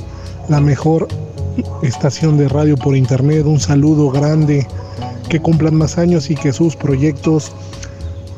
la 0.49 0.61
mejor 0.61 1.09
estación 1.83 2.37
de 2.37 2.49
radio 2.49 2.77
por 2.77 2.95
internet. 2.95 3.45
Un 3.47 3.61
saludo 3.61 4.11
grande 4.11 4.67
que 5.29 5.41
cumplan 5.41 5.75
más 5.75 5.99
años 5.99 6.31
y 6.31 6.35
que 6.35 6.53
sus 6.53 6.77
proyectos 6.77 7.53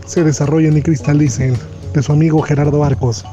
se 0.07 0.25
desarrollen 0.25 0.77
y 0.77 0.83
cristalicen. 0.83 1.57
De 1.95 2.03
su 2.03 2.13
amigo 2.13 2.41
Gerardo 2.41 2.85
Arcos. 2.85 3.25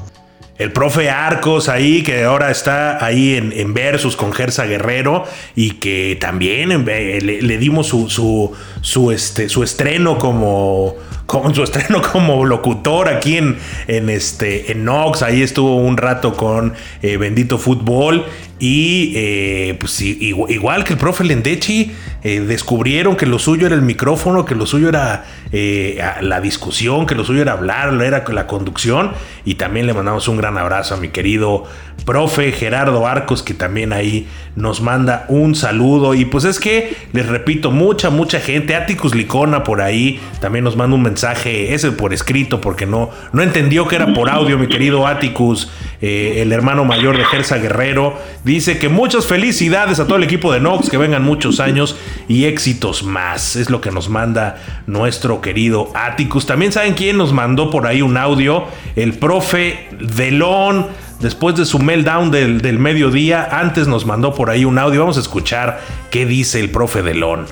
El 0.59 0.73
profe 0.73 1.09
Arcos 1.09 1.69
ahí, 1.69 2.03
que 2.03 2.25
ahora 2.25 2.51
está 2.51 3.03
ahí 3.03 3.35
en, 3.35 3.73
Versus 3.73 4.17
con 4.17 4.33
Gersa 4.33 4.65
Guerrero 4.65 5.23
y 5.55 5.75
que 5.75 6.17
también 6.19 6.85
le, 6.85 7.57
dimos 7.57 7.87
su, 7.87 8.09
su, 8.09 8.51
su, 8.81 9.11
este, 9.11 9.47
su 9.47 9.63
estreno 9.63 10.17
como, 10.17 10.95
con 11.25 11.55
su 11.55 11.63
estreno 11.63 12.01
como 12.11 12.43
locutor 12.43 13.07
aquí 13.07 13.37
en, 13.37 13.57
en, 13.87 14.09
este, 14.09 14.73
en 14.73 14.83
Nox. 14.83 15.21
Ahí 15.21 15.41
estuvo 15.41 15.77
un 15.77 15.95
rato 15.95 16.35
con 16.35 16.73
eh, 17.01 17.15
Bendito 17.15 17.57
Fútbol. 17.57 18.25
Y 18.59 19.13
eh, 19.15 19.77
pues 19.79 20.01
igual 20.01 20.83
que 20.83 20.93
el 20.93 20.99
profe 20.99 21.23
Lendechi, 21.23 21.91
eh, 22.23 22.41
descubrieron 22.41 23.15
que 23.15 23.25
lo 23.25 23.39
suyo 23.39 23.65
era 23.65 23.75
el 23.75 23.81
micrófono, 23.81 24.45
que 24.45 24.55
lo 24.55 24.65
suyo 24.65 24.89
era 24.89 25.25
la 25.51 26.41
discusión, 26.41 27.07
que 27.07 27.15
lo 27.15 27.23
suyo 27.23 27.41
era 27.41 27.53
hablar, 27.53 27.99
era 28.01 28.23
la 28.27 28.47
conducción. 28.47 29.11
Y 29.45 29.55
también 29.55 29.87
le 29.87 29.93
mandamos 29.93 30.27
un 30.27 30.37
gran 30.37 30.57
abrazo 30.57 30.95
a 30.95 30.97
mi 30.97 31.09
querido 31.09 31.65
profe 32.05 32.51
Gerardo 32.51 33.05
Arcos, 33.07 33.43
que 33.43 33.53
también 33.53 33.93
ahí 33.93 34.27
nos 34.55 34.81
manda 34.81 35.25
un 35.29 35.55
saludo. 35.55 36.13
Y 36.13 36.25
pues 36.25 36.43
es 36.43 36.59
que, 36.59 36.95
les 37.13 37.27
repito, 37.27 37.71
mucha, 37.71 38.09
mucha 38.09 38.39
gente, 38.39 38.75
Atticus 38.75 39.15
Licona 39.15 39.63
por 39.63 39.81
ahí, 39.81 40.19
también 40.41 40.63
nos 40.63 40.75
manda 40.75 40.95
un 40.95 41.03
mensaje, 41.03 41.73
ese 41.73 41.91
por 41.91 42.13
escrito, 42.13 42.61
porque 42.61 42.85
no, 42.85 43.09
no 43.33 43.41
entendió 43.41 43.87
que 43.87 43.95
era 43.95 44.13
por 44.13 44.29
audio, 44.29 44.57
mi 44.57 44.67
querido 44.67 45.07
Atticus, 45.07 45.71
eh, 46.01 46.41
el 46.41 46.51
hermano 46.51 46.85
mayor 46.85 47.17
de 47.17 47.25
Gersa 47.25 47.57
Guerrero. 47.57 48.17
Dice 48.49 48.79
que 48.79 48.89
muchas 48.89 49.27
felicidades 49.27 49.99
a 49.99 50.05
todo 50.05 50.17
el 50.17 50.23
equipo 50.23 50.51
de 50.51 50.59
Nox, 50.59 50.89
que 50.89 50.97
vengan 50.97 51.21
muchos 51.23 51.59
años 51.59 51.95
y 52.27 52.45
éxitos 52.45 53.03
más. 53.03 53.55
Es 53.55 53.69
lo 53.69 53.79
que 53.79 53.91
nos 53.91 54.09
manda 54.09 54.57
nuestro 54.87 55.39
querido 55.39 55.91
Atticus. 55.93 56.47
También 56.47 56.71
saben 56.71 56.95
quién 56.95 57.15
nos 57.15 57.31
mandó 57.31 57.69
por 57.69 57.85
ahí 57.85 58.01
un 58.01 58.17
audio, 58.17 58.63
el 58.95 59.13
profe 59.13 59.87
Delón 60.01 60.87
después 61.19 61.57
de 61.57 61.65
su 61.67 61.77
meltdown 61.77 62.31
del, 62.31 62.61
del 62.61 62.79
mediodía, 62.79 63.47
antes 63.51 63.87
nos 63.87 64.07
mandó 64.07 64.33
por 64.33 64.49
ahí 64.49 64.65
un 64.65 64.79
audio. 64.79 65.01
Vamos 65.01 65.17
a 65.17 65.21
escuchar 65.21 65.79
qué 66.09 66.25
dice 66.25 66.59
el 66.59 66.71
profe 66.71 67.03
Delón. 67.03 67.45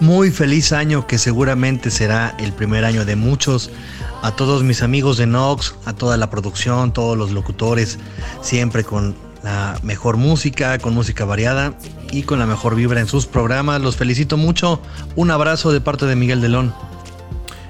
Muy 0.00 0.32
feliz 0.32 0.72
año 0.72 1.06
que 1.06 1.18
seguramente 1.18 1.92
será 1.92 2.34
el 2.40 2.52
primer 2.52 2.84
año 2.84 3.04
de 3.04 3.14
muchos. 3.14 3.70
A 4.20 4.32
todos 4.32 4.64
mis 4.64 4.82
amigos 4.82 5.16
de 5.16 5.28
Nox, 5.28 5.76
a 5.84 5.92
toda 5.92 6.16
la 6.16 6.28
producción, 6.28 6.92
todos 6.92 7.16
los 7.16 7.30
locutores, 7.30 8.00
siempre 8.42 8.82
con 8.82 9.14
la 9.44 9.78
mejor 9.82 10.16
música, 10.16 10.78
con 10.78 10.94
música 10.94 11.26
variada 11.26 11.74
y 12.10 12.22
con 12.22 12.38
la 12.38 12.46
mejor 12.46 12.74
vibra 12.74 13.00
en 13.00 13.06
sus 13.06 13.26
programas. 13.26 13.82
Los 13.82 13.96
felicito 13.96 14.38
mucho. 14.38 14.80
Un 15.16 15.30
abrazo 15.30 15.70
de 15.70 15.82
parte 15.82 16.06
de 16.06 16.16
Miguel 16.16 16.40
Delón 16.40 16.72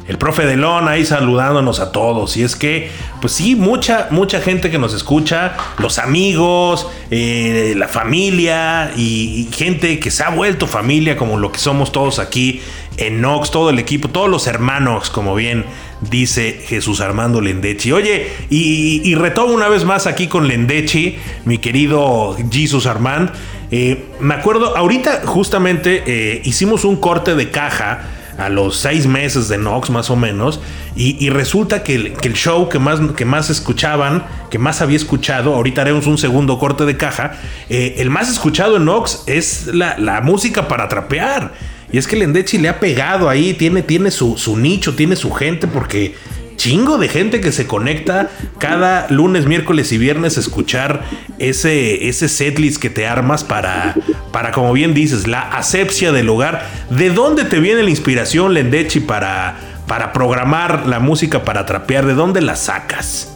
el 0.07 0.19
profe 0.19 0.45
Delón 0.45 0.87
ahí 0.89 1.05
saludándonos 1.05 1.81
a 1.81 1.91
todos. 1.91 2.37
Y 2.37 2.43
es 2.43 2.57
que, 2.57 2.91
pues 3.21 3.33
sí, 3.33 3.57
mucha, 3.57 4.09
mucha 4.11 4.41
gente 4.41 4.71
que 4.71 4.79
nos 4.79 4.93
escucha, 4.93 5.57
los 5.79 5.99
amigos, 5.99 6.87
eh, 7.11 7.75
la 7.77 7.89
familia 7.89 8.93
y, 8.97 9.49
gente 9.53 9.99
que 9.99 10.11
se 10.11 10.23
ha 10.23 10.31
vuelto 10.31 10.67
familia, 10.67 11.17
como 11.17 11.39
lo 11.39 11.53
que 11.53 11.59
somos 11.59 11.93
todos 11.93 12.19
aquí 12.19 12.61
en 12.97 13.21
Nox, 13.21 13.51
todo 13.51 13.71
el 13.71 13.79
equipo, 13.79 14.09
todos 14.09 14.29
los 14.29 14.47
hermanos, 14.47 15.11
como 15.11 15.35
bien 15.35 15.65
dice 16.10 16.60
Jesús 16.66 17.01
Armando 17.01 17.40
Lendechi. 17.40 17.93
Oye, 17.93 18.28
y, 18.51 19.14
retomo 19.14 19.52
una 19.52 19.68
vez 19.68 19.85
más 19.85 20.06
aquí 20.06 20.26
con 20.26 20.48
Lendechi, 20.48 21.16
mi 21.44 21.59
querido 21.59 22.36
Jesús 22.51 22.86
Armand. 22.86 23.31
Eh, 23.70 24.05
me 24.20 24.35
acuerdo, 24.35 24.76
ahorita 24.76 25.22
justamente 25.24 26.02
eh, 26.06 26.43
hicimos 26.44 26.85
un 26.85 26.97
corte 26.97 27.35
de 27.35 27.51
caja 27.51 28.02
a 28.39 28.48
los 28.48 28.76
seis 28.76 29.06
meses 29.06 29.48
de 29.48 29.59
Nox 29.59 29.90
más 29.90 30.10
o 30.10 30.16
menos 30.16 30.60
y, 30.97 31.28
resulta 31.31 31.82
que 31.82 31.94
el, 31.94 32.35
show 32.35 32.68
que 32.68 32.78
más, 32.78 33.01
que 33.16 33.24
más 33.24 33.51
escuchaban, 33.51 34.24
que 34.51 34.59
más 34.59 34.81
había 34.81 34.97
escuchado, 34.97 35.55
ahorita 35.55 35.81
haremos 35.81 36.06
un 36.06 36.18
segundo 36.18 36.59
corte 36.59 36.85
de 36.85 36.97
caja, 36.97 37.32
eh, 37.68 37.97
el 37.98 38.10
más 38.10 38.31
escuchado 38.31 38.76
en 38.76 38.85
Nox 38.85 39.24
es 39.26 39.66
la, 39.68 40.20
música 40.22 40.68
para 40.68 40.89
trapear. 40.89 41.52
Y 41.93 41.98
es 41.98 42.06
que 42.06 42.16
el 42.16 42.32
le 42.32 42.69
ha 42.69 42.81
pegado 42.81 43.28
ahí, 43.28 43.55
tiene, 43.55 43.82
tiene 43.82 44.11
su, 44.11 44.36
su 44.36 44.56
nicho, 44.56 44.94
tiene 44.94 45.16
su 45.16 45.32
gente 45.32 45.66
porque 45.66 46.15
chingo 46.56 46.98
de 46.98 47.09
gente 47.09 47.40
que 47.40 47.52
se 47.52 47.66
conecta 47.66 48.31
cada 48.59 49.06
lunes, 49.11 49.47
miércoles 49.47 49.93
y 49.93 49.98
viernes 49.98 50.36
a 50.36 50.40
escuchar 50.40 51.02
ese, 51.39 52.09
ese 52.09 52.28
setlist 52.28 52.81
que 52.81 52.90
te 52.90 53.06
armas 53.06 53.44
para, 53.44 53.94
para, 54.32 54.51
como 54.52 54.73
bien 54.73 54.94
dices, 54.94 55.27
la 55.27 55.40
asepsia 55.40 56.12
del 56.12 56.28
hogar. 56.28 56.66
¿De 56.90 57.11
dónde 57.11 57.44
te 57.44 57.61
viene 57.61 57.82
la 57.82 57.90
inspiración, 57.90 58.55
Lendechi, 58.55 59.01
para, 59.01 59.56
para 59.86 60.12
programar 60.12 60.86
la 60.86 61.01
música 61.01 61.44
para 61.44 61.66
trapear? 61.66 62.06
¿De 62.06 62.15
dónde 62.15 62.40
la 62.40 62.56
sacas? 62.56 63.34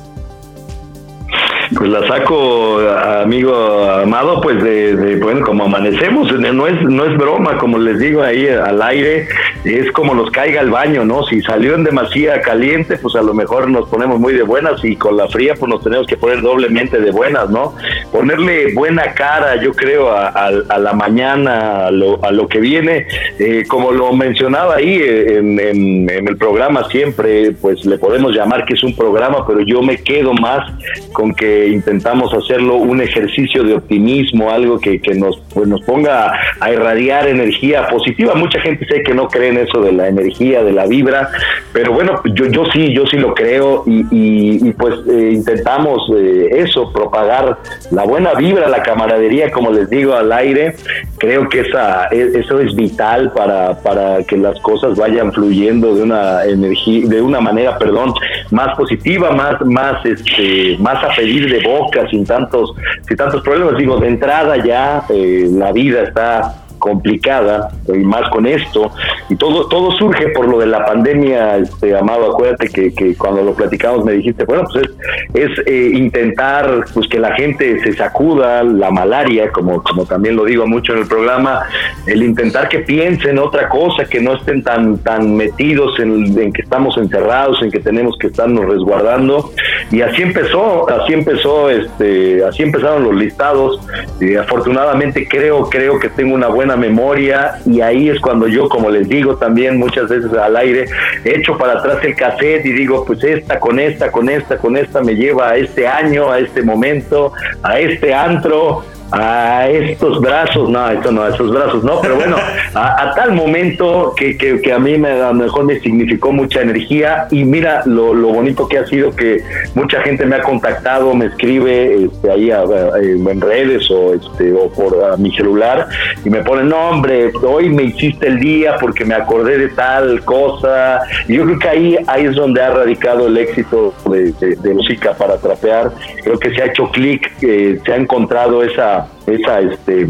Pues 1.77 1.91
la 1.91 2.07
saco, 2.07 2.79
amigo 2.79 3.85
amado, 3.85 4.41
pues 4.41 4.63
de, 4.63 5.19
bueno, 5.23 5.45
como 5.45 5.65
amanecemos, 5.65 6.33
no 6.33 6.67
es, 6.67 6.83
no 6.83 7.05
es 7.05 7.17
broma, 7.17 7.59
como 7.59 7.79
les 7.79 7.99
digo 7.99 8.23
ahí 8.23 8.49
al 8.49 8.81
aire, 8.81 9.29
es 9.65 9.91
como 9.93 10.15
nos 10.15 10.31
caiga 10.31 10.63
el 10.63 10.71
baño, 10.71 11.05
¿no? 11.05 11.25
Si 11.25 11.43
salió 11.43 11.75
en 11.75 11.85
demasía 11.85 12.41
caliente, 12.41 12.97
pues 12.97 13.15
a 13.17 13.23
lo 13.23 13.35
mejor 13.35 13.69
nos 13.69 13.89
ponemos 13.89 14.19
muy 14.19 14.33
de 14.33 14.43
buenas 14.43 14.83
y 14.85 14.97
con 14.97 15.17
la 15.17 15.29
fría, 15.29 15.55
pues 15.59 15.69
nos 15.69 15.83
tenemos 15.83 16.07
que 16.07 16.17
poner 16.17 16.41
doblemente 16.41 17.01
de 17.01 17.11
buenas, 17.11 17.51
¿no? 17.51 17.75
Ponerle 18.13 18.73
buena 18.73 19.13
cara, 19.13 19.57
yo 19.57 19.73
creo, 19.73 20.11
a, 20.11 20.51
la 20.51 20.93
mañana, 20.95 21.87
a 21.87 21.91
lo, 21.91 22.25
a 22.25 22.31
lo 22.31 22.49
que 22.49 22.61
viene, 22.61 23.07
eh, 23.39 23.65
como 23.69 23.93
lo 23.93 24.13
mencionaba 24.13 24.77
ahí 24.77 25.01
en, 25.03 25.61
en 25.61 26.29
el 26.29 26.37
programa 26.37 26.89
siempre, 26.89 27.53
pues 27.53 27.85
le 27.85 27.99
podemos 27.99 28.35
llamar 28.35 28.65
que 28.65 28.75
es 28.75 28.83
un 28.83 28.97
programa, 28.97 29.47
pero 29.47 29.61
yo 29.61 29.83
me 29.83 29.99
quedo 29.99 30.33
más 30.33 30.73
con 31.13 31.35
que 31.35 31.58
intentamos 31.67 32.33
hacerlo 32.33 32.77
un 32.77 33.01
ejercicio 33.01 33.65
de 33.65 33.75
optimismo, 33.75 34.51
algo 34.51 34.79
que, 34.79 35.01
nos, 35.15 35.41
pues, 35.53 35.69
nos 35.69 35.83
ponga 35.83 36.33
a 36.61 36.73
irradiar 36.73 37.27
energía 37.29 37.89
positiva. 37.89 38.35
Mucha 38.35 38.61
gente 38.61 38.87
sé 38.87 39.03
que 39.03 39.15
no 39.15 39.29
cree 39.29 39.49
en 39.49 39.59
eso 39.59 39.81
de 39.81 39.93
la 39.93 40.09
energía, 40.09 40.63
de 40.63 40.73
la 40.73 40.87
vibra, 40.87 41.31
pero 41.73 41.93
bueno, 41.93 42.21
yo, 42.35 42.47
yo 42.47 42.65
sí, 42.73 42.93
yo 42.93 43.07
sí 43.07 43.17
lo 43.17 43.35
creo 43.35 43.85
y, 43.87 44.73
pues 44.73 44.95
eh, 45.09 45.33
intentamos 45.35 46.11
eh, 46.17 46.49
eso, 46.53 46.93
propagar 46.93 47.59
la 47.91 48.05
buena 48.05 48.35
vibra, 48.35 48.69
la 48.69 48.83
camaradería, 48.83 49.51
como 49.51 49.71
les 49.71 49.89
digo, 49.91 50.15
al 50.15 50.33
aire. 50.33 50.75
Creo 51.19 51.49
que 51.49 51.61
esa, 51.61 52.09
e, 52.11 52.39
eso 52.39 52.61
es 52.61 52.75
vital 52.75 53.33
para, 53.33 53.79
para 53.81 54.23
que 54.25 54.37
las 54.37 54.59
cosas 54.61 54.97
vayan 54.97 55.33
fluyendo 55.33 55.95
de 55.95 56.03
una 56.03 56.45
energía, 56.45 57.07
de 57.09 57.21
una 57.21 57.41
manera, 57.41 57.79
perdón, 57.79 58.15
más 58.51 58.77
positiva, 58.77 59.31
más, 59.31 59.61
más, 59.65 60.05
este, 60.05 60.77
más 60.79 61.03
a 61.03 61.09
pedir 61.17 61.48
de 61.49 61.61
boca 61.67 62.09
sin 62.09 62.25
tantos, 62.25 62.75
sin 63.07 63.17
tantos 63.17 63.43
problemas. 63.43 63.77
Digo, 63.77 63.99
de 63.99 64.09
entrada 64.09 64.57
ya 64.65 65.05
eh, 65.09 65.49
la 65.51 65.73
vida 65.73 66.03
está 66.03 66.55
complicada 66.79 67.71
y 67.89 67.99
más 67.99 68.29
con 68.31 68.47
esto. 68.47 68.91
Y 69.29 69.37
todo 69.37 69.69
todo 69.69 69.91
surge 69.93 70.29
por 70.31 70.49
lo 70.49 70.59
de 70.59 70.67
la 70.67 70.85
pandemia 70.85 71.59
este 71.59 71.97
amado 71.97 72.33
acuérdate 72.33 72.69
que, 72.69 72.95
que 72.95 73.15
cuando 73.15 73.43
lo 73.43 73.55
platicamos 73.55 74.05
me 74.05 74.13
dijiste 74.13 74.45
bueno 74.45 74.65
pues 74.73 74.87
es, 75.35 75.51
es 75.51 75.67
eh, 75.67 75.91
intentar 75.95 76.85
pues 76.95 77.09
que 77.09 77.19
la 77.19 77.35
gente 77.35 77.81
se 77.81 77.93
sacuda 77.95 78.63
la 78.63 78.91
malaria 78.91 79.51
como 79.51 79.83
como 79.83 80.07
también 80.07 80.37
lo 80.37 80.45
digo 80.45 80.67
mucho 80.67 80.93
en 80.93 81.01
el 81.01 81.07
programa 81.07 81.63
el 82.07 82.23
intentar 82.23 82.69
que 82.69 82.81
piensen 82.81 83.39
otra 83.39 83.69
cosa 83.69 84.05
que 84.05 84.21
no 84.21 84.37
estén 84.37 84.63
tan 84.63 84.99
tan 84.99 85.37
metidos 85.37 85.99
en, 86.01 86.39
en 86.39 86.53
que 86.53 86.63
estamos 86.63 86.97
encerrados 86.97 87.63
en 87.63 87.71
que 87.71 87.81
tenemos 87.81 88.17
que 88.19 88.29
estarnos 88.29 88.67
resguardando. 88.67 89.51
Y 89.91 90.03
así 90.03 90.23
empezó 90.23 90.89
así 90.89 91.13
empezó 91.13 91.71
este 91.71 92.45
así 92.45 92.63
empezaron 92.63 93.05
los 93.05 93.15
listados. 93.15 93.81
Y 94.21 94.37
afortunadamente 94.37 95.27
creo 95.29 95.69
creo 95.69 95.99
que 95.99 96.09
tengo 96.09 96.35
una 96.35 96.49
buena 96.49 96.68
memoria 96.77 97.59
y 97.67 97.81
ahí 97.81 98.09
es 98.09 98.21
cuando 98.21 98.49
yo, 98.49 98.69
como 98.69 98.91
les 98.91 99.09
digo 99.09 99.37
también 99.37 99.79
muchas 99.79 100.09
veces 100.09 100.33
al 100.33 100.57
aire, 100.57 100.87
echo 101.25 101.57
para 101.57 101.75
atrás 101.75 101.99
el 102.05 102.15
cassette 102.15 102.65
y 102.67 102.73
digo, 102.73 103.05
pues 103.05 103.23
esta, 103.25 103.59
con 103.61 103.79
esta, 103.79 104.11
con 104.11 104.29
esta, 104.29 104.59
con 104.59 104.77
esta 104.77 105.01
me 105.03 105.15
lleva 105.15 105.51
a 105.51 105.57
este 105.57 105.87
año, 105.87 106.31
a 106.31 106.39
este 106.39 106.63
momento, 106.63 107.33
a 107.63 107.79
este 107.79 108.15
antro, 108.15 108.85
a 109.11 109.69
estos 109.69 110.21
brazos, 110.21 110.69
no, 110.69 110.91
esto 110.91 111.11
no, 111.13 111.23
a 111.23 111.29
estos 111.31 111.51
brazos 111.51 111.83
no, 111.83 112.01
pero 112.01 112.17
bueno, 112.17 112.37
a, 112.75 113.13
tal 113.15 113.33
momento 113.33 114.15
que, 114.17 114.37
que, 114.37 114.73
a 114.73 114.79
mí 114.79 114.99
me, 114.99 115.11
a 115.11 115.29
lo 115.29 115.35
mejor 115.35 115.65
me 115.65 115.81
significó 115.81 116.33
mucha 116.33 116.61
energía 116.61 117.27
y 117.31 117.45
mira 117.45 117.83
lo, 117.87 118.13
lo, 118.15 118.29
bonito 118.29 118.69
que 118.69 118.79
ha 118.79 118.87
sido 118.87 119.15
que 119.15 119.43
mucha 119.75 120.01
gente 120.03 120.27
me 120.27 120.37
ha 120.37 120.43
contactado, 120.43 121.15
me 121.15 121.27
escribe 121.27 122.05
este, 122.05 122.31
ahí 122.31 122.51
en 122.51 123.41
redes 123.41 123.91
o, 123.91 124.15
este, 124.15 124.53
o 124.53 124.69
por 124.71 125.19
mi 125.19 125.35
celular 125.35 125.89
y 126.25 126.31
me 126.31 126.43
pone, 126.43 126.65
no 126.65 126.91
hombre, 126.91 127.33
hoy 127.43 127.71
me 127.71 127.85
hiciste 127.85 128.29
el 128.29 128.39
día 128.39 128.77
porque 128.81 129.05
me 129.05 129.15
acordé 129.15 129.59
de 129.59 129.69
tal 129.69 130.25
cosa 130.25 131.01
y 131.27 131.35
yo 131.35 131.45
creo 131.45 131.59
que 131.59 131.69
ahí, 131.69 131.97
ahí 132.07 132.25
es 132.27 132.35
donde 132.35 132.63
ha 132.63 132.71
radicado 132.71 133.27
el 133.27 133.39
éxito 133.39 133.95
de, 134.11 134.33
de, 134.33 134.75
música 134.75 135.15
para 135.15 135.39
trapear, 135.39 135.91
creo 136.23 136.39
que 136.39 136.55
se 136.55 136.63
ha 136.63 136.67
hecho 136.67 136.91
clic, 136.91 137.33
eh, 137.43 137.81
se 137.85 137.93
ha 137.93 137.97
encontrado 137.97 138.63
esa 138.63 138.98
esa, 139.27 139.61
este, 139.61 140.09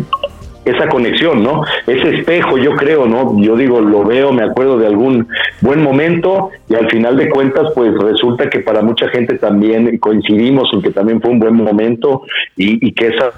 esa 0.64 0.88
conexión, 0.88 1.42
¿no? 1.42 1.62
Ese 1.86 2.16
espejo, 2.16 2.58
yo 2.58 2.76
creo, 2.76 3.06
¿no? 3.06 3.40
Yo 3.40 3.56
digo, 3.56 3.80
lo 3.80 4.04
veo, 4.04 4.32
me 4.32 4.44
acuerdo 4.44 4.78
de 4.78 4.86
algún 4.86 5.28
buen 5.60 5.82
momento 5.82 6.50
y 6.68 6.74
al 6.74 6.88
final 6.90 7.16
de 7.16 7.28
cuentas, 7.28 7.72
pues 7.74 7.92
resulta 7.98 8.48
que 8.48 8.60
para 8.60 8.82
mucha 8.82 9.08
gente 9.08 9.38
también 9.38 9.98
coincidimos 9.98 10.68
en 10.72 10.82
que 10.82 10.90
también 10.90 11.20
fue 11.20 11.30
un 11.30 11.38
buen 11.38 11.54
momento 11.54 12.22
y, 12.56 12.86
y 12.86 12.92
que 12.92 13.08
esa 13.08 13.32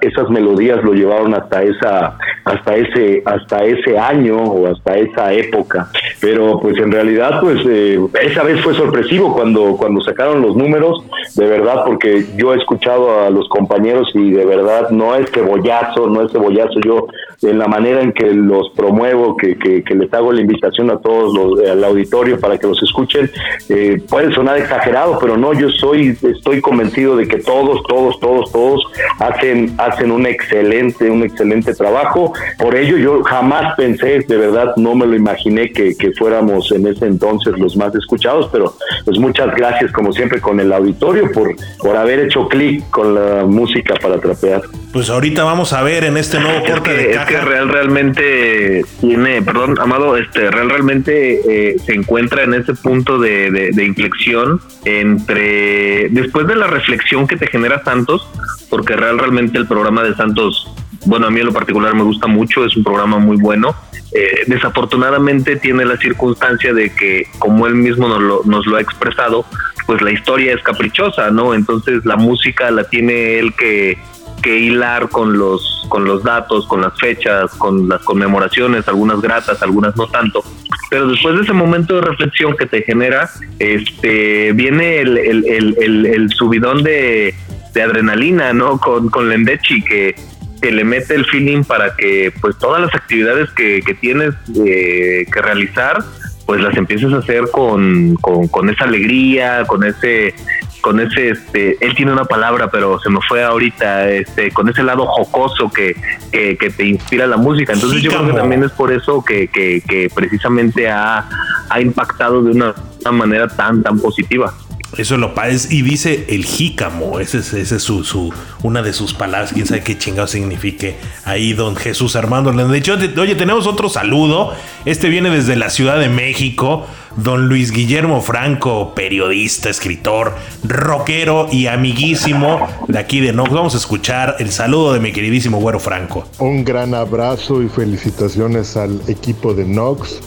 esas 0.00 0.28
melodías 0.30 0.82
lo 0.82 0.92
llevaron 0.92 1.34
hasta 1.34 1.62
esa 1.62 2.18
hasta 2.44 2.76
ese 2.76 3.22
hasta 3.24 3.64
ese 3.64 3.98
año 3.98 4.36
o 4.36 4.66
hasta 4.66 4.96
esa 4.96 5.32
época. 5.32 5.88
Pero 6.20 6.60
pues 6.60 6.76
en 6.78 6.92
realidad 6.92 7.40
pues 7.40 7.60
eh, 7.66 7.98
esa 8.22 8.42
vez 8.42 8.60
fue 8.62 8.74
sorpresivo 8.74 9.34
cuando 9.34 9.76
cuando 9.76 10.00
sacaron 10.00 10.42
los 10.42 10.56
números 10.56 11.04
de 11.36 11.46
verdad 11.46 11.84
porque 11.84 12.26
yo 12.36 12.54
he 12.54 12.58
escuchado 12.58 13.26
a 13.26 13.30
los 13.30 13.48
compañeros 13.48 14.10
y 14.14 14.30
de 14.30 14.44
verdad 14.44 14.90
no 14.90 15.14
es 15.14 15.30
cebollazo 15.30 16.08
no 16.08 16.22
es 16.22 16.32
cebollazo. 16.32 16.80
Yo 16.80 17.06
en 17.42 17.58
la 17.58 17.68
manera 17.68 18.02
en 18.02 18.12
que 18.12 18.32
los 18.34 18.70
promuevo 18.70 19.36
que, 19.36 19.56
que, 19.56 19.94
les 19.94 20.12
hago 20.12 20.32
la 20.32 20.42
invitación 20.42 20.90
a 20.90 20.98
todos 20.98 21.34
los 21.34 21.68
al 21.68 21.82
auditorio 21.84 22.38
para 22.38 22.58
que 22.58 22.66
los 22.66 22.82
escuchen 22.82 23.30
eh, 23.68 24.00
puede 24.08 24.32
sonar 24.32 24.58
exagerado 24.58 25.18
pero 25.18 25.36
no 25.36 25.54
yo 25.54 25.70
soy 25.70 26.16
estoy 26.22 26.60
convencido 26.60 27.16
de 27.16 27.26
que 27.26 27.38
todos 27.38 27.82
todos 27.84 28.20
todos 28.20 28.52
todos 28.52 28.82
hacen 29.18 29.69
hacen, 29.78 30.10
un 30.10 30.26
excelente, 30.26 31.10
un 31.10 31.22
excelente 31.22 31.74
trabajo. 31.74 32.32
Por 32.58 32.76
ello 32.76 32.96
yo 32.96 33.22
jamás 33.22 33.74
pensé, 33.76 34.20
de 34.20 34.36
verdad 34.36 34.74
no 34.76 34.94
me 34.94 35.06
lo 35.06 35.14
imaginé 35.14 35.70
que, 35.70 35.96
que 35.96 36.12
fuéramos 36.12 36.70
en 36.72 36.86
ese 36.86 37.06
entonces 37.06 37.58
los 37.58 37.76
más 37.76 37.94
escuchados, 37.94 38.48
pero 38.52 38.74
pues 39.04 39.18
muchas 39.18 39.54
gracias 39.54 39.92
como 39.92 40.12
siempre 40.12 40.40
con 40.40 40.60
el 40.60 40.72
auditorio 40.72 41.30
por, 41.32 41.54
por 41.78 41.96
haber 41.96 42.20
hecho 42.20 42.48
clic 42.48 42.88
con 42.90 43.14
la 43.14 43.44
música 43.44 43.94
para 44.00 44.18
trapear. 44.18 44.62
Pues 44.92 45.08
ahorita 45.08 45.44
vamos 45.44 45.72
a 45.72 45.82
ver 45.82 46.04
en 46.04 46.16
este 46.16 46.40
nuevo 46.40 46.64
corte 46.64 46.92
de 46.92 47.10
caja. 47.12 47.22
Es 47.22 47.28
que 47.28 47.40
Real 47.44 47.68
realmente 47.68 48.84
tiene, 49.00 49.40
perdón, 49.42 49.78
Amado, 49.80 50.16
este 50.16 50.50
Real 50.50 50.68
realmente 50.68 51.70
eh, 51.72 51.76
se 51.84 51.94
encuentra 51.94 52.42
en 52.42 52.54
ese 52.54 52.74
punto 52.74 53.18
de, 53.18 53.50
de, 53.50 53.84
inflexión 53.84 54.60
entre, 54.84 56.08
después 56.10 56.46
de 56.46 56.56
la 56.56 56.66
reflexión 56.66 57.26
que 57.26 57.36
te 57.36 57.46
genera 57.46 57.82
Santos, 57.84 58.28
porque 58.70 58.96
Real 58.96 59.18
realmente 59.18 59.58
el 59.58 59.66
programa 59.66 60.02
de 60.02 60.14
Santos, 60.14 60.72
bueno, 61.04 61.26
a 61.26 61.30
mí 61.30 61.40
en 61.40 61.46
lo 61.46 61.52
particular 61.52 61.94
me 61.94 62.04
gusta 62.04 62.26
mucho, 62.26 62.64
es 62.64 62.76
un 62.76 62.84
programa 62.84 63.18
muy 63.18 63.36
bueno. 63.36 63.74
Eh, 64.12 64.44
desafortunadamente 64.46 65.56
tiene 65.56 65.84
la 65.84 65.96
circunstancia 65.96 66.72
de 66.72 66.94
que, 66.94 67.26
como 67.38 67.66
él 67.66 67.74
mismo 67.74 68.08
nos 68.08 68.22
lo, 68.22 68.42
nos 68.44 68.66
lo 68.66 68.76
ha 68.76 68.80
expresado, 68.80 69.44
pues 69.86 70.00
la 70.02 70.12
historia 70.12 70.54
es 70.54 70.62
caprichosa, 70.62 71.30
¿no? 71.30 71.52
Entonces 71.52 72.04
la 72.04 72.16
música 72.16 72.70
la 72.70 72.84
tiene 72.84 73.38
él 73.38 73.52
que 73.54 73.98
que 74.40 74.58
hilar 74.58 75.08
con 75.08 75.38
los 75.38 75.86
con 75.88 76.04
los 76.04 76.22
datos, 76.22 76.66
con 76.66 76.82
las 76.82 76.98
fechas, 76.98 77.50
con 77.56 77.88
las 77.88 78.00
conmemoraciones, 78.02 78.86
algunas 78.86 79.20
gratas, 79.20 79.60
algunas 79.62 79.96
no 79.96 80.06
tanto. 80.06 80.42
Pero 80.88 81.08
después 81.08 81.34
de 81.36 81.42
ese 81.42 81.52
momento 81.52 81.96
de 81.96 82.02
reflexión 82.02 82.56
que 82.56 82.66
te 82.66 82.82
genera, 82.82 83.28
este 83.58 84.52
viene 84.52 85.00
el, 85.00 85.18
el, 85.18 86.30
subidón 86.30 86.84
de, 86.84 87.34
adrenalina, 87.76 88.52
¿no? 88.52 88.78
Con, 88.78 89.08
con 89.10 89.28
Lendechi 89.28 89.82
que, 89.82 90.14
que 90.60 90.70
le 90.70 90.84
mete 90.84 91.14
el 91.14 91.24
feeling 91.26 91.64
para 91.64 91.94
que 91.96 92.32
pues 92.40 92.58
todas 92.58 92.80
las 92.80 92.94
actividades 92.94 93.50
que, 93.50 93.82
que 93.82 93.94
tienes 93.94 94.34
eh, 94.64 95.26
que 95.32 95.42
realizar 95.42 95.98
pues 96.46 96.60
las 96.60 96.76
empieces 96.76 97.12
a 97.12 97.18
hacer 97.18 97.44
con, 97.52 98.16
con, 98.16 98.48
con, 98.48 98.68
esa 98.70 98.84
alegría, 98.84 99.64
con 99.66 99.84
ese 99.84 100.34
con 100.80 100.98
ese, 100.98 101.30
este, 101.30 101.76
él 101.84 101.94
tiene 101.94 102.12
una 102.12 102.24
palabra, 102.24 102.70
pero 102.70 102.98
se 103.00 103.10
me 103.10 103.20
fue 103.28 103.44
ahorita, 103.44 104.08
este, 104.10 104.50
con 104.50 104.68
ese 104.68 104.82
lado 104.82 105.06
jocoso 105.06 105.70
que, 105.70 105.94
que, 106.32 106.72
te 106.76 106.84
inspira 106.86 107.26
la 107.26 107.36
música. 107.36 107.72
Entonces 107.72 108.02
yo 108.02 108.10
creo 108.10 108.26
que 108.26 108.32
también 108.32 108.64
es 108.64 108.72
por 108.72 108.92
eso 108.92 109.22
que, 109.24 109.48
que, 109.48 109.82
que 109.86 110.10
precisamente 110.12 110.88
ha, 110.88 111.28
ha 111.68 111.80
impactado 111.80 112.42
de 112.42 112.52
una, 112.52 112.74
una 113.02 113.12
manera 113.12 113.48
tan, 113.48 113.82
tan 113.82 114.00
positiva. 114.00 114.54
Eso 114.96 115.16
lo 115.16 115.34
parece. 115.34 115.74
Y 115.74 115.82
dice 115.82 116.26
el 116.28 116.44
jícamo. 116.44 117.20
Ese 117.20 117.38
es, 117.38 117.52
ese 117.52 117.76
es 117.76 117.82
su, 117.82 118.04
su, 118.04 118.32
una 118.62 118.82
de 118.82 118.92
sus 118.92 119.14
palabras. 119.14 119.52
Quién 119.52 119.66
sabe 119.66 119.82
qué 119.82 119.96
chingado 119.96 120.26
signifique. 120.26 120.96
Ahí, 121.24 121.52
don 121.52 121.76
Jesús 121.76 122.16
Armando. 122.16 122.52
De 122.52 122.78
hecho, 122.78 122.96
oye, 123.18 123.34
tenemos 123.34 123.66
otro 123.66 123.88
saludo. 123.88 124.52
Este 124.84 125.08
viene 125.08 125.30
desde 125.30 125.56
la 125.56 125.70
Ciudad 125.70 125.98
de 125.98 126.08
México. 126.08 126.86
Don 127.16 127.48
Luis 127.48 127.72
Guillermo 127.72 128.22
Franco, 128.22 128.94
periodista, 128.94 129.68
escritor, 129.68 130.36
rockero 130.62 131.48
y 131.50 131.66
amiguísimo 131.66 132.68
de 132.86 132.98
aquí 132.98 133.18
de 133.20 133.32
Nox. 133.32 133.50
Vamos 133.50 133.74
a 133.74 133.78
escuchar 133.78 134.36
el 134.38 134.52
saludo 134.52 134.92
de 134.92 135.00
mi 135.00 135.12
queridísimo 135.12 135.58
Güero 135.58 135.80
Franco. 135.80 136.24
Un 136.38 136.64
gran 136.64 136.94
abrazo 136.94 137.62
y 137.62 137.68
felicitaciones 137.68 138.76
al 138.76 139.00
equipo 139.08 139.54
de 139.54 139.64
Nox, 139.64 140.20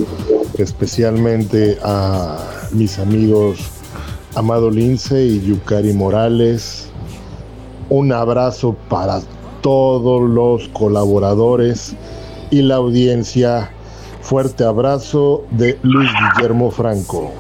especialmente 0.57 1.77
a 1.83 2.37
mis 2.73 2.99
amigos 2.99 3.59
Amado 4.35 4.71
Lince 4.71 5.23
y 5.25 5.41
Yukari 5.41 5.93
Morales. 5.93 6.89
Un 7.89 8.11
abrazo 8.11 8.75
para 8.89 9.19
todos 9.61 10.27
los 10.27 10.67
colaboradores 10.69 11.95
y 12.49 12.63
la 12.63 12.75
audiencia. 12.75 13.71
Fuerte 14.21 14.63
abrazo 14.63 15.45
de 15.51 15.77
Luis 15.83 16.09
Guillermo 16.35 16.71
Franco. 16.71 17.31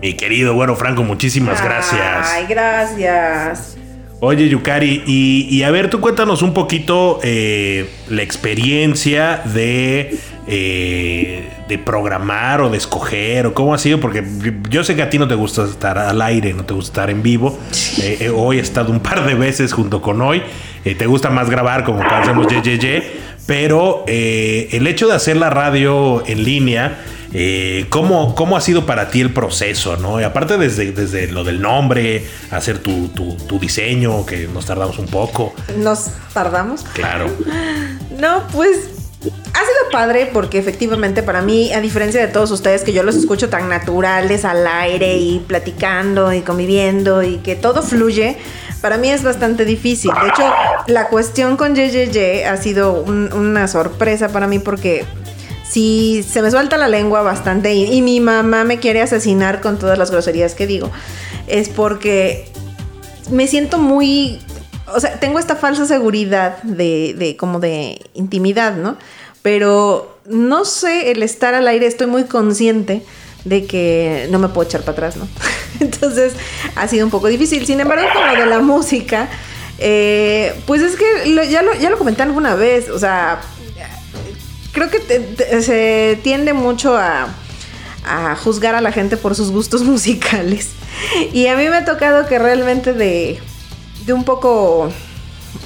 Mi 0.00 0.14
querido 0.14 0.54
bueno 0.54 0.76
Franco, 0.76 1.02
muchísimas 1.02 1.62
gracias. 1.62 2.28
Ay, 2.32 2.46
gracias. 2.48 3.76
Oye, 4.20 4.48
Yukari, 4.48 5.02
y, 5.04 5.62
a 5.64 5.72
ver, 5.72 5.90
tú 5.90 6.00
cuéntanos 6.00 6.42
un 6.42 6.54
poquito 6.54 7.18
eh, 7.24 7.90
la 8.08 8.22
experiencia 8.22 9.42
de 9.52 10.16
eh, 10.46 11.50
de 11.68 11.78
programar 11.78 12.62
o 12.62 12.68
de 12.68 12.76
escoger 12.76 13.46
o 13.46 13.54
cómo 13.54 13.74
ha 13.74 13.78
sido? 13.78 14.00
Porque 14.00 14.24
yo 14.68 14.82
sé 14.82 14.96
que 14.96 15.02
a 15.02 15.08
ti 15.08 15.18
no 15.18 15.28
te 15.28 15.36
gusta 15.36 15.64
estar 15.64 15.98
al 15.98 16.20
aire, 16.20 16.52
no 16.52 16.64
te 16.64 16.74
gusta 16.74 16.90
estar 16.90 17.10
en 17.10 17.22
vivo. 17.22 17.58
Eh, 17.98 18.18
eh, 18.20 18.28
hoy 18.30 18.58
he 18.58 18.60
estado 18.60 18.90
un 18.90 19.00
par 19.00 19.24
de 19.24 19.34
veces 19.34 19.72
junto 19.72 20.02
con 20.02 20.20
hoy. 20.20 20.42
te 20.82 21.06
gusta 21.06 21.30
más 21.30 21.48
grabar 21.48 21.84
como 21.84 21.98
cuando 21.98 22.16
hacemos 22.16 22.46
ye, 22.48 23.02
pero 23.46 24.04
el 24.06 24.86
hecho 24.86 25.06
de 25.06 25.14
hacer 25.14 25.36
la 25.36 25.48
radio 25.48 26.24
en 26.26 26.42
línea, 26.42 26.98
¿cómo, 27.88 28.34
¿cómo, 28.34 28.56
ha 28.56 28.60
sido 28.60 28.84
para 28.84 29.10
ti 29.10 29.20
el 29.20 29.30
proceso? 29.30 29.96
¿no? 29.96 30.20
Y 30.20 30.24
aparte 30.24 30.58
desde, 30.58 30.90
desde 30.90 31.28
lo 31.30 31.44
del 31.44 31.62
nombre, 31.62 32.26
hacer 32.50 32.78
tu, 32.78 33.08
tu, 33.08 33.36
tu 33.36 33.60
diseño, 33.60 34.26
que 34.26 34.48
nos 34.48 34.66
tardamos 34.66 34.98
un 34.98 35.06
poco. 35.06 35.54
¿Nos 35.78 36.08
tardamos? 36.34 36.82
Claro. 36.94 37.30
No, 38.18 38.42
pues 38.52 39.01
ha 39.54 39.58
sido 39.60 39.90
padre 39.92 40.28
porque 40.32 40.58
efectivamente 40.58 41.22
para 41.22 41.42
mí, 41.42 41.72
a 41.72 41.80
diferencia 41.80 42.20
de 42.20 42.28
todos 42.28 42.50
ustedes 42.50 42.82
que 42.82 42.92
yo 42.92 43.02
los 43.02 43.14
escucho 43.16 43.48
tan 43.48 43.68
naturales 43.68 44.44
al 44.44 44.66
aire 44.66 45.16
y 45.18 45.38
platicando 45.40 46.32
y 46.32 46.40
conviviendo 46.40 47.22
y 47.22 47.36
que 47.38 47.54
todo 47.54 47.82
fluye, 47.82 48.36
para 48.80 48.96
mí 48.96 49.10
es 49.10 49.22
bastante 49.22 49.64
difícil. 49.64 50.10
De 50.22 50.28
hecho, 50.28 50.52
la 50.88 51.08
cuestión 51.08 51.56
con 51.56 51.74
JJJ 51.76 52.46
ha 52.46 52.56
sido 52.56 52.94
un- 53.02 53.32
una 53.32 53.68
sorpresa 53.68 54.28
para 54.28 54.46
mí 54.46 54.58
porque 54.58 55.04
si 55.68 56.22
se 56.28 56.42
me 56.42 56.50
suelta 56.50 56.76
la 56.76 56.88
lengua 56.88 57.22
bastante 57.22 57.72
y 57.74 58.02
mi 58.02 58.20
mamá 58.20 58.64
me 58.64 58.78
quiere 58.78 59.00
asesinar 59.02 59.60
con 59.60 59.78
todas 59.78 59.98
las 59.98 60.10
groserías 60.10 60.54
que 60.54 60.66
digo, 60.66 60.90
es 61.46 61.68
porque 61.68 62.50
me 63.30 63.46
siento 63.46 63.78
muy, 63.78 64.38
o 64.86 65.00
sea, 65.00 65.18
tengo 65.20 65.38
esta 65.38 65.56
falsa 65.56 65.86
seguridad 65.86 66.62
de, 66.62 67.14
de 67.16 67.36
como 67.36 67.60
de 67.60 68.00
intimidad, 68.14 68.76
¿no? 68.76 68.96
Pero 69.42 70.18
no 70.26 70.64
sé, 70.64 71.10
el 71.10 71.22
estar 71.22 71.54
al 71.54 71.66
aire 71.68 71.86
estoy 71.86 72.06
muy 72.06 72.24
consciente 72.24 73.02
de 73.44 73.66
que 73.66 74.28
no 74.30 74.38
me 74.38 74.48
puedo 74.48 74.68
echar 74.68 74.82
para 74.82 74.92
atrás, 74.92 75.16
¿no? 75.16 75.26
Entonces 75.80 76.34
ha 76.76 76.86
sido 76.88 77.04
un 77.04 77.10
poco 77.10 77.26
difícil. 77.28 77.66
Sin 77.66 77.80
embargo, 77.80 78.06
con 78.14 78.26
lo 78.26 78.40
de 78.40 78.46
la 78.46 78.60
música, 78.60 79.28
eh, 79.78 80.54
pues 80.66 80.82
es 80.82 80.96
que 80.96 81.34
ya, 81.50 81.62
lo, 81.62 81.74
ya 81.74 81.90
lo 81.90 81.98
comenté 81.98 82.22
alguna 82.22 82.54
vez, 82.54 82.88
o 82.88 82.98
sea, 82.98 83.40
creo 84.72 84.88
que 84.90 85.62
se 85.62 86.18
tiende 86.22 86.52
mucho 86.52 86.96
a 86.96 87.28
juzgar 88.42 88.74
a 88.74 88.80
la 88.80 88.92
gente 88.92 89.16
por 89.16 89.34
sus 89.34 89.50
gustos 89.50 89.82
musicales. 89.84 90.70
Y 91.32 91.46
a 91.46 91.56
mí 91.56 91.68
me 91.68 91.76
ha 91.76 91.84
tocado 91.84 92.26
que 92.26 92.38
realmente 92.38 92.92
de, 92.92 93.40
de 94.06 94.12
un 94.12 94.24
poco 94.24 94.90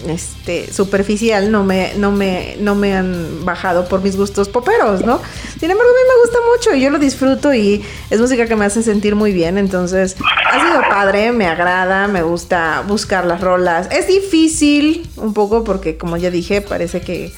este 0.08 0.72
superficial 0.72 1.50
no 1.50 1.64
me, 1.64 1.94
no 1.96 2.12
me, 2.12 2.56
no 2.60 2.74
me 2.74 2.94
han 2.94 3.44
bajado 3.44 3.88
por 3.88 4.02
mis 4.02 4.16
gustos 4.16 4.48
poperos, 4.48 5.04
¿no? 5.04 5.20
Sin 5.58 5.70
embargo, 5.70 5.90
a 5.90 5.94
mí 5.94 6.00
me 6.08 6.22
gusta 6.22 6.38
mucho 6.52 6.74
y 6.74 6.80
yo 6.80 6.90
lo 6.90 6.98
disfruto 6.98 7.54
y 7.54 7.84
es 8.10 8.20
música 8.20 8.46
que 8.46 8.56
me 8.56 8.64
hace 8.64 8.82
sentir 8.82 9.14
muy 9.14 9.32
bien. 9.32 9.58
Entonces, 9.58 10.16
ha 10.50 10.60
sido 10.60 10.80
padre, 10.88 11.32
me 11.32 11.46
agrada, 11.46 12.08
me 12.08 12.22
gusta 12.22 12.84
buscar 12.86 13.24
las 13.24 13.40
rolas. 13.40 13.88
Es 13.90 14.06
difícil 14.06 15.08
un 15.16 15.34
poco 15.34 15.64
porque, 15.64 15.96
como 15.96 16.16
ya 16.16 16.30
dije, 16.30 16.60
parece 16.60 17.00
que 17.00 17.32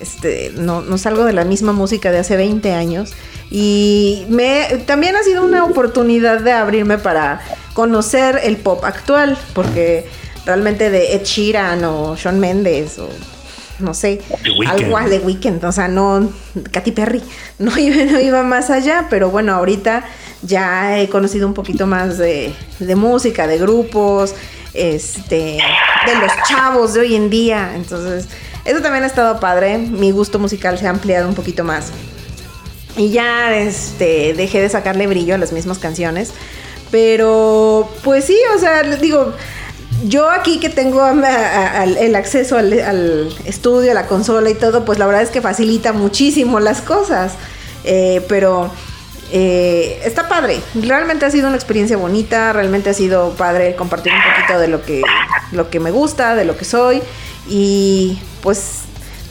este, 0.00 0.52
no, 0.56 0.80
no 0.82 0.98
salgo 0.98 1.24
de 1.24 1.32
la 1.32 1.44
misma 1.44 1.72
música 1.72 2.10
de 2.10 2.18
hace 2.18 2.36
20 2.36 2.72
años. 2.72 3.12
Y 3.50 4.24
me, 4.28 4.82
también 4.86 5.14
ha 5.14 5.22
sido 5.22 5.44
una 5.44 5.64
oportunidad 5.64 6.40
de 6.40 6.52
abrirme 6.52 6.98
para 6.98 7.40
conocer 7.74 8.40
el 8.42 8.56
pop 8.56 8.84
actual, 8.84 9.38
porque 9.54 10.06
realmente 10.44 10.90
de 10.90 11.14
Ed 11.14 11.24
Sheeran 11.24 11.84
o 11.84 12.16
Shawn 12.16 12.38
Mendes 12.40 12.98
o 12.98 13.08
no 13.78 13.94
sé, 13.94 14.20
algo 14.68 15.00
de 15.00 15.18
Weekend, 15.18 15.64
o 15.64 15.72
sea, 15.72 15.88
no, 15.88 16.30
Katy 16.70 16.92
Perry, 16.92 17.20
no 17.58 17.76
iba, 17.76 18.04
no 18.04 18.20
iba 18.20 18.42
más 18.42 18.70
allá, 18.70 19.06
pero 19.10 19.30
bueno, 19.30 19.54
ahorita 19.54 20.04
ya 20.42 20.98
he 20.98 21.08
conocido 21.08 21.48
un 21.48 21.54
poquito 21.54 21.86
más 21.86 22.16
de, 22.18 22.54
de 22.78 22.96
música, 22.96 23.46
de 23.46 23.58
grupos, 23.58 24.34
este, 24.72 25.58
de 26.06 26.14
los 26.20 26.30
chavos 26.48 26.94
de 26.94 27.00
hoy 27.00 27.16
en 27.16 27.28
día, 27.28 27.72
entonces 27.74 28.28
eso 28.64 28.80
también 28.80 29.02
ha 29.02 29.08
estado 29.08 29.40
padre, 29.40 29.78
mi 29.78 30.12
gusto 30.12 30.38
musical 30.38 30.78
se 30.78 30.86
ha 30.86 30.90
ampliado 30.90 31.28
un 31.28 31.34
poquito 31.34 31.64
más. 31.64 31.90
Y 32.96 33.10
ya 33.10 33.56
este, 33.56 34.34
dejé 34.34 34.60
de 34.60 34.68
sacarle 34.68 35.06
brillo 35.06 35.34
a 35.34 35.38
las 35.38 35.52
mismas 35.52 35.78
canciones. 35.78 36.32
Pero, 36.90 37.90
pues 38.04 38.26
sí, 38.26 38.36
o 38.54 38.58
sea, 38.58 38.82
digo, 38.82 39.32
yo 40.04 40.30
aquí 40.30 40.58
que 40.58 40.68
tengo 40.68 41.06
el 41.06 42.14
acceso 42.14 42.58
al, 42.58 42.72
estudio, 43.44 43.92
a 43.92 43.94
la 43.94 44.06
consola 44.06 44.50
y 44.50 44.54
todo, 44.54 44.84
pues 44.84 44.98
la 44.98 45.06
verdad 45.06 45.22
es 45.22 45.30
que 45.30 45.40
facilita 45.40 45.92
muchísimo 45.92 46.60
las 46.60 46.80
cosas. 46.80 47.34
Eh, 47.84 48.24
pero 48.28 48.70
eh, 49.32 50.00
está 50.04 50.28
padre. 50.28 50.60
Realmente 50.74 51.24
ha 51.24 51.30
sido 51.30 51.48
una 51.48 51.56
experiencia 51.56 51.96
bonita. 51.96 52.52
Realmente 52.52 52.90
ha 52.90 52.94
sido 52.94 53.30
padre 53.30 53.74
compartir 53.74 54.12
un 54.12 54.20
poquito 54.22 54.58
de 54.58 54.68
lo 54.68 54.82
que, 54.82 55.02
lo 55.52 55.70
que 55.70 55.80
me 55.80 55.90
gusta, 55.90 56.34
de 56.34 56.44
lo 56.44 56.56
que 56.56 56.64
soy. 56.64 57.02
Y 57.48 58.20
pues, 58.42 58.82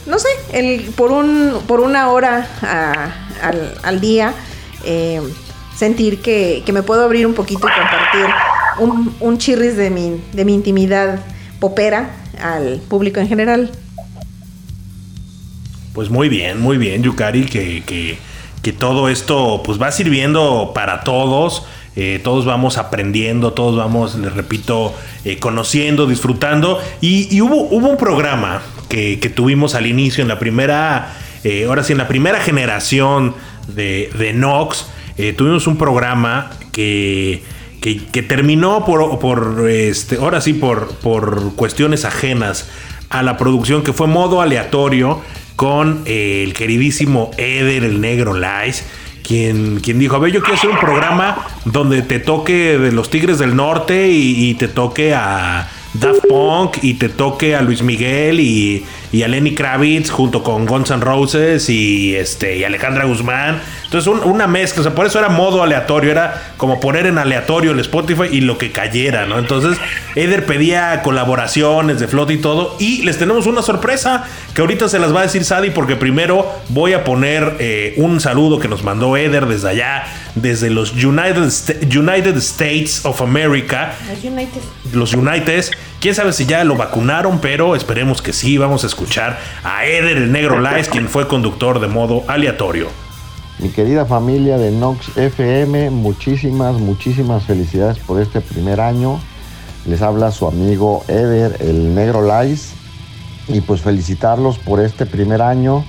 no 0.06 0.18
sé, 0.18 0.28
el, 0.52 0.92
por, 0.94 1.12
un, 1.12 1.62
por 1.66 1.80
una 1.80 2.10
hora 2.10 2.46
al, 3.42 3.74
al 3.82 4.00
día, 4.00 4.34
eh, 4.84 5.20
sentir 5.76 6.20
que, 6.20 6.62
que 6.64 6.72
me 6.72 6.82
puedo 6.82 7.04
abrir 7.04 7.26
un 7.26 7.34
poquito 7.34 7.66
y 7.66 7.70
compartir 7.70 8.26
un, 8.78 9.14
un 9.20 9.38
chirris 9.38 9.76
de 9.76 9.90
mi, 9.90 10.20
de 10.32 10.44
mi 10.44 10.54
intimidad 10.54 11.20
popera 11.60 12.10
al 12.42 12.80
público 12.88 13.20
en 13.20 13.28
general. 13.28 13.70
Pues 15.92 16.08
muy 16.10 16.28
bien, 16.28 16.60
muy 16.60 16.78
bien, 16.78 17.02
Yukari, 17.02 17.44
que, 17.44 17.82
que, 17.84 18.18
que 18.62 18.72
todo 18.72 19.08
esto 19.08 19.62
pues 19.64 19.80
va 19.80 19.92
sirviendo 19.92 20.72
para 20.74 21.04
todos. 21.04 21.64
eh, 21.94 22.20
todos 22.22 22.44
vamos 22.44 22.78
aprendiendo, 22.78 23.52
todos 23.52 23.76
vamos, 23.76 24.14
les 24.16 24.32
repito, 24.32 24.94
eh, 25.24 25.38
conociendo, 25.38 26.06
disfrutando. 26.06 26.80
Y, 27.00 27.34
y 27.34 27.40
hubo, 27.40 27.56
hubo 27.56 27.88
un 27.88 27.96
programa 27.96 28.62
que, 28.88 29.18
que 29.20 29.28
tuvimos 29.28 29.74
al 29.74 29.86
inicio, 29.86 30.22
en 30.22 30.28
la 30.28 30.38
primera, 30.38 31.14
eh, 31.44 31.66
ahora 31.66 31.84
sí, 31.84 31.92
en 31.92 31.98
la 31.98 32.08
primera 32.08 32.40
generación 32.40 33.34
de, 33.68 34.10
de 34.18 34.32
Nox, 34.32 34.86
tuvimos 35.36 35.66
un 35.66 35.76
programa 35.76 36.50
que, 36.72 37.44
que, 37.82 38.22
terminó 38.22 38.84
por, 38.84 39.18
por 39.18 39.68
este, 39.68 40.16
ahora 40.16 40.40
sí, 40.40 40.54
por, 40.54 40.94
por 40.96 41.54
cuestiones 41.56 42.04
ajenas 42.04 42.70
a 43.10 43.22
la 43.22 43.36
producción, 43.36 43.82
que 43.82 43.92
fue 43.92 44.06
modo 44.06 44.40
aleatorio 44.40 45.20
con 45.56 46.02
eh, 46.06 46.44
el 46.46 46.54
queridísimo 46.54 47.32
Eder, 47.36 47.84
el 47.84 48.00
negro 48.00 48.34
Lice, 48.34 48.84
quien, 49.22 49.80
quien 49.80 49.98
dijo, 49.98 50.16
a 50.16 50.20
ver, 50.20 50.32
yo 50.32 50.40
quiero 50.40 50.54
hacer 50.54 50.70
un 50.70 50.78
programa 50.78 51.46
donde 51.64 52.02
te 52.02 52.20
toque 52.20 52.78
de 52.78 52.92
los 52.92 53.10
Tigres 53.10 53.38
del 53.38 53.56
Norte 53.56 54.08
y, 54.08 54.48
y 54.48 54.54
te 54.54 54.68
toque 54.68 55.12
a 55.12 55.68
Daft 55.94 56.26
Punk 56.26 56.78
y 56.82 56.94
te 56.94 57.08
toque 57.08 57.54
a 57.54 57.62
Luis 57.62 57.82
Miguel 57.82 58.40
y, 58.40 58.84
y 59.12 59.22
a 59.22 59.28
Lenny 59.28 59.54
Kravitz 59.54 60.10
junto 60.10 60.42
con 60.42 60.64
Guns 60.66 60.90
N' 60.90 61.00
Roses 61.00 61.68
y, 61.68 62.14
este, 62.14 62.56
y 62.56 62.64
Alejandra 62.64 63.04
Guzmán. 63.04 63.60
Entonces 63.92 64.10
un- 64.10 64.22
una 64.26 64.46
mezcla, 64.46 64.80
o 64.80 64.84
sea, 64.84 64.94
por 64.94 65.04
eso 65.04 65.18
era 65.18 65.28
modo 65.28 65.62
aleatorio, 65.62 66.10
era 66.10 66.54
como 66.56 66.80
poner 66.80 67.04
en 67.04 67.18
aleatorio 67.18 67.72
el 67.72 67.80
Spotify 67.80 68.22
y 68.32 68.40
lo 68.40 68.56
que 68.56 68.72
cayera, 68.72 69.26
¿no? 69.26 69.38
Entonces 69.38 69.76
Eder 70.14 70.46
pedía 70.46 71.02
colaboraciones 71.02 72.00
de 72.00 72.08
flota 72.08 72.32
y 72.32 72.38
todo 72.38 72.74
y 72.78 73.02
les 73.02 73.18
tenemos 73.18 73.46
una 73.46 73.60
sorpresa 73.60 74.24
que 74.54 74.62
ahorita 74.62 74.88
se 74.88 74.98
las 74.98 75.14
va 75.14 75.20
a 75.20 75.22
decir 75.24 75.44
Sadi 75.44 75.68
porque 75.68 75.96
primero 75.96 76.50
voy 76.70 76.94
a 76.94 77.04
poner 77.04 77.56
eh, 77.58 77.92
un 77.98 78.18
saludo 78.20 78.58
que 78.58 78.66
nos 78.68 78.82
mandó 78.82 79.14
Eder 79.18 79.44
desde 79.44 79.68
allá, 79.68 80.04
desde 80.36 80.70
los 80.70 80.92
United, 80.94 81.50
United 81.94 82.36
States 82.38 83.04
of 83.04 83.20
America 83.20 83.92
los 84.94 85.12
United. 85.12 85.66
Quién 86.00 86.14
sabe 86.14 86.32
si 86.32 86.46
ya 86.46 86.64
lo 86.64 86.76
vacunaron, 86.76 87.40
pero 87.40 87.76
esperemos 87.76 88.22
que 88.22 88.32
sí. 88.32 88.56
Vamos 88.56 88.84
a 88.84 88.86
escuchar 88.86 89.38
a 89.64 89.84
Eder, 89.84 90.16
el 90.16 90.32
negro 90.32 90.58
Lice, 90.60 90.90
quien 90.90 91.08
fue 91.10 91.28
conductor 91.28 91.78
de 91.78 91.88
modo 91.88 92.24
aleatorio. 92.26 92.88
Mi 93.58 93.68
querida 93.68 94.06
familia 94.06 94.56
de 94.56 94.70
Nox 94.72 95.16
FM, 95.16 95.90
muchísimas, 95.90 96.80
muchísimas 96.80 97.44
felicidades 97.44 97.98
por 97.98 98.20
este 98.20 98.40
primer 98.40 98.80
año. 98.80 99.20
Les 99.86 100.02
habla 100.02 100.30
su 100.30 100.48
amigo 100.48 101.04
Eder, 101.06 101.58
el 101.60 101.94
negro 101.94 102.22
Lice. 102.22 102.74
Y 103.48 103.60
pues 103.60 103.82
felicitarlos 103.82 104.58
por 104.58 104.80
este 104.80 105.04
primer 105.04 105.42
año 105.42 105.84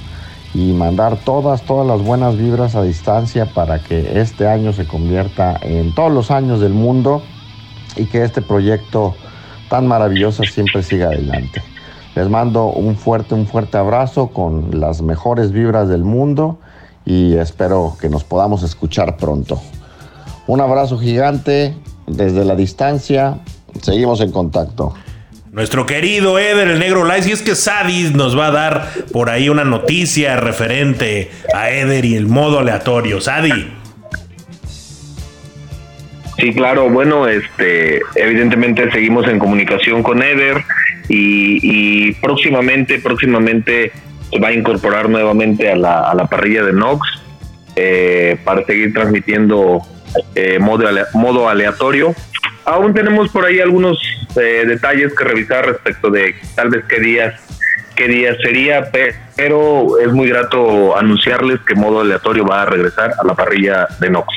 y 0.54 0.74
mandar 0.74 1.18
todas, 1.18 1.64
todas 1.64 1.88
las 1.88 2.02
buenas 2.02 2.38
vibras 2.38 2.76
a 2.76 2.84
distancia 2.84 3.46
para 3.46 3.80
que 3.80 4.20
este 4.20 4.48
año 4.48 4.74
se 4.74 4.86
convierta 4.86 5.58
en 5.62 5.96
todos 5.96 6.12
los 6.12 6.32
años 6.32 6.60
del 6.60 6.74
mundo 6.74 7.24
y 7.96 8.06
que 8.06 8.24
este 8.24 8.42
proyecto 8.42 9.16
tan 9.70 9.88
maravilloso 9.88 10.44
siempre 10.44 10.84
siga 10.84 11.08
adelante. 11.08 11.64
Les 12.16 12.30
mando 12.30 12.66
un 12.66 12.96
fuerte, 12.96 13.34
un 13.34 13.48
fuerte 13.48 13.78
abrazo 13.78 14.28
con 14.28 14.80
las 14.80 15.02
mejores 15.02 15.52
vibras 15.52 15.90
del 15.90 16.04
mundo 16.04 16.60
y 17.06 17.36
espero 17.36 17.98
que 18.00 18.10
nos 18.10 18.24
podamos 18.24 18.64
escuchar 18.64 19.18
pronto. 19.18 19.62
Un 20.48 20.62
abrazo 20.62 21.00
gigante 21.00 21.74
desde 22.08 22.46
la 22.46 22.56
distancia. 22.56 23.40
Seguimos 23.82 24.22
en 24.22 24.32
contacto. 24.32 24.94
Nuestro 25.52 25.86
querido 25.86 26.40
Eder, 26.40 26.68
el 26.68 26.80
negro 26.80 27.06
Lice. 27.06 27.30
Y 27.30 27.32
es 27.32 27.42
que 27.42 27.56
Sadis 27.56 28.14
nos 28.14 28.38
va 28.38 28.48
a 28.48 28.52
dar 28.52 28.90
por 29.12 29.30
ahí 29.30 29.50
una 29.50 29.64
noticia 29.64 30.36
referente 30.36 31.30
a 31.54 31.70
Eder 31.70 32.06
y 32.06 32.16
el 32.16 32.26
modo 32.26 32.60
aleatorio. 32.60 33.22
Sadi. 33.22 33.72
Sí, 36.38 36.52
claro, 36.54 36.90
bueno, 36.90 37.28
este, 37.28 38.02
evidentemente 38.16 38.92
seguimos 38.92 39.28
en 39.28 39.38
comunicación 39.38 40.02
con 40.02 40.24
Eder 40.24 40.64
y, 41.08 41.60
y 41.62 42.14
próximamente, 42.16 42.98
próximamente 42.98 43.92
se 44.32 44.40
va 44.40 44.50
a 44.50 44.54
incorporar 44.54 45.10
nuevamente 45.10 45.72
a 45.72 45.76
la, 45.76 46.10
a 46.10 46.16
la 46.16 46.26
parrilla 46.26 46.64
de 46.64 46.74
Nox 46.74 47.08
eh, 47.76 48.38
para 48.44 48.66
seguir 48.66 48.94
transmitiendo 48.94 49.82
eh, 50.36 50.60
modo, 50.60 50.86
modo 51.14 51.50
aleatorio. 51.50 52.14
Aún 52.66 52.94
tenemos 52.94 53.30
por 53.30 53.46
ahí 53.46 53.60
algunos 53.60 53.98
eh, 54.36 54.64
detalles 54.66 55.14
que 55.16 55.24
revisar 55.24 55.66
respecto 55.66 56.10
de 56.10 56.36
tal 56.56 56.70
vez 56.70 56.86
qué 56.88 57.00
días 57.00 57.34
qué 57.96 58.08
día 58.08 58.36
sería, 58.42 58.90
pero 59.36 60.00
es 60.00 60.12
muy 60.12 60.28
grato 60.28 60.98
anunciarles 60.98 61.60
que 61.62 61.76
modo 61.76 62.02
aleatorio 62.02 62.46
va 62.46 62.64
a 62.64 62.66
regresar 62.66 63.14
a 63.20 63.24
la 63.24 63.36
parrilla 63.36 63.88
de 64.00 64.10
Nox. 64.10 64.28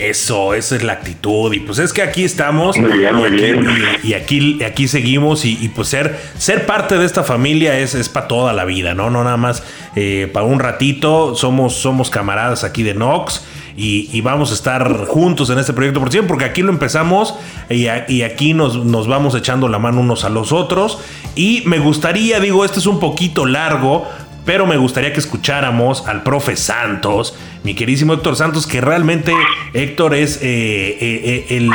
Eso, 0.00 0.54
esa 0.54 0.76
es 0.76 0.82
la 0.82 0.94
actitud. 0.94 1.52
Y 1.52 1.60
pues 1.60 1.78
es 1.78 1.92
que 1.92 2.02
aquí 2.02 2.24
estamos. 2.24 2.76
Muy 2.78 2.98
bien, 2.98 3.14
muy 3.14 3.28
y 3.28 3.44
aquí. 3.44 3.98
Y, 4.08 4.14
aquí, 4.14 4.62
aquí 4.64 4.88
seguimos. 4.88 5.44
Y, 5.44 5.58
y 5.60 5.68
pues 5.68 5.88
ser, 5.88 6.18
ser 6.38 6.66
parte 6.66 6.96
de 6.98 7.04
esta 7.06 7.22
familia 7.24 7.78
es, 7.78 7.94
es 7.94 8.08
para 8.08 8.28
toda 8.28 8.52
la 8.52 8.64
vida, 8.64 8.94
¿no? 8.94 9.10
No 9.10 9.22
nada 9.24 9.36
más 9.36 9.62
eh, 9.96 10.30
para 10.32 10.46
un 10.46 10.58
ratito. 10.60 11.34
Somos, 11.34 11.74
somos 11.76 12.10
camaradas 12.10 12.64
aquí 12.64 12.82
de 12.82 12.94
Nox. 12.94 13.44
Y, 13.76 14.10
y 14.12 14.20
vamos 14.20 14.50
a 14.50 14.54
estar 14.54 15.06
juntos 15.06 15.48
en 15.48 15.58
este 15.58 15.72
proyecto 15.72 16.00
por 16.00 16.10
siempre, 16.10 16.28
porque 16.28 16.44
aquí 16.44 16.60
lo 16.60 16.70
empezamos 16.70 17.34
y, 17.70 17.86
a- 17.86 18.04
y 18.10 18.22
aquí 18.22 18.52
nos, 18.52 18.84
nos 18.84 19.06
vamos 19.06 19.34
echando 19.34 19.68
la 19.68 19.78
mano 19.78 20.00
unos 20.00 20.24
a 20.24 20.28
los 20.28 20.52
otros. 20.52 20.98
Y 21.34 21.62
me 21.66 21.78
gustaría, 21.78 22.40
digo, 22.40 22.64
este 22.64 22.80
es 22.80 22.86
un 22.86 22.98
poquito 23.00 23.46
largo, 23.46 24.06
pero 24.44 24.66
me 24.66 24.76
gustaría 24.76 25.12
que 25.12 25.20
escucháramos 25.20 26.06
al 26.06 26.22
profe 26.22 26.56
Santos, 26.56 27.36
mi 27.62 27.74
querísimo 27.74 28.14
Héctor 28.14 28.36
Santos, 28.36 28.66
que 28.66 28.80
realmente 28.80 29.34
Héctor 29.74 30.14
es 30.14 30.38
eh, 30.42 30.96
eh, 31.00 31.46
eh, 31.50 31.70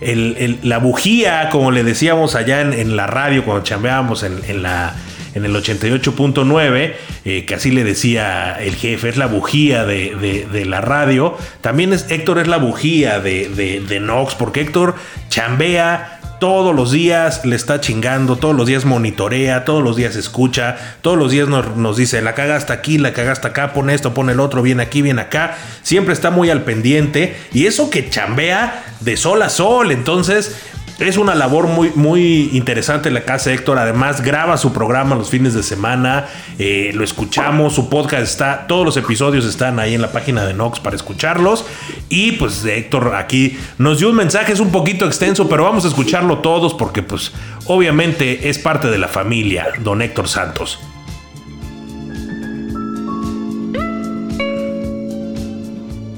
el, 0.00 0.58
la 0.62 0.78
bujía, 0.78 1.48
como 1.50 1.70
le 1.70 1.82
decíamos 1.84 2.34
allá 2.34 2.60
en, 2.60 2.96
la 2.96 3.06
radio 3.06 3.44
cuando 3.44 3.64
chambeábamos 3.64 4.22
en, 4.22 4.62
la 4.62 4.94
en 5.34 5.44
el 5.44 5.54
88.9, 5.54 6.94
eh, 7.24 7.44
que 7.44 7.54
así 7.54 7.72
le 7.72 7.82
decía 7.82 8.56
el 8.60 8.76
jefe, 8.76 9.08
es 9.08 9.16
la 9.16 9.26
bujía 9.26 9.84
de, 9.84 10.64
la 10.66 10.80
radio. 10.80 11.36
También 11.60 11.92
es 11.92 12.10
Héctor 12.10 12.38
es 12.38 12.46
la 12.46 12.58
bujía 12.58 13.18
de, 13.20 13.48
de 13.48 14.00
Nox, 14.00 14.34
porque 14.34 14.60
Héctor 14.60 14.94
chambea 15.28 16.13
todos 16.44 16.76
los 16.76 16.92
días, 16.92 17.46
le 17.46 17.56
está 17.56 17.80
chingando, 17.80 18.36
todos 18.36 18.54
los 18.54 18.66
días 18.66 18.84
monitorea, 18.84 19.64
todos 19.64 19.82
los 19.82 19.96
días 19.96 20.14
escucha, 20.14 20.76
todos 21.00 21.16
los 21.16 21.30
días 21.30 21.48
nos, 21.48 21.96
dice, 21.96 22.20
la 22.20 22.34
cagaste 22.34 22.70
aquí, 22.70 22.98
la 22.98 23.14
cagaste 23.14 23.48
acá, 23.48 23.72
pon 23.72 23.88
esto, 23.88 24.12
pon 24.12 24.28
el 24.28 24.38
otro, 24.40 24.60
viene 24.60 24.82
aquí, 24.82 25.00
viene 25.00 25.22
acá. 25.22 25.56
Siempre 25.82 26.12
está 26.12 26.30
muy 26.30 26.50
al 26.50 26.60
pendiente. 26.60 27.34
Y 27.54 27.64
eso 27.64 27.88
que 27.88 28.10
chambea 28.10 28.84
de 29.00 29.16
sol 29.16 29.40
a 29.40 29.48
sol. 29.48 29.90
Entonces, 29.90 30.54
es 30.98 31.16
una 31.16 31.34
labor 31.34 31.66
muy, 31.66 31.90
muy 31.94 32.50
interesante 32.52 33.10
la 33.10 33.24
casa 33.24 33.52
Héctor. 33.52 33.78
Además, 33.78 34.22
graba 34.22 34.56
su 34.56 34.72
programa 34.72 35.16
los 35.16 35.30
fines 35.30 35.54
de 35.54 35.62
semana. 35.62 36.26
eh, 36.58 36.92
lo 36.94 37.02
escuchamos. 37.04 37.74
Su 37.74 37.88
podcast 37.88 38.22
está. 38.22 38.66
Todos 38.66 38.84
los 38.84 38.96
episodios 38.96 39.44
están 39.44 39.78
ahí 39.78 39.94
en 39.94 40.02
la 40.02 40.12
página 40.12 40.44
de 40.44 40.54
Nox 40.54 40.80
para 40.80 40.96
escucharlos. 40.96 41.64
Y 42.08 42.32
pues 42.32 42.64
Héctor 42.64 43.14
aquí 43.14 43.58
nos 43.78 43.98
dio 43.98 44.10
un 44.10 44.16
mensaje. 44.16 44.52
Es 44.52 44.60
un 44.60 44.70
poquito 44.70 45.06
extenso, 45.06 45.48
pero 45.48 45.64
vamos 45.64 45.84
a 45.84 45.88
escucharlo 45.88 46.38
todos 46.38 46.74
porque, 46.74 47.02
pues, 47.02 47.32
obviamente 47.66 48.48
es 48.48 48.58
parte 48.58 48.88
de 48.88 48.98
la 48.98 49.08
familia, 49.08 49.68
don 49.80 50.00
Héctor 50.02 50.28
Santos. 50.28 50.78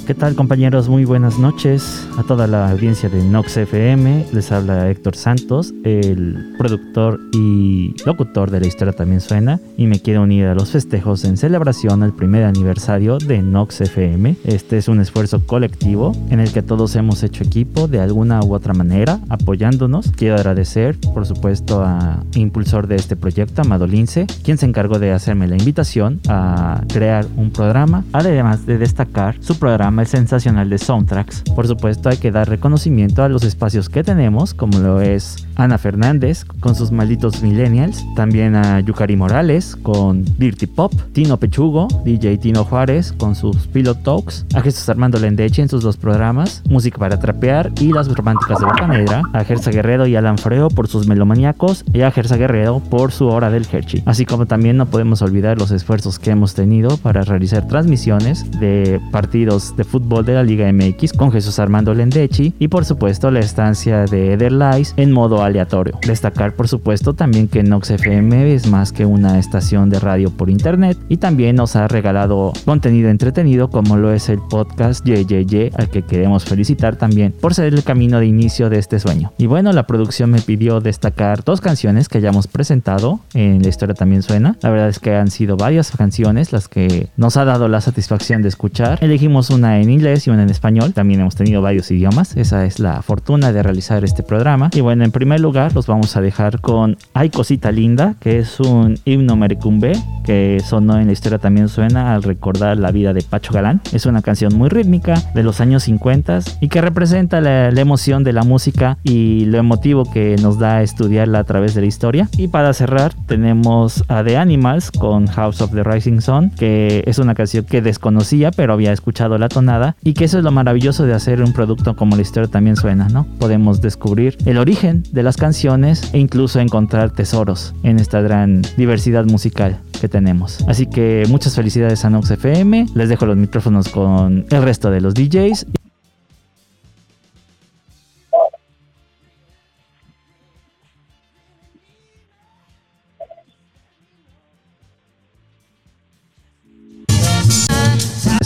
¿Qué 0.06 0.14
tal 0.14 0.36
compañeros? 0.36 0.88
Muy 0.88 1.04
buenas 1.04 1.36
noches 1.40 2.06
a 2.16 2.22
toda 2.22 2.46
la 2.46 2.70
audiencia 2.70 3.08
de 3.08 3.24
Nox 3.24 3.56
FM. 3.56 4.26
Les 4.32 4.52
habla 4.52 4.88
Héctor 4.88 5.16
Santos, 5.16 5.74
el 5.82 6.54
productor 6.56 7.18
y 7.32 7.92
locutor 8.06 8.52
de 8.52 8.60
la 8.60 8.68
historia 8.68 8.92
también 8.92 9.20
suena 9.20 9.58
y 9.76 9.88
me 9.88 9.98
quiero 9.98 10.22
unir 10.22 10.46
a 10.46 10.54
los 10.54 10.70
festejos 10.70 11.24
en 11.24 11.36
celebración 11.36 12.04
al 12.04 12.12
primer 12.12 12.44
aniversario 12.44 13.18
de 13.18 13.42
Nox 13.42 13.80
FM. 13.80 14.36
Este 14.44 14.78
es 14.78 14.86
un 14.86 15.00
esfuerzo 15.00 15.44
colectivo 15.44 16.12
en 16.30 16.38
el 16.38 16.52
que 16.52 16.62
todos 16.62 16.94
hemos 16.94 17.24
hecho 17.24 17.42
equipo 17.42 17.88
de 17.88 17.98
alguna 17.98 18.38
u 18.44 18.54
otra 18.54 18.74
manera 18.74 19.18
apoyándonos. 19.28 20.12
Quiero 20.12 20.36
agradecer 20.36 20.96
por 21.14 21.26
supuesto 21.26 21.82
a 21.82 22.22
impulsor 22.36 22.86
de 22.86 22.94
este 22.94 23.16
proyecto, 23.16 23.62
Amado 23.62 23.88
Lince, 23.88 24.28
quien 24.44 24.56
se 24.56 24.66
encargó 24.66 25.00
de 25.00 25.10
hacerme 25.10 25.48
la 25.48 25.56
invitación 25.56 26.20
a 26.28 26.82
crear 26.92 27.26
un 27.36 27.50
programa, 27.50 28.04
además 28.12 28.66
de 28.66 28.78
destacar 28.78 29.34
su 29.40 29.58
programa 29.58 29.95
El 30.02 30.06
Sensacional 30.06 30.70
de 30.70 30.78
Soundtracks. 30.78 31.42
Por 31.54 31.66
supuesto 31.66 32.08
hay 32.08 32.16
que 32.16 32.30
dar 32.30 32.48
reconocimiento 32.48 33.22
a 33.22 33.28
los 33.28 33.44
espacios 33.44 33.88
que 33.88 34.04
tenemos, 34.04 34.54
como 34.54 34.78
lo 34.78 35.00
es 35.00 35.46
Ana 35.56 35.78
Fernández 35.78 36.44
con 36.60 36.74
sus 36.74 36.92
malditos 36.92 37.42
millennials, 37.42 38.04
también 38.14 38.56
a 38.56 38.80
Yukari 38.80 39.16
Morales 39.16 39.76
con 39.76 40.24
Dirty 40.38 40.66
Pop, 40.66 40.92
Tino 41.12 41.38
Pechugo, 41.38 41.88
DJ 42.04 42.38
Tino 42.38 42.64
Juárez 42.64 43.12
con 43.12 43.34
sus 43.34 43.66
Pilot 43.68 44.02
Talks, 44.02 44.46
a 44.54 44.60
Jesús 44.60 44.88
Armando 44.88 45.18
Lendeche 45.18 45.62
en 45.62 45.68
sus 45.68 45.82
dos 45.82 45.96
programas, 45.96 46.62
Música 46.68 46.98
para 46.98 47.18
Trapear 47.18 47.72
y 47.80 47.92
Las 47.92 48.08
Románticas 48.08 48.58
de 48.58 48.66
Boca 48.66 48.86
Negra, 48.86 49.22
a 49.32 49.44
Gersa 49.44 49.70
Guerrero 49.70 50.06
y 50.06 50.16
Alan 50.16 50.38
Freo 50.38 50.68
por 50.68 50.88
sus 50.88 51.06
melomaníacos 51.06 51.84
y 51.92 52.02
a 52.02 52.10
Gersa 52.10 52.36
Guerrero 52.36 52.80
por 52.80 53.12
su 53.12 53.26
Hora 53.26 53.50
del 53.50 53.66
Herchi. 53.70 54.02
Así 54.06 54.26
como 54.26 54.46
también 54.46 54.76
no 54.76 54.86
podemos 54.86 55.22
olvidar 55.22 55.58
los 55.58 55.70
esfuerzos 55.70 56.18
que 56.18 56.30
hemos 56.30 56.54
tenido 56.54 56.96
para 56.98 57.22
realizar 57.22 57.66
transmisiones 57.66 58.50
de 58.60 59.00
partidos 59.10 59.76
de 59.76 59.84
fútbol 59.86 60.24
de 60.24 60.34
la 60.34 60.42
Liga 60.42 60.70
MX 60.72 61.12
con 61.12 61.32
Jesús 61.32 61.58
Armando 61.58 61.94
Lendechi 61.94 62.54
y 62.58 62.68
por 62.68 62.84
supuesto 62.84 63.30
la 63.30 63.40
estancia 63.40 64.04
de 64.04 64.32
Eder 64.32 64.52
Lice 64.52 64.92
en 64.96 65.12
modo 65.12 65.42
aleatorio. 65.42 65.98
Destacar 66.06 66.54
por 66.54 66.68
supuesto 66.68 67.14
también 67.14 67.48
que 67.48 67.62
Nox 67.62 67.90
FM 67.90 68.54
es 68.54 68.66
más 68.66 68.92
que 68.92 69.06
una 69.06 69.38
estación 69.38 69.90
de 69.90 70.00
radio 70.00 70.30
por 70.30 70.50
internet 70.50 70.98
y 71.08 71.16
también 71.16 71.56
nos 71.56 71.76
ha 71.76 71.88
regalado 71.88 72.52
contenido 72.64 73.08
entretenido 73.08 73.70
como 73.70 73.96
lo 73.96 74.12
es 74.12 74.28
el 74.28 74.40
podcast 74.40 75.06
YYY 75.06 75.70
al 75.76 75.88
que 75.88 76.02
queremos 76.02 76.44
felicitar 76.44 76.96
también 76.96 77.32
por 77.32 77.54
ser 77.54 77.72
el 77.72 77.84
camino 77.84 78.20
de 78.20 78.26
inicio 78.26 78.68
de 78.70 78.78
este 78.78 78.98
sueño. 78.98 79.32
Y 79.38 79.46
bueno, 79.46 79.72
la 79.72 79.86
producción 79.86 80.30
me 80.30 80.40
pidió 80.40 80.80
destacar 80.80 81.44
dos 81.44 81.60
canciones 81.60 82.08
que 82.08 82.18
hayamos 82.18 82.46
presentado 82.46 83.20
en 83.34 83.62
la 83.62 83.68
historia 83.68 83.94
también 83.94 84.22
suena. 84.22 84.56
La 84.62 84.70
verdad 84.70 84.88
es 84.88 84.98
que 84.98 85.14
han 85.14 85.30
sido 85.30 85.56
varias 85.56 85.90
canciones 85.90 86.52
las 86.52 86.68
que 86.68 87.08
nos 87.16 87.36
ha 87.36 87.44
dado 87.44 87.68
la 87.68 87.80
satisfacción 87.80 88.42
de 88.42 88.48
escuchar. 88.48 88.98
Elegimos 89.02 89.50
una 89.50 89.75
en 89.80 89.90
inglés 89.90 90.26
y 90.26 90.30
una 90.30 90.42
en 90.42 90.50
español. 90.50 90.92
También 90.92 91.20
hemos 91.20 91.36
tenido 91.36 91.62
varios 91.62 91.90
idiomas. 91.90 92.36
Esa 92.36 92.64
es 92.64 92.78
la 92.78 93.02
fortuna 93.02 93.52
de 93.52 93.62
realizar 93.62 94.04
este 94.04 94.22
programa. 94.22 94.70
Y 94.74 94.80
bueno, 94.80 95.04
en 95.04 95.10
primer 95.10 95.40
lugar 95.40 95.74
los 95.74 95.86
vamos 95.86 96.16
a 96.16 96.20
dejar 96.20 96.60
con 96.60 96.96
Ay 97.14 97.30
Cosita 97.30 97.72
Linda, 97.72 98.14
que 98.20 98.38
es 98.38 98.60
un 98.60 98.98
himno 99.04 99.36
merecumbe 99.36 99.92
que 100.24 100.60
sonó 100.64 100.98
en 100.98 101.06
la 101.06 101.12
historia 101.12 101.38
también 101.38 101.68
suena 101.68 102.14
al 102.14 102.22
recordar 102.24 102.76
la 102.78 102.90
vida 102.90 103.12
de 103.12 103.22
Pacho 103.22 103.52
Galán. 103.52 103.80
Es 103.92 104.06
una 104.06 104.22
canción 104.22 104.54
muy 104.54 104.68
rítmica 104.68 105.14
de 105.34 105.42
los 105.44 105.60
años 105.60 105.84
50 105.84 106.40
y 106.60 106.68
que 106.68 106.80
representa 106.80 107.40
la, 107.40 107.70
la 107.70 107.80
emoción 107.80 108.24
de 108.24 108.32
la 108.32 108.42
música 108.42 108.98
y 109.04 109.44
lo 109.44 109.58
emotivo 109.58 110.10
que 110.10 110.36
nos 110.42 110.58
da 110.58 110.82
estudiarla 110.82 111.38
a 111.38 111.44
través 111.44 111.74
de 111.74 111.82
la 111.82 111.86
historia. 111.86 112.28
Y 112.36 112.48
para 112.48 112.72
cerrar 112.72 113.14
tenemos 113.26 114.04
a 114.08 114.24
The 114.24 114.36
Animals 114.36 114.90
con 114.90 115.28
House 115.28 115.60
of 115.60 115.72
the 115.72 115.84
Rising 115.84 116.20
Sun, 116.20 116.50
que 116.50 117.04
es 117.06 117.18
una 117.18 117.34
canción 117.34 117.64
que 117.64 117.80
desconocía 117.80 118.50
pero 118.50 118.72
había 118.72 118.92
escuchado 118.92 119.38
la 119.38 119.48
tonada 119.66 119.96
y 120.04 120.14
que 120.14 120.24
eso 120.24 120.38
es 120.38 120.44
lo 120.44 120.52
maravilloso 120.52 121.04
de 121.04 121.14
hacer 121.14 121.42
un 121.42 121.52
producto 121.52 121.96
como 121.96 122.14
la 122.14 122.22
historia 122.22 122.48
también 122.48 122.76
suena, 122.76 123.08
¿no? 123.08 123.26
Podemos 123.38 123.80
descubrir 123.80 124.38
el 124.46 124.58
origen 124.58 125.02
de 125.10 125.22
las 125.24 125.36
canciones 125.36 126.10
e 126.12 126.18
incluso 126.18 126.60
encontrar 126.60 127.10
tesoros 127.10 127.74
en 127.82 127.98
esta 127.98 128.20
gran 128.20 128.62
diversidad 128.76 129.24
musical 129.24 129.78
que 130.00 130.08
tenemos. 130.08 130.64
Así 130.68 130.86
que 130.86 131.24
muchas 131.28 131.56
felicidades 131.56 132.04
a 132.04 132.10
Nox 132.10 132.30
FM. 132.30 132.86
Les 132.94 133.08
dejo 133.08 133.26
los 133.26 133.36
micrófonos 133.36 133.88
con 133.88 134.46
el 134.50 134.62
resto 134.62 134.90
de 134.90 135.00
los 135.00 135.14
DJs. 135.14 135.66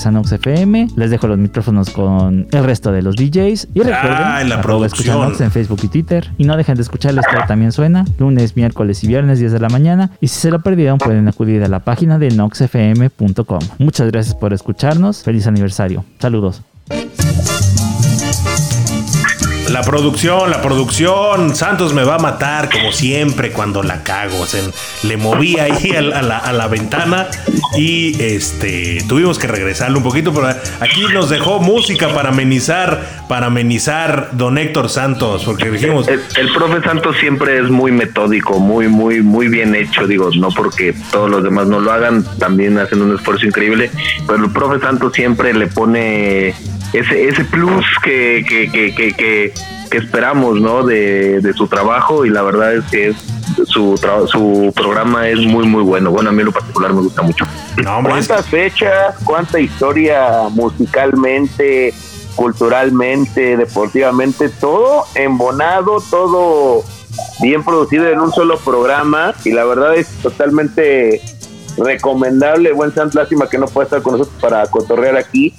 A 0.06 0.10
Nox 0.10 0.32
FM. 0.32 0.88
Les 0.96 1.10
dejo 1.10 1.26
los 1.26 1.38
micrófonos 1.38 1.90
con 1.90 2.46
el 2.50 2.64
resto 2.64 2.92
de 2.92 3.02
los 3.02 3.16
DJs. 3.16 3.68
Y 3.74 3.80
recuerden, 3.80 4.18
Ah, 4.20 4.40
en 4.42 4.48
la 4.48 4.60
producción. 4.60 5.32
En 5.38 5.50
Facebook 5.50 5.80
y 5.82 5.88
Twitter. 5.88 6.30
Y 6.38 6.44
no 6.44 6.56
dejen 6.56 6.76
de 6.76 6.82
escuchar 6.82 7.14
la 7.14 7.20
historia 7.20 7.46
también 7.46 7.72
suena. 7.72 8.04
Lunes, 8.18 8.56
miércoles 8.56 9.02
y 9.04 9.08
viernes 9.08 9.38
10 9.38 9.52
de 9.52 9.60
la 9.60 9.68
mañana. 9.68 10.10
Y 10.20 10.28
si 10.28 10.40
se 10.40 10.50
lo 10.50 10.60
perdieron 10.60 10.98
pueden 10.98 11.28
acudir 11.28 11.62
a 11.64 11.68
la 11.68 11.80
página 11.80 12.18
de 12.18 12.30
noxfm.com. 12.30 13.60
Muchas 13.78 14.10
gracias 14.10 14.34
por 14.34 14.52
escucharnos. 14.52 15.22
Feliz 15.22 15.46
aniversario. 15.46 16.04
Saludos. 16.18 16.62
La 19.70 19.82
producción, 19.82 20.50
la 20.50 20.60
producción. 20.62 21.54
Santos 21.54 21.94
me 21.94 22.02
va 22.02 22.16
a 22.16 22.18
matar 22.18 22.68
como 22.70 22.90
siempre 22.92 23.52
cuando 23.52 23.82
la 23.84 24.02
cago. 24.02 24.44
Le 25.04 25.16
moví 25.16 25.58
ahí 25.60 25.92
a 25.96 26.00
la, 26.00 26.18
a 26.18 26.22
la- 26.22 26.38
a 26.38 26.52
la 26.52 26.66
ventana 26.66 27.28
y 27.76 28.20
este 28.20 29.04
tuvimos 29.08 29.38
que 29.38 29.46
regresarle 29.46 29.96
un 29.98 30.02
poquito, 30.02 30.32
pero 30.34 30.48
aquí 30.80 31.02
nos 31.12 31.30
dejó 31.30 31.60
música 31.60 32.08
para 32.12 32.30
amenizar, 32.30 33.24
para 33.28 33.46
amenizar 33.46 34.30
don 34.32 34.58
Héctor 34.58 34.88
Santos, 34.88 35.44
porque 35.44 35.70
dijimos 35.70 36.08
El, 36.08 36.20
el 36.36 36.52
profe 36.52 36.82
Santos 36.82 37.16
siempre 37.20 37.58
es 37.58 37.70
muy 37.70 37.92
metódico, 37.92 38.58
muy, 38.58 38.88
muy, 38.88 39.22
muy 39.22 39.46
bien 39.48 39.74
hecho, 39.76 40.06
digo, 40.06 40.30
no 40.36 40.48
porque 40.50 40.94
todos 41.12 41.30
los 41.30 41.44
demás 41.44 41.68
no 41.68 41.78
lo 41.80 41.92
hagan, 41.92 42.24
también 42.38 42.76
hacen 42.78 43.02
un 43.02 43.14
esfuerzo 43.14 43.46
increíble, 43.46 43.90
pero 44.26 44.44
el 44.46 44.50
profe 44.50 44.80
Santos 44.80 45.12
siempre 45.14 45.54
le 45.54 45.68
pone 45.68 46.54
ese, 46.92 47.28
ese 47.28 47.44
plus 47.44 47.84
que, 48.02 48.44
que, 48.48 48.70
que, 48.70 48.94
que, 48.94 49.12
que- 49.12 49.54
que 49.90 49.98
esperamos, 49.98 50.60
¿no? 50.60 50.84
De, 50.84 51.40
de 51.40 51.52
su 51.52 51.66
trabajo 51.66 52.24
y 52.24 52.30
la 52.30 52.42
verdad 52.42 52.76
es 52.76 52.84
que 52.92 53.08
es 53.08 53.16
su, 53.66 53.94
tra- 53.96 54.24
su 54.28 54.72
programa 54.72 55.28
es 55.28 55.40
muy, 55.40 55.66
muy 55.66 55.82
bueno. 55.82 56.12
Bueno, 56.12 56.30
a 56.30 56.32
mí 56.32 56.38
en 56.38 56.46
lo 56.46 56.52
particular 56.52 56.92
me 56.92 57.00
gusta 57.00 57.22
mucho. 57.22 57.44
¿Cuántas 58.28 58.46
fechas, 58.46 59.16
cuánta 59.24 59.58
historia 59.58 60.42
musicalmente, 60.50 61.92
culturalmente, 62.36 63.56
deportivamente, 63.56 64.48
todo 64.48 65.06
embonado, 65.16 66.00
todo 66.08 66.84
bien 67.42 67.64
producido 67.64 68.06
en 68.08 68.20
un 68.20 68.30
solo 68.32 68.58
programa 68.58 69.34
y 69.44 69.50
la 69.50 69.64
verdad 69.64 69.96
es 69.96 70.06
totalmente 70.22 71.20
recomendable. 71.76 72.72
Buen 72.72 72.94
Sant, 72.94 73.12
lástima 73.14 73.48
que 73.48 73.58
no 73.58 73.66
pueda 73.66 73.86
estar 73.86 74.02
con 74.02 74.12
nosotros 74.18 74.40
para 74.40 74.64
cotorrear 74.66 75.16
aquí, 75.16 75.52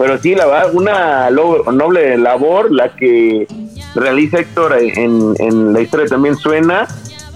pero 0.00 0.18
sí, 0.18 0.34
la 0.34 0.46
verdad, 0.46 0.70
una 0.72 1.28
noble 1.28 2.16
labor 2.16 2.72
la 2.72 2.88
que 2.96 3.46
realiza 3.94 4.38
Héctor 4.38 4.78
en, 4.80 5.34
en 5.38 5.74
la 5.74 5.82
historia 5.82 6.06
también 6.06 6.38
suena 6.38 6.88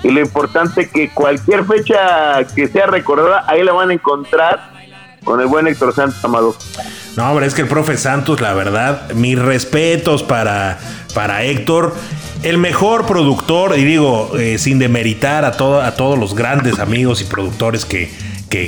y 0.03 0.09
lo 0.11 0.21
importante 0.21 0.89
que 0.89 1.11
cualquier 1.11 1.67
fecha 1.67 2.43
que 2.57 2.67
sea 2.69 2.87
recordada, 2.87 3.45
ahí 3.49 3.63
la 3.63 3.75
van 3.75 3.91
a 3.91 3.93
encontrar 3.93 4.71
con 5.25 5.43
el 5.43 5.47
buen 5.47 5.67
Héctor 5.67 5.95
Santos 5.95 6.25
Amado. 6.25 6.57
No, 7.19 7.31
hombre, 7.31 7.45
es 7.45 7.53
que 7.53 7.61
el 7.61 7.69
profe 7.69 7.99
Santos, 7.99 8.41
la 8.41 8.55
verdad, 8.55 9.11
mis 9.11 9.39
respetos 9.39 10.23
para, 10.23 10.79
para 11.13 11.45
Héctor. 11.45 11.95
El 12.43 12.57
mejor 12.57 13.05
productor, 13.05 13.79
y 13.79 13.85
digo, 13.85 14.39
eh, 14.39 14.57
sin 14.57 14.79
demeritar 14.79 15.45
a, 15.45 15.53
todo, 15.53 15.83
a 15.83 15.95
todos 15.97 16.19
los 16.19 16.35
grandes 16.35 16.79
amigos 16.79 17.21
y 17.21 17.25
productores 17.25 17.85
que, 17.85 18.11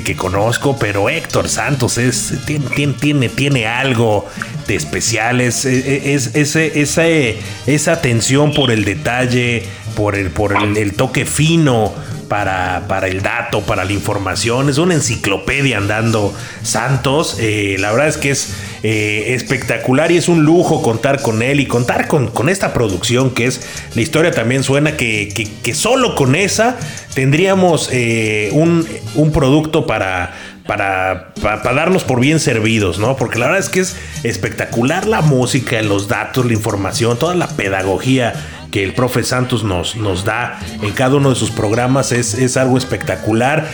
que, 0.05 0.17
conozco, 0.17 0.77
pero 0.79 1.09
Héctor 1.09 1.49
Santos 1.49 1.99
es, 1.99 2.35
tiene, 2.47 2.95
tiene, 3.01 3.29
tiene, 3.29 3.67
algo 3.67 4.27
de 4.67 4.75
especial, 4.75 5.41
es, 5.41 5.65
es- 5.65 6.35
ese- 6.35 6.81
ese- 6.81 7.39
esa 7.67 7.93
atención 7.93 8.53
por 8.53 8.71
el 8.71 8.85
detalle, 8.85 9.65
por 9.95 10.15
el, 10.17 10.31
por 10.31 10.57
el, 10.61 10.77
el 10.77 10.95
toque 10.95 11.25
fino, 11.25 11.93
para, 12.29 12.87
para 12.89 13.07
el 13.07 13.23
dato, 13.23 13.61
para 13.63 13.85
la 13.85 13.93
información. 13.93 14.69
Es 14.69 14.79
una 14.79 14.95
enciclopedia 14.95 15.79
andando 15.79 16.35
Santos. 16.65 17.37
Eh, 17.39 17.77
la 17.79 17.93
verdad 17.93 18.09
es 18.09 18.17
que 18.17 18.31
es 18.33 18.53
eh, 18.83 19.35
espectacular 19.35 20.11
y 20.13 20.17
es 20.17 20.29
un 20.29 20.45
lujo 20.45 20.83
contar 20.83 21.23
con 21.23 21.43
él 21.43 21.61
y 21.61 21.67
contar 21.67 22.07
con, 22.09 22.29
con 22.29 22.49
esta 22.49 22.73
producción 22.73 23.31
que 23.31 23.47
es 23.47 23.61
la 23.95 24.03
historia 24.03 24.31
también 24.31 24.63
suena 24.63 24.97
que, 24.97 25.29
que- 25.63 25.75
solo 25.75 26.15
con 26.15 26.35
esa 26.35 26.77
tendríamos 27.15 27.89
eh, 27.93 28.51
un, 28.53 28.87
un 29.15 29.33
producto 29.33 29.87
para... 29.87 30.35
Para, 30.67 31.33
pa- 31.41 31.63
pa 31.63 31.73
darnos 31.75 32.03
por 32.03 32.19
bien 32.19 32.41
servidos, 32.41 32.99
¿no? 32.99 33.15
Porque 33.17 33.39
la 33.39 33.47
verdad 33.47 33.61
es 33.61 33.69
que 33.69 33.79
es 33.79 33.95
espectacular 34.25 35.07
la 35.07 35.21
música, 35.23 35.81
los 35.83 36.09
datos, 36.09 36.45
la 36.45 36.55
información, 36.55 37.17
toda 37.21 37.37
la 37.37 37.47
pedagogía 37.47 38.33
que 38.71 38.83
el 38.85 38.93
profe 38.95 39.23
Santos 39.25 39.65
nos, 39.65 39.97
nos 39.97 40.25
da 40.25 40.59
en 40.83 40.91
cada 40.93 41.17
uno 41.17 41.31
de 41.31 41.37
sus 41.37 41.51
programas 41.51 42.13
es, 42.13 42.35
es 42.35 42.57
algo 42.57 42.77
espectacular. 42.79 43.69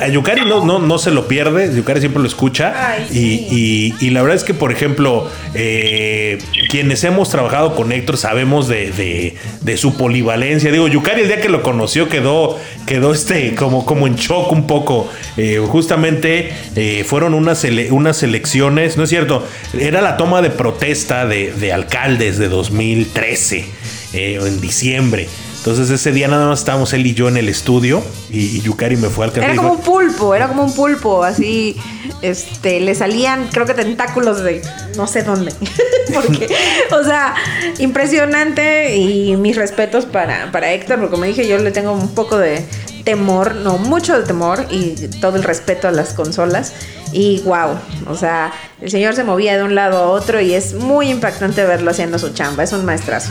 A 0.00 0.08
Yukari 0.08 0.42
no, 0.46 0.64
no, 0.64 0.78
no 0.78 0.98
se 0.98 1.10
lo 1.10 1.28
pierde, 1.28 1.74
Yukari 1.74 2.00
siempre 2.00 2.20
lo 2.22 2.28
escucha. 2.28 2.96
y, 3.10 3.18
y- 3.50 3.94
y 4.00 4.10
la 4.10 4.22
verdad 4.22 4.36
es 4.36 4.44
que, 4.44 4.54
por 4.54 4.72
ejemplo, 4.72 5.28
eh, 5.54 6.38
quienes 6.68 7.04
hemos 7.04 7.30
trabajado 7.30 7.74
con 7.74 7.92
Héctor 7.92 8.16
sabemos 8.16 8.68
de, 8.68 8.90
de- 8.92 9.36
de 9.60 9.76
su 9.76 9.96
polivalencia. 9.96 10.70
Digo, 10.72 10.88
Yukari 10.88 11.22
el 11.22 11.28
día 11.28 11.40
que 11.40 11.48
lo 11.48 11.62
conoció 11.62 12.08
quedó, 12.08 12.58
quedó 12.86 13.12
este, 13.12 13.54
como, 13.54 13.84
como 13.86 14.06
en 14.06 14.16
shock 14.16 14.50
un 14.52 14.66
poco. 14.66 15.08
Eh, 15.36 15.60
justamente 15.66 16.52
eh, 16.76 17.04
fueron 17.06 17.34
unas, 17.34 17.64
ele- 17.64 17.90
unas 17.90 18.22
elecciones, 18.22 18.96
¿no 18.96 19.04
es 19.04 19.10
cierto? 19.10 19.46
Era 19.78 20.00
la 20.00 20.16
toma 20.16 20.42
de 20.42 20.50
protesta 20.50 21.26
de, 21.26 21.52
de 21.52 21.72
alcaldes 21.72 22.38
de 22.38 22.48
2013 22.48 23.64
eh, 24.12 24.38
en 24.40 24.60
diciembre. 24.60 25.28
Entonces 25.58 25.90
ese 25.90 26.10
día 26.10 26.26
nada 26.26 26.48
más 26.48 26.58
estábamos 26.58 26.92
él 26.92 27.06
y 27.06 27.14
yo 27.14 27.28
en 27.28 27.36
el 27.36 27.48
estudio 27.48 28.02
y, 28.30 28.56
y 28.56 28.60
Yukari 28.62 28.96
me 28.96 29.08
fue 29.08 29.26
al 29.26 29.32
café. 29.32 29.46
Era 29.46 29.54
como 29.54 29.74
un 29.74 29.80
pulpo, 29.80 30.34
era 30.34 30.48
como 30.48 30.64
un 30.64 30.74
pulpo, 30.74 31.22
así, 31.22 31.76
este, 32.20 32.80
le 32.80 32.96
salían, 32.96 33.46
creo 33.52 33.64
que 33.64 33.74
tentáculos 33.74 34.42
de 34.42 34.60
no 34.96 35.06
sé 35.06 35.22
dónde. 35.22 35.52
porque, 36.14 36.48
o 36.90 37.04
sea, 37.04 37.34
impresionante 37.78 38.96
y 38.96 39.36
mis 39.36 39.54
respetos 39.54 40.04
para, 40.04 40.50
para 40.50 40.72
Héctor, 40.72 40.98
porque 40.98 41.12
como 41.12 41.24
dije, 41.24 41.46
yo 41.46 41.58
le 41.58 41.70
tengo 41.70 41.92
un 41.92 42.12
poco 42.12 42.38
de 42.38 42.64
temor, 43.04 43.56
no 43.56 43.78
mucho 43.78 44.22
temor 44.24 44.66
y 44.70 44.94
todo 45.20 45.36
el 45.36 45.42
respeto 45.42 45.88
a 45.88 45.90
las 45.90 46.14
consolas. 46.14 46.72
Y 47.12 47.40
wow, 47.40 47.78
o 48.08 48.16
sea, 48.16 48.52
el 48.80 48.90
señor 48.90 49.14
se 49.14 49.22
movía 49.22 49.56
de 49.58 49.62
un 49.62 49.74
lado 49.74 49.98
a 49.98 50.06
otro 50.08 50.40
y 50.40 50.54
es 50.54 50.74
muy 50.74 51.10
impactante 51.10 51.62
verlo 51.64 51.90
haciendo 51.90 52.18
su 52.18 52.32
chamba, 52.32 52.62
es 52.62 52.72
un 52.72 52.86
maestrazo. 52.86 53.30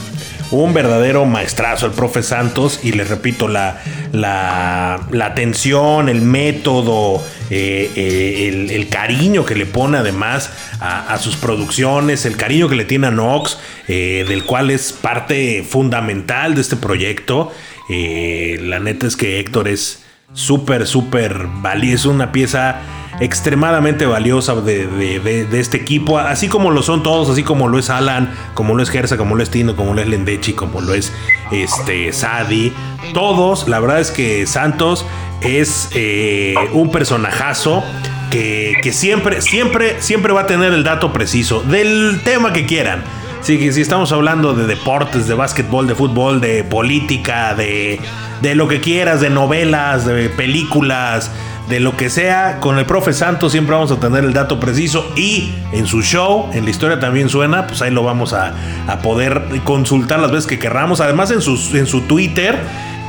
un 0.52 0.74
verdadero 0.74 1.26
maestrazo 1.26 1.88
el 1.88 1.94
profe 1.94 2.22
Santos 2.22 2.80
y 2.84 2.92
les 2.92 3.10
repito 3.10 3.48
la, 3.48 3.82
la, 4.12 5.08
la 5.12 5.26
atención, 5.26 6.10
el 6.10 6.22
método, 6.22 7.24
eh, 7.50 7.90
eh, 7.96 8.70
el, 8.70 8.88
cariño 8.88 9.46
que 9.46 9.56
le 9.56 9.66
pone 9.66 9.98
además 9.98 10.52
a, 10.80 11.14
a 11.14 11.18
sus 11.18 11.36
producciones, 11.36 12.26
el 12.26 12.38
cariño 12.38 12.70
que 12.70 12.76
le 12.76 12.86
tiene 12.86 13.08
a 13.08 13.12
Nox, 13.12 13.58
eh, 13.88 14.26
del 14.28 14.46
cual 14.46 14.70
es 14.70 14.94
parte 14.94 15.66
fundamental 15.68 16.56
de 16.56 16.62
este 16.62 16.76
proyecto. 16.76 17.52
Eh, 17.90 18.60
la 18.62 18.80
neta 18.80 19.08
es 19.08 19.16
que 19.16 19.40
Héctor 19.40 19.68
es 19.68 20.04
súper, 20.34 20.88
súper 20.88 21.48
valioso, 21.62 21.96
es 22.10 22.16
una 22.16 22.32
pieza 22.32 22.80
extremadamente 23.20 24.06
valiosa 24.06 24.56
de, 24.56 24.88
de- 24.88 25.20
de- 25.46 25.60
este 25.60 25.78
equipo, 25.78 26.18
así 26.18 26.48
como 26.48 26.72
lo 26.72 26.82
son 26.82 27.04
todos, 27.04 27.30
así 27.30 27.44
como 27.44 27.68
lo 27.68 27.78
es 27.78 27.90
Alan, 27.90 28.34
como 28.54 28.74
lo 28.76 28.82
es 28.82 28.90
Gersa, 28.90 29.18
como 29.18 29.36
lo 29.36 29.44
es 29.44 29.50
Tino, 29.50 29.76
como 29.76 29.94
lo 29.94 30.02
es 30.02 30.08
Lendechi, 30.08 30.54
como 30.54 30.82
lo 30.82 30.94
es 30.94 31.12
este 31.52 32.14
Sadi, 32.14 32.72
todos, 33.14 33.68
la 33.68 33.80
verdad 33.80 34.00
es 34.00 34.12
que 34.12 34.48
Santos 34.48 35.06
es 35.42 35.90
eh, 35.94 36.56
un 36.72 36.92
personajazo 36.92 37.84
que, 38.32 38.76
que 38.82 38.94
siempre, 38.94 39.42
siempre, 39.42 40.02
siempre 40.02 40.32
va 40.34 40.42
a 40.42 40.48
tener 40.48 40.72
el 40.74 40.84
dato 40.86 41.12
preciso 41.12 41.62
del 41.64 42.22
tema 42.24 42.54
que 42.54 42.66
quieran. 42.66 43.04
Sí, 43.42 43.58
que 43.58 43.72
si 43.72 43.82
estamos 43.82 44.12
hablando 44.12 44.54
de 44.54 44.68
deportes, 44.68 45.28
de 45.28 45.34
básquetbol, 45.34 45.88
de 45.88 45.96
fútbol, 45.96 46.40
de 46.40 46.64
política, 46.64 47.56
de, 47.56 48.00
de 48.42 48.56
lo 48.56 48.68
que 48.68 48.82
quieras, 48.82 49.20
de 49.20 49.32
novelas, 49.32 50.06
de 50.06 50.30
películas, 50.30 51.32
de 51.68 51.80
lo 51.80 51.98
que 51.98 52.12
sea, 52.12 52.60
con 52.60 52.78
el 52.78 52.86
profe 52.86 53.14
Santos 53.14 53.54
siempre 53.54 53.74
vamos 53.74 53.92
a 53.92 54.00
tener 54.00 54.26
el 54.26 54.34
dato 54.34 54.60
preciso 54.60 55.12
y 55.16 55.52
en 55.72 55.88
su 55.88 56.04
show, 56.04 56.50
en 56.54 56.66
la 56.66 56.70
historia 56.70 57.00
también 57.00 57.30
suena, 57.30 57.66
pues 57.66 57.82
ahí 57.82 57.90
lo 57.90 58.04
vamos 58.04 58.34
a, 58.34 58.54
a 58.88 59.00
poder 59.00 59.42
consultar 59.64 60.20
las 60.20 60.32
veces 60.32 60.46
que 60.46 60.60
querramos. 60.60 61.02
Además 61.02 61.32
en, 61.32 61.42
sus, 61.42 61.74
en 61.74 61.88
su 61.88 62.02
Twitter, 62.02 62.60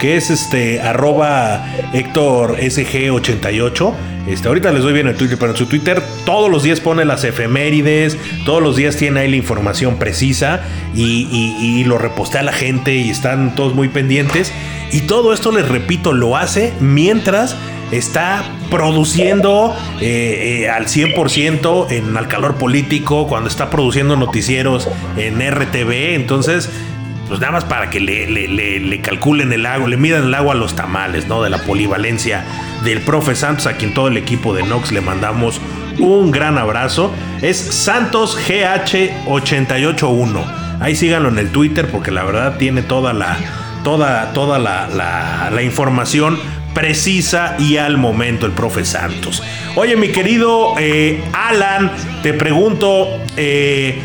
que 0.02 0.16
es 0.16 0.30
este 0.30 0.80
arroba 0.80 1.64
Héctor 1.92 2.58
SG88. 2.58 3.94
Este, 4.26 4.48
ahorita 4.48 4.72
les 4.72 4.82
doy 4.82 4.92
bien 4.92 5.06
el 5.06 5.14
Twitter, 5.14 5.38
pero 5.38 5.52
en 5.52 5.56
su 5.56 5.66
Twitter 5.66 6.02
todos 6.26 6.50
los 6.50 6.64
días 6.64 6.80
pone 6.80 7.04
las 7.04 7.22
efemérides, 7.22 8.18
todos 8.44 8.60
los 8.60 8.74
días 8.74 8.96
tiene 8.96 9.20
ahí 9.20 9.30
la 9.30 9.36
información 9.36 10.00
precisa 10.00 10.60
y, 10.92 11.84
lo 11.84 11.98
repostea 11.98 12.40
a 12.40 12.44
la 12.44 12.52
gente 12.52 12.96
y 12.96 13.10
están 13.10 13.54
todos 13.54 13.74
muy 13.74 13.88
pendientes. 13.88 14.52
Y 14.90 15.02
todo 15.02 15.32
esto, 15.32 15.52
les 15.52 15.68
repito, 15.68 16.12
lo 16.12 16.36
hace 16.36 16.72
mientras 16.80 17.56
está 17.92 18.44
produciendo 18.70 19.76
eh, 20.00 20.62
eh, 20.64 20.68
al 20.68 20.86
100% 20.86 21.92
en 21.92 22.16
al 22.16 22.26
calor 22.26 22.56
político, 22.56 23.28
cuando 23.28 23.48
está 23.48 23.70
produciendo 23.70 24.16
noticieros 24.16 24.88
en 25.16 25.40
RTV. 25.40 26.14
Entonces, 26.14 26.70
pues 27.32 27.40
nada 27.40 27.52
más 27.52 27.64
para 27.64 27.88
que 27.90 27.98
le, 28.00 28.26
le- 28.26 28.46
le- 28.48 28.78
le 28.80 29.00
calculen 29.00 29.52
el 29.52 29.64
agua, 29.66 29.88
le 29.88 29.96
midan 29.96 30.24
el 30.24 30.34
agua 30.34 30.52
a 30.54 30.56
los 30.56 30.76
tamales, 30.76 31.26
¿no? 31.28 31.42
De 31.42 31.50
la 31.50 31.58
polivalencia 31.58 32.44
del 32.84 33.00
profe 33.00 33.34
Santos, 33.34 33.66
a 33.66 33.74
quien 33.76 33.94
todo 33.94 34.08
el 34.08 34.16
equipo 34.16 34.54
de 34.54 34.62
Nox 34.62 34.92
le 34.92 35.00
mandamos 35.00 35.60
un 35.98 36.30
gran 36.30 36.58
abrazo. 36.58 37.12
Es 37.42 37.56
Santos 37.58 38.36
GH881. 38.48 40.44
Ahí 40.80 40.96
síganlo 40.96 41.28
en 41.28 41.38
el 41.38 41.48
Twitter 41.50 41.88
porque 41.90 42.10
la 42.10 42.24
verdad 42.24 42.56
tiene 42.58 42.82
toda 42.82 43.12
la, 43.12 43.36
toda, 43.84 44.32
toda 44.32 44.58
la, 44.58 44.88
la- 44.88 45.62
información 45.62 46.38
precisa 46.74 47.54
y 47.58 47.76
al 47.76 47.98
momento 47.98 48.46
el 48.46 48.52
profe 48.52 48.84
Santos. 48.84 49.42
Oye, 49.76 49.94
mi 49.96 50.08
querido 50.08 50.74
eh, 50.78 51.22
Alan, 51.32 51.92
te 52.22 52.32
pregunto, 52.32 53.06
eh, 53.36 54.00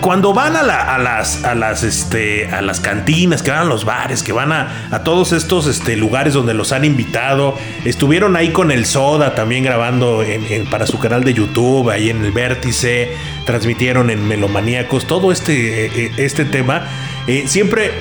cuando 0.00 0.32
van 0.32 0.56
a, 0.56 0.62
la- 0.62 0.94
a 0.94 0.98
las, 0.98 1.44
a, 1.44 1.54
las, 1.54 1.82
este, 1.82 2.46
a 2.48 2.60
las 2.62 2.80
cantinas, 2.80 3.42
que 3.42 3.50
van 3.50 3.60
a 3.60 3.64
los 3.64 3.84
bares, 3.84 4.22
que 4.22 4.32
van 4.32 4.52
a, 4.52 4.88
a 4.90 5.02
todos 5.02 5.32
estos 5.32 5.66
este, 5.66 5.96
lugares 5.96 6.34
donde 6.34 6.54
los 6.54 6.72
han 6.72 6.84
invitado, 6.84 7.56
estuvieron 7.84 8.36
ahí 8.36 8.50
con 8.50 8.70
el 8.70 8.86
Soda 8.86 9.34
también 9.34 9.64
grabando 9.64 10.22
para 10.70 10.86
su 10.86 10.98
canal 10.98 11.24
de 11.24 11.34
YouTube, 11.34 11.90
ahí 11.90 12.10
en 12.10 12.24
el 12.24 12.32
Vértice, 12.32 13.12
transmitieron 13.46 14.10
en 14.10 14.26
Melomaníacos, 14.28 15.06
todo 15.06 15.32
este, 15.32 15.86
eh, 15.86 15.90
eh, 15.94 16.10
este 16.18 16.44
tema. 16.44 16.84
Eh, 17.26 17.44
siempre 17.46 17.92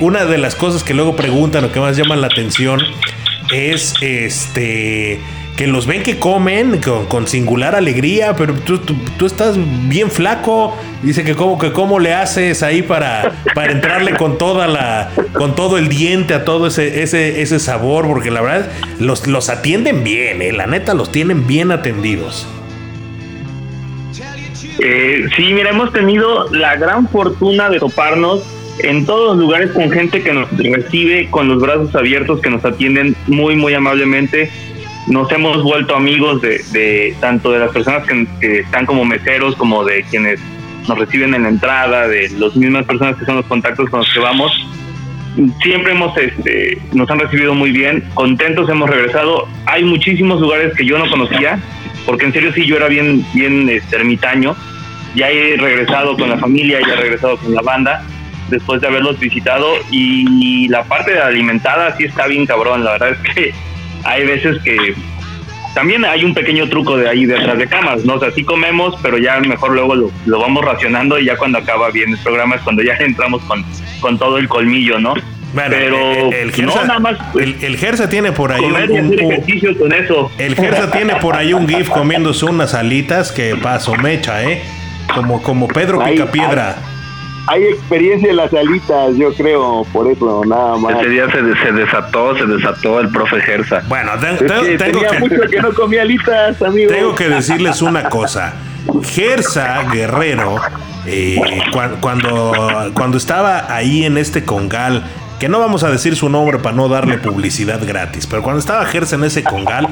una 0.00 0.24
de 0.24 0.38
las 0.38 0.54
cosas 0.54 0.82
que 0.82 0.94
luego 0.94 1.16
preguntan 1.16 1.64
o 1.64 1.72
que 1.72 1.80
más 1.80 1.96
llaman 1.96 2.20
la 2.20 2.26
atención 2.28 2.80
es 3.52 3.94
este 4.00 5.20
que 5.56 5.68
los 5.68 5.86
ven 5.86 6.02
que 6.02 6.18
comen 6.18 6.80
con, 6.80 7.06
con 7.06 7.28
singular 7.28 7.74
alegría, 7.76 8.34
pero 8.36 8.54
tú, 8.54 8.78
tú, 8.78 8.94
tú 9.16 9.26
estás 9.26 9.56
bien 9.88 10.10
flaco. 10.10 10.76
Dice 11.02 11.22
que 11.22 11.34
cómo, 11.34 11.58
que 11.58 11.70
cómo 11.72 12.00
le 12.00 12.14
haces 12.14 12.62
ahí 12.62 12.82
para, 12.82 13.32
para 13.54 13.72
entrarle 13.72 14.14
con 14.14 14.38
toda 14.38 14.66
la, 14.66 15.10
con 15.32 15.54
todo 15.54 15.78
el 15.78 15.88
diente 15.88 16.34
a 16.34 16.44
todo 16.44 16.66
ese, 16.66 17.02
ese, 17.02 17.42
ese 17.42 17.60
sabor, 17.60 18.06
porque 18.06 18.30
la 18.30 18.40
verdad 18.40 18.70
los, 18.98 19.26
los 19.26 19.48
atienden 19.48 20.02
bien, 20.02 20.42
eh, 20.42 20.52
la 20.52 20.66
neta 20.66 20.94
los 20.94 21.12
tienen 21.12 21.46
bien 21.46 21.70
atendidos. 21.70 22.48
Eh, 24.80 25.26
sí, 25.36 25.52
mira, 25.52 25.70
hemos 25.70 25.92
tenido 25.92 26.48
la 26.52 26.74
gran 26.76 27.08
fortuna 27.08 27.70
de 27.70 27.78
toparnos 27.78 28.42
en 28.80 29.06
todos 29.06 29.36
los 29.36 29.38
lugares 29.38 29.70
con 29.70 29.90
gente 29.90 30.22
que 30.22 30.32
nos 30.32 30.50
recibe 30.56 31.30
con 31.30 31.48
los 31.48 31.60
brazos 31.62 31.94
abiertos, 31.94 32.40
que 32.40 32.50
nos 32.50 32.64
atienden 32.64 33.14
muy, 33.28 33.54
muy 33.54 33.72
amablemente. 33.74 34.50
Nos 35.06 35.30
hemos 35.32 35.62
vuelto 35.62 35.94
amigos 35.94 36.40
de, 36.40 36.64
de 36.72 37.14
tanto 37.20 37.52
de 37.52 37.58
las 37.58 37.70
personas 37.72 38.04
que, 38.40 38.60
están 38.60 38.86
como 38.86 39.04
meseros, 39.04 39.54
como 39.56 39.84
de 39.84 40.02
quienes 40.04 40.40
nos 40.88 40.98
reciben 40.98 41.34
en 41.34 41.42
la 41.42 41.48
entrada, 41.50 42.08
de 42.08 42.30
las 42.38 42.56
mismas 42.56 42.86
personas 42.86 43.16
que 43.16 43.26
son 43.26 43.36
los 43.36 43.46
contactos 43.46 43.90
con 43.90 44.00
los 44.00 44.12
que 44.12 44.20
vamos. 44.20 44.52
Siempre 45.62 45.92
hemos, 45.92 46.16
este, 46.16 46.78
nos 46.92 47.10
han 47.10 47.18
recibido 47.18 47.54
muy 47.54 47.70
bien, 47.70 48.02
contentos 48.14 48.68
hemos 48.70 48.88
regresado. 48.88 49.46
Hay 49.66 49.84
muchísimos 49.84 50.40
lugares 50.40 50.74
que 50.74 50.86
yo 50.86 50.98
no 50.98 51.10
conocía, 51.10 51.58
porque 52.06 52.24
en 52.24 52.32
serio 52.32 52.52
sí 52.54 52.64
yo 52.64 52.76
era 52.76 52.88
bien, 52.88 53.26
bien 53.34 53.68
este, 53.68 53.96
ermitaño. 53.96 54.56
Ya 55.14 55.28
he 55.28 55.56
regresado 55.56 56.16
con 56.16 56.30
la 56.30 56.38
familia, 56.38 56.80
ya 56.80 56.94
he 56.94 56.96
regresado 56.96 57.36
con 57.36 57.54
la 57.54 57.62
banda 57.62 58.04
después 58.48 58.80
de 58.80 58.86
haberlos 58.86 59.18
visitado 59.18 59.74
y 59.90 60.68
la 60.68 60.84
parte 60.84 61.12
de 61.12 61.20
alimentada 61.20 61.96
sí 61.96 62.04
está 62.04 62.26
bien 62.26 62.44
cabrón, 62.46 62.84
la 62.84 62.92
verdad 62.92 63.10
es 63.10 63.34
que 63.34 63.54
hay 64.04 64.26
veces 64.26 64.62
que 64.62 64.94
también 65.74 66.04
hay 66.04 66.24
un 66.24 66.34
pequeño 66.34 66.68
truco 66.68 66.96
de 66.96 67.08
ahí 67.08 67.26
detrás 67.26 67.58
de 67.58 67.66
camas, 67.66 68.04
¿no? 68.04 68.14
O 68.14 68.20
sea, 68.20 68.30
sí 68.30 68.44
comemos, 68.44 68.94
pero 69.02 69.18
ya 69.18 69.40
mejor 69.40 69.72
luego 69.72 69.94
lo, 69.94 70.10
lo 70.24 70.38
vamos 70.38 70.64
racionando 70.64 71.18
y 71.18 71.26
ya 71.26 71.36
cuando 71.36 71.58
acaba 71.58 71.90
bien 71.90 72.10
el 72.10 72.18
programa 72.18 72.56
es 72.56 72.62
cuando 72.62 72.82
ya 72.82 72.94
entramos 73.00 73.42
con, 73.42 73.64
con 74.00 74.18
todo 74.18 74.38
el 74.38 74.48
colmillo, 74.48 74.98
¿no? 74.98 75.14
Bueno, 75.52 75.70
pero 75.70 76.32
el, 76.32 76.50
el 76.52 76.66
no, 76.66 76.74
nada 76.74 76.98
más 76.98 77.16
el, 77.38 77.56
el 77.62 77.76
Gersa 77.76 78.08
tiene 78.08 78.32
por 78.32 78.50
ahí 78.50 78.60
comer 78.60 78.90
y 78.90 78.92
un, 78.92 79.06
hacer 79.06 79.20
ejercicio 79.20 79.78
con 79.78 79.92
eso. 79.92 80.30
el 80.36 80.56
Gersa 80.56 80.90
tiene 80.90 81.14
por 81.16 81.36
ahí 81.36 81.52
un 81.52 81.68
gif 81.68 81.90
comiéndose 81.90 82.44
unas 82.44 82.74
alitas 82.74 83.30
que 83.30 83.54
paso 83.54 83.94
mecha, 83.94 84.42
¿eh? 84.42 84.62
Como, 85.14 85.42
como 85.42 85.68
Pedro 85.68 86.02
Picapiedra. 86.04 86.76
Hay 87.46 87.62
experiencia 87.64 88.30
en 88.30 88.36
las 88.36 88.52
alitas, 88.54 89.16
yo 89.16 89.32
creo, 89.34 89.84
por 89.92 90.10
eso, 90.10 90.42
nada 90.46 90.76
más. 90.78 90.94
Ese 91.00 91.10
día 91.10 91.26
se, 91.30 91.40
se 91.66 91.72
desató, 91.72 92.36
se 92.38 92.46
desató 92.46 93.00
el 93.00 93.08
profe 93.10 93.40
Gersa. 93.42 93.82
Bueno, 93.86 94.12
Es 94.14 94.40
que 94.40 94.78
tenía 94.78 95.12
mucho 95.20 95.40
que 95.50 95.60
no 95.60 95.72
comía 95.74 96.02
alitas, 96.02 96.62
amigo. 96.62 96.90
Tengo 96.90 97.14
que 97.14 97.28
decirles 97.28 97.82
una 97.82 98.08
cosa. 98.08 98.54
Gersa 99.02 99.82
Guerrero, 99.92 100.56
eh, 101.06 101.38
cua- 101.72 102.00
cuando, 102.00 102.90
cuando 102.94 103.16
estaba 103.18 103.74
ahí 103.74 104.04
en 104.04 104.16
este 104.18 104.44
congal, 104.44 105.02
que 105.38 105.48
no 105.48 105.58
vamos 105.58 105.84
a 105.84 105.90
decir 105.90 106.16
su 106.16 106.28
nombre 106.30 106.58
para 106.58 106.74
no 106.76 106.88
darle 106.88 107.18
publicidad 107.18 107.80
gratis, 107.86 108.26
pero 108.26 108.42
cuando 108.42 108.60
estaba 108.60 108.84
Gersa 108.86 109.16
en 109.16 109.24
ese 109.24 109.42
congal, 109.44 109.88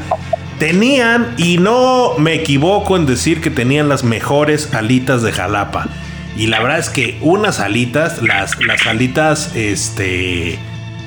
tenían, 0.59 1.35
y 1.37 1.59
no 1.59 2.15
me 2.19 2.35
equivoco 2.35 2.97
en 2.97 3.05
decir 3.07 3.41
que 3.41 3.51
tenían 3.51 3.89
las 3.89 4.05
mejores 4.05 4.73
alitas 4.75 5.23
de 5.23 5.33
Jalapa. 5.33 5.87
Y 6.37 6.47
la 6.47 6.61
verdad 6.61 6.79
es 6.79 6.89
que 6.91 7.19
unas 7.21 7.61
alitas, 7.61 8.23
las, 8.23 8.59
las 8.65 8.87
alitas, 8.87 9.55
este... 9.55 10.59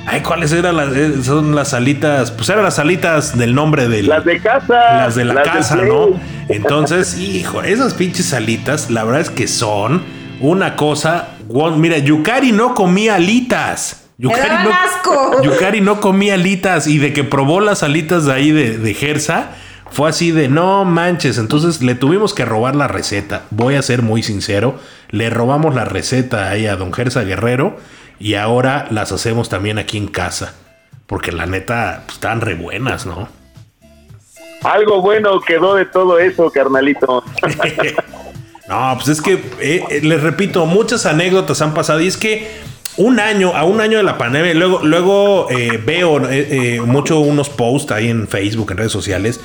Ay, 0.08 0.22
¿cuáles 0.22 0.52
eran 0.52 0.78
las? 0.78 0.96
eh, 0.96 1.24
Son 1.24 1.56
las 1.56 1.74
alitas, 1.74 2.30
pues 2.30 2.48
eran 2.50 2.64
las 2.64 2.78
alitas 2.78 3.36
del 3.36 3.56
nombre 3.56 3.88
del... 3.88 4.08
Las 4.08 4.24
de 4.24 4.40
casa. 4.40 4.98
Las 4.98 5.16
de 5.16 5.26
la 5.26 5.34
las 5.34 5.48
casa. 5.48 5.78
¿no? 5.78 6.10
Entonces, 6.48 7.18
hijo, 7.20 7.64
esas 7.64 7.96
pinches 7.96 8.32
alitas, 8.34 8.92
la 8.92 9.04
verdad 9.04 9.22
es 9.22 9.32
que 9.32 9.48
son 9.48 10.04
una 10.42 10.76
cosa. 10.76 11.30
guau, 11.48 11.76
Mira, 11.76 11.98
Yukari 11.98 12.52
no 12.52 12.76
comía 12.76 13.16
alitas. 13.16 14.04
Yukari 14.20 14.64
no, 14.64 14.72
asco. 14.72 15.42
Yukari 15.44 15.82
no 15.82 16.00
comía 16.00 16.36
alitas 16.36 16.86
y 16.88 17.00
de 17.00 17.12
que 17.12 17.24
probó 17.24 17.60
las 17.60 17.82
alitas 17.82 18.26
de 18.26 18.34
ahí 18.34 18.52
de, 18.52 18.78
de 18.78 18.94
Gersa, 18.94 19.52
fue 19.92 20.10
así 20.10 20.32
de 20.32 20.48
no 20.48 20.86
manches. 20.86 21.38
Entonces 21.38 21.82
le 21.82 21.96
tuvimos 21.96 22.34
que 22.34 22.46
robar 22.46 22.76
la 22.76 22.88
receta. 22.88 23.44
Voy 23.52 23.76
a 23.76 23.82
ser 23.82 24.02
muy 24.02 24.24
sincero, 24.24 24.80
le 25.10 25.30
robamos 25.30 25.76
la 25.76 25.86
receta 25.86 26.50
ahí 26.50 26.68
a 26.68 26.76
don 26.76 26.94
Gersa 26.94 27.24
Guerrero 27.24 27.78
y 28.20 28.36
ahora 28.36 28.88
las 28.92 29.12
hacemos 29.12 29.50
también 29.50 29.78
aquí 29.78 29.98
en 29.98 30.08
casa. 30.08 30.56
Porque 31.08 31.32
la 31.32 31.46
neta, 31.46 32.04
pues, 32.06 32.16
están 32.16 32.42
re 32.42 32.56
buenas, 32.56 33.06
¿no? 33.06 33.30
Algo 34.64 35.02
bueno 35.02 35.40
quedó 35.42 35.76
de 35.76 35.86
todo 35.86 36.20
eso, 36.20 36.50
carnalito. 36.52 37.24
No, 38.68 38.94
pues 38.96 39.10
es 39.10 39.22
que, 39.22 39.34
eh, 39.60 39.84
eh, 39.92 40.02
les 40.02 40.24
repito, 40.24 40.66
muchas 40.66 41.06
anécdotas 41.06 41.62
han 41.62 41.76
pasado 41.76 42.02
y 42.02 42.08
es 42.08 42.18
que 42.18 42.50
un 42.98 43.20
año, 43.20 43.52
a 43.54 43.66
un 43.66 43.82
año 43.82 43.98
de 43.98 44.04
la 44.04 44.18
pandemia, 44.18 44.54
luego, 44.54 44.80
luego 44.84 45.48
eh, 45.52 45.82
veo 45.84 46.30
eh, 46.30 46.76
eh, 46.76 46.82
mucho 46.82 47.20
unos 47.20 47.50
posts 47.50 47.92
ahí 47.92 48.10
en 48.10 48.28
Facebook, 48.28 48.72
en 48.72 48.78
redes 48.78 48.92
sociales, 48.92 49.42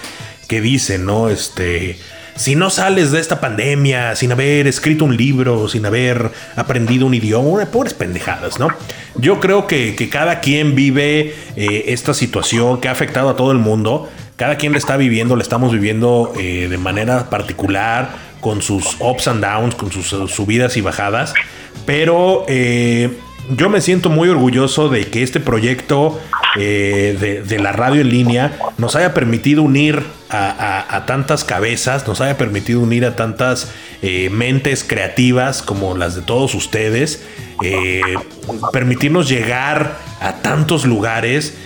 que 0.51 0.61
dicen, 0.61 1.07
¿no? 1.07 1.29
Este, 1.29 1.97
si 2.35 2.57
no 2.57 2.71
sales 2.71 3.13
de 3.13 3.21
esta 3.21 3.41
pandemia 3.41 4.17
sin 4.17 4.33
haber 4.33 4.67
escrito 4.67 5.05
un 5.05 5.17
libro, 5.17 5.69
sin 5.69 5.87
haber 5.87 6.33
aprendido 6.57 7.07
un 7.07 7.15
idioma, 7.15 7.65
pobres 7.67 7.95
pendejadas, 7.95 8.59
¿no? 8.59 8.67
Yo 9.15 9.39
creo 9.39 9.69
que, 9.69 9.95
que 9.95 10.09
cada 10.09 10.41
quien 10.41 10.75
vive 10.75 11.37
eh, 11.55 11.85
esta 11.87 12.15
situación 12.15 12.81
que 12.81 12.89
ha 12.89 12.91
afectado 12.91 13.29
a 13.29 13.37
todo 13.37 13.53
el 13.53 13.59
mundo. 13.59 14.11
Cada 14.35 14.57
quien 14.57 14.73
la 14.73 14.79
está 14.79 14.97
viviendo, 14.97 15.37
la 15.37 15.43
estamos 15.43 15.73
viviendo 15.73 16.33
eh, 16.37 16.67
de 16.69 16.79
manera 16.79 17.31
particular, 17.31 18.11
con 18.41 18.61
sus 18.61 18.97
ups 18.99 19.29
and 19.29 19.45
downs, 19.45 19.77
con 19.77 19.93
sus 19.93 20.09
subidas 20.33 20.77
y 20.77 20.81
bajadas. 20.81 21.33
Pero 21.87 22.45
eh, 22.49 23.19
yo 23.57 23.69
me 23.69 23.81
siento 23.81 24.11
muy 24.11 24.29
orgulloso 24.29 24.89
de 24.89 25.07
que 25.09 25.23
este 25.23 25.41
proyecto 25.41 26.21
eh, 26.57 27.43
de, 27.47 27.59
la 27.59 27.73
radio 27.73 28.01
en 28.01 28.11
línea 28.11 28.59
nos 28.79 28.97
haya 28.97 29.15
permitido 29.15 29.63
unir 29.63 30.03
a, 30.29 31.05
tantas 31.07 31.45
cabezas, 31.45 32.07
nos 32.07 32.21
haya 32.21 32.39
permitido 32.39 32.81
unir 32.81 33.05
a 33.05 33.17
tantas 33.17 33.73
eh, 34.03 34.31
mentes 34.31 34.85
creativas 34.85 35.63
como 35.63 35.97
las 35.97 36.15
de 36.15 36.23
todos 36.23 36.55
ustedes, 36.55 37.25
eh, 37.65 38.01
permitirnos 38.73 39.29
llegar 39.29 39.99
a 40.21 40.35
tantos 40.35 40.87
lugares, 40.87 41.57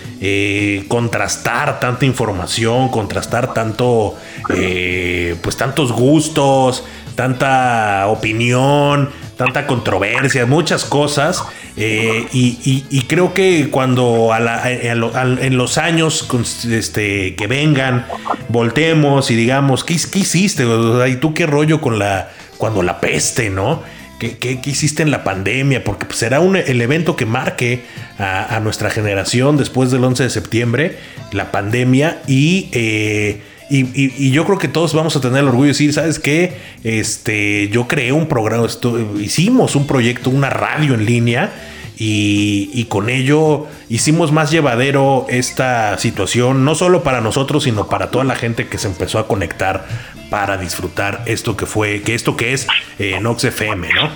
contrastar 0.87 1.79
tanta 1.79 2.05
información, 2.05 2.89
contrastar 2.89 3.53
tanto, 3.53 4.15
pues 4.47 5.57
tantos 5.57 5.91
gustos, 5.91 6.83
tanta 7.15 8.07
opinión, 8.07 9.09
tanta 9.37 9.67
controversia, 9.67 10.45
muchas 10.45 10.85
cosas. 10.85 11.43
eh, 11.77 12.27
y, 12.31 13.01
creo 13.07 13.33
que 13.33 13.67
cuando 13.69 14.31
a 14.31 14.39
la- 14.39 14.71
en 14.71 15.57
los 15.57 15.77
años 15.77 16.25
este, 16.69 17.35
que 17.35 17.47
vengan, 17.47 18.05
voltemos 18.49 19.29
y 19.31 19.35
digamos, 19.35 19.83
¿qué, 19.83 19.93
hiciste? 19.95 20.65
¿Y 21.09 21.15
tú 21.17 21.33
qué 21.33 21.45
rollo 21.45 21.81
con 21.81 21.99
la, 21.99 22.29
cuando 22.57 22.81
la 22.81 23.01
peste, 23.01 23.49
no? 23.49 23.83
¿Qué, 24.19 24.37
qué- 24.37 24.61
qué 24.61 24.69
hiciste 24.69 25.03
en 25.03 25.11
la 25.11 25.25
pandemia? 25.25 25.83
Porque 25.83 26.05
pues, 26.05 26.17
será 26.19 26.39
un- 26.39 26.55
el 26.55 26.81
evento 26.81 27.17
que 27.17 27.25
marque 27.25 27.83
a, 28.17 28.55
a 28.55 28.59
nuestra 28.61 28.89
generación 28.89 29.57
después 29.57 29.91
del 29.91 30.03
11 30.05 30.23
de 30.23 30.29
septiembre, 30.29 30.97
la 31.33 31.51
pandemia, 31.51 32.21
y, 32.25 32.69
eh, 32.71 33.41
y, 33.69 33.81
y- 33.99 34.13
y 34.17 34.31
yo 34.31 34.45
creo 34.45 34.57
que 34.57 34.67
todos 34.67 34.93
vamos 34.93 35.15
a 35.15 35.21
tener 35.21 35.39
el 35.39 35.47
orgullo 35.47 35.63
de 35.63 35.69
decir, 35.69 35.93
¿sabes 35.93 36.19
qué? 36.19 36.53
Este, 36.83 37.69
yo 37.69 37.87
creé 37.87 38.11
un 38.11 38.27
programa, 38.27 38.65
esto- 38.65 38.99
hicimos 39.19 39.75
un 39.75 39.87
proyecto, 39.87 40.29
una 40.29 40.49
radio 40.49 40.93
en 40.93 41.05
línea, 41.05 41.51
y, 41.97 42.85
con 42.89 43.09
ello 43.09 43.67
hicimos 43.87 44.33
más 44.33 44.51
llevadero 44.51 45.25
esta 45.29 45.97
situación, 45.97 46.65
no 46.65 46.75
solo 46.75 47.03
para 47.03 47.21
nosotros, 47.21 47.63
sino 47.63 47.87
para 47.87 48.11
toda 48.11 48.25
la 48.25 48.35
gente 48.35 48.67
que 48.67 48.77
se 48.77 48.87
empezó 48.87 49.17
a 49.17 49.27
conectar 49.27 49.87
para 50.29 50.57
disfrutar 50.57 51.23
esto 51.25 51.55
que 51.55 51.65
fue, 51.65 52.01
que 52.01 52.13
esto 52.13 52.35
que 52.35 52.51
es 52.51 52.67
eh, 52.99 53.17
Nox 53.21 53.45
FM, 53.45 53.87
¿no? 53.93 54.09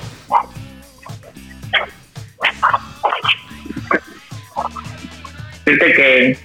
Fíjate 5.65 5.93
que 5.93 6.37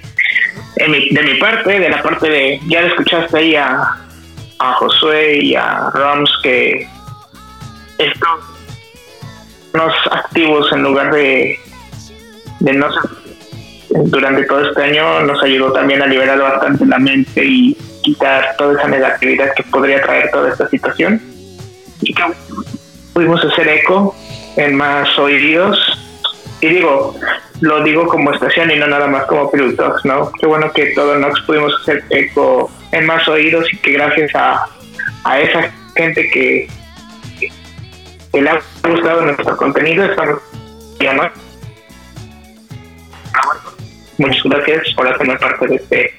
en 0.77 0.91
mi- 0.91 1.09
de 1.11 1.23
mi 1.23 1.35
parte, 1.39 1.79
de 1.79 1.89
la 1.89 2.03
parte 2.03 2.29
de, 2.29 2.61
ya 2.69 2.81
escuchaste 2.81 3.37
ahí 3.39 3.55
a, 3.57 3.97
a 4.59 4.73
Josué 4.75 5.39
y 5.43 5.55
a 5.55 5.91
Rams 5.95 6.31
que 6.43 6.89
están 7.99 8.39
unos 9.73 9.95
activos 10.11 10.71
en 10.73 10.83
lugar 10.83 11.13
de, 11.13 11.59
de 12.61 12.73
no 12.73 12.87
durante 13.91 14.45
todo 14.45 14.69
este 14.69 14.83
año 14.83 15.21
nos 15.21 15.41
ayudó 15.43 15.73
también 15.73 16.03
a 16.03 16.07
liberar 16.07 16.39
bastante 16.41 16.85
la 16.87 16.99
mente 16.99 17.45
y 17.45 17.77
quitar 18.03 18.55
toda 18.59 18.79
esa 18.79 18.89
negatividad 18.89 19.53
que 19.55 19.63
podría 19.65 20.03
traer 20.03 20.31
toda 20.33 20.51
esta 20.51 20.69
situación. 20.69 21.21
Y 22.01 22.13
que 22.13 22.23
pudimos 23.13 23.43
hacer 23.45 23.69
eco 23.69 24.15
en 24.57 24.75
más 24.77 25.17
oídos 25.19 25.79
y 26.65 26.69
digo, 26.69 27.15
lo 27.61 27.85
digo 27.85 28.07
como 28.07 28.33
estación 28.33 28.71
y 28.71 28.77
no 28.77 28.87
nada 28.87 29.07
más 29.07 29.27
como 29.27 29.51
Pilot 29.51 29.77
Talks, 29.77 30.05
¿no? 30.07 30.33
Qué 30.41 30.47
bueno 30.47 30.73
que 30.73 30.87
todo 30.95 31.19
Nox 31.19 31.43
pudimos 31.43 31.75
hacer 31.83 32.03
eco 32.09 32.71
en 32.93 33.05
más 33.05 33.29
oídos 33.29 33.71
y 33.71 33.77
que 33.77 33.93
gracias 33.93 34.35
a, 34.35 34.65
a 35.25 35.41
esa 35.41 35.71
gente 35.95 36.31
que, 36.31 36.67
que 38.33 38.41
le 38.41 38.49
ha 38.49 38.63
gustado 38.83 39.21
nuestro 39.27 39.57
contenido 39.59 40.07
estamos 40.07 40.41
ya, 41.01 41.13
¿no? 41.13 41.31
Muchas 44.17 44.43
gracias 44.45 44.95
por 44.97 45.07
hacerme 45.07 45.37
parte 45.37 45.67
de 45.67 45.75
este 45.77 46.15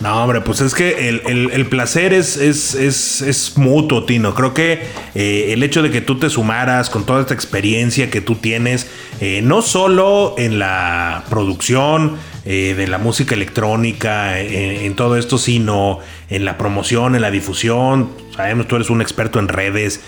no, 0.00 0.22
hombre, 0.22 0.42
pues 0.42 0.60
es 0.60 0.74
que 0.74 1.08
el, 1.08 1.66
placer 1.66 2.12
es, 2.12 2.36
es, 2.36 2.74
es, 2.74 3.22
es, 3.22 3.56
mutuo, 3.56 4.04
Tino. 4.04 4.34
Creo 4.34 4.52
que 4.52 4.82
eh, 5.14 5.52
el 5.52 5.62
hecho 5.62 5.82
de 5.82 5.90
que 5.90 6.02
tú 6.02 6.18
te 6.18 6.28
sumaras 6.28 6.90
con 6.90 7.06
toda 7.06 7.22
esta 7.22 7.32
experiencia 7.32 8.10
que 8.10 8.20
tú 8.20 8.34
tienes, 8.34 8.86
eh, 9.20 9.40
no 9.42 9.62
solo 9.62 10.34
en 10.36 10.58
la 10.58 11.24
producción 11.30 12.16
eh, 12.44 12.74
de 12.76 12.86
la 12.88 12.98
música 12.98 13.34
electrónica, 13.34 14.38
en, 14.38 14.94
todo 14.96 15.16
esto, 15.16 15.38
sino 15.38 16.00
en 16.28 16.44
la 16.44 16.58
promoción, 16.58 17.14
en 17.14 17.22
la 17.22 17.30
difusión. 17.30 18.10
Sabemos, 18.36 18.68
tú 18.68 18.76
eres 18.76 18.90
un 18.90 19.00
experto 19.00 19.38
en 19.38 19.48
redes, 19.48 20.02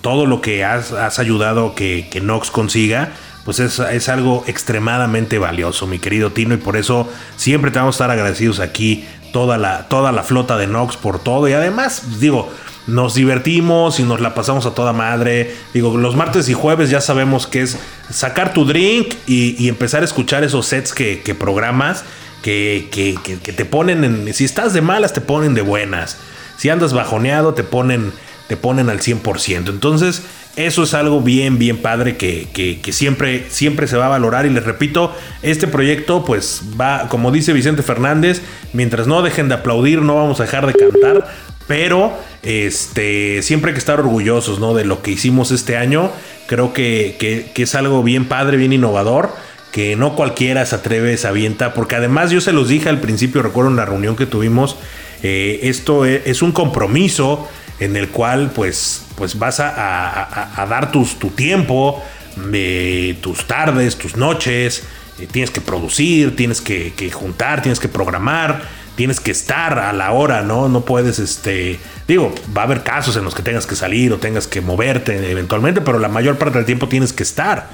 todo 0.00 0.26
lo 0.26 0.40
que 0.40 0.64
has, 0.64 0.92
has 0.92 1.18
ayudado 1.18 1.74
que, 1.74 2.08
que 2.08 2.20
Nox 2.20 2.52
consiga 2.52 3.12
pues 3.56 3.80
es, 3.80 4.08
algo 4.08 4.44
extremadamente 4.46 5.40
valioso, 5.40 5.88
mi 5.88 5.98
querido 5.98 6.30
Tino, 6.30 6.54
y 6.54 6.58
por 6.58 6.76
eso 6.76 7.08
siempre 7.34 7.72
te 7.72 7.80
vamos 7.80 7.94
a 7.94 7.96
estar 7.96 8.10
agradecidos 8.12 8.60
aquí, 8.60 9.04
toda 9.32 9.58
la, 9.58 9.88
toda 9.88 10.12
la 10.12 10.22
flota 10.22 10.56
de 10.56 10.68
Nox 10.68 10.96
por 10.96 11.18
todo, 11.18 11.48
y 11.48 11.52
además, 11.52 12.20
digo, 12.20 12.48
nos 12.86 13.14
divertimos 13.14 13.98
y 13.98 14.04
nos 14.04 14.20
la 14.20 14.34
pasamos 14.34 14.66
a 14.66 14.70
toda 14.70 14.92
madre. 14.92 15.52
Digo, 15.74 15.96
los 15.96 16.14
martes 16.14 16.48
y 16.48 16.54
jueves 16.54 16.90
ya 16.90 17.00
sabemos 17.00 17.48
que 17.48 17.62
es 17.62 17.76
sacar 18.08 18.52
tu 18.52 18.64
drink 18.64 19.14
y, 19.26 19.68
empezar 19.68 20.02
a 20.02 20.04
escuchar 20.04 20.44
esos 20.44 20.66
sets 20.66 20.92
que, 20.92 21.36
programas 21.36 22.04
que, 22.42 22.88
que, 22.92 23.18
que, 23.42 23.52
te 23.52 23.64
ponen 23.64 24.04
en... 24.04 24.32
Si 24.32 24.44
estás 24.44 24.74
de 24.74 24.80
malas, 24.80 25.12
te 25.12 25.20
ponen 25.20 25.54
de 25.54 25.62
buenas. 25.62 26.18
Si 26.56 26.68
andas 26.68 26.92
bajoneado, 26.92 27.52
te 27.54 27.64
ponen, 27.64 28.12
te 28.46 28.56
ponen 28.56 28.88
al 28.88 29.00
100%. 29.00 29.70
Entonces, 29.70 30.22
eso 30.56 30.82
es 30.82 30.94
algo 30.94 31.20
bien, 31.20 31.58
bien 31.58 31.78
padre 31.78 32.16
que, 32.16 32.80
siempre, 32.90 33.46
siempre 33.50 33.86
se 33.86 33.96
va 33.96 34.06
a 34.06 34.08
valorar. 34.08 34.46
Y 34.46 34.50
les 34.50 34.64
repito, 34.64 35.14
este 35.42 35.66
proyecto, 35.66 36.24
pues 36.24 36.62
va, 36.78 37.08
como 37.08 37.30
dice 37.30 37.52
Vicente 37.52 37.82
Fernández, 37.82 38.42
mientras 38.72 39.06
no 39.06 39.22
dejen 39.22 39.48
de 39.48 39.54
aplaudir, 39.54 40.02
no 40.02 40.16
vamos 40.16 40.40
a 40.40 40.44
dejar 40.44 40.66
de 40.66 40.74
cantar. 40.74 41.28
Pero 41.66 42.12
este, 42.42 43.42
siempre 43.42 43.70
hay 43.70 43.74
que 43.74 43.78
estar 43.78 44.00
orgullosos 44.00 44.58
¿no? 44.58 44.74
de 44.74 44.84
lo 44.84 45.02
que 45.02 45.12
hicimos 45.12 45.52
este 45.52 45.76
año. 45.76 46.10
Creo 46.46 46.72
que, 46.72 47.52
es 47.54 47.74
algo 47.76 48.02
bien 48.02 48.26
padre, 48.26 48.56
bien 48.56 48.72
innovador 48.72 49.30
que 49.70 49.94
no 49.94 50.16
cualquiera 50.16 50.66
se 50.66 50.74
atreve, 50.74 51.16
se 51.16 51.28
avienta, 51.28 51.74
porque 51.74 51.94
además 51.94 52.32
yo 52.32 52.40
se 52.40 52.52
los 52.52 52.66
dije 52.66 52.88
al 52.88 52.98
principio, 52.98 53.40
recuerdo 53.40 53.70
en 53.70 53.76
la 53.76 53.84
reunión 53.84 54.16
que 54.16 54.26
tuvimos, 54.26 54.74
eh, 55.22 55.60
esto 55.62 56.06
es, 56.06 56.26
es, 56.26 56.42
un 56.42 56.50
compromiso 56.50 57.48
en 57.78 57.94
el 57.94 58.08
cual 58.08 58.50
pues, 58.52 59.06
pues 59.20 59.38
vas 59.38 59.60
a, 59.60 60.66
dar 60.70 60.90
tus, 60.90 61.18
tu 61.18 61.28
tiempo, 61.28 62.02
de 62.36 63.18
tus 63.20 63.46
tardes, 63.46 63.96
tus 63.98 64.16
noches, 64.16 64.82
eh, 65.18 65.28
tienes 65.30 65.50
que 65.50 65.60
producir, 65.60 66.34
tienes 66.34 66.62
que, 66.62 67.10
juntar, 67.12 67.60
tienes 67.60 67.78
que 67.78 67.88
programar, 67.88 68.62
tienes 68.96 69.20
que 69.20 69.30
estar 69.30 69.78
a 69.78 69.92
la 69.92 70.12
hora, 70.12 70.40
¿no? 70.40 70.70
No 70.70 70.86
puedes, 70.86 71.18
este, 71.18 71.78
digo, 72.08 72.34
va 72.56 72.62
a 72.62 72.64
haber 72.64 72.82
casos 72.82 73.14
en 73.16 73.24
los 73.24 73.34
que 73.34 73.42
tengas 73.42 73.66
que 73.66 73.76
salir 73.76 74.10
o 74.14 74.16
tengas 74.16 74.46
que 74.46 74.62
moverte 74.62 75.30
eventualmente, 75.30 75.82
pero 75.82 75.98
la 75.98 76.08
mayor 76.08 76.38
parte 76.38 76.56
del 76.56 76.64
tiempo 76.64 76.88
tienes 76.88 77.12
que 77.12 77.22
estar. 77.22 77.68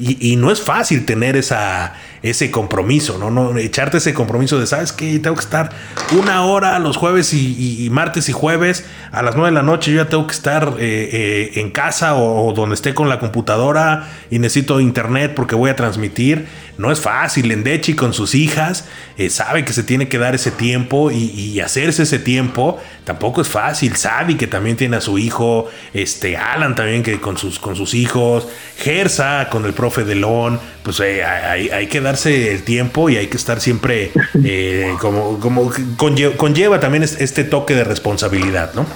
Y, 0.00 0.32
y 0.32 0.34
no 0.34 0.50
es 0.50 0.60
fácil 0.60 1.06
tener 1.06 1.36
esa, 1.36 1.94
ese 2.22 2.50
compromiso, 2.50 3.18
¿no? 3.18 3.30
¿no? 3.30 3.56
Echarte 3.58 3.98
ese 3.98 4.14
compromiso 4.14 4.58
de, 4.58 4.66
¿sabes 4.66 4.92
qué? 4.92 5.18
Tengo 5.18 5.36
que 5.36 5.42
estar 5.42 5.70
una 6.18 6.44
hora 6.44 6.78
los 6.78 6.96
jueves 6.96 7.32
y, 7.32 7.88
martes 7.90 8.28
y 8.28 8.32
jueves 8.32 8.84
a 9.12 9.22
las 9.22 9.34
nueve 9.36 9.50
de 9.50 9.54
la 9.54 9.62
noche. 9.62 9.92
Yo 9.92 10.02
ya 10.02 10.08
tengo 10.08 10.26
que 10.26 10.34
estar 10.34 10.74
eh, 10.78 11.08
eh, 11.12 11.60
en 11.60 11.70
casa 11.70 12.16
o, 12.16 12.52
donde 12.52 12.74
esté 12.74 12.94
con 12.94 13.08
la 13.08 13.18
computadora 13.18 14.08
y 14.30 14.38
necesito 14.38 14.80
internet 14.80 15.32
porque 15.34 15.54
voy 15.54 15.70
a 15.70 15.76
transmitir. 15.76 16.46
No 16.76 16.92
es 16.92 17.00
fácil. 17.00 17.50
Endechi 17.50 17.94
con 17.94 18.14
sus 18.14 18.34
hijas 18.34 18.84
eh, 19.16 19.30
sabe 19.30 19.64
que 19.64 19.72
se 19.72 19.82
tiene 19.82 20.08
que 20.08 20.18
dar 20.18 20.34
ese 20.34 20.50
tiempo 20.50 21.10
y, 21.10 21.58
hacerse 21.58 22.04
ese 22.04 22.20
tiempo 22.20 22.78
tampoco 23.04 23.40
es 23.40 23.48
fácil. 23.48 23.96
Sabe 23.96 24.36
que 24.36 24.46
también 24.46 24.76
tiene 24.76 24.96
a 24.96 25.00
su 25.00 25.18
hijo, 25.18 25.68
este 25.92 26.36
Alan 26.36 26.74
también 26.74 27.02
que 27.02 27.20
con 27.20 27.36
sus, 27.36 27.58
con 27.58 27.74
sus 27.74 27.94
hijos, 27.94 28.46
Gersa 28.78 29.48
con 29.50 29.64
el 29.64 29.72
profe 29.72 30.04
Delón. 30.04 30.60
Pues 30.84 31.00
hay, 31.00 31.68
hay 31.68 31.86
que 31.88 32.00
darse 32.08 32.52
el 32.52 32.64
tiempo 32.64 33.10
y 33.10 33.16
hay 33.16 33.26
que 33.26 33.36
estar 33.36 33.60
siempre 33.60 34.10
eh, 34.44 34.94
como, 34.98 35.38
como 35.38 35.70
conlleva, 35.96 36.80
también 36.80 37.02
este 37.02 37.44
toque 37.44 37.74
de 37.74 37.84
responsabilidad, 37.84 38.72
¿no? 38.74 38.86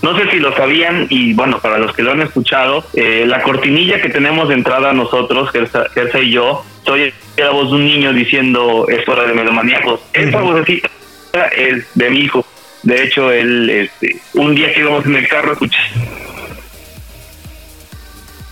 No 0.00 0.18
sé 0.18 0.30
si 0.30 0.38
lo 0.38 0.54
sabían 0.54 1.06
y 1.08 1.32
bueno, 1.34 1.60
para 1.60 1.78
los 1.78 1.94
que 1.94 2.02
lo 2.02 2.12
han 2.12 2.22
escuchado, 2.22 2.84
eh, 2.94 3.24
la 3.26 3.42
cortinilla 3.42 4.00
que 4.00 4.08
tenemos 4.08 4.48
de 4.48 4.54
entrada 4.54 4.92
nosotros, 4.92 5.50
Gersa, 5.50 6.20
y 6.20 6.30
yo, 6.30 6.64
soy 6.84 7.12
la 7.36 7.50
voz 7.50 7.70
de 7.70 7.76
un 7.76 7.84
niño 7.84 8.12
diciendo 8.12 8.86
es 8.88 9.06
hora 9.08 9.24
de 9.24 9.34
melomaníacos. 9.34 10.00
Esa 10.12 10.40
vocecita 10.40 10.88
es 11.56 11.86
de 11.94 12.10
mi 12.10 12.20
hijo. 12.20 12.44
De 12.82 13.02
hecho, 13.02 13.30
él, 13.30 13.70
este, 13.70 14.20
un 14.34 14.54
día 14.54 14.72
que 14.74 14.80
íbamos 14.80 15.06
en 15.06 15.16
el 15.16 15.28
carro, 15.28 15.52
escuché 15.52 15.78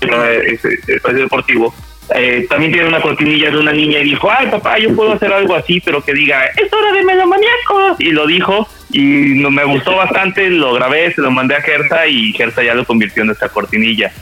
espacio 0.02 1.18
deportivo, 1.18 1.74
eh, 2.14 2.46
también 2.48 2.72
tiene 2.72 2.88
una 2.88 3.00
cortinilla 3.00 3.50
de 3.50 3.58
una 3.58 3.72
niña 3.72 4.00
y 4.00 4.04
dijo, 4.04 4.30
ay 4.30 4.48
papá, 4.48 4.78
yo 4.78 4.94
puedo 4.94 5.12
hacer 5.12 5.32
algo 5.32 5.54
así, 5.54 5.80
pero 5.80 6.02
que 6.02 6.12
diga, 6.12 6.44
es 6.46 6.72
hora 6.72 6.92
de 6.92 7.04
melomaníacos. 7.04 8.00
Y 8.00 8.10
lo 8.10 8.26
dijo 8.26 8.68
y 8.90 9.34
no, 9.36 9.50
me 9.50 9.64
gustó 9.64 9.96
bastante, 9.96 10.50
lo 10.50 10.74
grabé, 10.74 11.12
se 11.14 11.20
lo 11.22 11.30
mandé 11.30 11.54
a 11.54 11.62
Gerta 11.62 12.06
y 12.06 12.32
Gerta 12.32 12.62
ya 12.62 12.74
lo 12.74 12.84
convirtió 12.84 13.22
en 13.22 13.30
esta 13.30 13.48
cortinilla. 13.48 14.12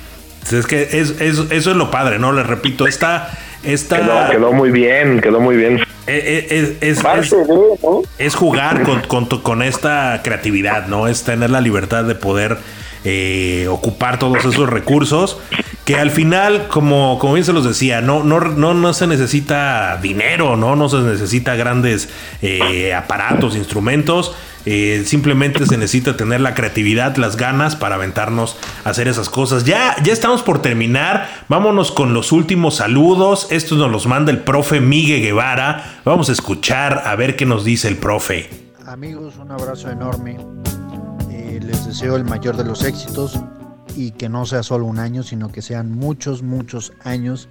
Es 0.52 0.66
que 0.66 0.82
es, 0.82 1.20
eso 1.20 1.46
es 1.50 1.66
lo 1.66 1.90
padre, 1.90 2.18
¿no? 2.18 2.32
Les 2.32 2.46
repito, 2.46 2.86
esta... 2.86 3.30
esta 3.62 4.28
quedó, 4.30 4.52
muy 4.52 4.70
bien, 4.70 5.20
quedó 5.20 5.40
muy 5.40 5.56
bien. 5.56 5.80
Eh, 6.06 6.48
eh, 6.50 6.76
es, 6.80 7.04
es, 8.18 8.34
jugar 8.34 8.82
con, 8.82 9.02
con, 9.02 9.26
con 9.26 9.62
esta 9.62 10.20
creatividad, 10.24 10.86
¿no? 10.88 11.06
Es 11.06 11.24
tener 11.24 11.50
la 11.50 11.60
libertad 11.60 12.04
de 12.04 12.14
poder 12.16 12.58
eh, 13.04 13.66
ocupar 13.68 14.18
todos 14.18 14.44
esos 14.44 14.68
recursos 14.68 15.38
que 15.90 15.96
al 15.96 16.10
final, 16.10 16.68
como, 16.68 17.18
como 17.18 17.32
bien 17.34 17.44
se 17.44 17.52
los 17.52 17.64
decía, 17.64 18.00
no, 18.00 18.22
no, 18.22 18.38
no, 18.40 18.74
no 18.74 18.92
se 18.92 19.08
necesita 19.08 19.96
dinero, 19.96 20.56
no, 20.56 20.76
no 20.76 20.88
se 20.88 20.98
necesita 20.98 21.56
grandes 21.56 22.08
eh, 22.42 22.94
aparatos, 22.94 23.56
instrumentos. 23.56 24.32
Eh, 24.66 25.02
simplemente 25.06 25.64
se 25.66 25.78
necesita 25.78 26.16
tener 26.16 26.42
la 26.42 26.54
creatividad, 26.54 27.16
las 27.16 27.36
ganas 27.36 27.74
para 27.74 27.96
aventarnos 27.96 28.56
a 28.84 28.90
hacer 28.90 29.08
esas 29.08 29.30
cosas. 29.30 29.64
Ya, 29.64 29.96
ya 30.02 30.12
estamos 30.12 30.42
por 30.42 30.62
terminar. 30.62 31.44
Vámonos 31.48 31.90
con 31.90 32.14
los 32.14 32.30
últimos 32.30 32.76
saludos. 32.76 33.48
Estos 33.50 33.78
nos 33.78 33.90
los 33.90 34.06
manda 34.06 34.30
el 34.30 34.38
profe 34.38 34.80
Miguel 34.80 35.22
Guevara. 35.22 36.00
Vamos 36.04 36.28
a 36.28 36.32
escuchar 36.32 37.02
a 37.04 37.16
ver 37.16 37.34
qué 37.34 37.46
nos 37.46 37.64
dice 37.64 37.88
el 37.88 37.96
profe. 37.96 38.48
Amigos, 38.86 39.34
un 39.38 39.50
abrazo 39.50 39.90
enorme 39.90 40.38
les 41.58 41.86
deseo 41.86 42.16
el 42.16 42.24
mayor 42.24 42.56
de 42.56 42.64
los 42.64 42.84
éxitos 42.84 43.40
y 43.96 44.12
que 44.12 44.28
no 44.28 44.46
sea 44.46 44.62
solo 44.62 44.86
un 44.86 44.98
año, 44.98 45.22
sino 45.22 45.50
que 45.50 45.62
sean 45.62 45.90
muchos, 45.90 46.42
muchos 46.42 46.92
años 47.02 47.48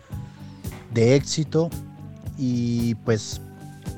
de 0.94 1.16
éxito 1.16 1.70
y 2.38 2.96
pues 3.04 3.42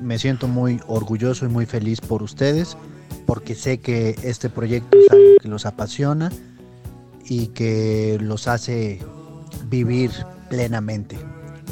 me 0.00 0.18
siento 0.18 0.48
muy 0.48 0.80
orgulloso 0.88 1.46
y 1.46 1.48
muy 1.48 1.66
feliz 1.66 2.00
por 2.00 2.22
ustedes 2.22 2.76
porque 3.26 3.54
sé 3.54 3.78
que 3.78 4.16
este 4.24 4.50
proyecto 4.50 4.98
es 4.98 5.10
algo 5.12 5.24
que 5.40 5.48
los 5.48 5.66
apasiona 5.66 6.32
y 7.24 7.48
que 7.48 8.18
los 8.20 8.48
hace 8.48 9.00
vivir 9.68 10.10
plenamente. 10.48 11.18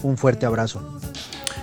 Un 0.03 0.17
fuerte 0.17 0.47
abrazo 0.47 1.01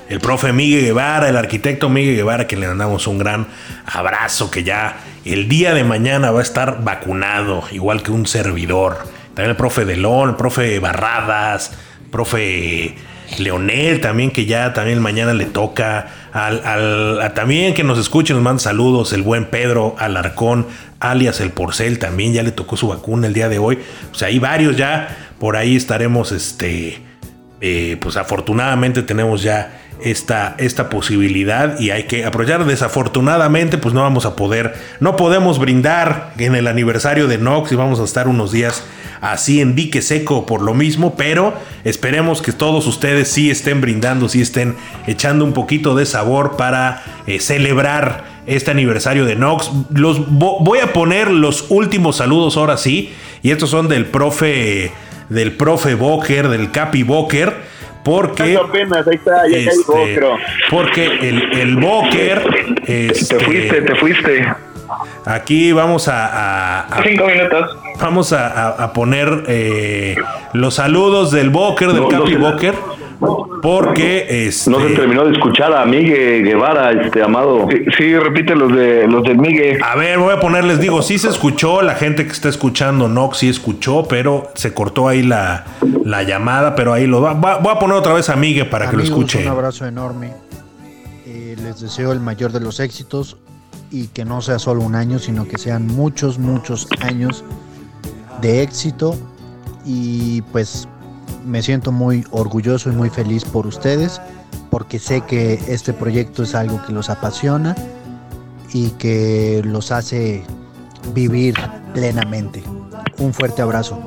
el 0.09 0.19
profe 0.19 0.53
Miguel 0.53 0.85
Guevara, 0.85 1.27
el 1.27 1.35
arquitecto 1.35 1.89
Miguel 1.89 2.15
Guevara, 2.15 2.47
que 2.47 2.55
le 2.55 2.67
mandamos 2.67 3.07
un 3.07 3.17
gran 3.17 3.47
abrazo, 3.85 4.49
que 4.49 4.63
ya 4.63 4.97
el 5.33 5.47
día 5.47 5.73
de 5.73 5.83
mañana 5.83 6.31
va 6.31 6.39
a 6.39 6.43
estar 6.43 6.83
vacunado, 6.83 7.63
igual 7.71 8.03
que 8.03 8.11
un 8.11 8.27
servidor. 8.27 8.97
También 9.33 9.51
el 9.51 9.55
profe 9.55 9.85
Delón, 9.85 10.29
el 10.29 10.35
profe 10.35 10.79
Barradas, 10.79 11.71
profe 12.11 12.95
Leonel 13.37 14.01
también, 14.01 14.31
que 14.31 14.45
ya 14.45 14.73
también 14.73 15.01
mañana 15.01 15.33
le 15.33 15.45
toca. 15.45 16.07
Al, 16.33 17.31
también 17.33 17.73
que 17.73 17.83
nos 17.83 17.99
escuchen, 17.99 18.35
nos 18.35 18.43
manda 18.43 18.59
saludos 18.59 19.13
el 19.13 19.21
buen 19.21 19.45
Pedro 19.45 19.95
Alarcón, 19.99 20.67
alias 20.99 21.41
el 21.41 21.51
Porcel, 21.51 21.99
también 21.99 22.33
ya 22.33 22.43
le 22.43 22.51
tocó 22.51 22.77
su 22.77 22.87
vacuna 22.87 23.27
el 23.27 23.33
día 23.33 23.49
de 23.49 23.59
hoy. 23.59 23.79
O 24.11 24.15
sea, 24.15 24.29
hay 24.29 24.39
varios 24.39 24.77
ya, 24.77 25.17
por 25.39 25.55
ahí 25.55 25.75
estaremos, 25.75 26.31
este, 26.31 27.01
eh, 27.61 27.97
pues 27.99 28.17
afortunadamente 28.17 29.03
tenemos 29.03 29.43
ya 29.43 29.81
esta, 30.03 30.55
esta 30.57 30.89
posibilidad 30.89 31.79
y 31.79 31.91
hay 31.91 32.03
que 32.03 32.25
aprovechar. 32.25 32.65
Desafortunadamente, 32.65 33.77
pues 33.77 33.93
no 33.93 34.01
vamos 34.01 34.25
a 34.25 34.35
poder, 34.35 34.75
no 34.99 35.15
podemos 35.15 35.59
brindar 35.59 36.33
en 36.37 36.55
el 36.55 36.67
aniversario 36.67 37.27
de 37.27 37.37
Nox 37.37 37.71
y 37.71 37.75
vamos 37.75 37.99
a 37.99 38.03
estar 38.03 38.27
unos 38.27 38.51
días 38.51 38.83
así 39.21 39.61
en 39.61 39.75
dique 39.75 40.01
seco 40.01 40.45
por 40.45 40.61
lo 40.61 40.73
mismo, 40.73 41.15
pero 41.15 41.53
esperemos 41.83 42.41
que 42.41 42.51
todos 42.51 42.85
ustedes 42.87 43.27
sí 43.29 43.49
estén 43.49 43.81
brindando, 43.81 44.29
sí 44.29 44.41
estén 44.41 44.75
echando 45.07 45.43
un 45.45 45.53
poquito 45.53 45.95
de 45.95 46.05
sabor 46.05 46.55
para 46.57 47.03
eh, 47.25 47.39
celebrar 47.39 48.37
este 48.45 48.71
aniversario 48.71 49.25
de 49.25 49.35
Nox. 49.35 49.71
Los 49.93 50.29
voy 50.29 50.79
a 50.79 50.93
poner 50.93 51.29
los 51.31 51.65
últimos 51.69 52.17
saludos 52.17 52.57
ahora 52.57 52.77
sí, 52.77 53.11
y 53.41 53.51
estos 53.51 53.69
son 53.69 53.87
del 53.87 54.05
profe 54.05 54.91
del 55.29 55.51
profe 55.51 55.95
Boker, 55.95 56.47
del 56.47 56.71
Capi 56.71 57.03
Boker 57.03 57.66
porque. 58.07 58.55
apenas, 58.55 59.05
ahí 59.05 59.15
está, 59.15 59.41
ya 59.49 59.57
este, 59.57 60.21
porque 60.69 61.05
el, 61.05 61.59
el 61.59 61.75
Boker. 61.75 62.41
Este, 62.85 63.35
te 63.35 63.43
fuiste, 63.43 63.81
te 63.81 63.95
fuiste. 63.95 64.47
Aquí 65.25 65.73
vamos 65.73 66.07
a. 66.07 66.85
a, 66.85 67.03
Cinco 67.03 67.25
minutos. 67.25 67.77
Vamos 67.99 68.31
a, 68.31 68.69
a 68.69 68.93
poner 68.93 69.43
eh, 69.47 70.15
los 70.53 70.75
saludos 70.75 71.31
del 71.31 71.49
Boker, 71.49 71.89
del 71.89 72.07
Capi 72.07 72.35
Boker. 72.35 72.75
Porque 73.61 74.47
este... 74.47 74.69
no 74.69 74.79
se 74.79 74.89
terminó 74.95 75.25
de 75.25 75.33
escuchar 75.33 75.73
a 75.73 75.85
Miguel 75.85 76.43
Guevara, 76.43 76.91
este 76.91 77.23
amado. 77.23 77.67
Sí, 77.97 78.17
repite 78.17 78.55
los 78.55 78.71
de 78.71 79.07
los 79.07 79.23
del 79.23 79.37
Miguel. 79.37 79.79
A 79.83 79.95
ver, 79.95 80.19
voy 80.19 80.33
a 80.33 80.39
ponerles, 80.39 80.79
digo, 80.79 81.01
sí 81.01 81.17
se 81.17 81.29
escuchó, 81.29 81.81
la 81.81 81.95
gente 81.95 82.25
que 82.25 82.31
está 82.31 82.49
escuchando 82.49 83.07
no 83.07 83.33
sí 83.33 83.49
escuchó, 83.49 84.05
pero 84.07 84.49
se 84.53 84.73
cortó 84.73 85.07
ahí 85.07 85.23
la, 85.23 85.65
la 86.03 86.23
llamada, 86.23 86.75
pero 86.75 86.93
ahí 86.93 87.07
lo 87.07 87.21
va, 87.21 87.33
voy 87.33 87.73
a 87.73 87.79
poner 87.79 87.97
otra 87.97 88.13
vez 88.13 88.29
a 88.29 88.35
Miguel 88.35 88.69
para 88.69 88.89
que 88.89 88.97
lo 88.97 89.03
escuche. 89.03 89.41
Un 89.41 89.47
abrazo 89.49 89.85
enorme. 89.85 90.33
Eh, 91.25 91.55
les 91.61 91.81
deseo 91.81 92.11
el 92.11 92.19
mayor 92.19 92.51
de 92.51 92.59
los 92.59 92.79
éxitos 92.79 93.37
y 93.91 94.07
que 94.07 94.25
no 94.25 94.41
sea 94.41 94.59
solo 94.59 94.81
un 94.81 94.95
año, 94.95 95.19
sino 95.19 95.47
que 95.47 95.57
sean 95.57 95.87
muchos, 95.87 96.37
muchos 96.37 96.87
años 97.01 97.43
de 98.41 98.61
éxito 98.61 99.15
y 99.85 100.41
pues 100.51 100.87
me 101.47 101.63
siento 101.63 101.91
muy 101.91 102.25
orgulloso 102.31 102.91
y 102.91 102.93
muy 102.93 103.09
feliz 103.09 103.45
por 103.45 103.65
ustedes, 103.65 104.21
porque 104.69 104.99
sé 104.99 105.21
que 105.21 105.59
este 105.67 105.93
proyecto 105.93 106.43
es 106.43 106.53
algo 106.53 106.81
que 106.85 106.93
los 106.93 107.09
apasiona 107.09 107.75
y 108.73 108.89
que 108.91 109.61
los 109.63 109.91
hace 109.91 110.43
vivir 111.13 111.55
plenamente. 111.93 112.61
Un 113.17 113.33
fuerte 113.33 113.61
abrazo. 113.61 113.99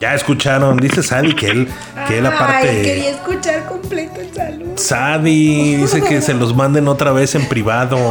Ya 0.00 0.14
escucharon, 0.14 0.78
dice 0.78 1.02
Sadi 1.02 1.32
que 1.34 1.46
él, 1.48 1.68
que 2.08 2.18
él 2.18 2.26
aparte. 2.26 2.68
Ay, 2.68 2.82
quería 2.82 3.10
escuchar 3.10 3.66
completo 3.66 4.20
el 4.20 4.34
saludo. 4.34 4.72
Sadi 4.76 5.76
dice 5.76 6.02
que 6.02 6.20
se 6.20 6.34
los 6.34 6.56
manden 6.56 6.88
otra 6.88 7.12
vez 7.12 7.34
en 7.34 7.46
privado. 7.46 7.98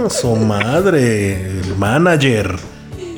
Ah, 0.00 0.08
su 0.08 0.36
madre, 0.36 1.50
el 1.50 1.76
manager. 1.76 2.56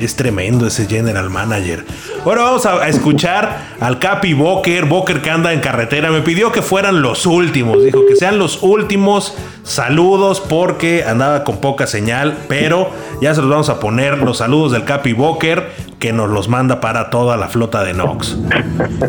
Es 0.00 0.16
tremendo 0.16 0.66
ese 0.66 0.86
general 0.86 1.28
manager. 1.28 1.84
Bueno, 2.24 2.42
vamos 2.42 2.64
a, 2.64 2.88
escuchar 2.88 3.76
al 3.80 3.98
Capi 3.98 4.32
Boker. 4.32 4.86
Boker 4.86 5.20
que 5.20 5.28
anda 5.28 5.52
en 5.52 5.60
carretera. 5.60 6.10
Me 6.10 6.22
pidió 6.22 6.50
que 6.52 6.62
fueran 6.62 7.02
los 7.02 7.26
últimos. 7.26 7.84
Dijo 7.84 8.06
que 8.08 8.16
sean 8.16 8.38
los 8.38 8.62
últimos 8.62 9.34
saludos 9.62 10.40
porque 10.40 11.04
andaba 11.04 11.44
con 11.44 11.58
poca 11.58 11.86
señal. 11.86 12.38
Pero 12.48 12.88
ya 13.20 13.34
se 13.34 13.42
los 13.42 13.50
vamos 13.50 13.68
a 13.68 13.78
poner 13.78 14.18
los 14.18 14.38
saludos 14.38 14.72
del 14.72 14.84
Capi 14.84 15.12
Boker 15.12 15.70
que 15.98 16.14
nos 16.14 16.30
los 16.30 16.48
manda 16.48 16.80
para 16.80 17.10
toda 17.10 17.36
la 17.36 17.48
flota 17.48 17.84
de 17.84 17.92
Nox. 17.92 18.38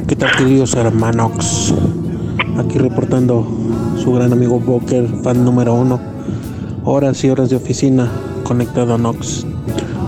¿Qué 0.09 0.17
tal, 0.17 0.35
queridos 0.35 0.75
hermanos? 0.75 1.73
Aquí 2.57 2.77
reportando 2.77 3.47
su 3.97 4.11
gran 4.11 4.33
amigo 4.33 4.59
Boker, 4.59 5.07
fan 5.23 5.45
número 5.45 5.73
uno. 5.73 6.01
Horas 6.83 7.23
y 7.23 7.29
horas 7.29 7.49
de 7.49 7.55
oficina 7.55 8.11
conectado 8.43 8.95
a 8.95 8.97
Nox. 8.97 9.45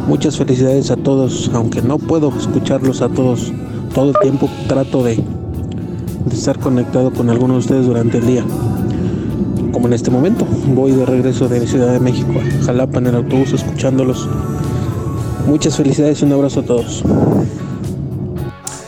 Muchas 0.08 0.38
felicidades 0.38 0.92
a 0.92 0.98
todos, 0.98 1.50
aunque 1.54 1.82
no 1.82 1.98
puedo 1.98 2.32
escucharlos 2.38 3.02
a 3.02 3.10
todos 3.10 3.54
todo 3.94 4.10
el 4.10 4.20
tiempo, 4.20 4.50
trato 4.68 5.04
de, 5.04 5.24
estar 6.32 6.58
conectado 6.60 7.12
con 7.12 7.30
algunos 7.30 7.56
de 7.56 7.60
ustedes 7.60 7.86
durante 7.86 8.18
el 8.18 8.28
día. 8.28 8.44
Como 9.72 9.88
en 9.88 9.94
este 9.94 10.12
momento, 10.12 10.46
voy 10.68 10.92
de 10.92 11.06
regreso 11.06 11.48
de 11.48 11.66
Ciudad 11.68 11.94
de 11.94 12.00
México 12.00 12.34
a 12.40 12.66
Jalapa 12.66 13.00
en 13.00 13.08
el 13.08 13.16
autobús 13.16 13.54
escuchándolos. 13.54 14.28
Muchas 15.48 15.78
felicidades 15.78 16.22
y 16.22 16.26
un 16.26 16.34
abrazo 16.34 16.62
a 16.62 16.64
todos. 16.64 17.04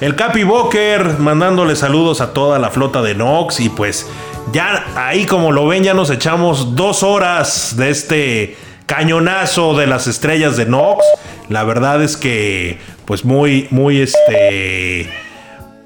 El 0.02 0.16
Capi 0.16 0.44
Boker 0.44 1.20
mandándole 1.20 1.76
saludos 1.76 2.20
a 2.20 2.34
toda 2.34 2.60
la 2.60 2.70
flota 2.70 3.02
de 3.02 3.16
Nox 3.16 3.60
y 3.60 3.70
pues 3.70 4.06
ya 4.52 4.86
ahí 4.96 5.26
como 5.26 5.52
lo 5.52 5.68
ven 5.68 5.84
ya 5.84 5.94
nos 5.94 6.10
echamos 6.10 6.76
dos 6.76 7.02
horas 7.02 7.76
de 7.78 7.90
este 7.90 8.58
cañonazo 8.86 9.76
de 9.76 9.88
las 9.88 10.08
estrellas 10.08 10.58
de 10.58 10.66
Nox. 10.66 11.04
La 11.50 11.64
verdad 11.64 12.04
es 12.04 12.18
que, 12.18 12.78
pues 13.06 13.26
muy, 13.26 13.68
muy 13.70 14.02
este. 14.02 15.10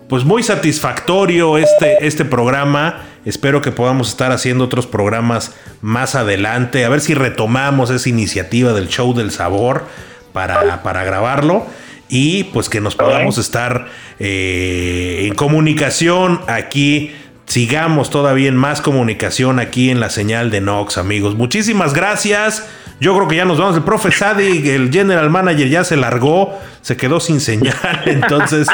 Pues 0.08 0.26
muy 0.26 0.42
satisfactorio 0.42 1.60
este, 1.60 2.06
este 2.06 2.26
programa. 2.26 3.04
Espero 3.26 3.62
que 3.62 3.72
podamos 3.72 4.10
estar 4.10 4.32
haciendo 4.32 4.64
otros 4.66 4.88
programas 4.88 5.56
más 5.82 6.16
adelante. 6.16 6.84
A 6.84 6.90
ver 6.90 7.00
si 7.00 7.14
retomamos 7.14 7.92
esa 7.92 8.10
iniciativa 8.10 8.74
del 8.74 8.88
show 8.88 9.14
del 9.14 9.30
sabor 9.30 9.86
para, 10.34 10.82
para 10.82 11.04
grabarlo. 11.04 11.68
Y 12.08 12.46
pues 12.46 12.70
que 12.70 12.82
nos 12.82 12.96
podamos 12.96 13.38
estar 13.38 13.86
eh, 14.18 15.26
en 15.28 15.36
comunicación 15.36 16.42
aquí 16.48 17.12
sigamos 17.50 18.12
todavía 18.12 18.48
en 18.48 18.56
más 18.56 18.80
comunicación 18.80 19.60
aquí 19.60 19.90
en 19.90 20.00
la 20.00 20.10
señal 20.10 20.52
de 20.52 20.62
Nox, 20.62 20.98
amigos. 20.98 21.36
Muchísimas 21.36 21.94
gracias. 21.94 22.66
Yo 23.00 23.16
creo 23.16 23.28
que 23.28 23.38
ya 23.38 23.46
nos 23.46 23.58
vamos. 23.58 23.78
El 23.78 23.84
profe 23.84 24.12
Sadi, 24.12 24.70
el 24.70 24.92
general 24.92 25.30
manager, 25.30 25.70
ya 25.70 25.84
se 25.84 25.96
largó, 25.96 26.60
se 26.82 26.98
quedó 26.98 27.20
sin 27.20 27.40
señal. 27.40 27.76
Entonces, 28.06 28.68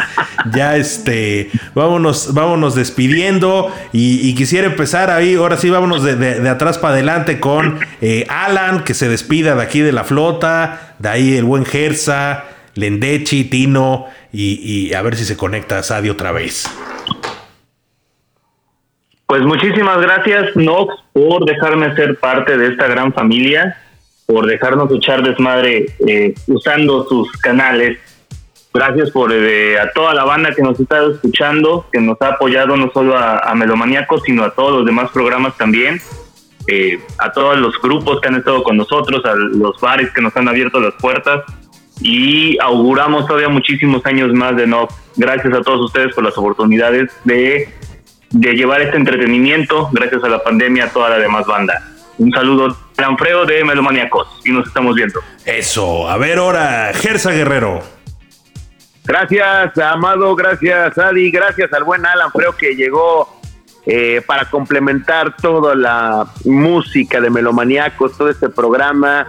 ya 0.52 0.78
este, 0.78 1.52
vámonos, 1.76 2.34
vámonos 2.34 2.74
despidiendo. 2.76 3.72
Y, 3.94 4.34
quisiera 4.36 4.68
empezar 4.68 5.12
ahí, 5.12 5.36
ahora 5.36 5.58
sí, 5.58 5.70
vámonos 5.70 6.04
de, 6.04 6.50
atrás 6.50 6.78
para 6.78 6.96
adelante 6.96 7.40
con 7.40 7.80
eh, 8.02 8.26
Alan, 8.28 8.84
que 8.84 8.94
se 8.94 9.08
despida 9.08 9.56
de 9.56 9.62
aquí 9.62 9.82
de 9.82 9.92
la 9.92 10.04
flota. 10.04 10.96
De 10.98 11.10
ahí 11.10 11.38
el 11.38 11.44
buen 11.44 11.66
Gersa, 11.66 12.46
Lendechi, 12.74 13.44
Tino. 13.46 14.08
Y, 14.34 14.94
a 14.94 15.02
ver 15.04 15.16
si 15.16 15.24
se 15.24 15.38
conecta 15.38 15.78
a 15.78 15.84
Sadi 15.84 16.10
otra 16.10 16.32
vez. 16.32 16.68
Pues 19.28 19.42
muchísimas 19.42 20.00
gracias, 20.02 20.56
Nox, 20.56 20.94
por 21.14 21.46
dejarme 21.46 21.96
ser 21.96 22.18
parte 22.20 22.58
de 22.58 22.68
esta 22.68 22.88
gran 22.88 23.12
familia 23.12 23.76
por 24.26 24.46
dejarnos 24.46 24.92
echar 24.92 25.24
desmadre 25.24 25.86
eh, 26.08 26.34
usando 26.48 27.08
sus 27.08 27.32
canales. 27.34 28.00
Gracias 28.74 29.12
por 29.12 29.32
eh, 29.32 29.80
a 29.80 29.92
toda 29.92 30.14
la 30.14 30.26
banda 30.26 30.54
que 30.54 30.62
nos 30.62 30.80
está 30.80 31.06
escuchando, 31.06 31.88
que 31.92 32.02
nos 32.02 32.22
ha 32.22 32.30
apoyado 32.30 32.76
no 32.76 32.92
solo 32.92 33.18
a, 33.18 33.40
a 33.40 33.56
Melomaniacos, 33.56 34.24
sino 34.24 34.44
a 34.44 34.52
todos 34.52 34.74
los 34.74 34.86
demás 34.86 35.12
programas 35.12 35.56
también. 35.58 36.02
Eh, 36.68 37.00
a 37.20 37.32
todos 37.32 37.60
los 37.60 37.80
grupos 37.80 38.20
que 38.20 38.28
han 38.28 38.36
estado 38.36 38.64
con 38.64 38.76
nosotros, 38.76 39.24
a 39.26 39.36
los 39.36 39.80
bares 39.80 40.12
que 40.12 40.22
nos 40.22 40.36
han 40.36 40.48
abierto 40.48 40.80
las 40.80 40.96
puertas 40.96 41.44
y 42.02 42.58
auguramos 42.60 43.28
todavía 43.28 43.50
muchísimos 43.50 44.04
años 44.06 44.34
más 44.34 44.56
de 44.56 44.66
no. 44.66 44.88
Gracias 45.16 45.54
a 45.54 45.62
todos 45.62 45.82
ustedes 45.82 46.16
por 46.16 46.24
las 46.24 46.36
oportunidades 46.38 47.12
de, 47.24 47.70
de 48.32 48.54
llevar 48.54 48.82
este 48.82 48.98
entretenimiento, 48.98 49.90
gracias 49.92 50.24
a 50.24 50.30
la 50.30 50.44
pandemia, 50.44 50.86
a 50.86 50.90
toda 50.90 51.10
la 51.12 51.20
demás 51.20 51.46
banda. 51.46 51.82
Un 52.18 52.32
saludo, 52.32 52.76
Lanfreo 52.98 53.46
de 53.46 53.64
Melomaniacos, 53.64 54.42
y 54.46 54.52
nos 54.52 54.68
estamos 54.68 54.96
viendo. 54.96 55.20
Eso, 55.46 56.10
a 56.10 56.18
ver 56.18 56.38
ahora, 56.38 56.92
Gersa 56.94 57.32
Guerrero. 57.32 57.82
Gracias, 59.06 59.78
Amado, 59.78 60.36
gracias, 60.36 60.98
Adi, 60.98 61.30
gracias 61.30 61.72
al 61.74 61.84
buen 61.84 62.06
Alan 62.06 62.32
Freo 62.32 62.56
que 62.56 62.76
llegó 62.76 63.40
eh, 63.86 64.24
para 64.26 64.46
complementar 64.46 65.36
toda 65.36 65.76
la 65.76 66.26
música 66.44 67.22
de 67.22 67.30
Melomaniacos, 67.30 68.18
todo 68.18 68.30
este 68.30 68.50
programa. 68.50 69.28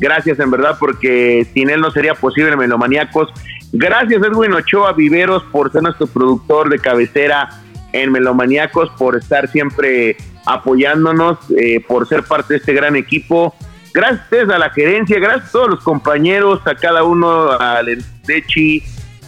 Gracias 0.00 0.40
en 0.40 0.50
verdad 0.50 0.76
porque 0.80 1.46
sin 1.54 1.70
él 1.70 1.80
no 1.80 1.92
sería 1.92 2.14
posible 2.14 2.56
Melomaniacos. 2.56 3.28
Gracias 3.72 4.20
Edwin 4.24 4.54
Ochoa 4.54 4.92
Viveros 4.92 5.44
por 5.44 5.70
ser 5.70 5.82
nuestro 5.82 6.08
productor 6.08 6.68
de 6.68 6.80
cabecera 6.80 7.48
en 7.92 8.12
Melomaniacos, 8.12 8.90
por 8.98 9.16
estar 9.16 9.48
siempre 9.48 10.16
apoyándonos, 10.46 11.38
eh, 11.56 11.80
por 11.86 12.08
ser 12.08 12.24
parte 12.24 12.54
de 12.54 12.58
este 12.58 12.72
gran 12.72 12.96
equipo. 12.96 13.54
Gracias 13.94 14.48
a 14.48 14.58
la 14.58 14.70
gerencia, 14.70 15.18
gracias 15.18 15.48
a 15.48 15.52
todos 15.52 15.68
los 15.70 15.80
compañeros, 15.84 16.60
a 16.64 16.74
cada 16.74 17.04
uno, 17.04 17.52
a 17.52 17.82
Lendechi, 17.82 18.82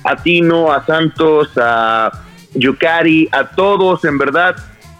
a 0.05 0.17
Tino, 0.17 0.73
a 0.73 0.85
Santos, 0.87 1.51
a 1.57 2.11
Yukari, 2.55 3.29
a 3.33 3.51
todos, 3.51 4.05
en 4.05 4.17
verdad, 4.17 4.57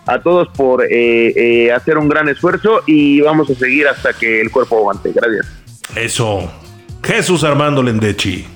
a 0.07 0.19
todos 0.21 0.49
por 0.49 0.85
eh, 0.85 0.89
eh, 0.91 1.73
hacer 1.73 1.97
un 1.97 2.09
gran 2.09 2.29
esfuerzo 2.29 2.83
y 2.87 3.21
vamos 3.23 3.49
a 3.51 3.55
seguir 3.55 3.89
hasta 3.89 4.13
que 4.13 4.41
el 4.41 4.51
cuerpo 4.51 4.77
aguante. 4.77 5.13
Gracias. 5.13 5.47
Eso. 5.97 6.51
Jesús 7.03 7.45
Armando 7.45 7.83
Lendechi. 7.83 8.54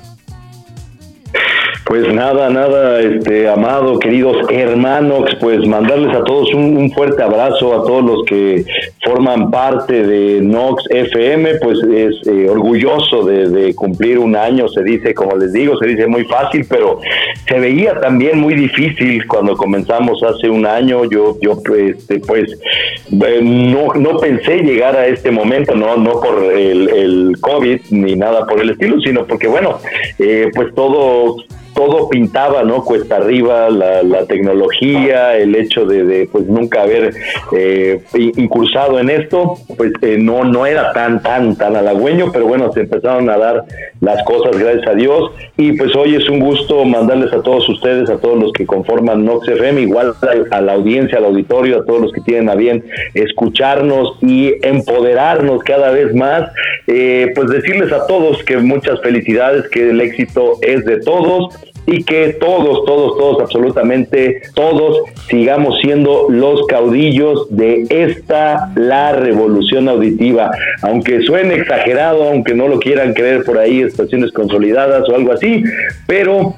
Pues 1.88 2.12
nada, 2.12 2.50
nada, 2.50 3.00
este, 3.00 3.48
amado, 3.48 3.98
queridos 3.98 4.36
hermanos, 4.50 5.34
pues 5.40 5.66
mandarles 5.66 6.14
a 6.14 6.22
todos 6.22 6.52
un, 6.52 6.92
fuerte 6.92 7.22
abrazo, 7.22 7.72
a 7.72 7.82
todos 7.82 8.04
los 8.04 8.24
que 8.26 8.62
forman 9.02 9.50
parte 9.50 10.06
de 10.06 10.42
Nox 10.42 10.84
FM, 10.90 11.54
pues 11.54 11.78
es 11.84 12.26
eh, 12.26 12.46
orgulloso 12.50 13.24
de, 13.24 13.48
de, 13.48 13.74
cumplir 13.74 14.18
un 14.18 14.36
año, 14.36 14.68
se 14.68 14.82
dice, 14.82 15.14
como 15.14 15.34
les 15.38 15.54
digo, 15.54 15.78
se 15.78 15.86
dice 15.86 16.06
muy 16.06 16.24
fácil, 16.24 16.66
pero 16.68 17.00
se 17.48 17.58
veía 17.58 17.98
también 17.98 18.38
muy 18.38 18.52
difícil 18.52 19.26
cuando 19.26 19.56
comenzamos 19.56 20.22
hace 20.22 20.50
un 20.50 20.66
año, 20.66 21.06
yo, 21.06 21.38
yo 21.40 21.56
este, 21.74 22.20
pues 22.20 22.52
eh, 22.52 23.40
no, 23.42 23.94
no 23.94 24.18
pensé 24.18 24.58
llegar 24.58 24.94
a 24.94 25.06
este 25.06 25.30
momento, 25.30 25.74
no, 25.74 25.96
no 25.96 26.20
por 26.20 26.52
el, 26.52 26.90
el 26.90 27.36
COVID 27.40 27.80
ni 27.92 28.14
nada 28.14 28.46
por 28.46 28.60
el 28.60 28.68
estilo, 28.68 29.00
sino 29.00 29.26
porque 29.26 29.48
bueno, 29.48 29.78
eh, 30.18 30.50
pues 30.54 30.74
todo 30.74 31.36
todo 31.78 32.08
pintaba, 32.08 32.64
¿no? 32.64 32.84
Cuesta 32.84 33.18
arriba, 33.18 33.70
la, 33.70 34.02
la 34.02 34.26
tecnología, 34.26 35.36
el 35.36 35.54
hecho 35.54 35.86
de, 35.86 36.02
de, 36.02 36.26
pues 36.26 36.44
nunca 36.46 36.82
haber 36.82 37.14
eh, 37.52 38.02
incursado 38.36 38.98
en 38.98 39.10
esto, 39.10 39.54
pues 39.76 39.92
eh, 40.02 40.16
no, 40.18 40.42
no 40.42 40.66
era 40.66 40.92
tan, 40.92 41.22
tan, 41.22 41.54
tan 41.54 41.76
halagüeño, 41.76 42.32
pero 42.32 42.48
bueno, 42.48 42.72
se 42.72 42.80
empezaron 42.80 43.30
a 43.30 43.38
dar 43.38 43.64
las 44.00 44.24
cosas, 44.24 44.58
gracias 44.58 44.88
a 44.88 44.94
Dios, 44.94 45.30
y 45.56 45.72
pues 45.74 45.94
hoy 45.94 46.16
es 46.16 46.28
un 46.28 46.40
gusto 46.40 46.84
mandarles 46.84 47.32
a 47.32 47.42
todos 47.42 47.68
ustedes, 47.68 48.10
a 48.10 48.18
todos 48.18 48.40
los 48.40 48.52
que 48.52 48.66
conforman 48.66 49.24
Nox 49.24 49.46
FM, 49.46 49.82
igual 49.82 50.14
a, 50.50 50.60
la 50.60 50.72
audiencia, 50.72 51.18
al 51.18 51.26
auditorio, 51.26 51.78
a 51.78 51.84
todos 51.84 52.00
los 52.00 52.12
que 52.12 52.22
tienen 52.22 52.48
a 52.48 52.56
bien 52.56 52.84
escucharnos 53.14 54.18
y 54.20 54.54
empoderarnos 54.62 55.62
cada 55.62 55.92
vez 55.92 56.12
más, 56.12 56.50
eh, 56.88 57.30
pues 57.36 57.50
decirles 57.50 57.92
a 57.92 58.04
todos 58.08 58.42
que 58.42 58.56
muchas 58.56 59.00
felicidades, 59.00 59.68
que 59.68 59.90
el 59.90 60.00
éxito 60.00 60.54
es 60.62 60.84
de 60.84 61.00
todos, 61.00 61.54
y 61.90 62.04
que 62.04 62.36
todos, 62.38 62.84
todos, 62.84 63.16
todos, 63.16 63.40
absolutamente 63.40 64.42
todos 64.54 64.98
sigamos 65.28 65.78
siendo 65.80 66.26
los 66.28 66.66
caudillos 66.66 67.46
de 67.50 67.86
esta, 67.88 68.70
la 68.76 69.12
revolución 69.12 69.88
auditiva. 69.88 70.50
Aunque 70.82 71.22
suene 71.22 71.54
exagerado, 71.54 72.28
aunque 72.28 72.54
no 72.54 72.68
lo 72.68 72.78
quieran 72.78 73.14
creer 73.14 73.42
por 73.44 73.58
ahí, 73.58 73.80
estaciones 73.80 74.32
consolidadas 74.32 75.08
o 75.08 75.14
algo 75.14 75.32
así, 75.32 75.64
pero 76.06 76.54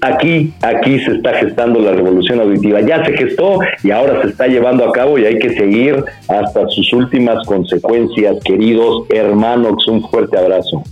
aquí, 0.00 0.54
aquí 0.62 0.98
se 1.00 1.12
está 1.12 1.34
gestando 1.34 1.80
la 1.80 1.92
revolución 1.92 2.40
auditiva. 2.40 2.80
Ya 2.80 3.04
se 3.04 3.12
gestó 3.12 3.58
y 3.82 3.90
ahora 3.90 4.22
se 4.22 4.28
está 4.28 4.46
llevando 4.46 4.88
a 4.88 4.92
cabo 4.92 5.18
y 5.18 5.26
hay 5.26 5.38
que 5.38 5.54
seguir 5.54 6.02
hasta 6.28 6.68
sus 6.68 6.90
últimas 6.94 7.46
consecuencias, 7.46 8.36
queridos 8.42 9.04
hermanos. 9.10 9.86
Un 9.88 10.08
fuerte 10.08 10.38
abrazo. 10.38 10.82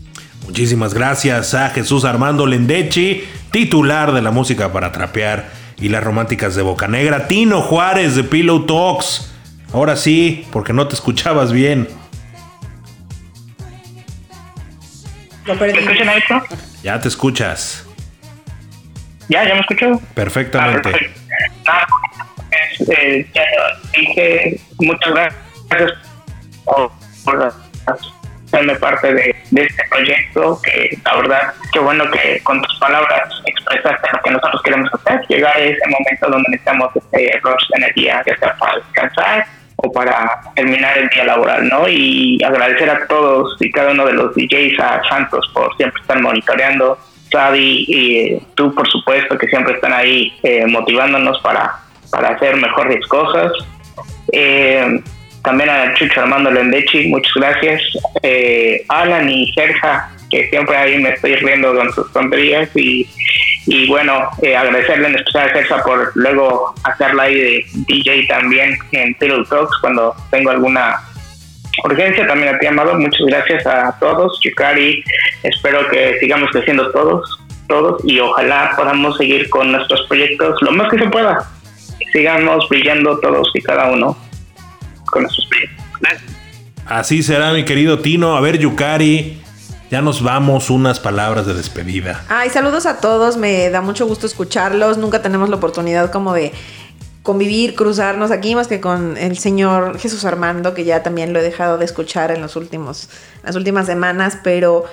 Muchísimas 0.47 0.93
gracias 0.93 1.55
a 1.55 1.71
Jesús 1.71 2.05
Armando 2.05 2.47
Lendechi, 2.47 3.23
titular 3.53 4.13
de 4.13 4.23
la 4.23 4.31
música 4.31 4.73
para 4.73 4.91
trapear 4.91 5.51
y 5.79 5.89
las 5.89 6.03
románticas 6.03 6.55
de 6.55 6.63
Boca 6.63 6.89
Negra. 6.89 7.29
Tino 7.29 7.61
Juárez 7.61 8.17
de 8.17 8.25
Pillow 8.25 8.67
Talks. 8.67 9.33
Ahora 9.73 9.97
sí, 9.97 10.47
porque 10.51 10.73
no 10.73 10.89
te 10.89 10.95
escuchabas 10.95 11.53
bien. 11.53 11.89
¿Me 15.47 15.53
escuchan 15.53 16.09
esto? 16.11 16.43
Ya 16.83 17.01
te 17.01 17.09
escuchas. 17.09 17.87
Ya, 19.29 19.47
ya 19.47 19.55
me 19.55 19.61
escucho. 19.61 20.01
Perfectamente. 20.15 21.13
Ah, 21.67 21.87
pues, 22.77 22.89
eh, 22.89 23.27
ya 23.35 23.43
dije 23.97 24.61
muchas 24.79 25.11
gracias 25.11 25.93
por, 26.65 26.93
por 27.25 27.55
serme 28.53 28.75
parte 28.77 29.13
de, 29.13 29.35
este 29.51 29.83
proyecto, 29.91 30.61
que 30.63 30.97
la 31.05 31.17
verdad, 31.17 31.55
qué 31.73 31.79
bueno 31.79 32.09
que 32.11 32.39
con 32.45 32.61
tus 32.61 32.79
palabras 32.79 33.23
expresaste 33.47 34.09
lo 34.13 34.21
que 34.23 34.31
nosotros 34.31 34.63
queremos 34.63 34.91
hacer, 34.95 35.27
llegar 35.29 35.57
a 35.57 35.61
ese 35.61 35.81
momento 35.89 36.29
donde 36.29 36.51
necesitamos 36.51 36.95
este 36.95 37.41
rush 37.43 37.69
de 37.71 37.79
energía, 37.79 38.23
ya 38.27 38.37
sea 38.37 38.55
para 38.57 38.77
descansar 38.77 39.47
o 39.77 39.91
para 39.91 40.43
terminar 40.55 40.99
el 40.99 41.09
día 41.09 41.25
laboral, 41.25 41.67
¿no? 41.67 41.89
Y 41.89 42.39
agradecer 42.45 42.91
a 42.91 43.07
todos 43.07 43.57
y 43.61 43.71
cada 43.71 43.93
uno 43.93 44.05
de 44.05 44.13
los 44.13 44.35
DJs, 44.35 44.79
a 44.79 45.03
Santos 45.09 45.51
por 45.55 45.75
siempre 45.77 46.01
estar 46.03 46.21
monitoreando, 46.21 46.99
Xavi 47.33 47.87
y 47.89 48.41
tú, 48.55 48.75
por 48.75 48.87
supuesto, 48.89 49.39
que 49.39 49.49
siempre 49.49 49.75
están 49.75 49.95
ahí 49.95 50.39
eh, 50.43 50.67
motivándonos 50.67 51.41
para, 51.41 51.81
para 52.11 52.29
hacer 52.29 52.57
mejores 52.57 53.07
cosas. 53.09 53.51
Eh, 54.31 55.03
también 55.43 55.71
a 55.71 55.93
Chucho 55.95 56.21
Armando 56.21 56.51
Lendechi, 56.51 57.09
muchas 57.09 57.33
gracias. 57.35 57.83
Eh, 58.23 58.85
Alan 58.89 59.29
y 59.29 59.53
Serja, 59.53 60.11
que 60.31 60.49
siempre 60.49 60.77
ahí 60.77 60.99
me 60.99 61.11
estoy 61.11 61.35
riendo 61.37 61.75
con 61.75 61.93
sus 61.93 62.13
tonterías. 62.13 62.69
Y, 62.77 63.09
y 63.67 63.89
bueno, 63.89 64.29
eh, 64.43 64.57
agradecerle 64.57 65.09
en 65.09 65.17
especial 65.17 65.51
a 65.51 65.53
Serja 65.53 65.83
por 65.83 66.13
luego 66.15 66.75
hacerla 66.85 67.25
ahí 67.25 67.35
de 67.35 67.65
DJ 67.89 68.27
también 68.29 68.79
en 68.93 69.15
Pillow 69.15 69.45
Talks 69.45 69.77
cuando 69.81 70.15
tengo 70.31 70.51
alguna 70.51 71.01
urgencia. 71.85 72.27
También 72.27 72.55
a 72.55 72.59
ti, 72.59 72.67
Amado, 72.67 72.95
muchas 72.99 73.27
gracias 73.27 73.67
a 73.67 73.97
todos. 73.99 74.39
Yukari, 74.45 75.03
espero 75.43 75.89
que 75.89 76.19
sigamos 76.21 76.51
creciendo 76.51 76.91
todos, 76.93 77.41
todos, 77.67 78.01
y 78.05 78.21
ojalá 78.21 78.73
podamos 78.77 79.17
seguir 79.17 79.51
con 79.51 79.73
nuestros 79.73 80.07
proyectos 80.07 80.57
lo 80.63 80.71
más 80.71 80.89
que 80.89 80.99
se 80.99 81.09
pueda. 81.11 81.49
Sigamos 82.13 82.69
brillando 82.69 83.19
todos 83.21 83.51
y 83.55 83.63
cada 83.63 83.91
uno 83.91 84.17
con 85.13 85.29
proyectos. 85.49 85.87
Así 86.87 87.23
será, 87.23 87.53
mi 87.53 87.65
querido 87.65 88.01
Tino. 88.01 88.37
A 88.37 88.41
ver, 88.41 88.59
Yukari, 88.59 89.41
ya 89.91 90.03
nos 90.03 90.23
vamos 90.23 90.71
unas 90.71 90.99
palabras 90.99 91.47
de 91.47 91.55
despedida. 91.55 92.25
Ay, 92.29 92.51
saludos 92.51 92.87
a 92.87 92.99
todos, 92.99 93.37
me 93.37 93.71
da 93.71 93.83
mucho 93.83 94.07
gusto 94.07 94.27
escucharlos. 94.27 94.99
Nunca 94.99 95.23
tenemos 95.23 95.49
la 95.49 95.57
oportunidad 95.57 96.11
como 96.11 96.33
de 96.33 96.53
convivir, 97.23 97.75
cruzarnos 97.77 98.31
aquí 98.33 98.57
más 98.57 98.67
que 98.67 98.81
con 98.81 99.17
el 99.17 99.39
señor 99.39 99.99
Jesús 99.99 100.25
Armando, 100.25 100.75
que 100.75 100.85
ya 100.85 101.03
también 101.03 101.33
lo 101.33 101.39
he 101.39 101.43
dejado 101.43 101.79
de 101.79 101.85
escuchar 101.85 102.33
en 102.33 102.41
los 102.41 102.57
últimos, 102.57 103.09
las 103.45 103.55
últimas 103.55 103.87
semanas, 103.87 104.39
pero 104.43 104.85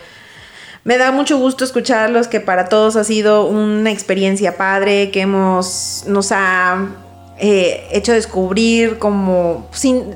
me 0.84 0.98
da 0.98 1.12
mucho 1.12 1.38
gusto 1.38 1.64
escucharlos, 1.64 2.28
que 2.28 2.40
para 2.40 2.70
todos 2.70 2.98
ha 2.98 3.04
sido 3.04 3.46
una 3.46 3.90
experiencia 3.90 4.58
padre, 4.58 5.12
que 5.12 5.22
hemos, 5.22 6.04
nos 6.08 6.32
ha 6.32 6.88
eh, 7.40 7.88
hecho 7.92 8.14
descubrir 8.14 9.00
como 9.00 9.68
sin 9.72 10.16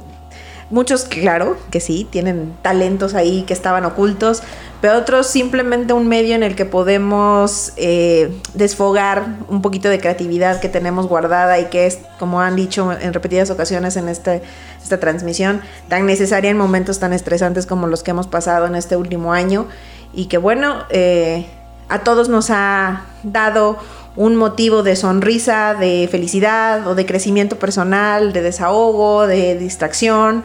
muchos 0.69 1.03
claro 1.05 1.55
que 1.69 1.79
sí 1.79 2.07
tienen 2.09 2.53
talentos 2.61 3.13
ahí 3.13 3.43
que 3.43 3.53
estaban 3.53 3.85
ocultos 3.85 4.41
pero 4.81 4.97
otros 4.97 5.27
simplemente 5.27 5.93
un 5.93 6.09
medio 6.09 6.35
en 6.35 6.43
el 6.43 6.55
que 6.55 6.65
podemos 6.65 7.71
eh, 7.77 8.37
desfogar 8.53 9.23
un 9.47 9.61
poquito 9.61 9.87
de 9.87 9.99
creatividad 9.99 10.59
que 10.59 10.67
tenemos 10.67 11.07
guardada 11.07 11.59
y 11.59 11.65
que 11.65 11.85
es 11.85 11.99
como 12.19 12.41
han 12.41 12.55
dicho 12.55 12.91
en 12.91 13.13
repetidas 13.13 13.49
ocasiones 13.49 13.95
en 13.95 14.09
este, 14.09 14.41
esta 14.81 14.99
transmisión 14.99 15.61
tan 15.87 16.05
necesaria 16.05 16.49
en 16.49 16.57
momentos 16.57 16.99
tan 16.99 17.13
estresantes 17.13 17.65
como 17.65 17.87
los 17.87 18.03
que 18.03 18.11
hemos 18.11 18.27
pasado 18.27 18.65
en 18.65 18.75
este 18.75 18.97
último 18.97 19.31
año 19.31 19.67
y 20.11 20.25
que 20.25 20.37
bueno 20.37 20.83
eh, 20.89 21.45
a 21.87 21.99
todos 21.99 22.27
nos 22.27 22.49
ha 22.49 23.03
dado 23.23 23.77
un 24.15 24.35
motivo 24.35 24.83
de 24.83 24.95
sonrisa, 24.95 25.73
de 25.73 26.07
felicidad 26.11 26.87
o 26.87 26.95
de 26.95 27.05
crecimiento 27.05 27.57
personal, 27.57 28.33
de 28.33 28.41
desahogo, 28.41 29.25
de 29.25 29.57
distracción, 29.57 30.43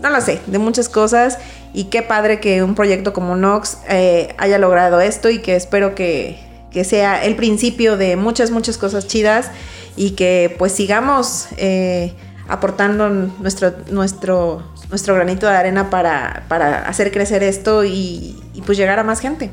no 0.00 0.10
lo 0.10 0.20
sé, 0.20 0.40
de 0.46 0.58
muchas 0.58 0.88
cosas. 0.88 1.38
Y 1.72 1.84
qué 1.84 2.02
padre 2.02 2.40
que 2.40 2.62
un 2.62 2.74
proyecto 2.74 3.12
como 3.12 3.36
Nox 3.36 3.78
eh, 3.88 4.34
haya 4.38 4.58
logrado 4.58 5.00
esto 5.00 5.30
y 5.30 5.40
que 5.40 5.56
espero 5.56 5.94
que, 5.94 6.38
que, 6.70 6.84
sea 6.84 7.24
el 7.24 7.36
principio 7.36 7.96
de 7.96 8.16
muchas, 8.16 8.50
muchas 8.50 8.78
cosas 8.78 9.06
chidas 9.06 9.50
y 9.96 10.10
que 10.10 10.54
pues 10.58 10.72
sigamos 10.72 11.48
eh, 11.56 12.14
aportando 12.48 13.08
nuestro, 13.08 13.74
nuestro, 13.90 14.62
nuestro 14.90 15.14
granito 15.14 15.46
de 15.46 15.56
arena 15.56 15.90
para, 15.90 16.44
para 16.48 16.88
hacer 16.88 17.12
crecer 17.12 17.42
esto 17.42 17.84
y, 17.84 18.38
y 18.54 18.62
pues 18.62 18.78
llegar 18.78 18.98
a 18.98 19.04
más 19.04 19.20
gente. 19.20 19.50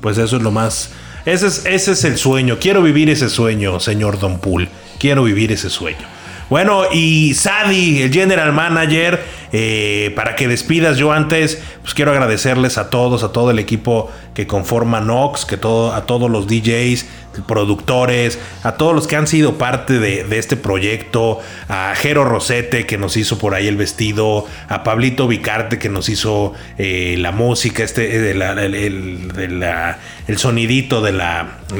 Pues 0.00 0.18
eso 0.18 0.36
es 0.36 0.42
lo 0.42 0.50
más 0.50 0.90
ese 1.24 1.46
es, 1.46 1.66
ese 1.66 1.92
es 1.92 2.04
el 2.04 2.18
sueño. 2.18 2.58
Quiero 2.60 2.82
vivir 2.82 3.10
ese 3.10 3.28
sueño, 3.28 3.80
señor 3.80 4.18
Don 4.18 4.38
Pool. 4.38 4.68
Quiero 4.98 5.24
vivir 5.24 5.52
ese 5.52 5.70
sueño. 5.70 6.06
Bueno, 6.52 6.82
y 6.92 7.32
Sadi, 7.32 8.02
el 8.02 8.12
general 8.12 8.52
manager, 8.52 9.24
eh, 9.52 10.12
para 10.14 10.36
que 10.36 10.48
despidas 10.48 10.98
yo 10.98 11.10
antes, 11.10 11.62
pues 11.80 11.94
quiero 11.94 12.10
agradecerles 12.10 12.76
a 12.76 12.90
todos, 12.90 13.22
a 13.22 13.32
todo 13.32 13.50
el 13.50 13.58
equipo 13.58 14.10
que 14.34 14.46
conforma 14.46 15.00
Nox, 15.00 15.46
que 15.46 15.56
todo, 15.56 15.94
a 15.94 16.04
todos 16.04 16.30
los 16.30 16.46
DJs, 16.46 17.06
productores, 17.46 18.38
a 18.62 18.72
todos 18.72 18.94
los 18.94 19.06
que 19.06 19.16
han 19.16 19.26
sido 19.26 19.58
parte 19.58 19.98
de, 19.98 20.24
de, 20.24 20.38
este 20.38 20.56
proyecto, 20.56 21.40
a 21.68 21.94
Jero 21.96 22.24
Rosete 22.24 22.86
que 22.86 22.98
nos 22.98 23.16
hizo 23.16 23.38
por 23.38 23.54
ahí 23.54 23.68
el 23.68 23.76
vestido, 23.76 24.46
a 24.68 24.82
Pablito 24.84 25.28
Vicarte 25.28 25.78
que 25.78 25.88
nos 25.88 26.08
hizo 26.08 26.52
eh, 26.78 27.16
la 27.18 27.32
música, 27.32 27.82
este, 27.82 28.20
de 28.20 28.34
la, 28.34 28.52
el, 28.52 28.74
el, 28.74 29.60
de 29.60 30.38
sonidito 30.38 31.00
del 31.00 31.20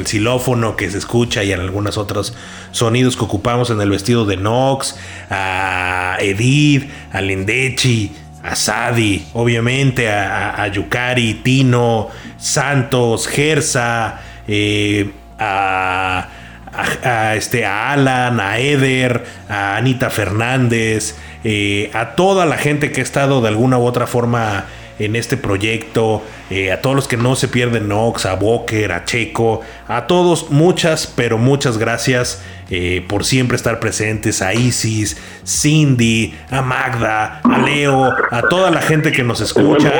xilófono 0.05 0.75
que 0.75 0.89
se 0.89 0.97
escucha 0.97 1.43
y 1.43 1.51
en 1.51 1.59
algunos 1.59 1.97
otros 1.97 2.35
sonidos 2.71 3.15
que 3.15 3.23
ocupamos 3.23 3.69
en 3.69 3.81
el 3.81 3.89
vestido 3.89 4.25
de 4.25 4.37
Nox, 4.37 4.97
a 5.29 6.17
Edith, 6.19 6.89
a 7.11 7.21
Lindechi, 7.21 8.11
a 8.43 8.55
Sadi, 8.55 9.25
obviamente, 9.33 10.09
a, 10.09 10.61
a, 10.61 10.67
Yukari, 10.67 11.35
Tino, 11.35 12.09
Santos, 12.37 13.27
Gersa, 13.27 14.19
eh, 14.47 15.11
a, 15.43 17.35
este, 17.35 17.65
a 17.65 17.91
Alan, 17.91 18.39
a 18.39 18.57
Eder, 18.59 19.23
a 19.49 19.77
Anita 19.77 20.09
Fernández, 20.09 21.15
eh, 21.43 21.91
a 21.93 22.15
toda 22.15 22.45
la 22.45 22.57
gente 22.57 22.91
que 22.91 23.01
ha 23.01 23.03
estado 23.03 23.41
de 23.41 23.49
alguna 23.49 23.77
u 23.77 23.85
otra 23.85 24.07
forma 24.07 24.65
en 24.99 25.15
este 25.15 25.37
proyecto, 25.37 26.23
eh, 26.49 26.71
a 26.71 26.81
todos 26.81 26.95
los 26.95 27.07
que 27.07 27.17
no 27.17 27.35
se 27.35 27.47
pierden 27.47 27.87
Nox, 27.87 28.25
a 28.25 28.35
Boker, 28.35 28.91
a 28.91 29.05
Checo, 29.05 29.61
a 29.87 30.07
todos 30.07 30.51
muchas, 30.51 31.07
pero 31.07 31.37
muchas 31.37 31.77
gracias 31.77 32.41
eh, 32.69 33.05
por 33.07 33.25
siempre 33.25 33.57
estar 33.57 33.79
presentes, 33.79 34.41
a 34.41 34.53
Isis, 34.53 35.17
Cindy, 35.45 36.33
a 36.49 36.61
Magda, 36.61 37.41
a 37.43 37.57
Leo, 37.59 38.13
a 38.31 38.41
toda 38.43 38.71
la 38.71 38.81
gente 38.81 39.11
que 39.11 39.23
nos 39.23 39.41
escucha, 39.41 39.91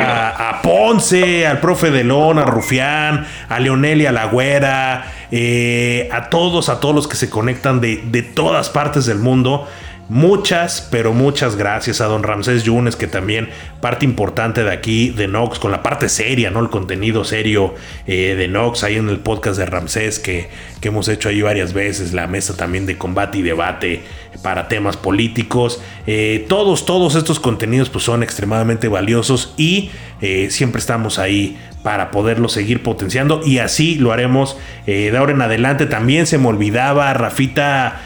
a, 0.00 0.50
a 0.50 0.62
Ponce, 0.62 1.46
al 1.46 1.60
profe 1.60 1.90
Delón, 1.90 2.38
a 2.38 2.44
Rufián, 2.44 3.26
a 3.48 3.60
Leonel 3.60 4.02
y 4.02 4.06
a 4.06 4.12
la 4.12 4.26
Güera, 4.26 5.04
eh, 5.30 6.08
a 6.12 6.30
todos, 6.30 6.68
a 6.68 6.80
todos 6.80 6.94
los 6.94 7.08
que 7.08 7.16
se 7.16 7.28
conectan 7.28 7.80
de, 7.80 8.02
de 8.04 8.22
todas 8.22 8.70
partes 8.70 9.06
del 9.06 9.18
mundo. 9.18 9.68
Muchas, 10.10 10.86
pero 10.90 11.14
muchas 11.14 11.56
gracias 11.56 12.02
a 12.02 12.06
don 12.06 12.22
Ramsés 12.22 12.62
Yunes, 12.62 12.94
que 12.94 13.06
también 13.06 13.48
parte 13.80 14.04
importante 14.04 14.62
de 14.62 14.70
aquí, 14.70 15.08
de 15.08 15.28
Nox, 15.28 15.58
con 15.58 15.70
la 15.70 15.82
parte 15.82 16.10
seria, 16.10 16.50
¿no? 16.50 16.60
El 16.60 16.68
contenido 16.68 17.24
serio 17.24 17.74
eh, 18.06 18.34
de 18.36 18.46
Nox, 18.46 18.84
ahí 18.84 18.96
en 18.96 19.08
el 19.08 19.20
podcast 19.20 19.56
de 19.56 19.64
Ramsés, 19.64 20.18
que, 20.18 20.50
que, 20.82 20.88
hemos 20.88 21.08
hecho 21.08 21.30
ahí 21.30 21.40
varias 21.40 21.72
veces, 21.72 22.12
la 22.12 22.26
mesa 22.26 22.54
también 22.54 22.84
de 22.84 22.98
combate 22.98 23.38
y 23.38 23.42
debate 23.42 24.02
para 24.42 24.68
temas 24.68 24.98
políticos. 24.98 25.80
Eh, 26.06 26.44
todos, 26.50 26.84
todos 26.84 27.14
estos 27.14 27.40
contenidos 27.40 27.88
pues 27.88 28.04
son 28.04 28.22
extremadamente 28.22 28.88
valiosos 28.88 29.54
y 29.56 29.90
eh, 30.20 30.48
siempre 30.50 30.80
estamos 30.80 31.18
ahí 31.18 31.58
para 31.82 32.10
poderlo 32.10 32.50
seguir 32.50 32.82
potenciando 32.82 33.40
y 33.44 33.58
así 33.58 33.94
lo 33.94 34.12
haremos 34.12 34.58
de 34.84 35.16
ahora 35.16 35.32
en 35.32 35.40
adelante. 35.40 35.86
También 35.86 36.26
se 36.26 36.36
me 36.36 36.48
olvidaba, 36.48 37.12
Rafita... 37.14 38.02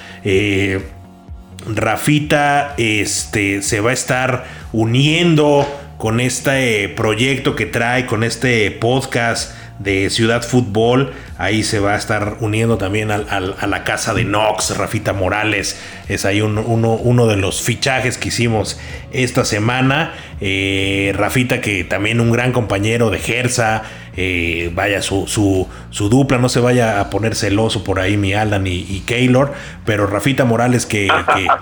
Rafita 1.68 2.74
este, 2.78 3.62
se 3.62 3.80
va 3.80 3.90
a 3.90 3.94
estar 3.94 4.44
uniendo 4.72 5.66
con 5.98 6.20
este 6.20 6.88
proyecto 6.88 7.56
que 7.56 7.66
trae, 7.66 8.06
con 8.06 8.24
este 8.24 8.70
podcast 8.70 9.52
de 9.78 10.10
Ciudad 10.10 10.42
Fútbol. 10.42 11.12
Ahí 11.36 11.62
se 11.62 11.78
va 11.80 11.94
a 11.94 11.96
estar 11.96 12.36
uniendo 12.40 12.78
también 12.78 13.10
a 13.10 13.18
la 13.40 13.84
casa 13.84 14.14
de 14.14 14.24
Nox, 14.24 14.76
Rafita 14.76 15.12
Morales. 15.12 15.78
Es 16.08 16.24
ahí 16.24 16.40
uno, 16.40 16.62
uno, 16.62 17.26
de 17.26 17.36
los 17.36 17.62
fichajes 17.62 18.18
que 18.18 18.28
hicimos 18.28 18.78
esta 19.12 19.44
semana. 19.44 20.14
Eh, 20.40 21.12
Rafita, 21.16 21.60
que 21.60 21.84
también 21.84 22.20
un 22.20 22.30
gran 22.30 22.52
compañero 22.52 23.10
de 23.10 23.18
Gersa. 23.18 23.82
Eh, 24.20 24.72
vaya 24.74 25.00
su, 25.00 25.28
su, 25.28 26.08
dupla, 26.08 26.38
no 26.38 26.48
se 26.48 26.58
vaya 26.58 26.98
a 26.98 27.08
poner 27.08 27.36
celoso 27.36 27.84
por 27.84 28.00
ahí 28.00 28.16
mi 28.16 28.34
Alan 28.34 28.66
y, 28.66 28.84
y 28.88 29.04
Keylor, 29.06 29.52
pero 29.86 30.08
Rafita 30.08 30.44
Morales 30.44 30.86
que, 30.86 31.08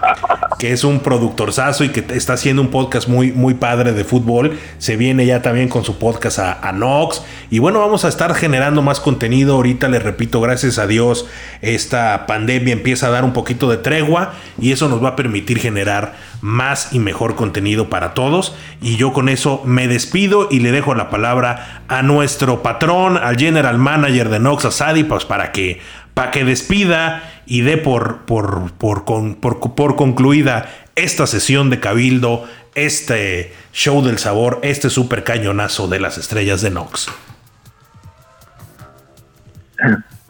que, 0.59 0.73
es 0.73 0.83
un 0.83 1.01
productorzazo 1.01 1.85
y 1.85 1.91
que 1.91 2.03
está 2.17 2.33
haciendo 2.33 2.63
un 2.63 2.69
podcast 2.69 3.09
muy, 3.09 3.31
muy 3.31 3.53
padre 3.53 3.93
de 3.93 4.05
fútbol, 4.05 4.59
se 4.79 4.97
viene 4.97 5.27
ya 5.27 5.43
también 5.43 5.69
con 5.69 5.85
su 5.85 5.99
podcast 5.99 6.39
a, 6.39 6.67
a 6.67 6.73
Nox 6.73 7.21
y 7.51 7.59
bueno, 7.59 7.81
vamos 7.81 8.07
a 8.07 8.09
estar 8.09 8.35
generando 8.35 8.81
más 8.81 9.01
contenido, 9.01 9.57
ahorita 9.57 9.89
les 9.89 10.03
repito, 10.03 10.41
gracias 10.41 10.79
a 10.79 10.87
Dios 10.87 11.27
esta 11.61 12.25
pandemia 12.27 12.73
empieza 12.73 13.09
a 13.09 13.11
dar 13.11 13.25
un 13.25 13.35
poquito 13.35 13.69
de 13.69 13.77
tregua 13.77 14.33
y 14.61 14.73
eso 14.73 14.89
nos 14.89 15.03
va 15.03 15.11
a 15.11 15.17
permitir 15.17 15.59
generar 15.59 16.15
más 16.41 16.93
y 16.93 16.99
mejor 16.99 17.35
contenido 17.35 17.89
para 17.89 18.15
todos 18.15 18.57
y 18.81 18.97
yo 18.97 19.13
con 19.13 19.29
eso 19.29 19.63
me 19.65 19.89
despido 19.89 20.49
y 20.51 20.61
le 20.61 20.73
dejo 20.73 20.95
la 20.95 21.11
palabra 21.11 21.83
a 21.89 22.03
nuestro 22.03 22.63
patrón, 22.63 23.17
al 23.17 23.37
general 23.37 23.79
manager 23.79 24.29
de 24.29 24.39
Nox 24.39 24.65
Asadi, 24.65 25.05
pues 25.05 25.25
para 25.25 25.53
que, 25.53 25.81
para 26.15 26.31
que 26.31 26.45
despida 26.45 27.23
y 27.47 27.61
dé 27.61 27.77
por, 27.77 28.19
por, 28.27 28.73
por, 28.73 29.05
por, 29.05 29.97
concluida 29.97 30.69
esta 30.95 31.27
sesión 31.27 31.71
de 31.71 31.81
Cabildo, 31.81 32.45
este 32.75 33.55
show 33.73 34.05
del 34.05 34.19
sabor, 34.19 34.61
este 34.63 34.91
super 34.91 35.25
cañonazo 35.25 35.89
de 35.89 36.01
las 36.01 36.19
estrellas 36.19 36.61
de 36.63 36.71
Nox. 36.71 37.09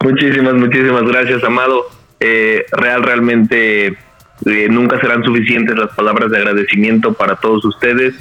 Muchísimas, 0.03 0.53
muchísimas 0.53 1.03
gracias, 1.03 1.43
Amado. 1.43 1.96
Eh, 2.19 2.65
real, 2.71 3.03
realmente 3.03 3.87
eh, 3.87 4.67
nunca 4.69 4.99
serán 4.99 5.23
suficientes 5.23 5.77
las 5.77 5.93
palabras 5.95 6.31
de 6.31 6.37
agradecimiento 6.37 7.13
para 7.13 7.35
todos 7.35 7.63
ustedes 7.65 8.15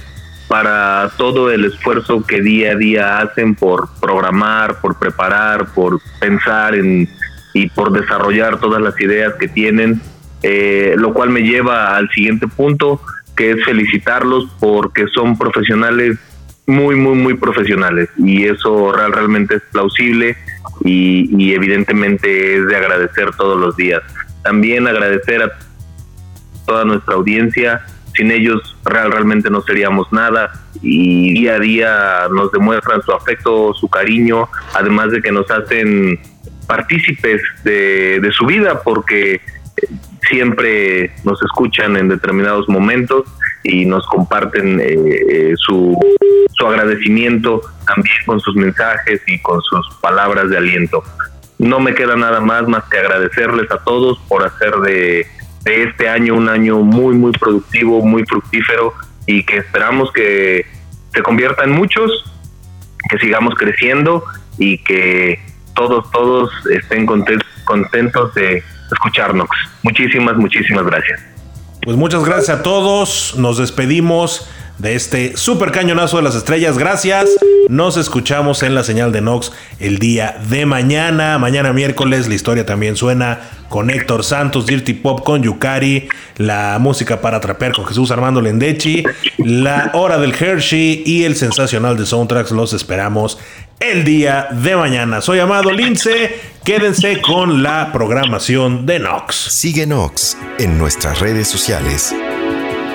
para 0.49 1.11
todo 1.17 1.51
el 1.51 1.65
esfuerzo 1.65 2.25
que 2.25 2.41
día 2.41 2.73
a 2.73 2.77
día 2.77 3.19
hacen 3.19 3.55
por 3.55 3.89
programar, 4.01 4.81
por 4.81 4.99
preparar, 4.99 5.73
por 5.75 6.01
pensar 6.21 6.75
en, 6.75 7.09
y 7.53 7.69
por 7.71 7.93
desarrollar 7.93 8.61
todas 8.61 8.81
las 8.81 8.99
ideas 9.01 9.35
que 9.35 9.49
tienen, 9.49 10.01
eh, 10.43 10.95
lo 10.97 11.13
cual 11.13 11.31
me 11.31 11.41
lleva 11.41 11.97
al 11.97 12.09
siguiente 12.11 12.47
punto, 12.47 13.01
que 13.37 13.53
es 13.53 13.65
felicitarlos 13.65 14.49
porque 14.61 15.07
son 15.09 15.37
profesionales 15.37 16.19
muy, 16.67 16.97
muy, 16.97 17.15
muy 17.15 17.35
profesionales 17.35 18.09
y 18.17 18.45
eso 18.45 18.93
real, 18.93 19.13
realmente 19.13 19.57
es 19.57 19.63
plausible 19.73 20.37
y, 20.85 21.31
y 21.37 21.55
evidentemente 21.55 22.57
es 22.57 22.67
de 22.67 22.77
agradecer 22.77 23.31
todos 23.37 23.59
los 23.59 23.77
días. 23.77 24.03
También 24.43 24.87
agradecer 24.87 25.43
a 25.43 25.53
toda 26.67 26.85
nuestra 26.85 27.15
audiencia 27.15 27.85
sin 28.17 28.31
ellos 28.31 28.77
real, 28.85 29.13
realmente 29.13 29.51
no 29.51 29.61
seríamos 29.61 30.11
nada 30.13 30.53
y 30.83 31.35
día 31.35 31.55
a 31.55 31.59
día 31.59 32.29
nos 32.35 32.51
demuestran 32.51 33.03
su 33.03 33.13
afecto, 33.13 33.75
su 33.75 33.89
cariño, 33.89 34.49
además 34.75 35.11
de 35.11 35.21
que 35.21 35.31
nos 35.31 35.51
hacen 35.51 36.19
partícipes 36.67 37.43
de, 37.63 38.29
su 38.33 38.47
vida 38.47 38.83
porque 38.83 39.41
siempre 40.29 41.13
nos 41.25 41.41
escuchan 41.43 41.97
en 41.97 42.09
determinados 42.09 42.69
momentos 42.69 43.25
y 43.67 43.85
nos 43.85 44.07
comparten 44.07 44.81
eh, 44.81 44.85
eh, 44.87 45.55
su, 45.57 45.99
su 46.53 46.67
agradecimiento 46.67 47.61
también 47.87 48.17
con 48.25 48.41
sus 48.41 48.55
mensajes 48.57 49.21
y 49.27 49.39
con 49.41 49.61
sus 49.63 49.95
palabras 50.01 50.51
de 50.51 50.57
aliento. 50.57 51.03
No 51.59 51.81
me 51.81 51.95
queda 51.95 52.17
nada 52.17 52.41
más 52.41 52.69
más 52.69 52.85
que 52.85 52.99
agradecerles 52.99 53.71
a 53.71 53.79
todos 53.83 54.19
por 54.29 54.45
hacer 54.45 54.75
de 54.77 55.27
de 55.67 55.83
este 55.83 56.09
año 56.09 56.35
un 56.37 56.49
año 56.49 56.79
muy, 56.79 57.17
muy 57.17 57.33
productivo, 57.33 58.01
muy 58.01 58.25
fructífero 58.25 58.95
y 59.27 59.43
que 59.43 59.57
esperamos 59.59 60.13
que 60.13 60.65
se 61.13 61.23
convierta 61.23 61.65
en 61.65 61.73
muchos, 61.73 62.25
que 63.11 63.19
sigamos 63.19 63.55
creciendo 63.57 64.23
y 64.59 64.79
que 64.79 65.41
todos, 65.75 66.09
todos 66.13 66.53
estén 66.71 67.05
contentos 67.05 68.33
de 68.37 68.63
escucharnos. 68.93 69.49
Muchísimas, 69.83 70.37
muchísimas 70.37 70.87
gracias. 70.87 71.36
Pues 71.87 71.97
muchas 71.97 72.25
gracias 72.25 72.49
a 72.59 72.63
todos. 72.65 73.35
Nos 73.39 73.59
despedimos 73.59 74.49
de 74.79 74.97
este 74.97 75.37
super 75.37 75.71
cañonazo 75.71 76.17
de 76.17 76.25
las 76.25 76.35
estrellas. 76.35 76.79
Gracias. 76.79 77.31
Nos 77.69 77.97
escuchamos 77.97 78.65
en 78.65 78.75
la 78.75 78.83
señal 78.83 79.13
de 79.13 79.21
Nox 79.21 79.53
el 79.79 80.01
día 80.01 80.37
de 80.51 80.67
mañana. 80.67 81.39
Mañana 81.39 81.73
miércoles 81.73 82.27
la 82.27 82.35
historia 82.35 82.67
también 82.67 82.97
suena 82.97 83.39
con 83.69 83.91
Héctor 83.91 84.25
Santos, 84.25 84.67
Dirty 84.67 84.95
Pop 84.95 85.23
con 85.23 85.45
Yukari, 85.45 86.09
la 86.39 86.79
música 86.81 87.21
para 87.21 87.41
trapear 87.41 87.73
con 87.73 87.87
Jesús 87.87 88.11
Armando 88.11 88.41
Lendechi, 88.41 89.05
la 89.39 89.93
hora 89.95 90.19
del 90.19 90.35
Hershey 90.35 91.05
y 91.07 91.23
el 91.23 91.37
sensacional 91.37 91.97
de 91.97 92.05
Soundtracks. 92.05 92.51
Los 92.51 92.73
esperamos 92.73 93.39
el 93.81 94.05
día 94.05 94.49
de 94.51 94.77
mañana. 94.77 95.21
Soy 95.21 95.39
Amado 95.39 95.71
Lince. 95.73 96.41
Quédense 96.65 97.21
con 97.21 97.63
la 97.63 97.93
programación 97.93 98.87
de 98.87 98.99
Nox. 98.99 99.37
Sigue 99.37 99.87
Nox 99.87 100.37
en 100.59 100.79
nuestras 100.79 101.21
redes 101.21 101.47
sociales. 101.49 102.15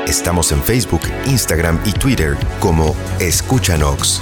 Estamos 0.07 0.51
en 0.51 0.61
Facebook, 0.61 1.01
Instagram 1.25 1.79
y 1.85 1.93
Twitter 1.93 2.35
como 2.59 2.95
Escucha 3.19 3.77
Nox. 3.77 4.19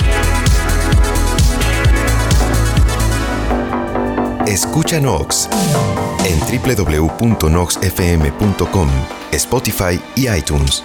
Escucha 4.45 4.99
Nox 4.99 5.49
en 6.25 6.37
www.noxfm.com, 6.39 8.89
Spotify 9.31 9.99
y 10.15 10.29
iTunes. 10.29 10.83